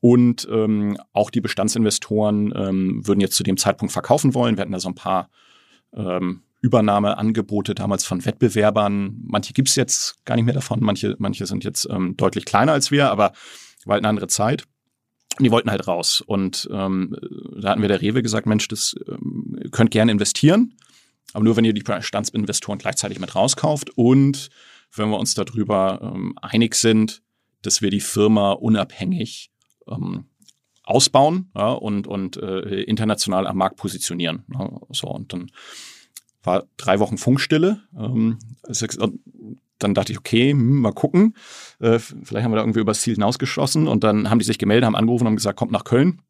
Und 0.00 0.46
ähm, 0.50 0.96
auch 1.12 1.30
die 1.30 1.40
Bestandsinvestoren 1.40 2.52
ähm, 2.56 3.06
würden 3.06 3.20
jetzt 3.20 3.36
zu 3.36 3.42
dem 3.42 3.56
Zeitpunkt 3.56 3.92
verkaufen 3.92 4.34
wollen. 4.34 4.56
Wir 4.56 4.62
hatten 4.62 4.72
da 4.72 4.80
so 4.80 4.88
ein 4.88 4.94
paar 4.94 5.28
ähm, 5.96 6.42
Übernahmeangebote 6.60 7.74
damals 7.74 8.04
von 8.04 8.24
Wettbewerbern. 8.24 9.20
Manche 9.26 9.52
gibt's 9.52 9.76
jetzt 9.76 10.24
gar 10.24 10.34
nicht 10.36 10.44
mehr 10.46 10.54
davon, 10.54 10.80
manche, 10.80 11.14
manche 11.18 11.46
sind 11.46 11.62
jetzt 11.62 11.86
ähm, 11.90 12.16
deutlich 12.16 12.44
kleiner 12.44 12.72
als 12.72 12.90
wir, 12.90 13.10
aber 13.10 13.32
war 13.84 13.94
halt 13.94 14.04
eine 14.04 14.08
andere 14.08 14.28
Zeit. 14.28 14.64
Und 15.38 15.44
die 15.44 15.50
wollten 15.50 15.70
halt 15.70 15.86
raus. 15.88 16.22
Und 16.24 16.68
ähm, 16.72 17.16
da 17.60 17.70
hatten 17.70 17.82
wir 17.82 17.88
der 17.88 18.00
Rewe 18.00 18.22
gesagt, 18.22 18.46
Mensch, 18.46 18.68
das 18.68 18.94
ähm, 19.08 19.58
könnt 19.72 19.90
gerne 19.90 20.12
investieren, 20.12 20.74
aber 21.32 21.44
nur 21.44 21.56
wenn 21.56 21.64
ihr 21.64 21.72
die 21.72 21.82
Bestandsinvestoren 21.82 22.78
gleichzeitig 22.78 23.18
mit 23.18 23.34
rauskauft 23.34 23.90
und 23.96 24.50
wenn 24.94 25.10
wir 25.10 25.18
uns 25.18 25.34
darüber 25.34 26.00
ähm, 26.02 26.34
einig 26.40 26.76
sind, 26.76 27.22
dass 27.62 27.82
wir 27.82 27.90
die 27.90 28.00
Firma 28.00 28.52
unabhängig 28.52 29.50
ähm, 29.88 30.26
ausbauen 30.84 31.50
ja, 31.56 31.72
und, 31.72 32.06
und 32.06 32.36
äh, 32.36 32.82
international 32.82 33.46
am 33.46 33.56
Markt 33.56 33.76
positionieren. 33.76 34.44
Ja, 34.52 34.70
so, 34.90 35.08
und 35.08 35.32
dann 35.32 35.50
war 36.42 36.64
drei 36.76 37.00
Wochen 37.00 37.18
Funkstille. 37.18 37.82
Ähm, 37.98 38.38
dann 39.78 39.94
dachte 39.94 40.12
ich, 40.12 40.18
okay, 40.18 40.50
hm, 40.50 40.80
mal 40.80 40.92
gucken. 40.92 41.34
Äh, 41.80 41.98
vielleicht 41.98 42.44
haben 42.44 42.52
wir 42.52 42.56
da 42.56 42.62
irgendwie 42.62 42.80
übers 42.80 43.00
Ziel 43.00 43.14
hinausgeschossen. 43.14 43.88
Und 43.88 44.04
dann 44.04 44.30
haben 44.30 44.38
die 44.38 44.44
sich 44.44 44.58
gemeldet, 44.58 44.86
haben 44.86 44.96
angerufen 44.96 45.26
und 45.26 45.36
gesagt, 45.36 45.58
kommt 45.58 45.72
nach 45.72 45.84
Köln, 45.84 46.22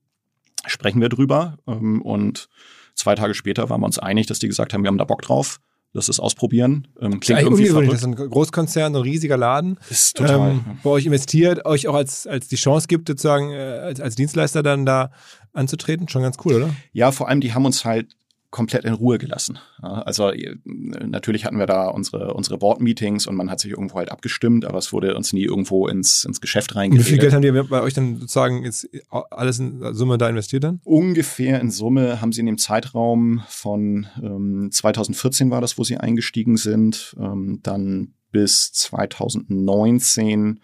sprechen 0.67 1.01
wir 1.01 1.09
drüber. 1.09 1.59
Ähm, 1.67 2.01
und 2.03 2.49
zwei 2.95 3.15
Tage 3.15 3.35
später 3.35 3.69
waren 3.71 3.81
wir 3.81 3.87
uns 3.87 3.99
einig, 3.99 4.27
dass 4.27 4.39
die 4.39 4.49
gesagt 4.49 4.73
haben, 4.73 4.83
wir 4.83 4.89
haben 4.89 4.99
da 4.99 5.05
Bock 5.05 5.23
drauf. 5.23 5.61
Lass 5.97 6.09
es 6.09 6.19
ausprobieren. 6.19 6.89
Ähm, 7.01 7.21
klingt 7.21 7.39
das 7.39 7.45
irgendwie 7.45 7.67
verrückt. 7.67 7.93
Das 7.93 8.01
ist 8.01 8.05
ein 8.05 8.17
Großkonzern, 8.17 8.97
ein 8.97 9.01
riesiger 9.01 9.37
Laden. 9.37 9.79
Ist 9.89 10.17
total. 10.17 10.51
Ähm, 10.51 10.65
bei 10.83 10.91
euch 10.91 11.07
investiert, 11.07 11.65
euch 11.67 11.87
auch 11.87 11.95
als, 11.95 12.27
als 12.27 12.49
die 12.49 12.57
Chance 12.57 12.89
gibt, 12.89 13.07
sozusagen 13.07 13.53
äh, 13.53 13.55
als, 13.57 14.01
als 14.01 14.17
Dienstleister 14.17 14.65
dann 14.65 14.85
da 14.85 15.13
anzutreten. 15.53 16.09
Schon 16.09 16.23
ganz 16.23 16.37
cool, 16.45 16.55
oder? 16.55 16.71
Ja, 16.93 17.13
vor 17.13 17.29
allem, 17.29 17.41
die 17.41 17.55
haben 17.55 17.65
uns 17.65 17.85
halt 17.85 18.17
komplett 18.55 18.85
in 18.85 18.95
Ruhe 18.95 19.19
gelassen. 19.19 19.59
Also 19.83 20.31
äh, 20.31 20.55
natürlich 20.65 21.45
hatten 21.45 21.59
wir 21.59 21.67
da 21.67 21.89
unsere, 21.89 22.35
unsere 22.35 22.57
Board-Meetings 22.57 23.27
und 23.27 23.35
man 23.35 23.51
hat 23.51 23.59
sich 23.59 23.73
irgendwo 23.73 23.97
halt 23.97 24.13
abgestimmt, 24.13 24.65
aber 24.65 24.79
es 24.79 24.93
wurde 24.93 25.17
uns 25.17 25.33
nie 25.33 25.43
irgendwo 25.43 25.89
ins, 25.89 26.25
ins 26.25 26.41
Geschäft 26.41 26.77
reingeredet. 26.77 27.05
Wie 27.05 27.11
viel 27.11 27.19
Geld 27.19 27.33
haben 27.33 27.43
die 27.43 27.51
bei 27.51 27.83
euch 27.83 27.95
dann 27.95 28.21
sozusagen 28.21 28.63
jetzt 28.63 28.89
alles 29.11 29.59
in 29.59 29.93
Summe 29.93 30.19
da 30.19 30.29
investiert 30.29 30.63
dann? 30.63 30.81
Ungefähr 30.85 31.61
in 31.61 31.73
Summe 31.73 32.21
haben 32.21 32.31
sie 32.31 32.41
in 32.41 32.47
dem 32.47 32.59
Zeitraum 32.59 33.43
von 33.49 34.07
ähm, 34.23 34.69
2014 34.71 35.51
war 35.51 35.61
das, 35.61 35.77
wo 35.77 35.83
sie 35.83 35.97
eingestiegen 35.97 36.57
sind, 36.57 37.17
ähm, 37.19 37.59
dann 37.65 38.15
bis 38.31 38.73
2019 38.73 40.61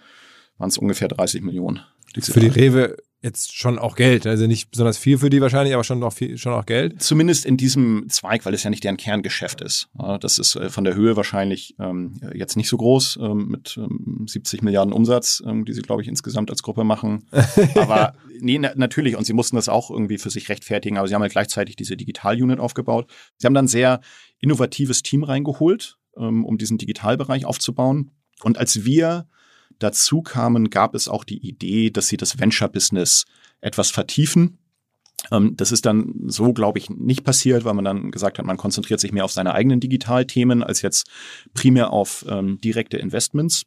waren 0.58 0.68
es 0.68 0.78
ungefähr 0.78 1.08
30 1.08 1.42
Millionen. 1.42 1.80
Die 2.14 2.20
Für 2.20 2.38
die 2.38 2.46
Rewe 2.46 2.96
jetzt 3.22 3.54
schon 3.54 3.78
auch 3.78 3.96
Geld. 3.96 4.26
Also 4.26 4.46
nicht 4.46 4.70
besonders 4.70 4.96
viel 4.96 5.18
für 5.18 5.28
die 5.28 5.40
wahrscheinlich, 5.40 5.74
aber 5.74 5.84
schon 5.84 6.02
auch 6.02 6.12
viel, 6.12 6.38
schon 6.38 6.52
auch 6.52 6.64
Geld. 6.64 7.02
Zumindest 7.02 7.44
in 7.44 7.56
diesem 7.56 8.08
Zweig, 8.08 8.46
weil 8.46 8.54
es 8.54 8.62
ja 8.62 8.70
nicht 8.70 8.82
deren 8.82 8.96
Kerngeschäft 8.96 9.60
ist. 9.60 9.88
Das 10.20 10.38
ist 10.38 10.56
äh, 10.56 10.70
von 10.70 10.84
der 10.84 10.94
Höhe 10.94 11.16
wahrscheinlich 11.16 11.74
ähm, 11.78 12.14
jetzt 12.34 12.56
nicht 12.56 12.68
so 12.68 12.78
groß, 12.78 13.18
ähm, 13.20 13.48
mit 13.48 13.78
70 14.26 14.60
ähm, 14.60 14.64
Milliarden 14.64 14.92
Umsatz, 14.92 15.42
die 15.44 15.72
sie, 15.72 15.82
glaube 15.82 16.02
ich, 16.02 16.08
insgesamt 16.08 16.50
als 16.50 16.62
Gruppe 16.62 16.84
machen. 16.84 17.26
Aber 17.74 18.14
nee, 18.40 18.58
natürlich, 18.58 19.16
und 19.16 19.24
sie 19.24 19.32
mussten 19.32 19.56
das 19.56 19.68
auch 19.68 19.90
irgendwie 19.90 20.18
für 20.18 20.30
sich 20.30 20.48
rechtfertigen, 20.48 20.96
aber 20.96 21.08
sie 21.08 21.14
haben 21.14 21.22
halt 21.22 21.32
gleichzeitig 21.32 21.76
diese 21.76 21.96
Digital-Unit 21.96 22.58
aufgebaut. 22.58 23.10
Sie 23.36 23.46
haben 23.46 23.54
dann 23.54 23.68
sehr 23.68 24.00
innovatives 24.40 25.02
Team 25.02 25.24
reingeholt, 25.24 25.98
um 26.12 26.58
diesen 26.58 26.78
Digitalbereich 26.78 27.44
aufzubauen. 27.44 28.12
Und 28.42 28.58
als 28.58 28.84
wir 28.84 29.26
dazu 29.80 30.22
kamen, 30.22 30.70
gab 30.70 30.94
es 30.94 31.08
auch 31.08 31.24
die 31.24 31.46
Idee, 31.46 31.90
dass 31.90 32.08
sie 32.08 32.16
das 32.16 32.38
Venture-Business 32.38 33.24
etwas 33.60 33.90
vertiefen. 33.90 34.58
Ähm, 35.30 35.56
das 35.56 35.72
ist 35.72 35.86
dann 35.86 36.14
so, 36.26 36.52
glaube 36.52 36.78
ich, 36.78 36.90
nicht 36.90 37.24
passiert, 37.24 37.64
weil 37.64 37.74
man 37.74 37.84
dann 37.84 38.10
gesagt 38.10 38.38
hat, 38.38 38.46
man 38.46 38.56
konzentriert 38.56 39.00
sich 39.00 39.12
mehr 39.12 39.24
auf 39.24 39.32
seine 39.32 39.54
eigenen 39.54 39.80
Digitalthemen 39.80 40.62
als 40.62 40.82
jetzt 40.82 41.08
primär 41.54 41.92
auf 41.92 42.24
ähm, 42.28 42.60
direkte 42.60 42.96
Investments. 42.96 43.64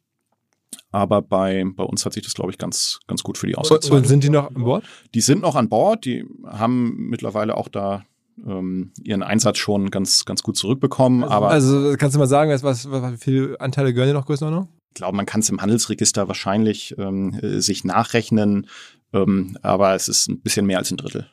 Aber 0.90 1.22
bei, 1.22 1.64
bei 1.64 1.84
uns 1.84 2.04
hat 2.04 2.14
sich 2.14 2.24
das, 2.24 2.34
glaube 2.34 2.50
ich, 2.50 2.58
ganz, 2.58 2.98
ganz 3.06 3.22
gut 3.22 3.38
für 3.38 3.46
die 3.46 3.56
ausgezahlt. 3.56 3.92
Und 3.92 4.06
sind 4.06 4.24
die 4.24 4.30
noch 4.30 4.48
an 4.48 4.64
Bord? 4.64 4.84
Die 5.14 5.20
sind 5.20 5.42
noch 5.42 5.54
an 5.54 5.68
Bord. 5.68 6.04
Die 6.04 6.24
haben 6.46 7.08
mittlerweile 7.08 7.56
auch 7.56 7.68
da 7.68 8.04
ähm, 8.44 8.92
ihren 9.02 9.22
Einsatz 9.22 9.58
schon 9.58 9.90
ganz, 9.90 10.24
ganz 10.24 10.42
gut 10.42 10.56
zurückbekommen. 10.56 11.22
Also, 11.22 11.34
aber 11.34 11.50
also 11.50 11.94
kannst 11.96 12.14
du 12.14 12.18
mal 12.18 12.26
sagen, 12.26 12.50
was, 12.50 12.64
was, 12.64 13.12
wie 13.12 13.16
viele 13.18 13.60
Anteile 13.60 13.92
gehören 13.92 14.08
dir 14.08 14.14
noch 14.14 14.26
größer 14.26 14.50
noch? 14.50 14.68
Ich 14.94 14.98
glaube, 14.98 15.16
man 15.16 15.26
kann 15.26 15.40
es 15.40 15.50
im 15.50 15.60
Handelsregister 15.60 16.28
wahrscheinlich 16.28 16.94
ähm, 16.98 17.34
äh, 17.42 17.60
sich 17.60 17.82
nachrechnen, 17.82 18.68
ähm, 19.12 19.58
aber 19.60 19.96
es 19.96 20.06
ist 20.06 20.28
ein 20.28 20.40
bisschen 20.40 20.66
mehr 20.66 20.78
als 20.78 20.92
ein 20.92 20.98
Drittel. 20.98 21.28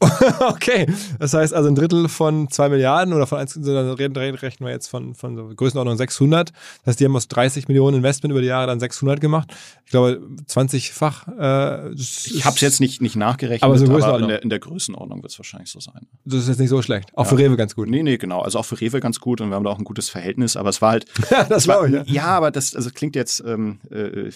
okay, 0.48 0.86
das 1.18 1.34
heißt 1.34 1.52
also 1.52 1.68
ein 1.68 1.74
Drittel 1.74 2.08
von 2.08 2.48
zwei 2.50 2.68
Milliarden 2.68 3.12
oder 3.14 3.26
von 3.26 3.38
eins, 3.38 3.54
dann 3.54 3.90
rechnen 3.94 4.66
wir 4.66 4.70
jetzt 4.70 4.86
von, 4.86 5.14
von 5.14 5.36
so 5.36 5.48
Größenordnung 5.48 5.96
600. 5.96 6.50
Das 6.50 6.86
heißt, 6.86 7.00
die 7.00 7.04
haben 7.04 7.16
aus 7.16 7.26
30 7.28 7.66
Millionen 7.68 7.98
Investment 7.98 8.30
über 8.30 8.40
die 8.40 8.46
Jahre 8.46 8.68
dann 8.68 8.78
600 8.78 9.20
gemacht. 9.20 9.52
Ich 9.84 9.90
glaube, 9.90 10.20
20-fach. 10.48 11.28
Äh, 11.38 11.92
ich 11.94 12.44
habe 12.44 12.54
es 12.54 12.60
jetzt 12.60 12.80
nicht, 12.80 13.02
nicht 13.02 13.16
nachgerechnet, 13.16 13.64
aber, 13.64 13.78
so 13.78 13.86
aber 13.86 14.20
in, 14.20 14.28
der, 14.28 14.42
in 14.42 14.50
der 14.50 14.60
Größenordnung 14.60 15.22
wird 15.22 15.32
es 15.32 15.38
wahrscheinlich 15.38 15.70
so 15.70 15.80
sein. 15.80 16.06
Das 16.24 16.40
ist 16.40 16.48
jetzt 16.48 16.60
nicht 16.60 16.70
so 16.70 16.80
schlecht. 16.80 17.10
Auch 17.14 17.24
ja. 17.24 17.30
für 17.30 17.38
Rewe 17.38 17.56
ganz 17.56 17.74
gut. 17.74 17.88
Nee, 17.88 18.02
nee, 18.02 18.18
genau. 18.18 18.42
Also 18.42 18.60
auch 18.60 18.64
für 18.64 18.80
Rewe 18.80 19.00
ganz 19.00 19.18
gut 19.18 19.40
und 19.40 19.48
wir 19.48 19.56
haben 19.56 19.64
da 19.64 19.70
auch 19.70 19.78
ein 19.78 19.84
gutes 19.84 20.10
Verhältnis, 20.10 20.56
aber 20.56 20.68
es 20.68 20.80
war 20.80 20.90
halt. 20.90 21.06
das 21.48 21.66
war, 21.66 21.84
ich, 21.86 21.92
ja. 21.92 22.02
ja, 22.06 22.26
aber 22.26 22.50
das 22.50 22.76
also 22.76 22.90
klingt 22.90 23.16
jetzt 23.16 23.42
ähm, 23.44 23.80
äh, 23.90 24.30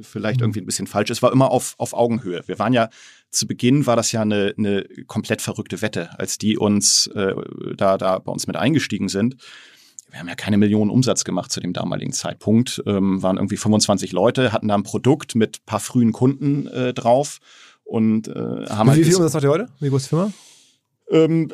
vielleicht 0.00 0.40
irgendwie 0.40 0.60
ein 0.60 0.66
bisschen 0.66 0.86
falsch. 0.86 1.10
Es 1.10 1.22
war 1.22 1.32
immer 1.32 1.50
auf, 1.50 1.74
auf 1.78 1.92
Augenhöhe. 1.92 2.42
Wir 2.46 2.58
waren 2.58 2.72
ja 2.72 2.88
zu 3.34 3.46
Beginn 3.46 3.86
war 3.86 3.96
das 3.96 4.12
ja 4.12 4.22
eine, 4.22 4.54
eine 4.56 4.84
komplett 5.06 5.42
verrückte 5.42 5.82
Wette, 5.82 6.18
als 6.18 6.38
die 6.38 6.56
uns 6.56 7.06
äh, 7.08 7.34
da, 7.76 7.98
da 7.98 8.18
bei 8.18 8.32
uns 8.32 8.46
mit 8.46 8.56
eingestiegen 8.56 9.08
sind. 9.08 9.36
Wir 10.10 10.20
haben 10.20 10.28
ja 10.28 10.36
keine 10.36 10.58
Millionen 10.58 10.90
Umsatz 10.90 11.24
gemacht 11.24 11.50
zu 11.50 11.60
dem 11.60 11.72
damaligen 11.72 12.12
Zeitpunkt, 12.12 12.82
ähm, 12.86 13.22
waren 13.22 13.36
irgendwie 13.36 13.56
25 13.56 14.12
Leute, 14.12 14.52
hatten 14.52 14.68
da 14.68 14.74
ein 14.74 14.84
Produkt 14.84 15.34
mit 15.34 15.66
paar 15.66 15.80
frühen 15.80 16.12
Kunden 16.12 16.68
äh, 16.68 16.94
drauf 16.94 17.38
und 17.82 18.28
äh, 18.28 18.32
haben 18.32 18.86
Wie 18.86 18.92
halt 18.92 19.04
viel 19.04 19.16
Umsatz 19.16 19.34
macht 19.34 19.44
ihr 19.44 19.50
heute? 19.50 19.68
Wie 19.80 19.88
groß 19.88 20.02
ist 20.02 20.06
die 20.06 20.16
Firma? 20.16 20.32
Ähm, 21.14 21.48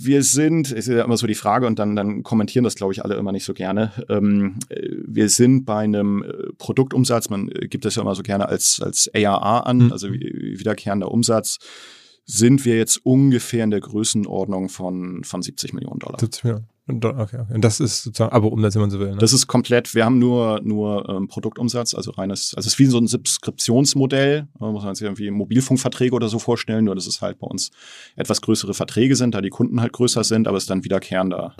wir 0.00 0.22
sind, 0.22 0.70
ist 0.70 0.88
ja 0.88 1.04
immer 1.04 1.16
so 1.16 1.26
die 1.26 1.34
Frage 1.34 1.66
und 1.66 1.78
dann, 1.78 1.96
dann 1.96 2.22
kommentieren 2.22 2.64
das, 2.64 2.74
glaube 2.74 2.92
ich, 2.92 3.04
alle 3.04 3.16
immer 3.16 3.32
nicht 3.32 3.44
so 3.44 3.54
gerne. 3.54 3.92
Ähm, 4.08 4.56
wir 4.68 5.28
sind 5.28 5.64
bei 5.64 5.78
einem 5.78 6.22
äh, 6.22 6.52
Produktumsatz, 6.58 7.30
man 7.30 7.48
äh, 7.48 7.66
gibt 7.66 7.84
das 7.84 7.96
ja 7.96 8.02
immer 8.02 8.14
so 8.14 8.22
gerne 8.22 8.48
als, 8.48 8.80
als 8.82 9.10
ARA 9.14 9.60
an, 9.60 9.78
mhm. 9.86 9.92
also 9.92 10.12
wiederkehrender 10.12 11.10
Umsatz, 11.10 11.58
sind 12.30 12.66
wir 12.66 12.76
jetzt 12.76 13.04
ungefähr 13.04 13.64
in 13.64 13.70
der 13.70 13.80
Größenordnung 13.80 14.68
von, 14.68 15.24
von 15.24 15.40
70 15.40 15.72
Millionen 15.72 15.98
Dollar. 15.98 16.20
70 16.20 16.44
Millionen. 16.44 16.66
Okay, 16.86 17.14
okay. 17.18 17.54
Und 17.54 17.62
das 17.62 17.80
ist 17.80 18.02
sozusagen 18.02 18.32
Abo-Umsatz, 18.32 18.74
wenn 18.74 18.82
man 18.82 18.90
so 18.90 18.98
will. 18.98 19.10
Ne? 19.10 19.16
Das 19.16 19.32
ist 19.32 19.46
komplett, 19.46 19.94
wir 19.94 20.04
haben 20.04 20.18
nur, 20.18 20.60
nur 20.62 21.06
ähm, 21.08 21.28
Produktumsatz, 21.28 21.94
also 21.94 22.12
reines, 22.12 22.54
also 22.54 22.66
es 22.66 22.74
ist 22.74 22.78
wie 22.78 22.86
so 22.86 22.98
ein 22.98 23.06
Subskriptionsmodell, 23.06 24.46
äh, 24.58 24.64
muss 24.64 24.84
man 24.84 24.94
sich 24.94 25.04
irgendwie 25.04 25.30
Mobilfunkverträge 25.30 26.14
oder 26.14 26.28
so 26.28 26.38
vorstellen, 26.38 26.84
nur 26.84 26.94
dass 26.94 27.06
es 27.06 27.20
halt 27.20 27.38
bei 27.38 27.46
uns 27.46 27.70
etwas 28.16 28.40
größere 28.40 28.72
Verträge 28.72 29.16
sind, 29.16 29.34
da 29.34 29.42
die 29.42 29.50
Kunden 29.50 29.80
halt 29.80 29.92
größer 29.92 30.24
sind, 30.24 30.48
aber 30.48 30.56
es 30.56 30.64
ist 30.64 30.70
dann 30.70 30.84
wiederkehrender, 30.84 31.54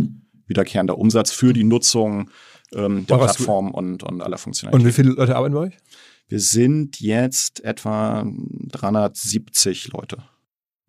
wiederkehrender 0.46 0.96
Umsatz 0.96 1.30
für 1.30 1.52
die 1.52 1.64
Nutzung 1.64 2.30
ähm, 2.72 3.06
der 3.06 3.16
Plattform 3.16 3.70
und, 3.70 4.02
und 4.02 4.22
aller 4.22 4.38
Funktionalitäten. 4.38 4.86
Und 4.86 4.88
wie 4.88 4.94
viele 4.94 5.14
Leute 5.14 5.36
arbeiten 5.36 5.54
bei 5.54 5.60
euch? 5.60 5.76
Wir 6.28 6.40
sind 6.40 7.00
jetzt 7.00 7.64
etwa 7.64 8.24
370 8.24 9.92
Leute. 9.92 10.18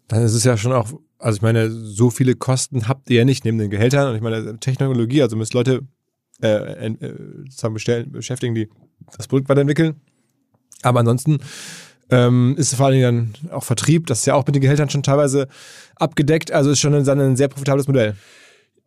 Dann 0.09 0.23
ist 0.23 0.33
es 0.33 0.43
ja 0.43 0.57
schon 0.57 0.73
auch 0.73 0.91
also 1.19 1.35
ich 1.35 1.41
meine, 1.41 1.69
so 1.69 2.09
viele 2.09 2.35
Kosten 2.35 2.87
habt 2.87 3.09
ihr 3.09 3.17
ja 3.17 3.25
nicht 3.25 3.43
neben 3.43 3.57
den 3.57 3.69
Gehältern 3.69 4.09
und 4.09 4.15
ich 4.15 4.21
meine, 4.21 4.57
Technologie, 4.59 5.21
also 5.21 5.35
müsst 5.35 5.53
Leute 5.53 5.81
äh, 6.41 6.87
äh, 6.87 6.95
zusammen 7.49 7.73
bestellen, 7.73 8.11
beschäftigen, 8.11 8.55
die 8.55 8.69
das 9.17 9.27
Produkt 9.27 9.49
weiterentwickeln. 9.49 9.99
Aber 10.81 11.01
ansonsten 11.01 11.39
ähm, 12.09 12.55
ist 12.57 12.73
vor 12.73 12.85
allen 12.85 12.95
Dingen 12.95 13.33
dann 13.41 13.51
auch 13.51 13.65
Vertrieb, 13.65 14.07
das 14.07 14.19
ist 14.19 14.25
ja 14.25 14.35
auch 14.35 14.45
mit 14.45 14.55
den 14.55 14.61
Gehältern 14.61 14.89
schon 14.89 15.03
teilweise 15.03 15.49
abgedeckt, 15.97 16.51
also 16.51 16.71
ist 16.71 16.79
schon 16.79 16.95
ein, 16.95 17.07
ein 17.07 17.35
sehr 17.35 17.49
profitables 17.49 17.87
Modell. 17.87 18.15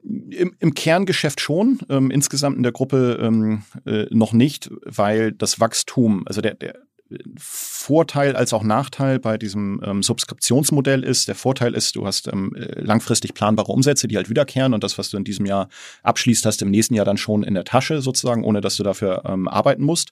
Im, 0.02 0.56
Im, 0.58 0.74
Kerngeschäft 0.74 1.40
schon, 1.40 1.78
ähm, 1.88 2.10
insgesamt 2.10 2.56
in 2.56 2.64
der 2.64 2.72
Gruppe 2.72 3.18
ähm, 3.20 3.62
äh, 3.86 4.06
noch 4.10 4.32
nicht, 4.32 4.70
weil 4.84 5.30
das 5.30 5.60
Wachstum, 5.60 6.24
also 6.26 6.40
der, 6.40 6.54
der, 6.54 6.74
Vorteil 7.38 8.36
als 8.36 8.52
auch 8.52 8.62
Nachteil 8.62 9.18
bei 9.18 9.38
diesem 9.38 9.80
ähm, 9.84 10.02
Subskriptionsmodell 10.02 11.02
ist. 11.04 11.28
Der 11.28 11.34
Vorteil 11.34 11.74
ist, 11.74 11.96
du 11.96 12.06
hast 12.06 12.28
ähm, 12.28 12.52
langfristig 12.56 13.34
planbare 13.34 13.72
Umsätze, 13.72 14.08
die 14.08 14.16
halt 14.16 14.30
wiederkehren 14.30 14.74
und 14.74 14.84
das, 14.84 14.98
was 14.98 15.10
du 15.10 15.16
in 15.16 15.24
diesem 15.24 15.46
Jahr 15.46 15.68
abschließt, 16.02 16.46
hast 16.46 16.62
im 16.62 16.70
nächsten 16.70 16.94
Jahr 16.94 17.04
dann 17.04 17.16
schon 17.16 17.42
in 17.42 17.54
der 17.54 17.64
Tasche 17.64 18.00
sozusagen, 18.00 18.44
ohne 18.44 18.60
dass 18.60 18.76
du 18.76 18.82
dafür 18.82 19.22
ähm, 19.24 19.48
arbeiten 19.48 19.84
musst. 19.84 20.10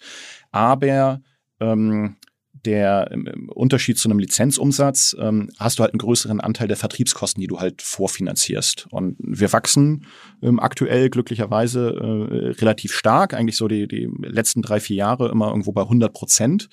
Aber 0.53 1.21
ähm, 1.61 2.17
der 2.65 3.11
im 3.11 3.49
Unterschied 3.49 3.99
zu 3.99 4.09
einem 4.09 4.19
Lizenzumsatz 4.19 5.17
ähm, 5.19 5.51
hast 5.59 5.79
du 5.79 5.83
halt 5.83 5.93
einen 5.93 5.99
größeren 5.99 6.41
Anteil 6.41 6.69
der 6.69 6.77
Vertriebskosten, 6.77 7.41
die 7.41 7.47
du 7.47 7.61
halt 7.61 7.83
vorfinanzierst. 7.83 8.87
Und 8.91 9.17
wir 9.19 9.53
wachsen 9.53 10.07
ähm, 10.43 10.61
aktuell 10.61 11.11
glücklicherweise 11.11 11.91
äh, 11.91 12.51
relativ 12.61 12.93
stark, 12.95 13.35
eigentlich 13.35 13.57
so 13.57 13.69
die, 13.69 13.89
die 13.89 14.09
letzten 14.23 14.63
drei, 14.63 14.81
vier 14.81 14.97
Jahre 14.97 15.31
immer 15.31 15.49
irgendwo 15.49 15.73
bei 15.73 15.83
100 15.83 16.13
Prozent. 16.13 16.69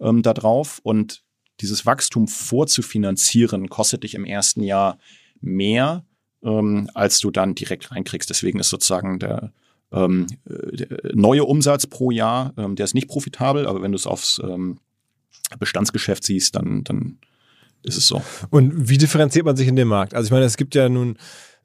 ähm, 0.00 0.22
da 0.22 0.34
drauf 0.34 0.80
und 0.82 1.22
dieses 1.60 1.86
Wachstum 1.86 2.28
vorzufinanzieren 2.28 3.68
kostet 3.68 4.04
dich 4.04 4.14
im 4.14 4.24
ersten 4.24 4.62
Jahr 4.62 4.98
mehr, 5.40 6.04
ähm, 6.42 6.88
als 6.94 7.20
du 7.20 7.30
dann 7.30 7.54
direkt 7.54 7.90
reinkriegst. 7.90 8.30
Deswegen 8.30 8.60
ist 8.60 8.70
sozusagen 8.70 9.18
der, 9.18 9.52
ähm, 9.92 10.26
der 10.44 11.14
neue 11.14 11.44
Umsatz 11.44 11.86
pro 11.86 12.10
Jahr, 12.10 12.54
ähm, 12.56 12.76
der 12.76 12.84
ist 12.84 12.94
nicht 12.94 13.08
profitabel, 13.08 13.66
aber 13.66 13.82
wenn 13.82 13.92
du 13.92 13.96
es 13.96 14.06
aufs 14.06 14.40
ähm, 14.42 14.78
Bestandsgeschäft 15.58 16.24
siehst, 16.24 16.56
dann, 16.56 16.84
dann 16.84 17.18
ist 17.82 17.96
es 17.96 18.06
so. 18.06 18.22
Und 18.50 18.88
wie 18.88 18.98
differenziert 18.98 19.44
man 19.44 19.56
sich 19.56 19.68
in 19.68 19.76
dem 19.76 19.88
Markt? 19.88 20.14
Also 20.14 20.26
ich 20.26 20.32
meine, 20.32 20.44
es 20.44 20.56
gibt 20.56 20.74
ja 20.74 20.88
nun 20.88 21.16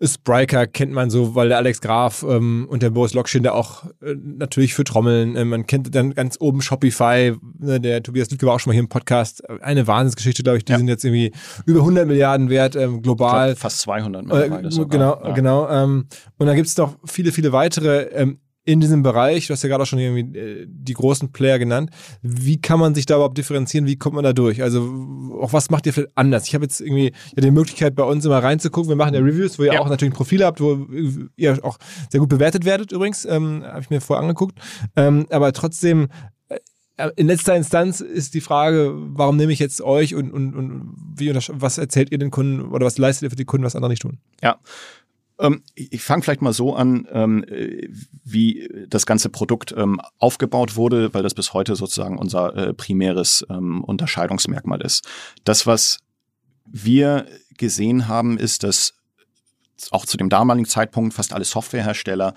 Spriker 0.01 0.68
kennt 0.68 0.91
man 0.91 1.10
so, 1.10 1.35
weil 1.35 1.49
der 1.49 1.57
Alex 1.57 1.80
Graf 1.80 2.26
ähm, 2.27 2.68
und 2.69 2.84
der 2.84 2.89
Boris 2.89 3.14
Lokschin 3.14 3.43
da 3.43 3.51
auch 3.51 3.85
äh, 4.01 4.15
natürlich 4.22 4.73
für 4.73 4.84
Trommeln. 4.84 5.35
Äh, 5.35 5.45
man 5.45 5.65
kennt 5.65 5.93
dann 5.95 6.14
ganz 6.14 6.38
oben 6.39 6.61
Shopify, 6.61 7.34
ne, 7.60 7.80
der 7.80 8.03
Tobias 8.03 8.30
Lüdke 8.30 8.45
war 8.45 8.55
auch 8.55 8.60
schon 8.60 8.72
mal 8.72 8.73
hier 8.73 8.81
im 8.81 8.89
Podcast. 8.89 9.47
Eine 9.61 9.88
Wahnsinnsgeschichte, 9.88 10.43
glaube 10.43 10.57
ich. 10.57 10.65
Die 10.65 10.72
ja. 10.72 10.77
sind 10.77 10.88
jetzt 10.88 11.05
irgendwie 11.05 11.31
über 11.65 11.80
100 11.80 12.07
Milliarden 12.07 12.49
wert 12.49 12.76
ähm, 12.76 13.01
global. 13.01 13.49
Glaub, 13.49 13.60
fast 13.60 13.80
200 13.81 14.23
mittlerweile 14.23 14.68
äh, 14.68 14.85
Genau, 14.89 15.22
ja. 15.23 15.31
genau. 15.31 15.69
Ähm, 15.69 16.07
und 16.38 16.47
dann 16.47 16.55
gibt 16.55 16.68
es 16.68 16.77
noch 16.77 16.97
viele, 17.05 17.31
viele 17.31 17.51
weitere 17.51 18.03
ähm, 18.14 18.39
in 18.65 18.80
diesem 18.80 19.03
Bereich, 19.03 19.48
du 19.48 19.53
hast 19.53 19.64
ja 19.64 19.69
gerade 19.69 19.84
auch 19.84 19.88
schon 19.88 19.99
irgendwie 19.99 20.38
äh, 20.38 20.65
die 20.68 20.94
großen 20.94 21.31
Player 21.31 21.60
genannt, 21.60 21.90
wie 22.22 22.61
kann 22.61 22.80
man 22.80 22.95
sich 22.95 23.06
da 23.06 23.15
überhaupt 23.15 23.38
differenzieren, 23.38 23.85
wie 23.85 23.98
kommt 23.98 24.15
man 24.15 24.23
da 24.23 24.31
durch? 24.31 24.64
Also 24.64 24.81
auch 25.41 25.52
was 25.52 25.69
macht 25.69 25.85
ihr 25.85 25.94
vielleicht 25.94 26.15
anders? 26.15 26.48
Ich 26.48 26.56
habe 26.56 26.64
jetzt 26.64 26.80
irgendwie 26.80 27.11
ja 27.35 27.41
die 27.41 27.52
Möglichkeit 27.52 27.95
bei 27.95 28.03
uns 28.03 28.26
immer 28.26 28.41
reinzugucken, 28.41 28.90
wir 28.90 28.95
machen 28.95 29.14
ja 29.14 29.19
Reviews, 29.19 29.60
wo 29.60 29.64
ihr 29.64 29.73
ja. 29.73 29.81
auch 29.81 29.90
natürlich 29.90 30.14
ein 30.14 30.18
Profil 30.18 30.45
habt, 30.45 30.61
wo 30.61 30.88
ihr 31.35 31.60
auch 31.64 31.77
sehr 32.10 32.19
gut 32.19 32.30
bewertet 32.30 32.64
werdet 32.64 32.91
übrigens, 32.91 33.26
ähm, 33.26 33.64
habe 33.65 33.81
ich 33.81 33.90
mir 33.90 33.99
vorher 33.99 34.22
angeguckt, 34.22 34.57
ähm, 34.95 35.27
aber 35.30 35.52
trotzdem 35.52 36.07
äh, 36.48 37.10
in 37.18 37.27
letzter 37.27 37.56
Instanz 37.56 37.99
ist 37.99 38.34
die 38.34 38.41
Frage, 38.41 38.94
warum 38.95 39.35
nehme 39.35 39.52
ich 39.52 39.60
jetzt 39.60 39.81
euch 39.81 40.15
und, 40.15 40.31
und, 40.31 40.56
und 40.56 40.95
wie, 41.18 41.34
was 41.35 41.77
erzählt 41.77 42.11
ihr 42.11 42.18
den 42.18 42.31
Kunden 42.31 42.61
oder 42.72 42.85
was 42.85 42.98
leistet 42.98 43.23
ihr 43.23 43.30
für 43.31 43.35
die 43.35 43.45
Kunden, 43.45 43.65
was 43.65 43.76
andere 43.76 43.90
nicht 43.90 44.03
tun? 44.03 44.19
Ja, 44.41 44.57
ich 45.75 46.01
fange 46.01 46.23
vielleicht 46.23 46.41
mal 46.41 46.53
so 46.53 46.75
an, 46.75 47.07
ähm, 47.11 47.45
wie 48.23 48.69
das 48.87 49.05
ganze 49.05 49.29
Produkt 49.29 49.73
ähm, 49.75 49.99
aufgebaut 50.19 50.75
wurde, 50.75 51.13
weil 51.13 51.23
das 51.23 51.33
bis 51.33 51.53
heute 51.53 51.75
sozusagen 51.75 52.17
unser 52.17 52.55
äh, 52.55 52.73
primäres 52.73 53.45
ähm, 53.49 53.83
Unterscheidungsmerkmal 53.83 54.81
ist. 54.81 55.07
Das, 55.43 55.67
was 55.67 55.99
wir 56.65 57.25
gesehen 57.57 58.07
haben, 58.07 58.37
ist, 58.37 58.63
dass 58.63 58.93
auch 59.91 60.05
zu 60.05 60.17
dem 60.17 60.29
damaligen 60.29 60.67
Zeitpunkt 60.67 61.13
fast 61.13 61.33
alle 61.33 61.45
Softwarehersteller 61.45 62.33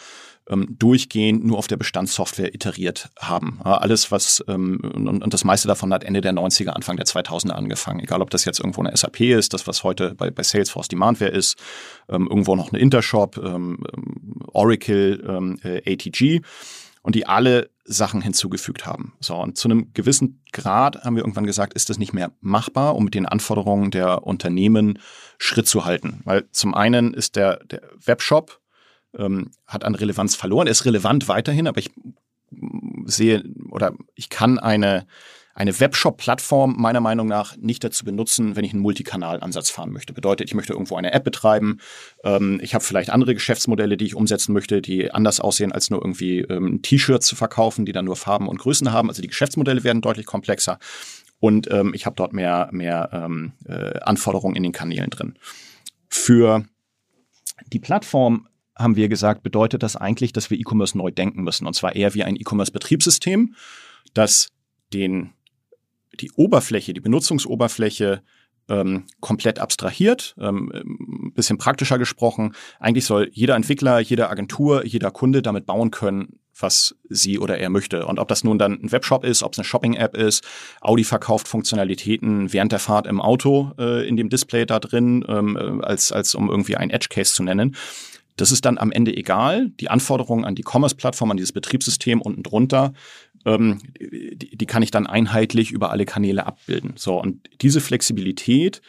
ähm, 0.48 0.76
durchgehend 0.78 1.44
nur 1.44 1.58
auf 1.58 1.66
der 1.66 1.76
Bestandssoftware 1.76 2.54
iteriert 2.54 3.10
haben. 3.18 3.60
Ja, 3.64 3.78
alles, 3.78 4.12
was, 4.12 4.44
ähm, 4.48 4.80
und, 4.82 5.22
und, 5.22 5.34
das 5.34 5.44
meiste 5.44 5.68
davon 5.68 5.92
hat 5.92 6.04
Ende 6.04 6.20
der 6.20 6.32
90er, 6.32 6.70
Anfang 6.70 6.96
der 6.96 7.06
2000er 7.06 7.50
angefangen. 7.50 8.00
Egal, 8.00 8.22
ob 8.22 8.30
das 8.30 8.44
jetzt 8.44 8.60
irgendwo 8.60 8.82
eine 8.82 8.96
SAP 8.96 9.20
ist, 9.20 9.54
das, 9.54 9.66
was 9.66 9.82
heute 9.84 10.14
bei, 10.14 10.30
bei 10.30 10.42
Salesforce 10.42 10.88
Demandware 10.88 11.30
ist, 11.30 11.56
ähm, 12.08 12.28
irgendwo 12.28 12.54
noch 12.54 12.72
eine 12.72 12.80
Intershop, 12.80 13.38
ähm, 13.38 13.84
Oracle, 14.52 15.24
ähm, 15.28 15.58
äh, 15.62 15.92
ATG 15.92 16.42
und 17.02 17.14
die 17.14 17.26
alle 17.26 17.70
Sachen 17.84 18.20
hinzugefügt 18.20 18.84
haben. 18.84 19.14
So, 19.20 19.36
und 19.36 19.56
zu 19.56 19.68
einem 19.68 19.92
gewissen 19.94 20.42
Grad 20.52 21.04
haben 21.04 21.14
wir 21.14 21.22
irgendwann 21.22 21.46
gesagt, 21.46 21.74
ist 21.74 21.88
das 21.88 21.98
nicht 21.98 22.12
mehr 22.12 22.32
machbar, 22.40 22.96
um 22.96 23.04
mit 23.04 23.14
den 23.14 23.26
Anforderungen 23.26 23.90
der 23.90 24.26
Unternehmen 24.26 24.98
Schritt 25.38 25.68
zu 25.68 25.84
halten. 25.84 26.20
Weil 26.24 26.50
zum 26.50 26.74
einen 26.74 27.14
ist 27.14 27.36
der, 27.36 27.58
der 27.64 27.82
Webshop 28.04 28.60
ähm, 29.18 29.50
hat 29.66 29.84
an 29.84 29.94
Relevanz 29.94 30.34
verloren. 30.34 30.66
Er 30.66 30.72
ist 30.72 30.84
relevant 30.84 31.28
weiterhin, 31.28 31.66
aber 31.66 31.78
ich 31.78 31.90
sehe 33.04 33.42
oder 33.70 33.92
ich 34.14 34.28
kann 34.28 34.58
eine, 34.58 35.06
eine 35.54 35.78
Webshop-Plattform 35.78 36.76
meiner 36.78 37.00
Meinung 37.00 37.26
nach 37.26 37.56
nicht 37.56 37.82
dazu 37.82 38.04
benutzen, 38.04 38.56
wenn 38.56 38.64
ich 38.64 38.72
einen 38.72 38.82
Multikanal-Ansatz 38.82 39.70
fahren 39.70 39.92
möchte. 39.92 40.12
Bedeutet, 40.12 40.48
ich 40.48 40.54
möchte 40.54 40.72
irgendwo 40.72 40.96
eine 40.96 41.12
App 41.12 41.24
betreiben. 41.24 41.78
Ähm, 42.24 42.60
ich 42.62 42.74
habe 42.74 42.84
vielleicht 42.84 43.10
andere 43.10 43.34
Geschäftsmodelle, 43.34 43.96
die 43.96 44.06
ich 44.06 44.14
umsetzen 44.14 44.52
möchte, 44.52 44.82
die 44.82 45.10
anders 45.10 45.40
aussehen, 45.40 45.72
als 45.72 45.90
nur 45.90 46.00
irgendwie 46.02 46.40
ähm, 46.40 46.82
T-Shirts 46.82 47.26
zu 47.26 47.36
verkaufen, 47.36 47.86
die 47.86 47.92
dann 47.92 48.04
nur 48.04 48.16
Farben 48.16 48.48
und 48.48 48.58
Größen 48.58 48.92
haben. 48.92 49.08
Also 49.08 49.22
die 49.22 49.28
Geschäftsmodelle 49.28 49.82
werden 49.82 50.02
deutlich 50.02 50.26
komplexer. 50.26 50.78
Und 51.38 51.70
ähm, 51.70 51.92
ich 51.94 52.06
habe 52.06 52.16
dort 52.16 52.32
mehr, 52.32 52.68
mehr 52.72 53.10
ähm, 53.12 53.52
äh, 53.66 53.98
Anforderungen 54.00 54.56
in 54.56 54.62
den 54.62 54.72
Kanälen 54.72 55.10
drin. 55.10 55.38
Für 56.08 56.64
die 57.72 57.78
Plattform 57.78 58.48
haben 58.76 58.96
wir 58.96 59.08
gesagt, 59.08 59.42
bedeutet 59.42 59.82
das 59.82 59.96
eigentlich, 59.96 60.32
dass 60.32 60.50
wir 60.50 60.58
E-Commerce 60.58 60.96
neu 60.96 61.10
denken 61.10 61.42
müssen. 61.42 61.66
Und 61.66 61.74
zwar 61.74 61.96
eher 61.96 62.14
wie 62.14 62.24
ein 62.24 62.36
E-Commerce-Betriebssystem, 62.36 63.54
das 64.14 64.48
den, 64.92 65.32
die 66.20 66.30
Oberfläche, 66.32 66.92
die 66.92 67.00
Benutzungsoberfläche 67.00 68.22
ähm, 68.68 69.04
komplett 69.20 69.58
abstrahiert, 69.58 70.34
ähm, 70.38 70.72
ein 70.74 71.32
bisschen 71.32 71.58
praktischer 71.58 71.98
gesprochen. 71.98 72.54
Eigentlich 72.80 73.06
soll 73.06 73.30
jeder 73.32 73.54
Entwickler, 73.54 74.00
jede 74.00 74.28
Agentur, 74.28 74.84
jeder 74.84 75.10
Kunde 75.10 75.42
damit 75.42 75.66
bauen 75.66 75.90
können, 75.90 76.40
was 76.58 76.96
sie 77.08 77.38
oder 77.38 77.58
er 77.58 77.70
möchte. 77.70 78.06
Und 78.06 78.18
ob 78.18 78.28
das 78.28 78.44
nun 78.44 78.58
dann 78.58 78.80
ein 78.82 78.92
Webshop 78.92 79.24
ist, 79.24 79.42
ob 79.42 79.52
es 79.52 79.58
eine 79.58 79.64
Shopping-App 79.64 80.16
ist, 80.16 80.44
Audi 80.80 81.04
verkauft 81.04 81.48
Funktionalitäten 81.48 82.52
während 82.52 82.72
der 82.72 82.78
Fahrt 82.78 83.06
im 83.06 83.20
Auto 83.20 83.72
äh, 83.78 84.06
in 84.08 84.16
dem 84.16 84.28
Display 84.30 84.66
da 84.66 84.80
drin, 84.80 85.24
ähm, 85.28 85.56
äh, 85.56 85.84
als, 85.84 86.12
als 86.12 86.34
um 86.34 86.50
irgendwie 86.50 86.76
ein 86.76 86.90
Edge-Case 86.90 87.34
zu 87.34 87.42
nennen. 87.42 87.76
Das 88.36 88.52
ist 88.52 88.64
dann 88.64 88.78
am 88.78 88.92
Ende 88.92 89.16
egal. 89.16 89.70
Die 89.80 89.88
Anforderungen 89.88 90.44
an 90.44 90.54
die 90.54 90.64
Commerce-Plattform, 90.64 91.30
an 91.30 91.36
dieses 91.36 91.52
Betriebssystem 91.52 92.20
unten 92.20 92.42
drunter, 92.42 92.92
ähm, 93.44 93.80
die, 93.98 94.56
die 94.56 94.66
kann 94.66 94.82
ich 94.82 94.90
dann 94.90 95.06
einheitlich 95.06 95.70
über 95.70 95.90
alle 95.90 96.04
Kanäle 96.04 96.46
abbilden. 96.46 96.94
So, 96.96 97.20
und 97.20 97.48
diese 97.62 97.80
Flexibilität 97.80 98.82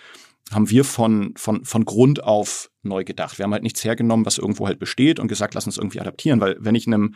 haben 0.52 0.69
wir 0.69 0.84
von, 0.84 1.34
von, 1.36 1.65
von 1.65 1.86
Grund 1.86 2.24
auf 2.24 2.72
neu 2.84 3.03
gedacht. 3.03 3.38
Wir 3.38 3.44
haben 3.44 3.53
halt 3.53 3.64
nichts 3.64 3.84
hergenommen, 3.84 4.26
was 4.26 4.38
irgendwo 4.38 4.68
halt 4.68 4.80
besteht 4.80 5.19
und 5.19 5.28
gesagt, 5.28 5.53
lass 5.53 5.65
uns 5.65 5.78
irgendwie 5.78 5.99
adaptieren, 5.99 6.40
weil 6.40 6.57
wenn 6.60 6.76
ich 6.76 6.88
einem, 6.88 7.15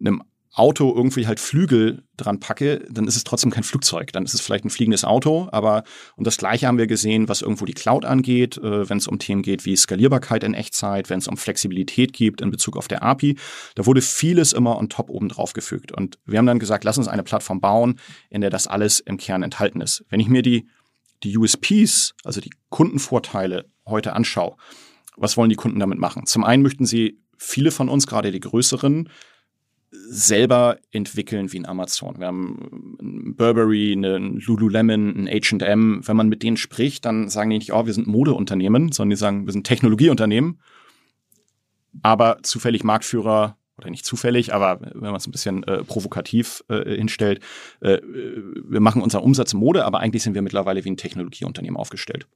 einem 0.00 0.22
Auto 0.54 0.94
irgendwie 0.94 1.26
halt 1.26 1.40
Flügel 1.40 2.04
dran 2.18 2.38
packe, 2.38 2.84
dann 2.90 3.06
ist 3.06 3.16
es 3.16 3.24
trotzdem 3.24 3.50
kein 3.50 3.62
Flugzeug. 3.62 4.12
Dann 4.12 4.24
ist 4.24 4.34
es 4.34 4.42
vielleicht 4.42 4.66
ein 4.66 4.70
fliegendes 4.70 5.02
Auto, 5.02 5.48
aber 5.50 5.82
und 6.14 6.26
das 6.26 6.36
gleiche 6.36 6.66
haben 6.66 6.76
wir 6.76 6.86
gesehen, 6.86 7.28
was 7.28 7.40
irgendwo 7.40 7.64
die 7.64 7.72
Cloud 7.72 8.04
angeht, 8.04 8.58
äh, 8.58 8.88
wenn 8.88 8.98
es 8.98 9.08
um 9.08 9.18
Themen 9.18 9.40
geht 9.40 9.64
wie 9.64 9.74
Skalierbarkeit 9.74 10.44
in 10.44 10.52
Echtzeit, 10.52 11.08
wenn 11.08 11.20
es 11.20 11.28
um 11.28 11.38
Flexibilität 11.38 12.12
gibt 12.12 12.42
in 12.42 12.50
Bezug 12.50 12.76
auf 12.76 12.86
der 12.86 13.02
API. 13.02 13.36
Da 13.76 13.86
wurde 13.86 14.02
vieles 14.02 14.52
immer 14.52 14.76
on 14.76 14.90
top 14.90 15.08
oben 15.08 15.30
drauf 15.30 15.54
gefügt. 15.54 15.90
Und 15.90 16.18
wir 16.26 16.38
haben 16.38 16.46
dann 16.46 16.58
gesagt, 16.58 16.84
lass 16.84 16.98
uns 16.98 17.08
eine 17.08 17.22
Plattform 17.22 17.60
bauen, 17.60 17.98
in 18.28 18.42
der 18.42 18.50
das 18.50 18.66
alles 18.66 19.00
im 19.00 19.16
Kern 19.16 19.42
enthalten 19.42 19.80
ist. 19.80 20.04
Wenn 20.10 20.20
ich 20.20 20.28
mir 20.28 20.42
die, 20.42 20.68
die 21.22 21.38
USPs, 21.38 22.14
also 22.24 22.42
die 22.42 22.52
Kundenvorteile 22.68 23.70
heute 23.86 24.12
anschaue, 24.12 24.56
was 25.16 25.38
wollen 25.38 25.50
die 25.50 25.56
Kunden 25.56 25.78
damit 25.78 25.98
machen? 25.98 26.26
Zum 26.26 26.44
einen 26.44 26.62
möchten 26.62 26.84
sie 26.84 27.22
viele 27.38 27.70
von 27.70 27.88
uns, 27.88 28.06
gerade 28.06 28.30
die 28.30 28.40
größeren, 28.40 29.08
selber 29.92 30.78
entwickeln 30.90 31.52
wie 31.52 31.58
ein 31.58 31.66
Amazon. 31.66 32.18
Wir 32.18 32.26
haben 32.26 32.96
ein 33.00 33.36
Burberry, 33.36 33.92
einen 33.92 34.40
Lululemon, 34.40 35.26
ein 35.26 35.28
H&M. 35.28 36.00
Wenn 36.06 36.16
man 36.16 36.28
mit 36.28 36.42
denen 36.42 36.56
spricht, 36.56 37.04
dann 37.04 37.28
sagen 37.28 37.50
die 37.50 37.58
nicht, 37.58 37.72
oh, 37.72 37.84
wir 37.84 37.92
sind 37.92 38.06
Modeunternehmen, 38.06 38.90
sondern 38.90 39.10
die 39.10 39.16
sagen, 39.16 39.46
wir 39.46 39.52
sind 39.52 39.66
Technologieunternehmen, 39.66 40.60
aber 42.02 42.38
zufällig 42.42 42.84
Marktführer 42.84 43.58
oder 43.76 43.90
nicht 43.90 44.06
zufällig, 44.06 44.54
aber 44.54 44.80
wenn 44.80 45.00
man 45.00 45.16
es 45.16 45.26
ein 45.26 45.32
bisschen 45.32 45.62
äh, 45.64 45.84
provokativ 45.84 46.64
äh, 46.68 46.96
hinstellt, 46.96 47.40
äh, 47.80 47.98
wir 48.02 48.80
machen 48.80 49.02
unseren 49.02 49.24
Umsatz 49.24 49.52
in 49.52 49.58
Mode, 49.58 49.84
aber 49.84 50.00
eigentlich 50.00 50.22
sind 50.22 50.34
wir 50.34 50.42
mittlerweile 50.42 50.84
wie 50.84 50.90
ein 50.90 50.96
Technologieunternehmen 50.96 51.76
aufgestellt. 51.76 52.26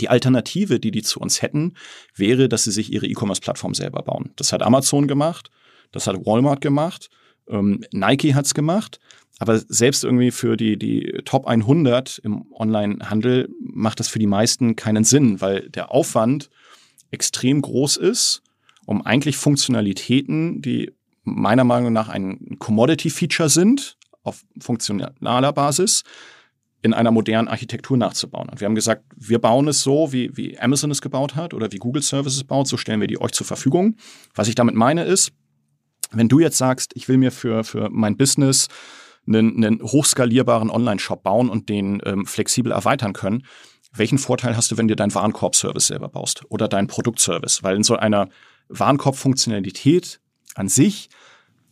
Die 0.00 0.08
Alternative, 0.08 0.80
die 0.80 0.92
die 0.92 1.02
zu 1.02 1.20
uns 1.20 1.42
hätten, 1.42 1.74
wäre, 2.14 2.48
dass 2.48 2.64
sie 2.64 2.70
sich 2.70 2.92
ihre 2.92 3.06
E-Commerce-Plattform 3.06 3.74
selber 3.74 4.02
bauen. 4.02 4.30
Das 4.36 4.52
hat 4.52 4.62
Amazon 4.62 5.08
gemacht. 5.08 5.50
Das 5.92 6.06
hat 6.06 6.24
Walmart 6.26 6.60
gemacht. 6.60 7.10
Ähm, 7.48 7.84
Nike 7.92 8.34
hat's 8.34 8.54
gemacht. 8.54 9.00
Aber 9.38 9.58
selbst 9.58 10.04
irgendwie 10.04 10.32
für 10.32 10.56
die, 10.58 10.78
die 10.78 11.22
Top 11.24 11.46
100 11.46 12.18
im 12.18 12.44
Online-Handel 12.52 13.48
macht 13.58 13.98
das 13.98 14.08
für 14.08 14.18
die 14.18 14.26
meisten 14.26 14.76
keinen 14.76 15.02
Sinn, 15.02 15.40
weil 15.40 15.70
der 15.70 15.90
Aufwand 15.90 16.50
extrem 17.10 17.62
groß 17.62 17.96
ist, 17.96 18.42
um 18.84 19.04
eigentlich 19.04 19.38
Funktionalitäten, 19.38 20.60
die 20.60 20.92
meiner 21.22 21.64
Meinung 21.64 21.92
nach 21.92 22.10
ein 22.10 22.56
Commodity-Feature 22.58 23.48
sind, 23.48 23.96
auf 24.22 24.44
funktionaler 24.60 25.52
Basis, 25.54 26.02
in 26.82 26.94
einer 26.94 27.10
modernen 27.10 27.48
Architektur 27.48 27.96
nachzubauen. 27.96 28.48
Und 28.48 28.60
wir 28.60 28.66
haben 28.66 28.74
gesagt, 28.74 29.04
wir 29.16 29.38
bauen 29.38 29.68
es 29.68 29.82
so, 29.82 30.12
wie, 30.12 30.36
wie 30.36 30.58
Amazon 30.58 30.90
es 30.90 31.02
gebaut 31.02 31.34
hat 31.34 31.52
oder 31.52 31.72
wie 31.72 31.78
Google 31.78 32.02
Services 32.02 32.44
baut, 32.44 32.68
so 32.68 32.76
stellen 32.76 33.00
wir 33.00 33.08
die 33.08 33.20
euch 33.20 33.32
zur 33.32 33.46
Verfügung. 33.46 33.96
Was 34.34 34.48
ich 34.48 34.54
damit 34.54 34.74
meine 34.74 35.04
ist, 35.04 35.32
wenn 36.12 36.28
du 36.28 36.40
jetzt 36.40 36.58
sagst, 36.58 36.92
ich 36.94 37.08
will 37.08 37.16
mir 37.16 37.32
für, 37.32 37.64
für 37.64 37.88
mein 37.90 38.16
Business 38.16 38.68
einen, 39.26 39.64
einen 39.64 39.82
hochskalierbaren 39.82 40.70
Online-Shop 40.70 41.22
bauen 41.22 41.48
und 41.48 41.68
den 41.68 42.00
ähm, 42.04 42.26
flexibel 42.26 42.72
erweitern 42.72 43.12
können, 43.12 43.44
welchen 43.92 44.18
Vorteil 44.18 44.56
hast 44.56 44.70
du, 44.70 44.76
wenn 44.76 44.88
du 44.88 44.96
deinen 44.96 45.14
Warenkorb-Service 45.14 45.88
selber 45.88 46.08
baust 46.08 46.44
oder 46.48 46.68
deinen 46.68 46.86
Produktservice? 46.86 47.62
Weil 47.62 47.76
in 47.76 47.82
so 47.82 47.96
einer 47.96 48.28
Warenkorb-Funktionalität 48.68 50.20
an 50.54 50.68
sich 50.68 51.08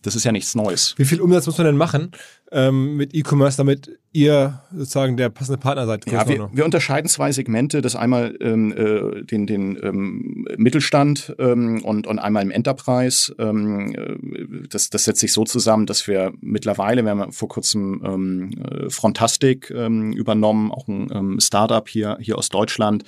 Das 0.02 0.14
ist 0.14 0.24
ja 0.24 0.32
nichts 0.32 0.54
Neues. 0.54 0.94
Wie 0.96 1.04
viel 1.04 1.20
Umsatz 1.20 1.46
muss 1.46 1.58
man 1.58 1.66
denn 1.66 1.76
machen 1.76 2.12
ähm, 2.52 2.96
mit 2.96 3.14
E-Commerce, 3.14 3.56
damit 3.56 3.98
ihr 4.12 4.62
sozusagen 4.72 5.16
der 5.16 5.28
passende 5.28 5.58
Partner 5.58 5.86
seid? 5.86 6.10
Ja, 6.10 6.28
wir, 6.28 6.48
wir, 6.52 6.64
unterscheiden 6.64 7.08
zwei 7.08 7.32
Segmente. 7.32 7.82
Das 7.82 7.96
einmal 7.96 8.36
ähm, 8.40 8.72
äh, 8.72 9.24
den, 9.24 9.46
den 9.46 9.78
ähm, 9.82 10.46
Mittelstand 10.56 11.34
ähm, 11.38 11.82
und, 11.84 12.06
und 12.06 12.18
einmal 12.18 12.44
im 12.44 12.50
Enterprise. 12.50 13.34
Ähm, 13.38 13.94
äh, 13.94 14.68
das, 14.68 14.90
das 14.90 15.04
setzt 15.04 15.20
sich 15.20 15.32
so 15.32 15.44
zusammen, 15.44 15.86
dass 15.86 16.06
wir 16.06 16.32
mittlerweile, 16.40 17.02
wir 17.02 17.10
haben 17.10 17.32
vor 17.32 17.48
kurzem 17.48 18.02
ähm, 18.04 18.50
äh, 18.62 18.90
Frontastic 18.90 19.70
übernommen, 19.70 20.70
auch 20.70 20.86
ein 20.88 21.40
Startup 21.40 21.88
hier, 21.88 22.18
hier 22.20 22.38
aus 22.38 22.48
Deutschland, 22.48 23.04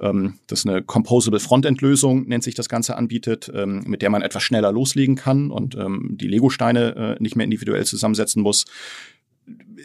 ähm, 0.00 0.38
das 0.46 0.66
eine 0.66 0.82
Composable 0.82 1.40
Frontend-Lösung, 1.40 2.26
nennt 2.26 2.44
sich 2.44 2.54
das 2.54 2.68
Ganze, 2.68 2.96
anbietet, 2.96 3.50
ähm, 3.54 3.82
mit 3.86 4.02
der 4.02 4.10
man 4.10 4.22
etwas 4.22 4.42
schneller 4.42 4.72
loslegen 4.72 5.16
kann 5.16 5.50
und 5.50 5.74
ähm, 5.76 6.16
die 6.20 6.28
Lego-Steine 6.28 7.16
äh, 7.18 7.22
nicht 7.22 7.36
mehr 7.36 7.44
individuell 7.44 7.84
zusammensetzen 7.84 8.42
muss. 8.42 8.64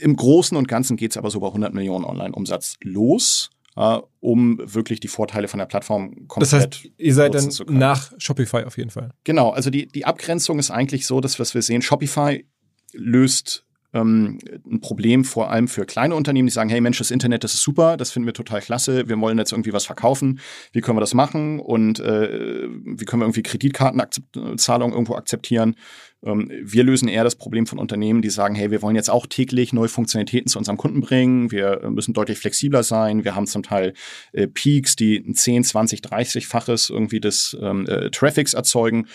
Im 0.01 0.15
Großen 0.15 0.57
und 0.57 0.67
Ganzen 0.67 0.97
geht 0.97 1.11
es 1.11 1.17
aber 1.17 1.29
so 1.29 1.39
bei 1.39 1.47
100 1.47 1.73
Millionen 1.73 2.05
Online-Umsatz 2.05 2.77
los. 2.81 3.49
Uh, 3.77 4.03
um 4.21 4.57
wirklich 4.63 5.01
die 5.01 5.09
Vorteile 5.09 5.49
von 5.49 5.57
der 5.57 5.65
Plattform 5.65 6.29
komplett 6.29 6.53
Das 6.53 6.53
heißt, 6.53 6.89
ihr 6.97 7.13
seid 7.13 7.35
dann 7.35 7.49
nach 7.67 8.13
Shopify 8.17 8.63
auf 8.63 8.77
jeden 8.77 8.89
Fall. 8.89 9.11
Genau, 9.25 9.49
also 9.49 9.69
die, 9.69 9.87
die 9.87 10.05
Abgrenzung 10.05 10.59
ist 10.59 10.71
eigentlich 10.71 11.05
so, 11.05 11.19
dass 11.19 11.41
was 11.41 11.53
wir 11.53 11.61
sehen, 11.61 11.81
Shopify 11.81 12.45
löst 12.93 13.64
ähm, 13.95 14.39
ein 14.69 14.81
Problem 14.81 15.23
vor 15.23 15.49
allem 15.49 15.67
für 15.67 15.85
kleine 15.85 16.15
Unternehmen, 16.15 16.47
die 16.47 16.53
sagen, 16.53 16.69
hey 16.69 16.81
Mensch, 16.81 16.97
das 16.97 17.11
Internet, 17.11 17.43
das 17.43 17.53
ist 17.53 17.63
super, 17.63 17.97
das 17.97 18.11
finden 18.11 18.27
wir 18.27 18.33
total 18.33 18.61
klasse, 18.61 19.07
wir 19.07 19.19
wollen 19.19 19.37
jetzt 19.37 19.53
irgendwie 19.53 19.73
was 19.73 19.85
verkaufen, 19.85 20.39
wie 20.73 20.81
können 20.81 20.97
wir 20.97 21.01
das 21.01 21.13
machen? 21.13 21.59
Und 21.59 21.99
äh, 21.99 22.67
wie 22.69 23.05
können 23.05 23.21
wir 23.21 23.25
irgendwie 23.25 23.43
Kreditkartenzahlungen 23.43 24.93
irgendwo 24.93 25.15
akzeptieren. 25.15 25.75
Ähm, 26.23 26.51
wir 26.61 26.83
lösen 26.83 27.07
eher 27.07 27.23
das 27.23 27.35
Problem 27.35 27.67
von 27.67 27.79
Unternehmen, 27.79 28.21
die 28.21 28.29
sagen, 28.29 28.55
hey, 28.55 28.69
wir 28.69 28.81
wollen 28.81 28.95
jetzt 28.95 29.09
auch 29.09 29.27
täglich 29.27 29.71
neue 29.71 29.87
Funktionalitäten 29.87 30.47
zu 30.47 30.57
unserem 30.57 30.77
Kunden 30.77 30.99
bringen, 31.01 31.51
wir 31.51 31.81
müssen 31.89 32.13
deutlich 32.13 32.37
flexibler 32.37 32.83
sein, 32.83 33.23
wir 33.23 33.35
haben 33.35 33.47
zum 33.47 33.63
Teil 33.63 33.93
äh, 34.33 34.47
Peaks, 34.47 34.95
die 34.95 35.17
ein 35.17 35.35
10, 35.35 35.63
20, 35.63 36.01
30-faches 36.01 36.91
irgendwie 36.91 37.21
des 37.21 37.55
ähm, 37.61 37.87
äh, 37.87 38.09
Traffics 38.11 38.53
erzeugen 38.53 39.07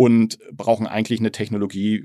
und 0.00 0.38
brauchen 0.50 0.86
eigentlich 0.86 1.20
eine 1.20 1.30
Technologie, 1.30 2.02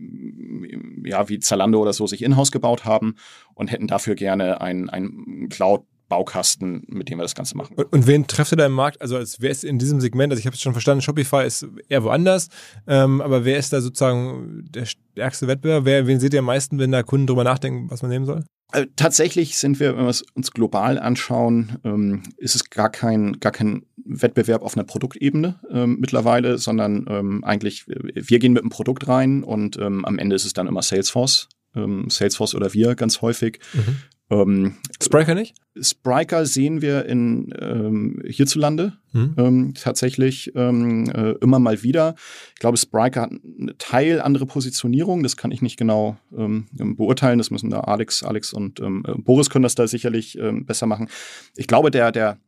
ja, 1.05 1.29
wie 1.29 1.39
Zalando 1.39 1.81
oder 1.81 1.93
so 1.93 2.05
sich 2.07 2.23
in-house 2.23 2.51
gebaut 2.51 2.83
haben 2.83 3.15
und 3.53 3.71
hätten 3.71 3.87
dafür 3.87 4.15
gerne 4.15 4.59
ein, 4.59 4.89
ein 4.89 5.47
Cloud 5.49 5.85
Baukasten, 6.09 6.83
mit 6.87 7.09
dem 7.09 7.19
wir 7.19 7.23
das 7.23 7.35
Ganze 7.35 7.55
machen. 7.55 7.73
Und, 7.77 7.93
und 7.93 8.05
wen 8.05 8.27
trefft 8.27 8.51
ihr 8.51 8.57
da 8.57 8.65
im 8.65 8.73
Markt? 8.73 9.01
Also 9.01 9.15
als 9.15 9.39
wer 9.39 9.49
ist 9.49 9.63
in 9.63 9.79
diesem 9.79 10.01
Segment? 10.01 10.33
Also 10.33 10.41
ich 10.41 10.45
habe 10.45 10.55
es 10.55 10.61
schon 10.61 10.73
verstanden, 10.73 11.03
Shopify 11.03 11.45
ist 11.45 11.67
eher 11.87 12.03
woanders, 12.03 12.49
ähm, 12.85 13.21
aber 13.21 13.45
wer 13.45 13.57
ist 13.57 13.71
da 13.71 13.79
sozusagen 13.79 14.65
der 14.69 14.85
stärkste 14.85 15.47
Wettbewerber? 15.47 15.85
Wer, 15.85 16.05
wen 16.05 16.19
seht 16.19 16.33
ihr 16.33 16.39
am 16.39 16.45
meisten, 16.45 16.77
wenn 16.79 16.91
da 16.91 17.01
Kunden 17.01 17.27
drüber 17.27 17.45
nachdenken, 17.45 17.89
was 17.89 18.01
man 18.01 18.11
nehmen 18.11 18.25
soll? 18.25 18.43
Also 18.75 18.89
tatsächlich 18.97 19.57
sind 19.57 19.79
wir, 19.79 19.95
wenn 19.95 20.03
wir 20.03 20.09
es 20.09 20.21
uns 20.33 20.51
global 20.51 20.99
anschauen, 20.99 21.77
ähm, 21.85 22.23
ist 22.35 22.55
es 22.55 22.69
gar 22.69 22.89
kein, 22.89 23.39
gar 23.39 23.53
kein 23.53 23.85
Wettbewerb 24.03 24.63
auf 24.63 24.75
einer 24.75 24.83
Produktebene 24.83 25.61
ähm, 25.71 25.95
mittlerweile, 26.01 26.57
sondern 26.57 27.05
ähm, 27.07 27.41
eigentlich, 27.45 27.87
wir 27.87 28.39
gehen 28.39 28.51
mit 28.51 28.63
einem 28.63 28.69
Produkt 28.69 29.07
rein 29.07 29.45
und 29.45 29.77
ähm, 29.77 30.03
am 30.03 30.19
Ende 30.19 30.35
ist 30.35 30.43
es 30.43 30.51
dann 30.51 30.67
immer 30.67 30.81
Salesforce. 30.81 31.47
Ähm, 31.73 32.09
Salesforce 32.09 32.53
oder 32.53 32.73
wir 32.73 32.95
ganz 32.95 33.21
häufig. 33.21 33.59
Mhm. 33.73 33.95
Ähm, 34.29 34.75
Spriker 35.01 35.35
nicht? 35.35 35.55
Spriker 35.79 36.45
sehen 36.45 36.81
wir 36.81 37.05
in 37.05 37.53
ähm, 37.59 38.23
hierzulande 38.25 38.93
mhm. 39.13 39.33
ähm, 39.37 39.73
tatsächlich 39.75 40.51
ähm, 40.55 41.09
äh, 41.09 41.31
immer 41.41 41.59
mal 41.59 41.83
wieder. 41.83 42.15
Ich 42.53 42.59
glaube, 42.59 42.77
Spriker 42.77 43.21
hat 43.21 43.31
eine 43.31 43.77
Teil 43.77 44.21
andere 44.21 44.45
Positionierung. 44.45 45.21
Das 45.21 45.37
kann 45.37 45.51
ich 45.51 45.61
nicht 45.61 45.77
genau 45.77 46.17
ähm, 46.35 46.67
beurteilen. 46.71 47.37
Das 47.37 47.51
müssen 47.51 47.69
da 47.69 47.81
Alex, 47.81 48.23
Alex 48.23 48.53
und 48.53 48.79
ähm, 48.79 49.03
äh, 49.07 49.13
Boris 49.15 49.49
können 49.49 49.63
das 49.63 49.75
da 49.75 49.87
sicherlich 49.87 50.37
ähm, 50.39 50.65
besser 50.65 50.87
machen. 50.87 51.09
Ich 51.55 51.67
glaube, 51.67 51.91
der 51.91 52.11
der 52.11 52.39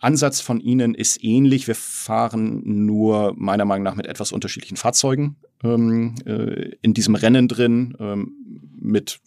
Ansatz 0.00 0.40
von 0.40 0.60
ihnen 0.60 0.94
ist 0.94 1.22
ähnlich. 1.22 1.68
Wir 1.68 1.76
fahren 1.76 2.62
nur 2.64 3.34
meiner 3.36 3.64
Meinung 3.64 3.84
nach 3.84 3.94
mit 3.94 4.06
etwas 4.06 4.32
unterschiedlichen 4.32 4.76
Fahrzeugen 4.76 5.36
ähm, 5.62 6.16
äh, 6.26 6.72
in 6.82 6.92
diesem 6.92 7.14
Rennen 7.14 7.46
drin 7.46 7.96
ähm, 8.00 8.32
mit 8.80 9.20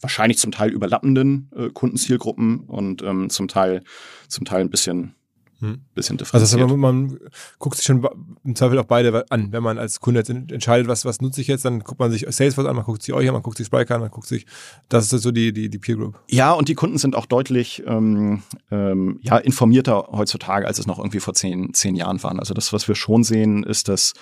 wahrscheinlich 0.00 0.38
zum 0.38 0.52
Teil 0.52 0.70
überlappenden 0.70 1.50
äh, 1.54 1.68
Kundenzielgruppen 1.70 2.60
und 2.60 3.02
ähm, 3.02 3.30
zum 3.30 3.48
Teil 3.48 3.82
zum 4.28 4.44
Teil 4.44 4.60
ein 4.62 4.70
bisschen 4.70 5.14
hm. 5.60 5.82
bisschen 5.94 6.16
differenziert. 6.16 6.62
Also 6.62 6.76
man, 6.76 6.80
man 6.80 7.18
guckt 7.58 7.76
sich 7.76 7.84
schon 7.84 8.06
im 8.44 8.56
Zweifel 8.56 8.78
auch 8.78 8.84
beide 8.84 9.30
an. 9.30 9.52
Wenn 9.52 9.62
man 9.62 9.78
als 9.78 10.00
Kunde 10.00 10.20
jetzt 10.20 10.30
entscheidet, 10.30 10.88
was, 10.88 11.04
was 11.04 11.20
nutze 11.20 11.42
ich 11.42 11.48
jetzt, 11.48 11.66
dann 11.66 11.80
guckt 11.80 12.00
man 12.00 12.10
sich 12.10 12.24
Salesforce 12.28 12.66
an, 12.66 12.76
man 12.76 12.84
guckt 12.86 13.02
sich 13.02 13.12
euch 13.12 13.28
an, 13.28 13.34
man 13.34 13.42
guckt 13.42 13.58
sich 13.58 13.66
Spriker 13.66 13.94
an, 13.94 14.00
man 14.00 14.10
guckt 14.10 14.26
sich, 14.26 14.46
das 14.88 15.12
ist 15.12 15.22
so 15.22 15.30
die, 15.30 15.52
die, 15.52 15.68
die 15.68 15.78
Peer 15.78 15.96
Group. 15.96 16.18
Ja, 16.30 16.52
und 16.52 16.68
die 16.68 16.74
Kunden 16.74 16.96
sind 16.96 17.14
auch 17.14 17.26
deutlich 17.26 17.82
ähm, 17.86 18.42
ähm, 18.70 19.20
ja, 19.22 19.36
informierter 19.36 20.08
heutzutage, 20.12 20.66
als 20.66 20.78
es 20.78 20.86
noch 20.86 20.98
irgendwie 20.98 21.20
vor 21.20 21.34
zehn, 21.34 21.74
zehn 21.74 21.94
Jahren 21.94 22.22
waren. 22.22 22.40
Also 22.40 22.54
das, 22.54 22.72
was 22.72 22.88
wir 22.88 22.94
schon 22.94 23.22
sehen, 23.22 23.62
ist, 23.62 23.88
dass 23.88 24.14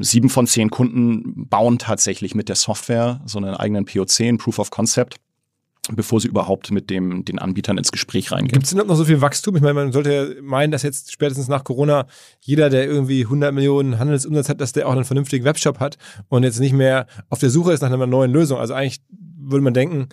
sieben 0.00 0.28
von 0.28 0.46
zehn 0.46 0.70
Kunden 0.70 1.48
bauen 1.48 1.78
tatsächlich 1.78 2.34
mit 2.34 2.48
der 2.48 2.56
Software 2.56 3.20
so 3.26 3.38
einen 3.38 3.54
eigenen 3.54 3.84
POC, 3.84 4.20
ein 4.20 4.38
Proof 4.38 4.58
of 4.58 4.70
Concept 4.70 5.16
bevor 5.94 6.20
sie 6.20 6.28
überhaupt 6.28 6.70
mit 6.70 6.90
dem, 6.90 7.24
den 7.24 7.38
Anbietern 7.38 7.78
ins 7.78 7.92
Gespräch 7.92 8.32
reingehen. 8.32 8.52
Gibt 8.52 8.64
es 8.64 8.70
denn 8.70 8.84
noch 8.84 8.96
so 8.96 9.04
viel 9.04 9.20
Wachstum? 9.20 9.56
Ich 9.56 9.62
meine, 9.62 9.74
man 9.74 9.92
sollte 9.92 10.12
ja 10.12 10.42
meinen, 10.42 10.72
dass 10.72 10.82
jetzt 10.82 11.12
spätestens 11.12 11.48
nach 11.48 11.64
Corona 11.64 12.06
jeder, 12.40 12.70
der 12.70 12.86
irgendwie 12.86 13.22
100 13.22 13.54
Millionen 13.54 13.98
Handelsumsatz 13.98 14.48
hat, 14.48 14.60
dass 14.60 14.72
der 14.72 14.88
auch 14.88 14.92
einen 14.92 15.04
vernünftigen 15.04 15.44
Webshop 15.44 15.78
hat 15.78 15.96
und 16.28 16.42
jetzt 16.42 16.60
nicht 16.60 16.72
mehr 16.72 17.06
auf 17.28 17.38
der 17.38 17.50
Suche 17.50 17.72
ist 17.72 17.82
nach 17.82 17.92
einer 17.92 18.06
neuen 18.06 18.32
Lösung. 18.32 18.58
Also 18.58 18.74
eigentlich 18.74 19.00
würde 19.38 19.62
man 19.62 19.74
denken, 19.74 20.08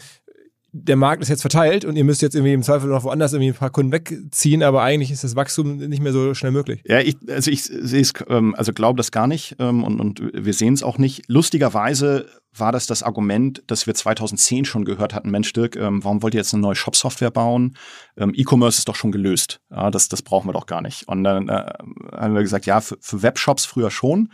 der 0.76 0.96
Markt 0.96 1.22
ist 1.22 1.30
jetzt 1.30 1.42
verteilt 1.42 1.86
und 1.86 1.96
ihr 1.96 2.04
müsst 2.04 2.24
jetzt 2.24 2.34
irgendwie 2.34 2.54
im 2.54 2.64
Zweifel 2.64 2.90
noch 2.90 3.04
woanders 3.04 3.32
irgendwie 3.32 3.52
ein 3.52 3.56
paar 3.56 3.70
Kunden 3.70 3.92
wegziehen, 3.92 4.64
aber 4.64 4.82
eigentlich 4.82 5.12
ist 5.12 5.24
das 5.24 5.36
Wachstum 5.36 5.78
nicht 5.78 6.02
mehr 6.02 6.12
so 6.12 6.34
schnell 6.34 6.52
möglich. 6.52 6.82
Ja, 6.86 7.00
ich, 7.00 7.16
also 7.30 7.52
ich 7.52 7.64
sehe 7.64 8.02
es, 8.02 8.12
ähm, 8.28 8.56
also 8.56 8.74
glaube 8.74 8.98
das 8.98 9.12
gar 9.12 9.28
nicht 9.28 9.56
ähm, 9.60 9.84
und, 9.84 10.00
und 10.00 10.32
wir 10.34 10.54
sehen 10.54 10.74
es 10.74 10.82
auch 10.82 10.98
nicht. 10.98 11.30
Lustigerweise 11.30 12.26
war 12.56 12.72
das 12.72 12.88
das 12.88 13.04
Argument, 13.04 13.64
das 13.68 13.86
wir 13.86 13.94
2010 13.94 14.66
schon 14.66 14.84
gehört 14.84 15.14
hatten, 15.14 15.30
Mensch 15.30 15.54
Dirk, 15.54 15.76
ähm, 15.76 16.04
warum 16.04 16.24
wollt 16.24 16.34
ihr 16.34 16.40
jetzt 16.40 16.56
eine 16.56 16.64
neue 16.64 16.76
Shop-Software 16.76 17.32
bauen? 17.32 17.78
E-Commerce 18.18 18.80
ist 18.80 18.88
doch 18.88 18.96
schon 18.96 19.12
gelöst. 19.12 19.60
Das, 19.70 20.08
das 20.08 20.22
brauchen 20.22 20.48
wir 20.48 20.54
doch 20.54 20.66
gar 20.66 20.82
nicht. 20.82 21.08
Und 21.08 21.24
dann 21.24 21.50
äh, 21.50 21.66
haben 22.12 22.34
wir 22.36 22.42
gesagt, 22.42 22.66
ja, 22.66 22.80
für, 22.80 22.98
für 23.00 23.22
Webshops 23.22 23.66
früher 23.66 23.90
schon, 23.90 24.30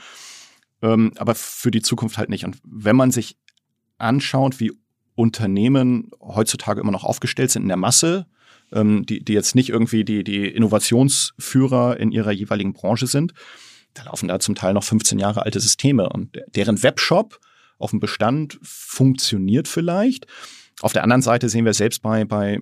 aber 0.82 1.36
für 1.36 1.72
die 1.72 1.82
Zukunft 1.82 2.18
halt 2.18 2.30
nicht. 2.30 2.44
Und 2.46 2.58
wenn 2.64 2.96
man 2.96 3.12
sich 3.12 3.38
anschaut, 3.98 4.60
wie 4.60 4.74
Unternehmen 5.20 6.12
heutzutage 6.22 6.80
immer 6.80 6.94
noch 6.94 7.04
aufgestellt 7.04 7.52
sind 7.52 7.64
in 7.64 7.68
der 7.68 7.78
Masse, 7.78 8.26
ähm, 8.72 9.06
die, 9.06 9.20
die 9.22 9.34
jetzt 9.34 9.54
nicht 9.54 9.68
irgendwie 9.68 10.06
die, 10.06 10.24
die 10.24 10.48
Innovationsführer 10.48 12.00
in 12.00 12.14
ihrer 12.14 12.32
jeweiligen 12.32 12.72
Branche 12.72 13.06
sind. 13.06 13.34
Da 13.94 14.04
laufen 14.04 14.30
da 14.30 14.40
zum 14.40 14.56
Teil 14.56 14.74
noch 14.74 14.84
15 14.86 15.20
Jahre 15.20 15.44
alte 15.44 15.60
Systeme 15.60 16.08
und 16.08 16.40
deren 16.56 16.82
Webshop 16.82 17.40
auf 17.80 17.90
dem 17.90 18.00
Bestand 18.00 18.60
funktioniert 18.62 19.68
vielleicht. 19.68 20.26
Auf 20.82 20.94
der 20.94 21.04
anderen 21.04 21.22
Seite 21.22 21.50
sehen 21.50 21.66
wir 21.66 21.74
selbst 21.74 22.02
bei, 22.02 22.24
bei 22.24 22.62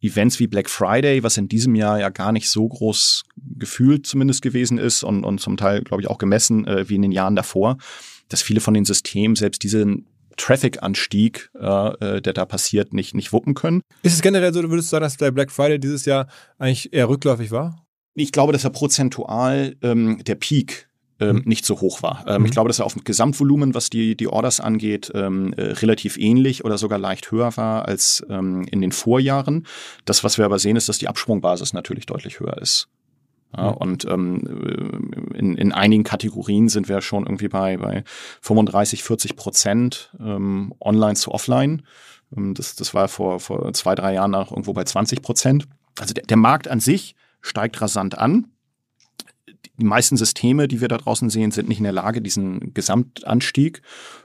Events 0.00 0.38
wie 0.38 0.46
Black 0.46 0.70
Friday, 0.70 1.24
was 1.24 1.36
in 1.36 1.48
diesem 1.48 1.74
Jahr 1.74 1.98
ja 1.98 2.10
gar 2.10 2.30
nicht 2.30 2.48
so 2.48 2.68
groß 2.68 3.24
gefühlt 3.58 4.06
zumindest 4.06 4.42
gewesen 4.42 4.78
ist 4.78 5.02
und, 5.02 5.24
und 5.24 5.40
zum 5.40 5.56
Teil, 5.56 5.82
glaube 5.82 6.00
ich, 6.02 6.08
auch 6.08 6.18
gemessen 6.18 6.64
äh, 6.68 6.88
wie 6.88 6.94
in 6.94 7.02
den 7.02 7.10
Jahren 7.10 7.34
davor, 7.34 7.76
dass 8.28 8.42
viele 8.42 8.60
von 8.60 8.74
den 8.74 8.84
Systemen 8.84 9.34
selbst 9.34 9.64
diesen 9.64 10.06
Traffic-Anstieg, 10.38 11.50
äh, 11.54 12.22
der 12.22 12.32
da 12.32 12.46
passiert, 12.46 12.94
nicht, 12.94 13.14
nicht 13.14 13.32
wuppen 13.32 13.54
können. 13.54 13.82
Ist 14.02 14.14
es 14.14 14.22
generell 14.22 14.54
so, 14.54 14.62
du 14.62 14.70
würdest 14.70 14.88
sagen, 14.88 15.02
dass 15.02 15.18
der 15.18 15.30
Black 15.30 15.52
Friday 15.52 15.78
dieses 15.78 16.06
Jahr 16.06 16.28
eigentlich 16.58 16.92
eher 16.92 17.08
rückläufig 17.08 17.50
war? 17.50 17.84
Ich 18.14 18.32
glaube, 18.32 18.52
dass 18.52 18.64
er 18.64 18.70
prozentual 18.70 19.76
ähm, 19.82 20.22
der 20.24 20.34
Peak 20.34 20.88
ähm, 21.20 21.36
mhm. 21.36 21.42
nicht 21.46 21.64
so 21.66 21.80
hoch 21.80 22.02
war. 22.02 22.24
Ähm, 22.26 22.42
mhm. 22.42 22.46
Ich 22.46 22.52
glaube, 22.52 22.68
dass 22.68 22.78
er 22.78 22.86
auf 22.86 22.94
dem 22.94 23.04
Gesamtvolumen, 23.04 23.74
was 23.74 23.90
die, 23.90 24.16
die 24.16 24.28
Orders 24.28 24.60
angeht, 24.60 25.10
ähm, 25.14 25.52
äh, 25.54 25.62
relativ 25.62 26.16
ähnlich 26.16 26.64
oder 26.64 26.78
sogar 26.78 26.98
leicht 26.98 27.30
höher 27.30 27.56
war 27.56 27.86
als 27.86 28.24
ähm, 28.28 28.66
in 28.70 28.80
den 28.80 28.92
Vorjahren. 28.92 29.66
Das, 30.04 30.24
was 30.24 30.38
wir 30.38 30.44
aber 30.44 30.58
sehen, 30.58 30.76
ist, 30.76 30.88
dass 30.88 30.98
die 30.98 31.08
Absprungbasis 31.08 31.72
natürlich 31.72 32.06
deutlich 32.06 32.40
höher 32.40 32.58
ist. 32.58 32.88
Ja, 33.56 33.68
und 33.68 34.04
ähm, 34.04 35.30
in, 35.34 35.56
in 35.56 35.72
einigen 35.72 36.04
Kategorien 36.04 36.68
sind 36.68 36.88
wir 36.88 37.00
schon 37.00 37.24
irgendwie 37.24 37.48
bei, 37.48 37.78
bei 37.78 38.04
35, 38.42 39.02
40 39.02 39.36
Prozent 39.36 40.12
ähm, 40.20 40.74
online 40.80 41.14
zu 41.14 41.32
offline. 41.32 41.82
Ähm, 42.36 42.54
das, 42.54 42.76
das 42.76 42.92
war 42.92 43.08
vor, 43.08 43.40
vor 43.40 43.72
zwei, 43.72 43.94
drei 43.94 44.14
Jahren 44.14 44.32
noch 44.32 44.50
irgendwo 44.50 44.74
bei 44.74 44.84
20 44.84 45.22
Prozent. 45.22 45.66
Also 45.98 46.12
der, 46.12 46.24
der 46.24 46.36
Markt 46.36 46.68
an 46.68 46.80
sich 46.80 47.14
steigt 47.40 47.80
rasant 47.80 48.18
an. 48.18 48.48
Die 49.78 49.84
meisten 49.84 50.16
Systeme, 50.16 50.68
die 50.68 50.80
wir 50.80 50.88
da 50.88 50.98
draußen 50.98 51.30
sehen, 51.30 51.50
sind 51.50 51.68
nicht 51.68 51.78
in 51.78 51.84
der 51.84 51.92
Lage, 51.92 52.20
diesen 52.20 52.74
Gesamtanstieg 52.74 53.80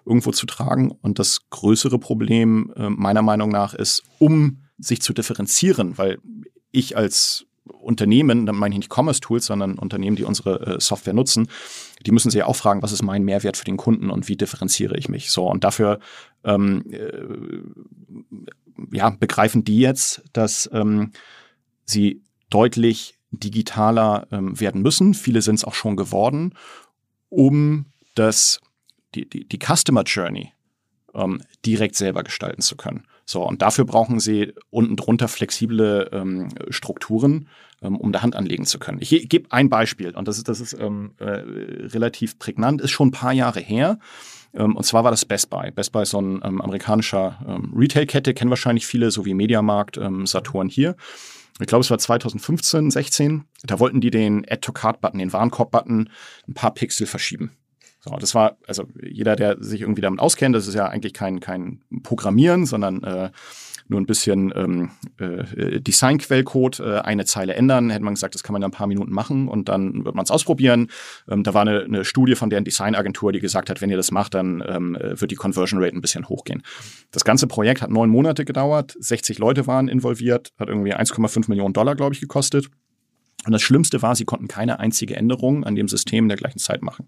irgendwo 0.05 0.31
zu 0.31 0.45
tragen. 0.45 0.91
Und 0.91 1.19
das 1.19 1.49
größere 1.49 1.97
Problem 1.97 2.73
äh, 2.75 2.89
meiner 2.89 3.21
Meinung 3.21 3.49
nach 3.49 3.73
ist, 3.73 4.03
um 4.19 4.63
sich 4.79 5.01
zu 5.01 5.13
differenzieren, 5.13 5.97
weil 5.97 6.17
ich 6.71 6.97
als 6.97 7.45
Unternehmen, 7.65 8.45
dann 8.45 8.55
meine 8.55 8.75
ich 8.75 8.79
nicht 8.79 8.93
Commerce-Tools, 8.93 9.45
sondern 9.45 9.77
Unternehmen, 9.77 10.15
die 10.15 10.23
unsere 10.23 10.75
äh, 10.75 10.79
Software 10.79 11.13
nutzen, 11.13 11.47
die 12.05 12.11
müssen 12.11 12.29
sich 12.29 12.43
auch 12.43 12.55
fragen, 12.55 12.81
was 12.81 12.91
ist 12.91 13.03
mein 13.03 13.23
Mehrwert 13.23 13.57
für 13.57 13.65
den 13.65 13.77
Kunden 13.77 14.09
und 14.09 14.27
wie 14.27 14.35
differenziere 14.35 14.97
ich 14.97 15.09
mich. 15.09 15.31
So, 15.31 15.49
und 15.49 15.63
dafür 15.63 15.99
ähm, 16.43 16.83
äh, 16.91 17.11
ja, 18.91 19.09
begreifen 19.11 19.63
die 19.63 19.79
jetzt, 19.79 20.23
dass 20.33 20.69
ähm, 20.73 21.11
sie 21.85 22.21
deutlich 22.49 23.17
digitaler 23.31 24.27
ähm, 24.31 24.59
werden 24.59 24.81
müssen. 24.81 25.13
Viele 25.13 25.41
sind 25.41 25.55
es 25.55 25.63
auch 25.63 25.73
schon 25.73 25.95
geworden, 25.95 26.53
um 27.29 27.85
das, 28.15 28.59
die, 29.15 29.27
die, 29.27 29.47
die 29.47 29.59
Customer 29.59 30.03
Journey 30.03 30.51
ähm, 31.13 31.41
direkt 31.65 31.95
selber 31.95 32.23
gestalten 32.23 32.61
zu 32.61 32.75
können. 32.75 33.05
So, 33.25 33.47
und 33.47 33.61
dafür 33.61 33.85
brauchen 33.85 34.19
sie 34.19 34.53
unten 34.69 34.95
drunter 34.95 35.27
flexible 35.27 36.09
ähm, 36.11 36.49
Strukturen, 36.69 37.47
ähm, 37.81 37.95
um 37.95 38.11
da 38.11 38.21
Hand 38.21 38.35
anlegen 38.35 38.65
zu 38.65 38.79
können. 38.79 38.97
Ich 39.01 39.29
gebe 39.29 39.51
ein 39.51 39.69
Beispiel, 39.69 40.15
und 40.15 40.27
das 40.27 40.37
ist, 40.37 40.49
das 40.49 40.59
ist 40.59 40.73
ähm, 40.73 41.13
äh, 41.19 41.25
relativ 41.25 42.37
prägnant, 42.37 42.81
ist 42.81 42.91
schon 42.91 43.09
ein 43.09 43.11
paar 43.11 43.33
Jahre 43.33 43.59
her. 43.59 43.99
Ähm, 44.53 44.75
und 44.75 44.83
zwar 44.83 45.03
war 45.03 45.11
das 45.11 45.25
Best 45.25 45.49
Buy. 45.49 45.71
Best 45.71 45.91
Buy 45.91 46.03
ist 46.03 46.09
so 46.09 46.21
ein 46.21 46.41
ähm, 46.43 46.61
amerikanischer 46.61 47.39
ähm, 47.47 47.73
Retail-Kette, 47.75 48.33
kennen 48.33 48.49
wahrscheinlich 48.49 48.85
viele, 48.85 49.09
so 49.11 49.25
wie 49.25 49.33
Mediamarkt, 49.33 49.99
Saturn 50.25 50.67
hier. 50.67 50.95
Ich 51.59 51.67
glaube, 51.67 51.81
es 51.81 51.91
war 51.91 51.99
2015, 51.99 52.89
16. 52.89 53.45
Da 53.63 53.79
wollten 53.79 54.01
die 54.01 54.09
den 54.09 54.43
Add-to-Card-Button, 54.49 55.19
den 55.19 55.33
Warenkorb-Button, 55.33 56.09
ein 56.47 56.53
paar 56.53 56.73
Pixel 56.73 57.05
verschieben. 57.05 57.51
So, 58.03 58.17
das 58.17 58.35
war, 58.35 58.57
also 58.67 58.83
jeder, 59.01 59.37
der 59.37 59.63
sich 59.63 59.79
irgendwie 59.79 60.01
damit 60.01 60.19
auskennt, 60.19 60.53
das 60.53 60.67
ist 60.67 60.73
ja 60.73 60.87
eigentlich 60.87 61.13
kein, 61.13 61.39
kein 61.39 61.81
Programmieren, 62.03 62.65
sondern 62.65 63.01
äh, 63.01 63.31
nur 63.87 64.01
ein 64.01 64.05
bisschen 64.05 64.51
ähm, 64.57 64.91
äh, 65.19 65.79
Design-Quellcode, 65.79 66.81
äh, 66.81 66.99
eine 66.99 67.23
Zeile 67.23 67.53
ändern. 67.53 67.89
Hätte 67.89 68.03
man 68.03 68.15
gesagt, 68.15 68.35
das 68.35 68.43
kann 68.43 68.51
man 68.51 68.61
in 68.61 68.65
ein 68.65 68.71
paar 68.71 68.87
Minuten 68.87 69.13
machen 69.13 69.47
und 69.47 69.69
dann 69.69 70.03
wird 70.03 70.15
man 70.15 70.23
es 70.23 70.31
ausprobieren. 70.31 70.89
Ähm, 71.29 71.43
da 71.43 71.53
war 71.53 71.61
eine, 71.61 71.83
eine 71.83 72.03
Studie 72.03 72.35
von 72.35 72.49
deren 72.49 72.65
Designagentur, 72.65 73.31
die 73.31 73.39
gesagt 73.39 73.69
hat, 73.69 73.79
wenn 73.81 73.89
ihr 73.89 73.97
das 73.97 74.11
macht, 74.11 74.33
dann 74.33 74.61
ähm, 74.67 74.97
wird 74.99 75.31
die 75.31 75.35
Conversion 75.35 75.81
Rate 75.81 75.95
ein 75.95 76.01
bisschen 76.01 76.27
hochgehen. 76.27 76.61
Das 77.11 77.23
ganze 77.23 77.47
Projekt 77.47 77.81
hat 77.81 77.89
neun 77.89 78.09
Monate 78.09 78.43
gedauert, 78.43 78.97
60 78.99 79.39
Leute 79.39 79.65
waren 79.65 79.87
involviert, 79.87 80.49
hat 80.59 80.67
irgendwie 80.67 80.93
1,5 80.93 81.45
Millionen 81.47 81.73
Dollar, 81.73 81.95
glaube 81.95 82.15
ich, 82.15 82.19
gekostet. 82.19 82.69
Und 83.45 83.51
das 83.51 83.61
Schlimmste 83.61 84.01
war, 84.01 84.15
sie 84.15 84.25
konnten 84.25 84.47
keine 84.47 84.79
einzige 84.79 85.15
Änderung 85.15 85.63
an 85.65 85.75
dem 85.75 85.87
System 85.87 86.25
in 86.25 86.29
der 86.29 86.37
gleichen 86.37 86.59
Zeit 86.59 86.81
machen. 86.81 87.07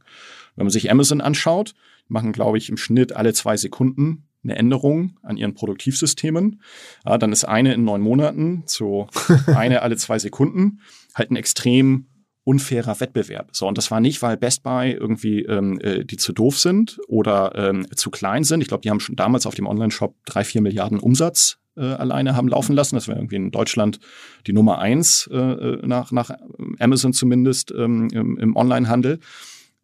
Wenn 0.56 0.66
man 0.66 0.72
sich 0.72 0.92
Amazon 0.92 1.22
anschaut, 1.22 1.74
machen, 2.08 2.32
glaube 2.32 2.58
ich, 2.58 2.70
im 2.70 2.78
Schnitt 2.78 3.14
alle 3.14 3.34
zwei 3.34 3.58
Sekunden 3.58 4.28
eine 4.44 4.56
Änderung 4.56 5.18
an 5.24 5.38
ihren 5.38 5.56
Produktivsystemen. 5.56 6.62
Ja, 7.06 7.18
dann 7.18 7.32
ist 7.32 7.46
eine 7.46 7.74
in 7.74 7.84
neun 7.84 8.02
Monaten 8.02 8.64
zu 8.68 9.08
eine 9.48 9.82
alle 9.82 9.98
zwei 9.98 10.20
Sekunden 10.20 10.82
halt 11.14 11.32
ein 11.32 11.36
extrem 11.36 12.08
unfairer 12.44 13.00
Wettbewerb. 13.00 13.50
So, 13.54 13.68
und 13.68 13.78
das 13.78 13.90
war 13.90 14.00
nicht, 14.00 14.22
weil 14.22 14.38
Best 14.38 14.62
Buy 14.62 14.92
irgendwie 14.92 15.42
ähm, 15.42 15.80
äh, 15.82 16.06
die 16.06 16.18
zu 16.18 16.32
doof 16.32 16.60
sind 16.60 17.00
oder 17.08 17.54
ähm, 17.56 17.88
zu 17.96 18.12
klein 18.12 18.44
sind. 18.44 18.62
Ich 18.62 18.68
glaube, 18.68 18.82
die 18.82 18.92
haben 18.92 19.00
schon 19.00 19.16
damals 19.16 19.48
auf 19.48 19.56
dem 19.56 19.66
Online-Shop 19.66 20.16
drei, 20.26 20.44
vier 20.44 20.62
Milliarden 20.62 21.00
Umsatz 21.00 21.58
äh, 21.76 21.82
alleine 21.82 22.36
haben 22.36 22.48
laufen 22.48 22.76
lassen. 22.76 22.96
Das 22.96 23.08
wäre 23.08 23.18
irgendwie 23.18 23.38
in 23.38 23.50
Deutschland 23.50 24.00
die 24.46 24.54
Nummer 24.54 24.78
eins 24.78 25.28
äh, 25.32 25.38
äh 25.38 25.88
nach, 25.88 26.12
nach 26.12 26.30
Amazon 26.78 27.14
zumindest 27.14 27.72
ähm, 27.72 28.10
im, 28.14 28.38
im 28.38 28.56
Online-Handel 28.56 29.20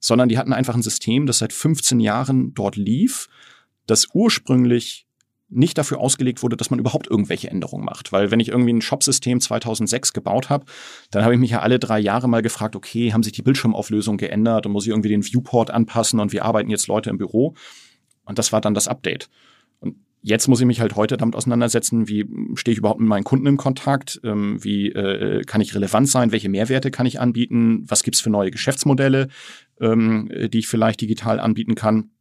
sondern 0.02 0.28
die 0.28 0.38
hatten 0.38 0.52
einfach 0.52 0.76
ein 0.76 0.82
System, 0.82 1.26
das 1.26 1.38
seit 1.38 1.53
15 1.53 2.02
Jahren 2.02 2.53
dort 2.53 2.76
lief, 2.76 3.30
das 3.88 4.07
ursprünglich 4.14 5.07
nicht 5.48 5.78
dafür 5.78 5.99
ausgelegt 5.99 6.44
wurde, 6.44 6.56
dass 6.56 6.69
man 6.69 6.80
überhaupt 6.80 7.07
irgendwelche 7.07 7.49
Änderungen 7.49 7.84
macht. 7.84 8.11
Weil 8.11 8.32
wenn 8.32 8.40
ich 8.40 8.49
irgendwie 8.49 8.72
ein 8.73 8.82
Shopsystem 8.82 9.41
2006 9.41 10.14
gebaut 10.14 10.49
habe, 10.49 10.65
dann 11.11 11.23
habe 11.23 11.34
ich 11.34 11.40
mich 11.40 11.52
ja 11.52 11.60
alle 11.60 11.78
drei 11.78 11.99
Jahre 11.99 12.30
mal 12.30 12.41
gefragt, 12.41 12.76
okay, 12.76 13.11
haben 13.11 13.22
sich 13.22 13.34
die 13.34 13.41
Bildschirmauflösung 13.41 14.18
geändert 14.18 14.65
und 14.65 14.72
muss 14.72 14.86
ich 14.86 14.90
irgendwie 14.90 15.10
den 15.10 15.26
Viewport 15.26 15.69
anpassen 15.69 16.19
und 16.19 16.32
wie 16.32 16.41
arbeiten 16.41 16.69
jetzt 16.69 16.88
Leute 16.88 17.10
im 17.10 17.18
Büro? 17.18 17.53
Und 18.26 18.40
das 18.40 18.53
war 18.53 18.61
dann 18.61 18.73
das 18.73 18.88
Update. 18.88 19.30
Jetzt 20.23 20.48
muss 20.48 20.60
ich 20.60 20.68
mich 20.68 20.80
halt 20.80 20.95
heute 20.95 21.18
damit 21.18 21.35
auseinandersetzen, 21.35 22.07
wie 22.07 22.27
stehe 22.56 22.73
ich 22.73 22.77
überhaupt 22.77 22.99
mit 22.99 23.10
meinen 23.10 23.23
Kunden 23.23 23.48
im 23.48 23.57
Kontakt, 23.57 24.22
ähm, 24.23 24.64
wie 24.64 24.89
äh, 24.89 25.41
kann 25.43 25.61
ich 25.61 25.73
relevant 25.73 26.10
sein, 26.10 26.31
welche 26.31 26.49
Mehrwerte 26.49 26.91
kann 26.91 27.07
ich 27.07 27.19
anbieten, 27.19 27.85
was 27.88 28.03
gibt's 28.03 28.22
für 28.22 28.30
neue 28.30 28.52
Geschäftsmodelle, 28.52 29.30
ähm, 29.80 30.30
die 30.52 30.60
ich 30.60 30.68
vielleicht 30.68 31.02
digital 31.02 31.39
anbieten 31.39 31.73
kann 31.73 32.11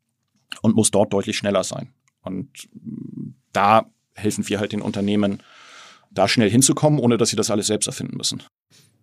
und 0.62 0.74
muss 0.74 0.90
dort 0.90 1.12
deutlich 1.12 1.36
schneller 1.36 1.62
sein. 1.62 1.90
Und 2.22 2.48
mm, 2.72 3.34
da 3.52 3.90
helfen 4.14 4.48
wir 4.48 4.60
halt 4.60 4.72
den 4.72 4.82
Unternehmen, 4.82 5.42
da 6.10 6.26
schnell 6.26 6.50
hinzukommen, 6.50 6.98
ohne 6.98 7.18
dass 7.18 7.30
sie 7.30 7.36
das 7.36 7.50
alles 7.50 7.66
selbst 7.66 7.86
erfinden 7.86 8.16
müssen. 8.16 8.42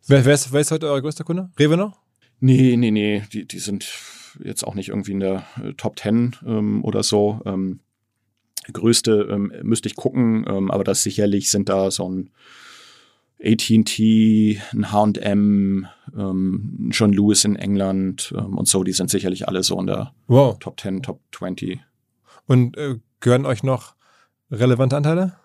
Wer, 0.07 0.25
wer, 0.25 0.33
ist, 0.33 0.51
wer 0.51 0.61
ist 0.61 0.71
heute 0.71 0.89
euer 0.89 1.01
größter 1.01 1.23
Kunde? 1.23 1.51
Rewe 1.59 1.77
noch? 1.77 1.99
Nee, 2.39 2.75
nee, 2.77 2.91
nee, 2.91 3.23
die, 3.31 3.47
die 3.47 3.59
sind 3.59 3.89
jetzt 4.43 4.63
auch 4.65 4.75
nicht 4.75 4.89
irgendwie 4.89 5.11
in 5.11 5.19
der 5.19 5.43
äh, 5.63 5.73
Top 5.73 5.99
10 5.99 6.35
ähm, 6.45 6.83
oder 6.83 7.03
so. 7.03 7.41
Ähm, 7.45 7.79
größte 8.73 9.27
ähm, 9.29 9.53
müsste 9.63 9.87
ich 9.87 9.95
gucken, 9.95 10.45
ähm, 10.47 10.71
aber 10.71 10.83
das 10.83 11.03
sicherlich 11.03 11.49
sind 11.49 11.69
da 11.69 11.91
so 11.91 12.09
ein 12.09 12.29
AT&T, 13.43 14.61
ein 14.73 14.91
H&M, 14.91 15.87
ähm, 16.17 16.89
John 16.91 17.13
Lewis 17.13 17.45
in 17.45 17.55
England 17.55 18.33
ähm, 18.35 18.57
und 18.57 18.67
so, 18.67 18.83
die 18.83 18.93
sind 18.93 19.09
sicherlich 19.09 19.47
alle 19.47 19.63
so 19.63 19.79
in 19.79 19.87
der 19.87 20.13
wow. 20.27 20.57
Top 20.59 20.79
10, 20.79 21.03
Top 21.03 21.21
20. 21.31 21.79
Und 22.47 22.77
äh, 22.77 22.95
gehören 23.19 23.45
euch 23.45 23.63
noch 23.63 23.95
relevante 24.49 24.97
Anteile? 24.97 25.35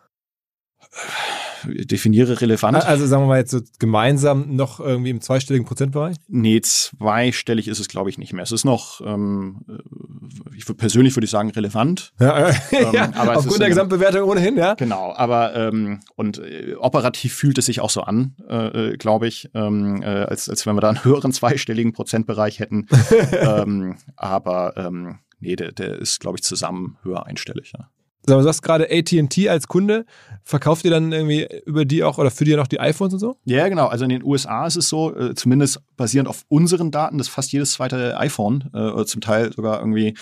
Definiere 1.66 2.40
relevant. 2.40 2.76
Also 2.84 3.06
sagen 3.06 3.22
wir 3.22 3.28
mal 3.28 3.38
jetzt 3.38 3.50
so 3.50 3.60
gemeinsam 3.78 4.56
noch 4.56 4.80
irgendwie 4.80 5.10
im 5.10 5.20
zweistelligen 5.20 5.66
Prozentbereich? 5.66 6.16
Nee, 6.28 6.60
zweistellig 6.60 7.68
ist 7.68 7.78
es 7.78 7.88
glaube 7.88 8.10
ich 8.10 8.18
nicht 8.18 8.32
mehr. 8.32 8.42
Es 8.42 8.52
ist 8.52 8.64
noch, 8.64 9.00
ähm, 9.04 9.62
äh, 9.68 10.56
ich 10.56 10.64
persönlich 10.76 11.16
würde 11.16 11.24
ich 11.24 11.30
sagen, 11.30 11.50
relevant. 11.50 12.12
Ja, 12.20 12.48
äh, 12.48 12.54
ähm, 12.72 12.88
ja 12.92 13.12
aber 13.14 13.36
aufgrund 13.36 13.60
der 13.60 13.68
Gesamtbewertung 13.68 14.28
ohnehin, 14.28 14.56
ja. 14.56 14.74
Genau, 14.74 15.12
aber 15.14 15.54
ähm, 15.54 16.00
und 16.16 16.38
äh, 16.38 16.74
operativ 16.78 17.34
fühlt 17.34 17.58
es 17.58 17.66
sich 17.66 17.80
auch 17.80 17.90
so 17.90 18.02
an, 18.02 18.36
äh, 18.48 18.92
äh 18.92 18.96
glaube 18.96 19.26
ich, 19.26 19.50
ähm, 19.54 20.02
äh, 20.02 20.06
als, 20.06 20.48
als 20.48 20.66
wenn 20.66 20.76
wir 20.76 20.80
da 20.80 20.90
einen 20.90 21.04
höheren 21.04 21.32
zweistelligen 21.32 21.92
Prozentbereich 21.92 22.58
hätten. 22.58 22.86
ähm, 23.32 23.96
aber 24.16 24.76
ähm, 24.76 25.18
nee, 25.40 25.56
der, 25.56 25.72
der 25.72 25.98
ist, 25.98 26.20
glaube 26.20 26.38
ich, 26.38 26.42
zusammen 26.42 26.96
höher 27.02 27.26
einstellig, 27.26 27.72
ja. 27.76 27.88
Sag 28.24 28.36
mal, 28.36 28.42
du 28.42 28.48
hast 28.48 28.62
gerade 28.62 28.88
AT&T 28.90 29.48
als 29.48 29.66
Kunde. 29.66 30.04
Verkauft 30.44 30.84
ihr 30.84 30.90
dann 30.92 31.12
irgendwie 31.12 31.48
über 31.66 31.84
die 31.84 32.04
auch 32.04 32.18
oder 32.18 32.30
für 32.30 32.44
die 32.44 32.54
noch 32.54 32.68
die 32.68 32.78
iPhones 32.78 33.14
und 33.14 33.18
so? 33.18 33.36
Ja, 33.44 33.68
genau. 33.68 33.86
Also 33.86 34.04
in 34.04 34.10
den 34.10 34.24
USA 34.24 34.66
ist 34.66 34.76
es 34.76 34.88
so, 34.88 35.14
äh, 35.14 35.34
zumindest 35.34 35.80
basierend 35.96 36.28
auf 36.28 36.44
unseren 36.48 36.90
Daten, 36.90 37.18
dass 37.18 37.28
fast 37.28 37.52
jedes 37.52 37.72
zweite 37.72 38.16
iPhone 38.18 38.70
äh, 38.72 38.78
oder 38.78 39.06
zum 39.06 39.20
Teil 39.20 39.52
sogar 39.52 39.80
irgendwie 39.80 40.14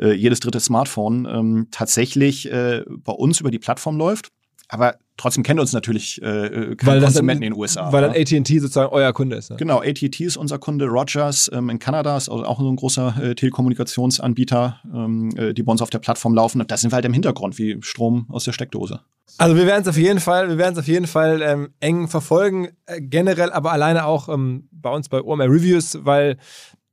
äh, 0.00 0.12
jedes 0.12 0.40
dritte 0.40 0.60
Smartphone 0.60 1.26
ähm, 1.30 1.66
tatsächlich 1.70 2.50
äh, 2.50 2.84
bei 2.88 3.12
uns 3.12 3.40
über 3.40 3.50
die 3.50 3.58
Plattform 3.58 3.96
läuft. 3.96 4.30
Aber 4.68 4.96
trotzdem 5.16 5.42
kennt 5.42 5.58
uns 5.60 5.72
natürlich 5.72 6.20
äh, 6.22 6.74
keine 6.76 7.00
Konsumenten 7.00 7.42
in 7.42 7.52
den 7.52 7.58
USA. 7.58 7.90
Weil 7.92 8.02
dann 8.02 8.10
AT&T 8.10 8.58
sozusagen 8.58 8.92
euer 8.92 9.12
Kunde 9.12 9.36
ist. 9.36 9.50
Ne? 9.50 9.56
Genau, 9.56 9.80
AT&T 9.80 10.22
ist 10.22 10.36
unser 10.36 10.58
Kunde. 10.58 10.86
Rogers 10.86 11.50
ähm, 11.52 11.70
in 11.70 11.78
Kanada 11.78 12.16
ist 12.16 12.28
auch 12.28 12.60
so 12.60 12.70
ein 12.70 12.76
großer 12.76 13.14
äh, 13.22 13.34
Telekommunikationsanbieter, 13.34 14.80
ähm, 14.94 15.30
äh, 15.36 15.54
die 15.54 15.62
bei 15.62 15.72
uns 15.72 15.82
auf 15.82 15.90
der 15.90 15.98
Plattform 16.00 16.34
laufen. 16.34 16.60
Und 16.60 16.70
das 16.70 16.82
sind 16.82 16.92
wir 16.92 16.96
halt 16.96 17.06
im 17.06 17.14
Hintergrund, 17.14 17.58
wie 17.58 17.78
Strom 17.80 18.26
aus 18.28 18.44
der 18.44 18.52
Steckdose. 18.52 19.00
Also 19.36 19.56
wir 19.56 19.66
werden 19.66 19.82
es 19.82 19.88
auf 19.88 19.98
jeden 19.98 20.20
Fall, 20.20 20.48
wir 20.48 20.58
werden 20.58 20.72
es 20.72 20.78
auf 20.78 20.88
jeden 20.88 21.06
Fall 21.06 21.42
ähm, 21.42 21.68
eng 21.80 22.08
verfolgen, 22.08 22.68
äh, 22.86 23.00
generell, 23.00 23.52
aber 23.52 23.72
alleine 23.72 24.06
auch 24.06 24.28
ähm, 24.28 24.68
bei 24.72 24.90
uns 24.90 25.08
bei 25.08 25.22
OMR 25.22 25.46
Reviews, 25.46 25.98
weil 26.02 26.38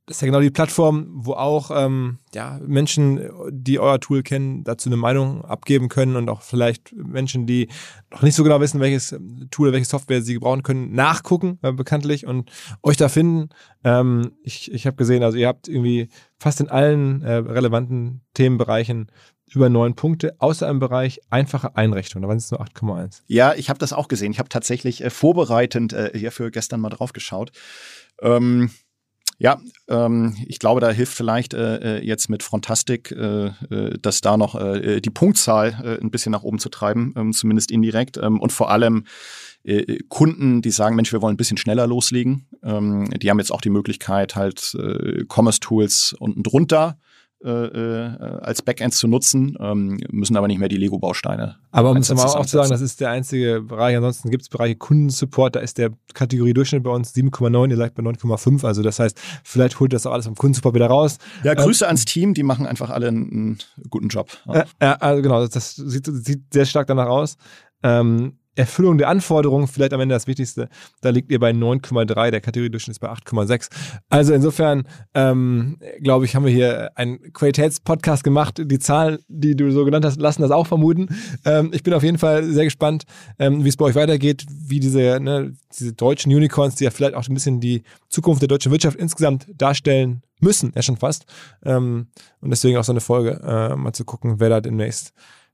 das 0.06 0.18
ist 0.18 0.20
ja 0.20 0.26
genau 0.26 0.40
die 0.40 0.50
Plattform, 0.50 1.08
wo 1.12 1.32
auch 1.32 1.72
ähm, 1.74 2.18
ja, 2.32 2.60
Menschen, 2.64 3.28
die 3.50 3.80
euer 3.80 3.98
Tool 3.98 4.22
kennen, 4.22 4.62
dazu 4.62 4.88
eine 4.88 4.96
Meinung 4.96 5.44
abgeben 5.44 5.88
können 5.88 6.14
und 6.14 6.28
auch 6.28 6.42
vielleicht 6.42 6.94
Menschen, 6.94 7.46
die 7.46 7.68
noch 8.12 8.22
nicht 8.22 8.36
so 8.36 8.44
genau 8.44 8.60
wissen, 8.60 8.78
welches 8.78 9.16
Tool, 9.50 9.72
welche 9.72 9.86
Software 9.86 10.22
sie 10.22 10.34
gebrauchen 10.34 10.62
können, 10.62 10.92
nachgucken, 10.92 11.58
äh, 11.62 11.72
bekanntlich, 11.72 12.24
und 12.24 12.50
euch 12.84 12.96
da 12.96 13.08
finden. 13.08 13.48
Ähm, 13.82 14.30
ich 14.44 14.70
ich 14.72 14.86
habe 14.86 14.96
gesehen, 14.96 15.24
also 15.24 15.38
ihr 15.38 15.48
habt 15.48 15.66
irgendwie 15.66 16.08
fast 16.38 16.60
in 16.60 16.68
allen 16.68 17.22
äh, 17.22 17.34
relevanten 17.34 18.20
Themenbereichen 18.34 19.10
über 19.52 19.68
neun 19.68 19.94
Punkte, 19.96 20.36
außer 20.38 20.68
im 20.68 20.78
Bereich 20.78 21.20
einfache 21.30 21.76
Einrichtung. 21.76 22.22
Da 22.22 22.28
waren 22.28 22.36
es 22.36 22.50
nur 22.52 22.60
8,1. 22.60 23.22
Ja, 23.26 23.54
ich 23.54 23.70
habe 23.70 23.80
das 23.80 23.92
auch 23.92 24.06
gesehen. 24.06 24.30
Ich 24.30 24.38
habe 24.38 24.48
tatsächlich 24.48 25.02
äh, 25.02 25.10
vorbereitend 25.10 25.92
äh, 25.92 26.12
hierfür 26.14 26.52
gestern 26.52 26.80
mal 26.80 26.90
drauf 26.90 27.12
geschaut. 27.12 27.50
Ähm 28.22 28.70
ja, 29.38 29.60
ähm, 29.88 30.34
ich 30.46 30.58
glaube, 30.58 30.80
da 30.80 30.90
hilft 30.90 31.14
vielleicht 31.14 31.52
äh, 31.54 31.98
äh, 31.98 32.04
jetzt 32.04 32.30
mit 32.30 32.42
Frontastic, 32.42 33.10
äh, 33.12 33.46
äh, 33.46 33.98
dass 34.00 34.20
da 34.20 34.36
noch 34.36 34.54
äh, 34.54 35.00
die 35.00 35.10
Punktzahl 35.10 35.78
äh, 35.84 36.02
ein 36.02 36.10
bisschen 36.10 36.32
nach 36.32 36.42
oben 36.42 36.58
zu 36.58 36.68
treiben, 36.70 37.12
ähm, 37.16 37.32
zumindest 37.32 37.70
indirekt. 37.70 38.16
Ähm, 38.16 38.40
und 38.40 38.52
vor 38.52 38.70
allem 38.70 39.04
äh, 39.62 39.98
Kunden, 40.08 40.62
die 40.62 40.70
sagen, 40.70 40.96
Mensch, 40.96 41.12
wir 41.12 41.20
wollen 41.20 41.34
ein 41.34 41.38
bisschen 41.38 41.58
schneller 41.58 41.86
loslegen. 41.86 42.46
Ähm, 42.62 43.10
die 43.10 43.28
haben 43.28 43.38
jetzt 43.38 43.52
auch 43.52 43.60
die 43.60 43.70
Möglichkeit, 43.70 44.36
halt 44.36 44.74
äh, 44.74 45.24
Commerce-Tools 45.28 46.16
unten 46.18 46.42
drunter 46.42 46.98
äh, 47.44 47.50
äh, 47.50 48.16
als 48.40 48.62
Backends 48.62 48.96
zu 48.96 49.08
nutzen, 49.08 49.56
ähm, 49.60 50.00
müssen 50.10 50.36
aber 50.36 50.48
nicht 50.48 50.58
mehr 50.58 50.70
die 50.70 50.78
Lego-Bausteine. 50.78 51.56
Aber 51.70 51.90
um 51.90 51.98
es 51.98 52.12
mal 52.12 52.24
auch 52.24 52.46
zu 52.46 52.56
sagen, 52.56 52.70
das 52.70 52.80
ist 52.80 53.00
der 53.00 53.10
einzige 53.10 53.60
Bereich. 53.60 53.94
Ansonsten 53.94 54.30
gibt 54.30 54.42
es 54.42 54.48
Bereiche 54.48 54.76
Kundensupport, 54.76 55.54
da 55.54 55.60
ist 55.60 55.76
der 55.76 55.90
Kategorie 56.14 56.54
Durchschnitt 56.54 56.82
bei 56.82 56.90
uns 56.90 57.14
7,9, 57.14 57.70
ihr 57.70 57.76
seid 57.76 57.94
bei 57.94 58.02
9,5. 58.02 58.64
Also 58.64 58.82
das 58.82 58.98
heißt, 58.98 59.20
vielleicht 59.44 59.78
holt 59.80 59.92
das 59.92 60.06
auch 60.06 60.12
alles 60.12 60.24
vom 60.24 60.34
Kundensupport 60.34 60.74
wieder 60.74 60.86
raus. 60.86 61.18
Ja, 61.44 61.52
Grüße 61.52 61.84
ähm, 61.84 61.88
ans 61.88 62.06
Team, 62.06 62.32
die 62.32 62.42
machen 62.42 62.66
einfach 62.66 62.88
alle 62.88 63.08
einen, 63.08 63.30
einen 63.30 63.58
guten 63.90 64.08
Job. 64.08 64.30
Ja. 64.46 64.64
Äh, 64.78 64.96
also 64.98 65.22
genau, 65.22 65.40
das, 65.40 65.50
das 65.50 65.76
sieht, 65.76 66.06
sieht, 66.06 66.42
sehr 66.52 66.64
stark 66.64 66.86
danach 66.86 67.08
aus. 67.08 67.36
Ähm, 67.82 68.38
Erfüllung 68.56 68.98
der 68.98 69.08
Anforderungen, 69.08 69.68
vielleicht 69.68 69.92
am 69.92 70.00
Ende 70.00 70.14
das 70.14 70.26
Wichtigste, 70.26 70.68
da 71.00 71.10
liegt 71.10 71.30
ihr 71.30 71.38
bei 71.38 71.50
9,3, 71.50 72.30
der 72.30 72.40
Kategoriedurchschnitt 72.40 72.96
ist 72.96 73.00
bei 73.00 73.10
8,6. 73.10 73.68
Also 74.08 74.34
insofern, 74.34 74.88
ähm, 75.14 75.78
glaube 76.02 76.24
ich, 76.24 76.34
haben 76.34 76.44
wir 76.44 76.52
hier 76.52 76.90
einen 76.96 77.32
Qualitätspodcast 77.32 78.24
gemacht. 78.24 78.60
Die 78.64 78.78
Zahlen, 78.78 79.18
die 79.28 79.56
du 79.56 79.70
so 79.70 79.84
genannt 79.84 80.04
hast, 80.04 80.20
lassen 80.20 80.42
das 80.42 80.50
auch 80.50 80.66
vermuten. 80.66 81.08
Ähm, 81.44 81.70
ich 81.72 81.82
bin 81.82 81.94
auf 81.94 82.02
jeden 82.02 82.18
Fall 82.18 82.44
sehr 82.44 82.64
gespannt, 82.64 83.04
ähm, 83.38 83.64
wie 83.64 83.68
es 83.68 83.76
bei 83.76 83.84
euch 83.84 83.94
weitergeht, 83.94 84.46
wie 84.50 84.80
diese, 84.80 85.20
ne, 85.20 85.52
diese 85.78 85.92
deutschen 85.92 86.32
Unicorns, 86.32 86.76
die 86.76 86.84
ja 86.84 86.90
vielleicht 86.90 87.14
auch 87.14 87.28
ein 87.28 87.34
bisschen 87.34 87.60
die 87.60 87.82
Zukunft 88.08 88.42
der 88.42 88.48
deutschen 88.48 88.72
Wirtschaft 88.72 88.98
insgesamt 88.98 89.46
darstellen 89.56 90.22
müssen, 90.40 90.72
ja 90.74 90.82
schon 90.82 90.96
fast. 90.96 91.26
Ähm, 91.64 92.08
und 92.40 92.50
deswegen 92.50 92.76
auch 92.76 92.84
so 92.84 92.92
eine 92.92 93.00
Folge, 93.00 93.40
äh, 93.42 93.76
mal 93.76 93.92
zu 93.92 94.04
gucken, 94.04 94.38
wer 94.38 94.48
da 94.48 94.60
demnächst 94.60 95.12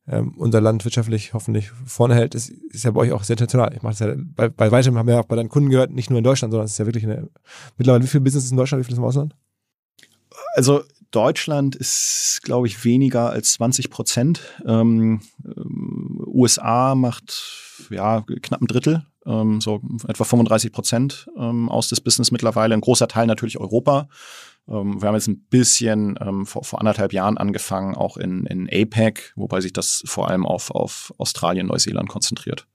ähm, 0.09 0.35
unser 0.37 0.61
Land 0.61 0.85
wirtschaftlich 0.85 1.33
hoffentlich 1.33 1.71
vorne 1.87 2.15
hält, 2.15 2.35
ist, 2.35 2.51
ist 2.51 2.85
ja 2.85 2.91
bei 2.91 3.01
euch 3.01 3.13
auch 3.13 3.23
sehr 3.23 3.35
international. 3.35 3.73
Ich 3.75 3.83
mache 3.83 3.93
das 3.93 4.01
ja 4.01 4.15
bei, 4.17 4.49
bei 4.49 4.71
weitem, 4.71 4.99
haben 4.99 5.07
wir 5.07 5.15
ja 5.15 5.21
auch 5.21 5.27
bei 5.27 5.37
deinen 5.37 5.49
Kunden 5.49 5.71
gehört, 5.71 5.93
nicht 5.93 6.11
nur 6.11 6.19
in 6.19 6.25
Deutschland, 6.25 6.51
sondern 6.51 6.67
es 6.67 6.73
ist 6.73 6.79
ja 6.79 6.87
wirklich 6.87 7.05
eine, 7.05 7.29
mittlerweile, 7.77 8.03
wie 8.03 8.09
viel 8.09 8.21
Business 8.21 8.45
ist 8.45 8.51
in 8.51 8.57
Deutschland, 8.57 8.83
wie 8.83 8.85
viel 8.85 8.95
ist 8.95 8.99
im 8.99 9.05
Ausland? 9.05 9.37
Also 10.55 10.83
Deutschland 11.13 11.77
ist, 11.77 12.41
glaube 12.43 12.67
ich, 12.67 12.85
weniger 12.85 13.31
als 13.31 13.53
20 13.53 13.91
Prozent. 13.91 14.41
Ähm, 14.67 15.21
ähm 15.45 16.25
USA 16.27 16.95
macht 16.95 17.87
ja 17.91 18.23
knapp 18.23 18.63
ein 18.63 18.67
Drittel, 18.67 19.07
ähm, 19.27 19.61
so 19.61 19.81
etwa 20.09 20.25
35 20.25 20.73
Prozent 20.73 21.29
ähm, 21.37 21.69
aus 21.69 21.89
des 21.89 22.01
Business 22.01 22.31
mittlerweile. 22.31 22.75
Ein 22.75 22.81
großer 22.81 23.09
Teil 23.09 23.27
natürlich 23.27 23.59
Europa. 23.59 24.09
Ähm, 24.69 25.01
wir 25.01 25.09
haben 25.09 25.15
jetzt 25.15 25.29
ein 25.29 25.45
bisschen 25.51 26.19
ähm, 26.21 26.47
vor, 26.47 26.65
vor 26.65 26.79
anderthalb 26.81 27.13
Jahren 27.13 27.39
angefangen, 27.39 27.95
auch 27.95 28.17
in, 28.17 28.47
in 28.47 28.69
APEC, 28.71 29.33
wobei 29.37 29.61
sich 29.61 29.73
das 29.73 30.03
vor 30.07 30.29
allem 30.29 30.47
auf, 30.47 30.71
auf 30.71 31.13
Australien, 31.19 31.67
Neuseeland 31.67 32.09
konzentriert. 32.09 32.67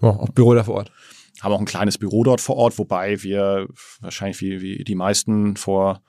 Oh, 0.00 0.08
auch 0.08 0.28
Büro 0.30 0.54
da 0.54 0.64
vor 0.64 0.76
Ort. 0.76 0.92
Haben 1.40 1.54
auch 1.54 1.60
ein 1.60 1.66
kleines 1.66 1.98
Büro 1.98 2.24
dort 2.24 2.40
vor 2.40 2.56
Ort, 2.56 2.78
wobei 2.78 3.22
wir 3.22 3.66
wahrscheinlich 4.00 4.40
wie, 4.40 4.60
wie 4.60 4.84
die 4.84 4.94
meisten 4.94 5.56
vor 5.56 6.02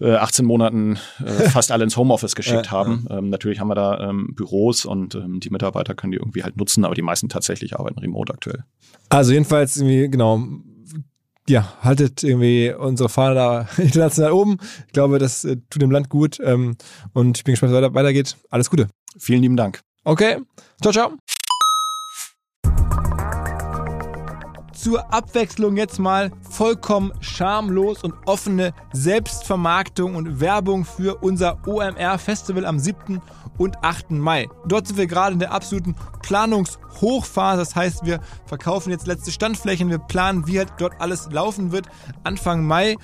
18 0.00 0.44
äh, 0.44 0.48
Monaten 0.48 0.98
äh, 1.24 1.30
fast 1.50 1.70
alle 1.70 1.84
ins 1.84 1.96
Homeoffice 1.96 2.34
geschickt 2.34 2.70
haben. 2.70 3.06
Ähm, 3.10 3.28
natürlich 3.28 3.60
haben 3.60 3.68
wir 3.68 3.74
da 3.74 4.08
ähm, 4.08 4.34
Büros 4.34 4.84
und 4.84 5.14
ähm, 5.14 5.40
die 5.40 5.50
Mitarbeiter 5.50 5.94
können 5.94 6.12
die 6.12 6.18
irgendwie 6.18 6.42
halt 6.42 6.56
nutzen, 6.56 6.84
aber 6.84 6.94
die 6.94 7.02
meisten 7.02 7.28
tatsächlich 7.28 7.78
arbeiten 7.78 7.98
remote 7.98 8.32
aktuell. 8.32 8.64
Also 9.08 9.32
jedenfalls 9.32 9.76
irgendwie, 9.76 10.08
genau, 10.08 10.42
ja, 11.48 11.72
haltet 11.82 12.22
irgendwie 12.22 12.72
unsere 12.72 13.08
Fahne 13.08 13.34
da 13.34 13.68
international 13.76 14.32
oben. 14.32 14.58
Ich 14.86 14.92
glaube, 14.92 15.18
das 15.18 15.44
äh, 15.44 15.56
tut 15.70 15.82
dem 15.82 15.90
Land 15.90 16.08
gut. 16.08 16.38
Ähm, 16.42 16.76
und 17.12 17.38
ich 17.38 17.44
bin 17.44 17.52
gespannt, 17.52 17.72
was 17.72 17.94
weitergeht. 17.94 18.36
Alles 18.50 18.70
Gute. 18.70 18.88
Vielen 19.18 19.42
lieben 19.42 19.56
Dank. 19.56 19.80
Okay. 20.04 20.38
Ciao, 20.80 20.92
ciao. 20.92 21.12
zur 24.82 25.14
Abwechslung 25.14 25.76
jetzt 25.76 26.00
mal 26.00 26.32
vollkommen 26.50 27.12
schamlos 27.20 28.02
und 28.02 28.14
offene 28.26 28.74
Selbstvermarktung 28.92 30.16
und 30.16 30.40
Werbung 30.40 30.84
für 30.84 31.22
unser 31.22 31.60
OMR 31.68 32.18
Festival 32.18 32.66
am 32.66 32.80
7. 32.80 33.22
und 33.62 33.82
8. 33.84 34.10
Mai. 34.10 34.48
Dort 34.66 34.88
sind 34.88 34.96
wir 34.96 35.06
gerade 35.06 35.34
in 35.34 35.38
der 35.38 35.52
absoluten 35.52 35.94
Planungshochphase. 36.22 37.58
Das 37.58 37.76
heißt, 37.76 38.04
wir 38.04 38.20
verkaufen 38.44 38.90
jetzt 38.90 39.06
letzte 39.06 39.30
Standflächen, 39.30 39.88
wir 39.88 39.98
planen, 39.98 40.46
wie 40.46 40.58
halt 40.58 40.72
dort 40.78 41.00
alles 41.00 41.28
laufen 41.30 41.70
wird 41.70 41.86
Anfang 42.24 42.66
Mai. 42.66 42.96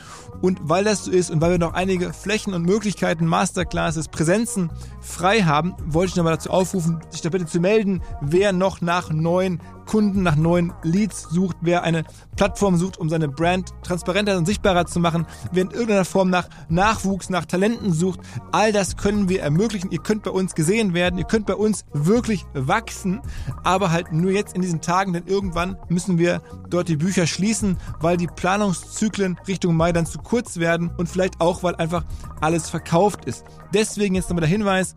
Und 0.42 0.58
weil 0.62 0.84
das 0.84 1.04
so 1.04 1.10
ist 1.12 1.30
und 1.30 1.40
weil 1.40 1.52
wir 1.52 1.58
noch 1.58 1.74
einige 1.74 2.12
Flächen 2.12 2.54
und 2.54 2.62
Möglichkeiten, 2.62 3.26
Masterclasses, 3.26 4.08
Präsenzen 4.08 4.70
frei 5.00 5.42
haben, 5.42 5.74
wollte 5.84 6.10
ich 6.10 6.16
nochmal 6.16 6.34
dazu 6.34 6.50
aufrufen, 6.50 7.00
sich 7.10 7.20
da 7.20 7.30
bitte 7.30 7.46
zu 7.46 7.60
melden, 7.60 8.02
wer 8.20 8.52
noch 8.52 8.80
nach 8.80 9.10
neuen 9.10 9.60
Kunden, 9.88 10.22
nach 10.22 10.36
neuen 10.36 10.72
Leads 10.82 11.22
sucht, 11.30 11.56
wer 11.62 11.82
eine 11.82 12.04
Plattform 12.36 12.76
sucht, 12.76 12.98
um 12.98 13.08
seine 13.08 13.26
Brand 13.26 13.72
transparenter 13.82 14.36
und 14.36 14.44
sichtbarer 14.44 14.84
zu 14.84 15.00
machen, 15.00 15.26
wer 15.50 15.62
in 15.62 15.70
irgendeiner 15.70 16.04
Form 16.04 16.28
nach 16.28 16.48
Nachwuchs, 16.68 17.30
nach 17.30 17.46
Talenten 17.46 17.92
sucht. 17.92 18.20
All 18.52 18.70
das 18.70 18.96
können 18.96 19.30
wir 19.30 19.40
ermöglichen. 19.40 19.90
Ihr 19.90 20.00
könnt 20.00 20.24
bei 20.24 20.30
uns 20.30 20.54
gesehen 20.54 20.92
werden, 20.92 21.18
ihr 21.18 21.24
könnt 21.24 21.46
bei 21.46 21.54
uns 21.54 21.86
wirklich 21.94 22.44
wachsen, 22.52 23.22
aber 23.64 23.90
halt 23.90 24.12
nur 24.12 24.30
jetzt 24.30 24.54
in 24.54 24.60
diesen 24.60 24.82
Tagen, 24.82 25.14
denn 25.14 25.26
irgendwann 25.26 25.78
müssen 25.88 26.18
wir 26.18 26.42
dort 26.68 26.88
die 26.88 26.96
Bücher 26.96 27.26
schließen, 27.26 27.78
weil 27.98 28.18
die 28.18 28.26
Planungszyklen 28.26 29.40
Richtung 29.48 29.74
Mai 29.74 29.92
dann 29.92 30.04
zu 30.04 30.18
kurz 30.18 30.58
werden 30.58 30.90
und 30.98 31.08
vielleicht 31.08 31.40
auch, 31.40 31.62
weil 31.62 31.76
einfach 31.76 32.04
alles 32.42 32.68
verkauft 32.68 33.24
ist. 33.24 33.44
Deswegen 33.72 34.14
jetzt 34.14 34.28
nochmal 34.28 34.42
der 34.42 34.50
Hinweis, 34.50 34.96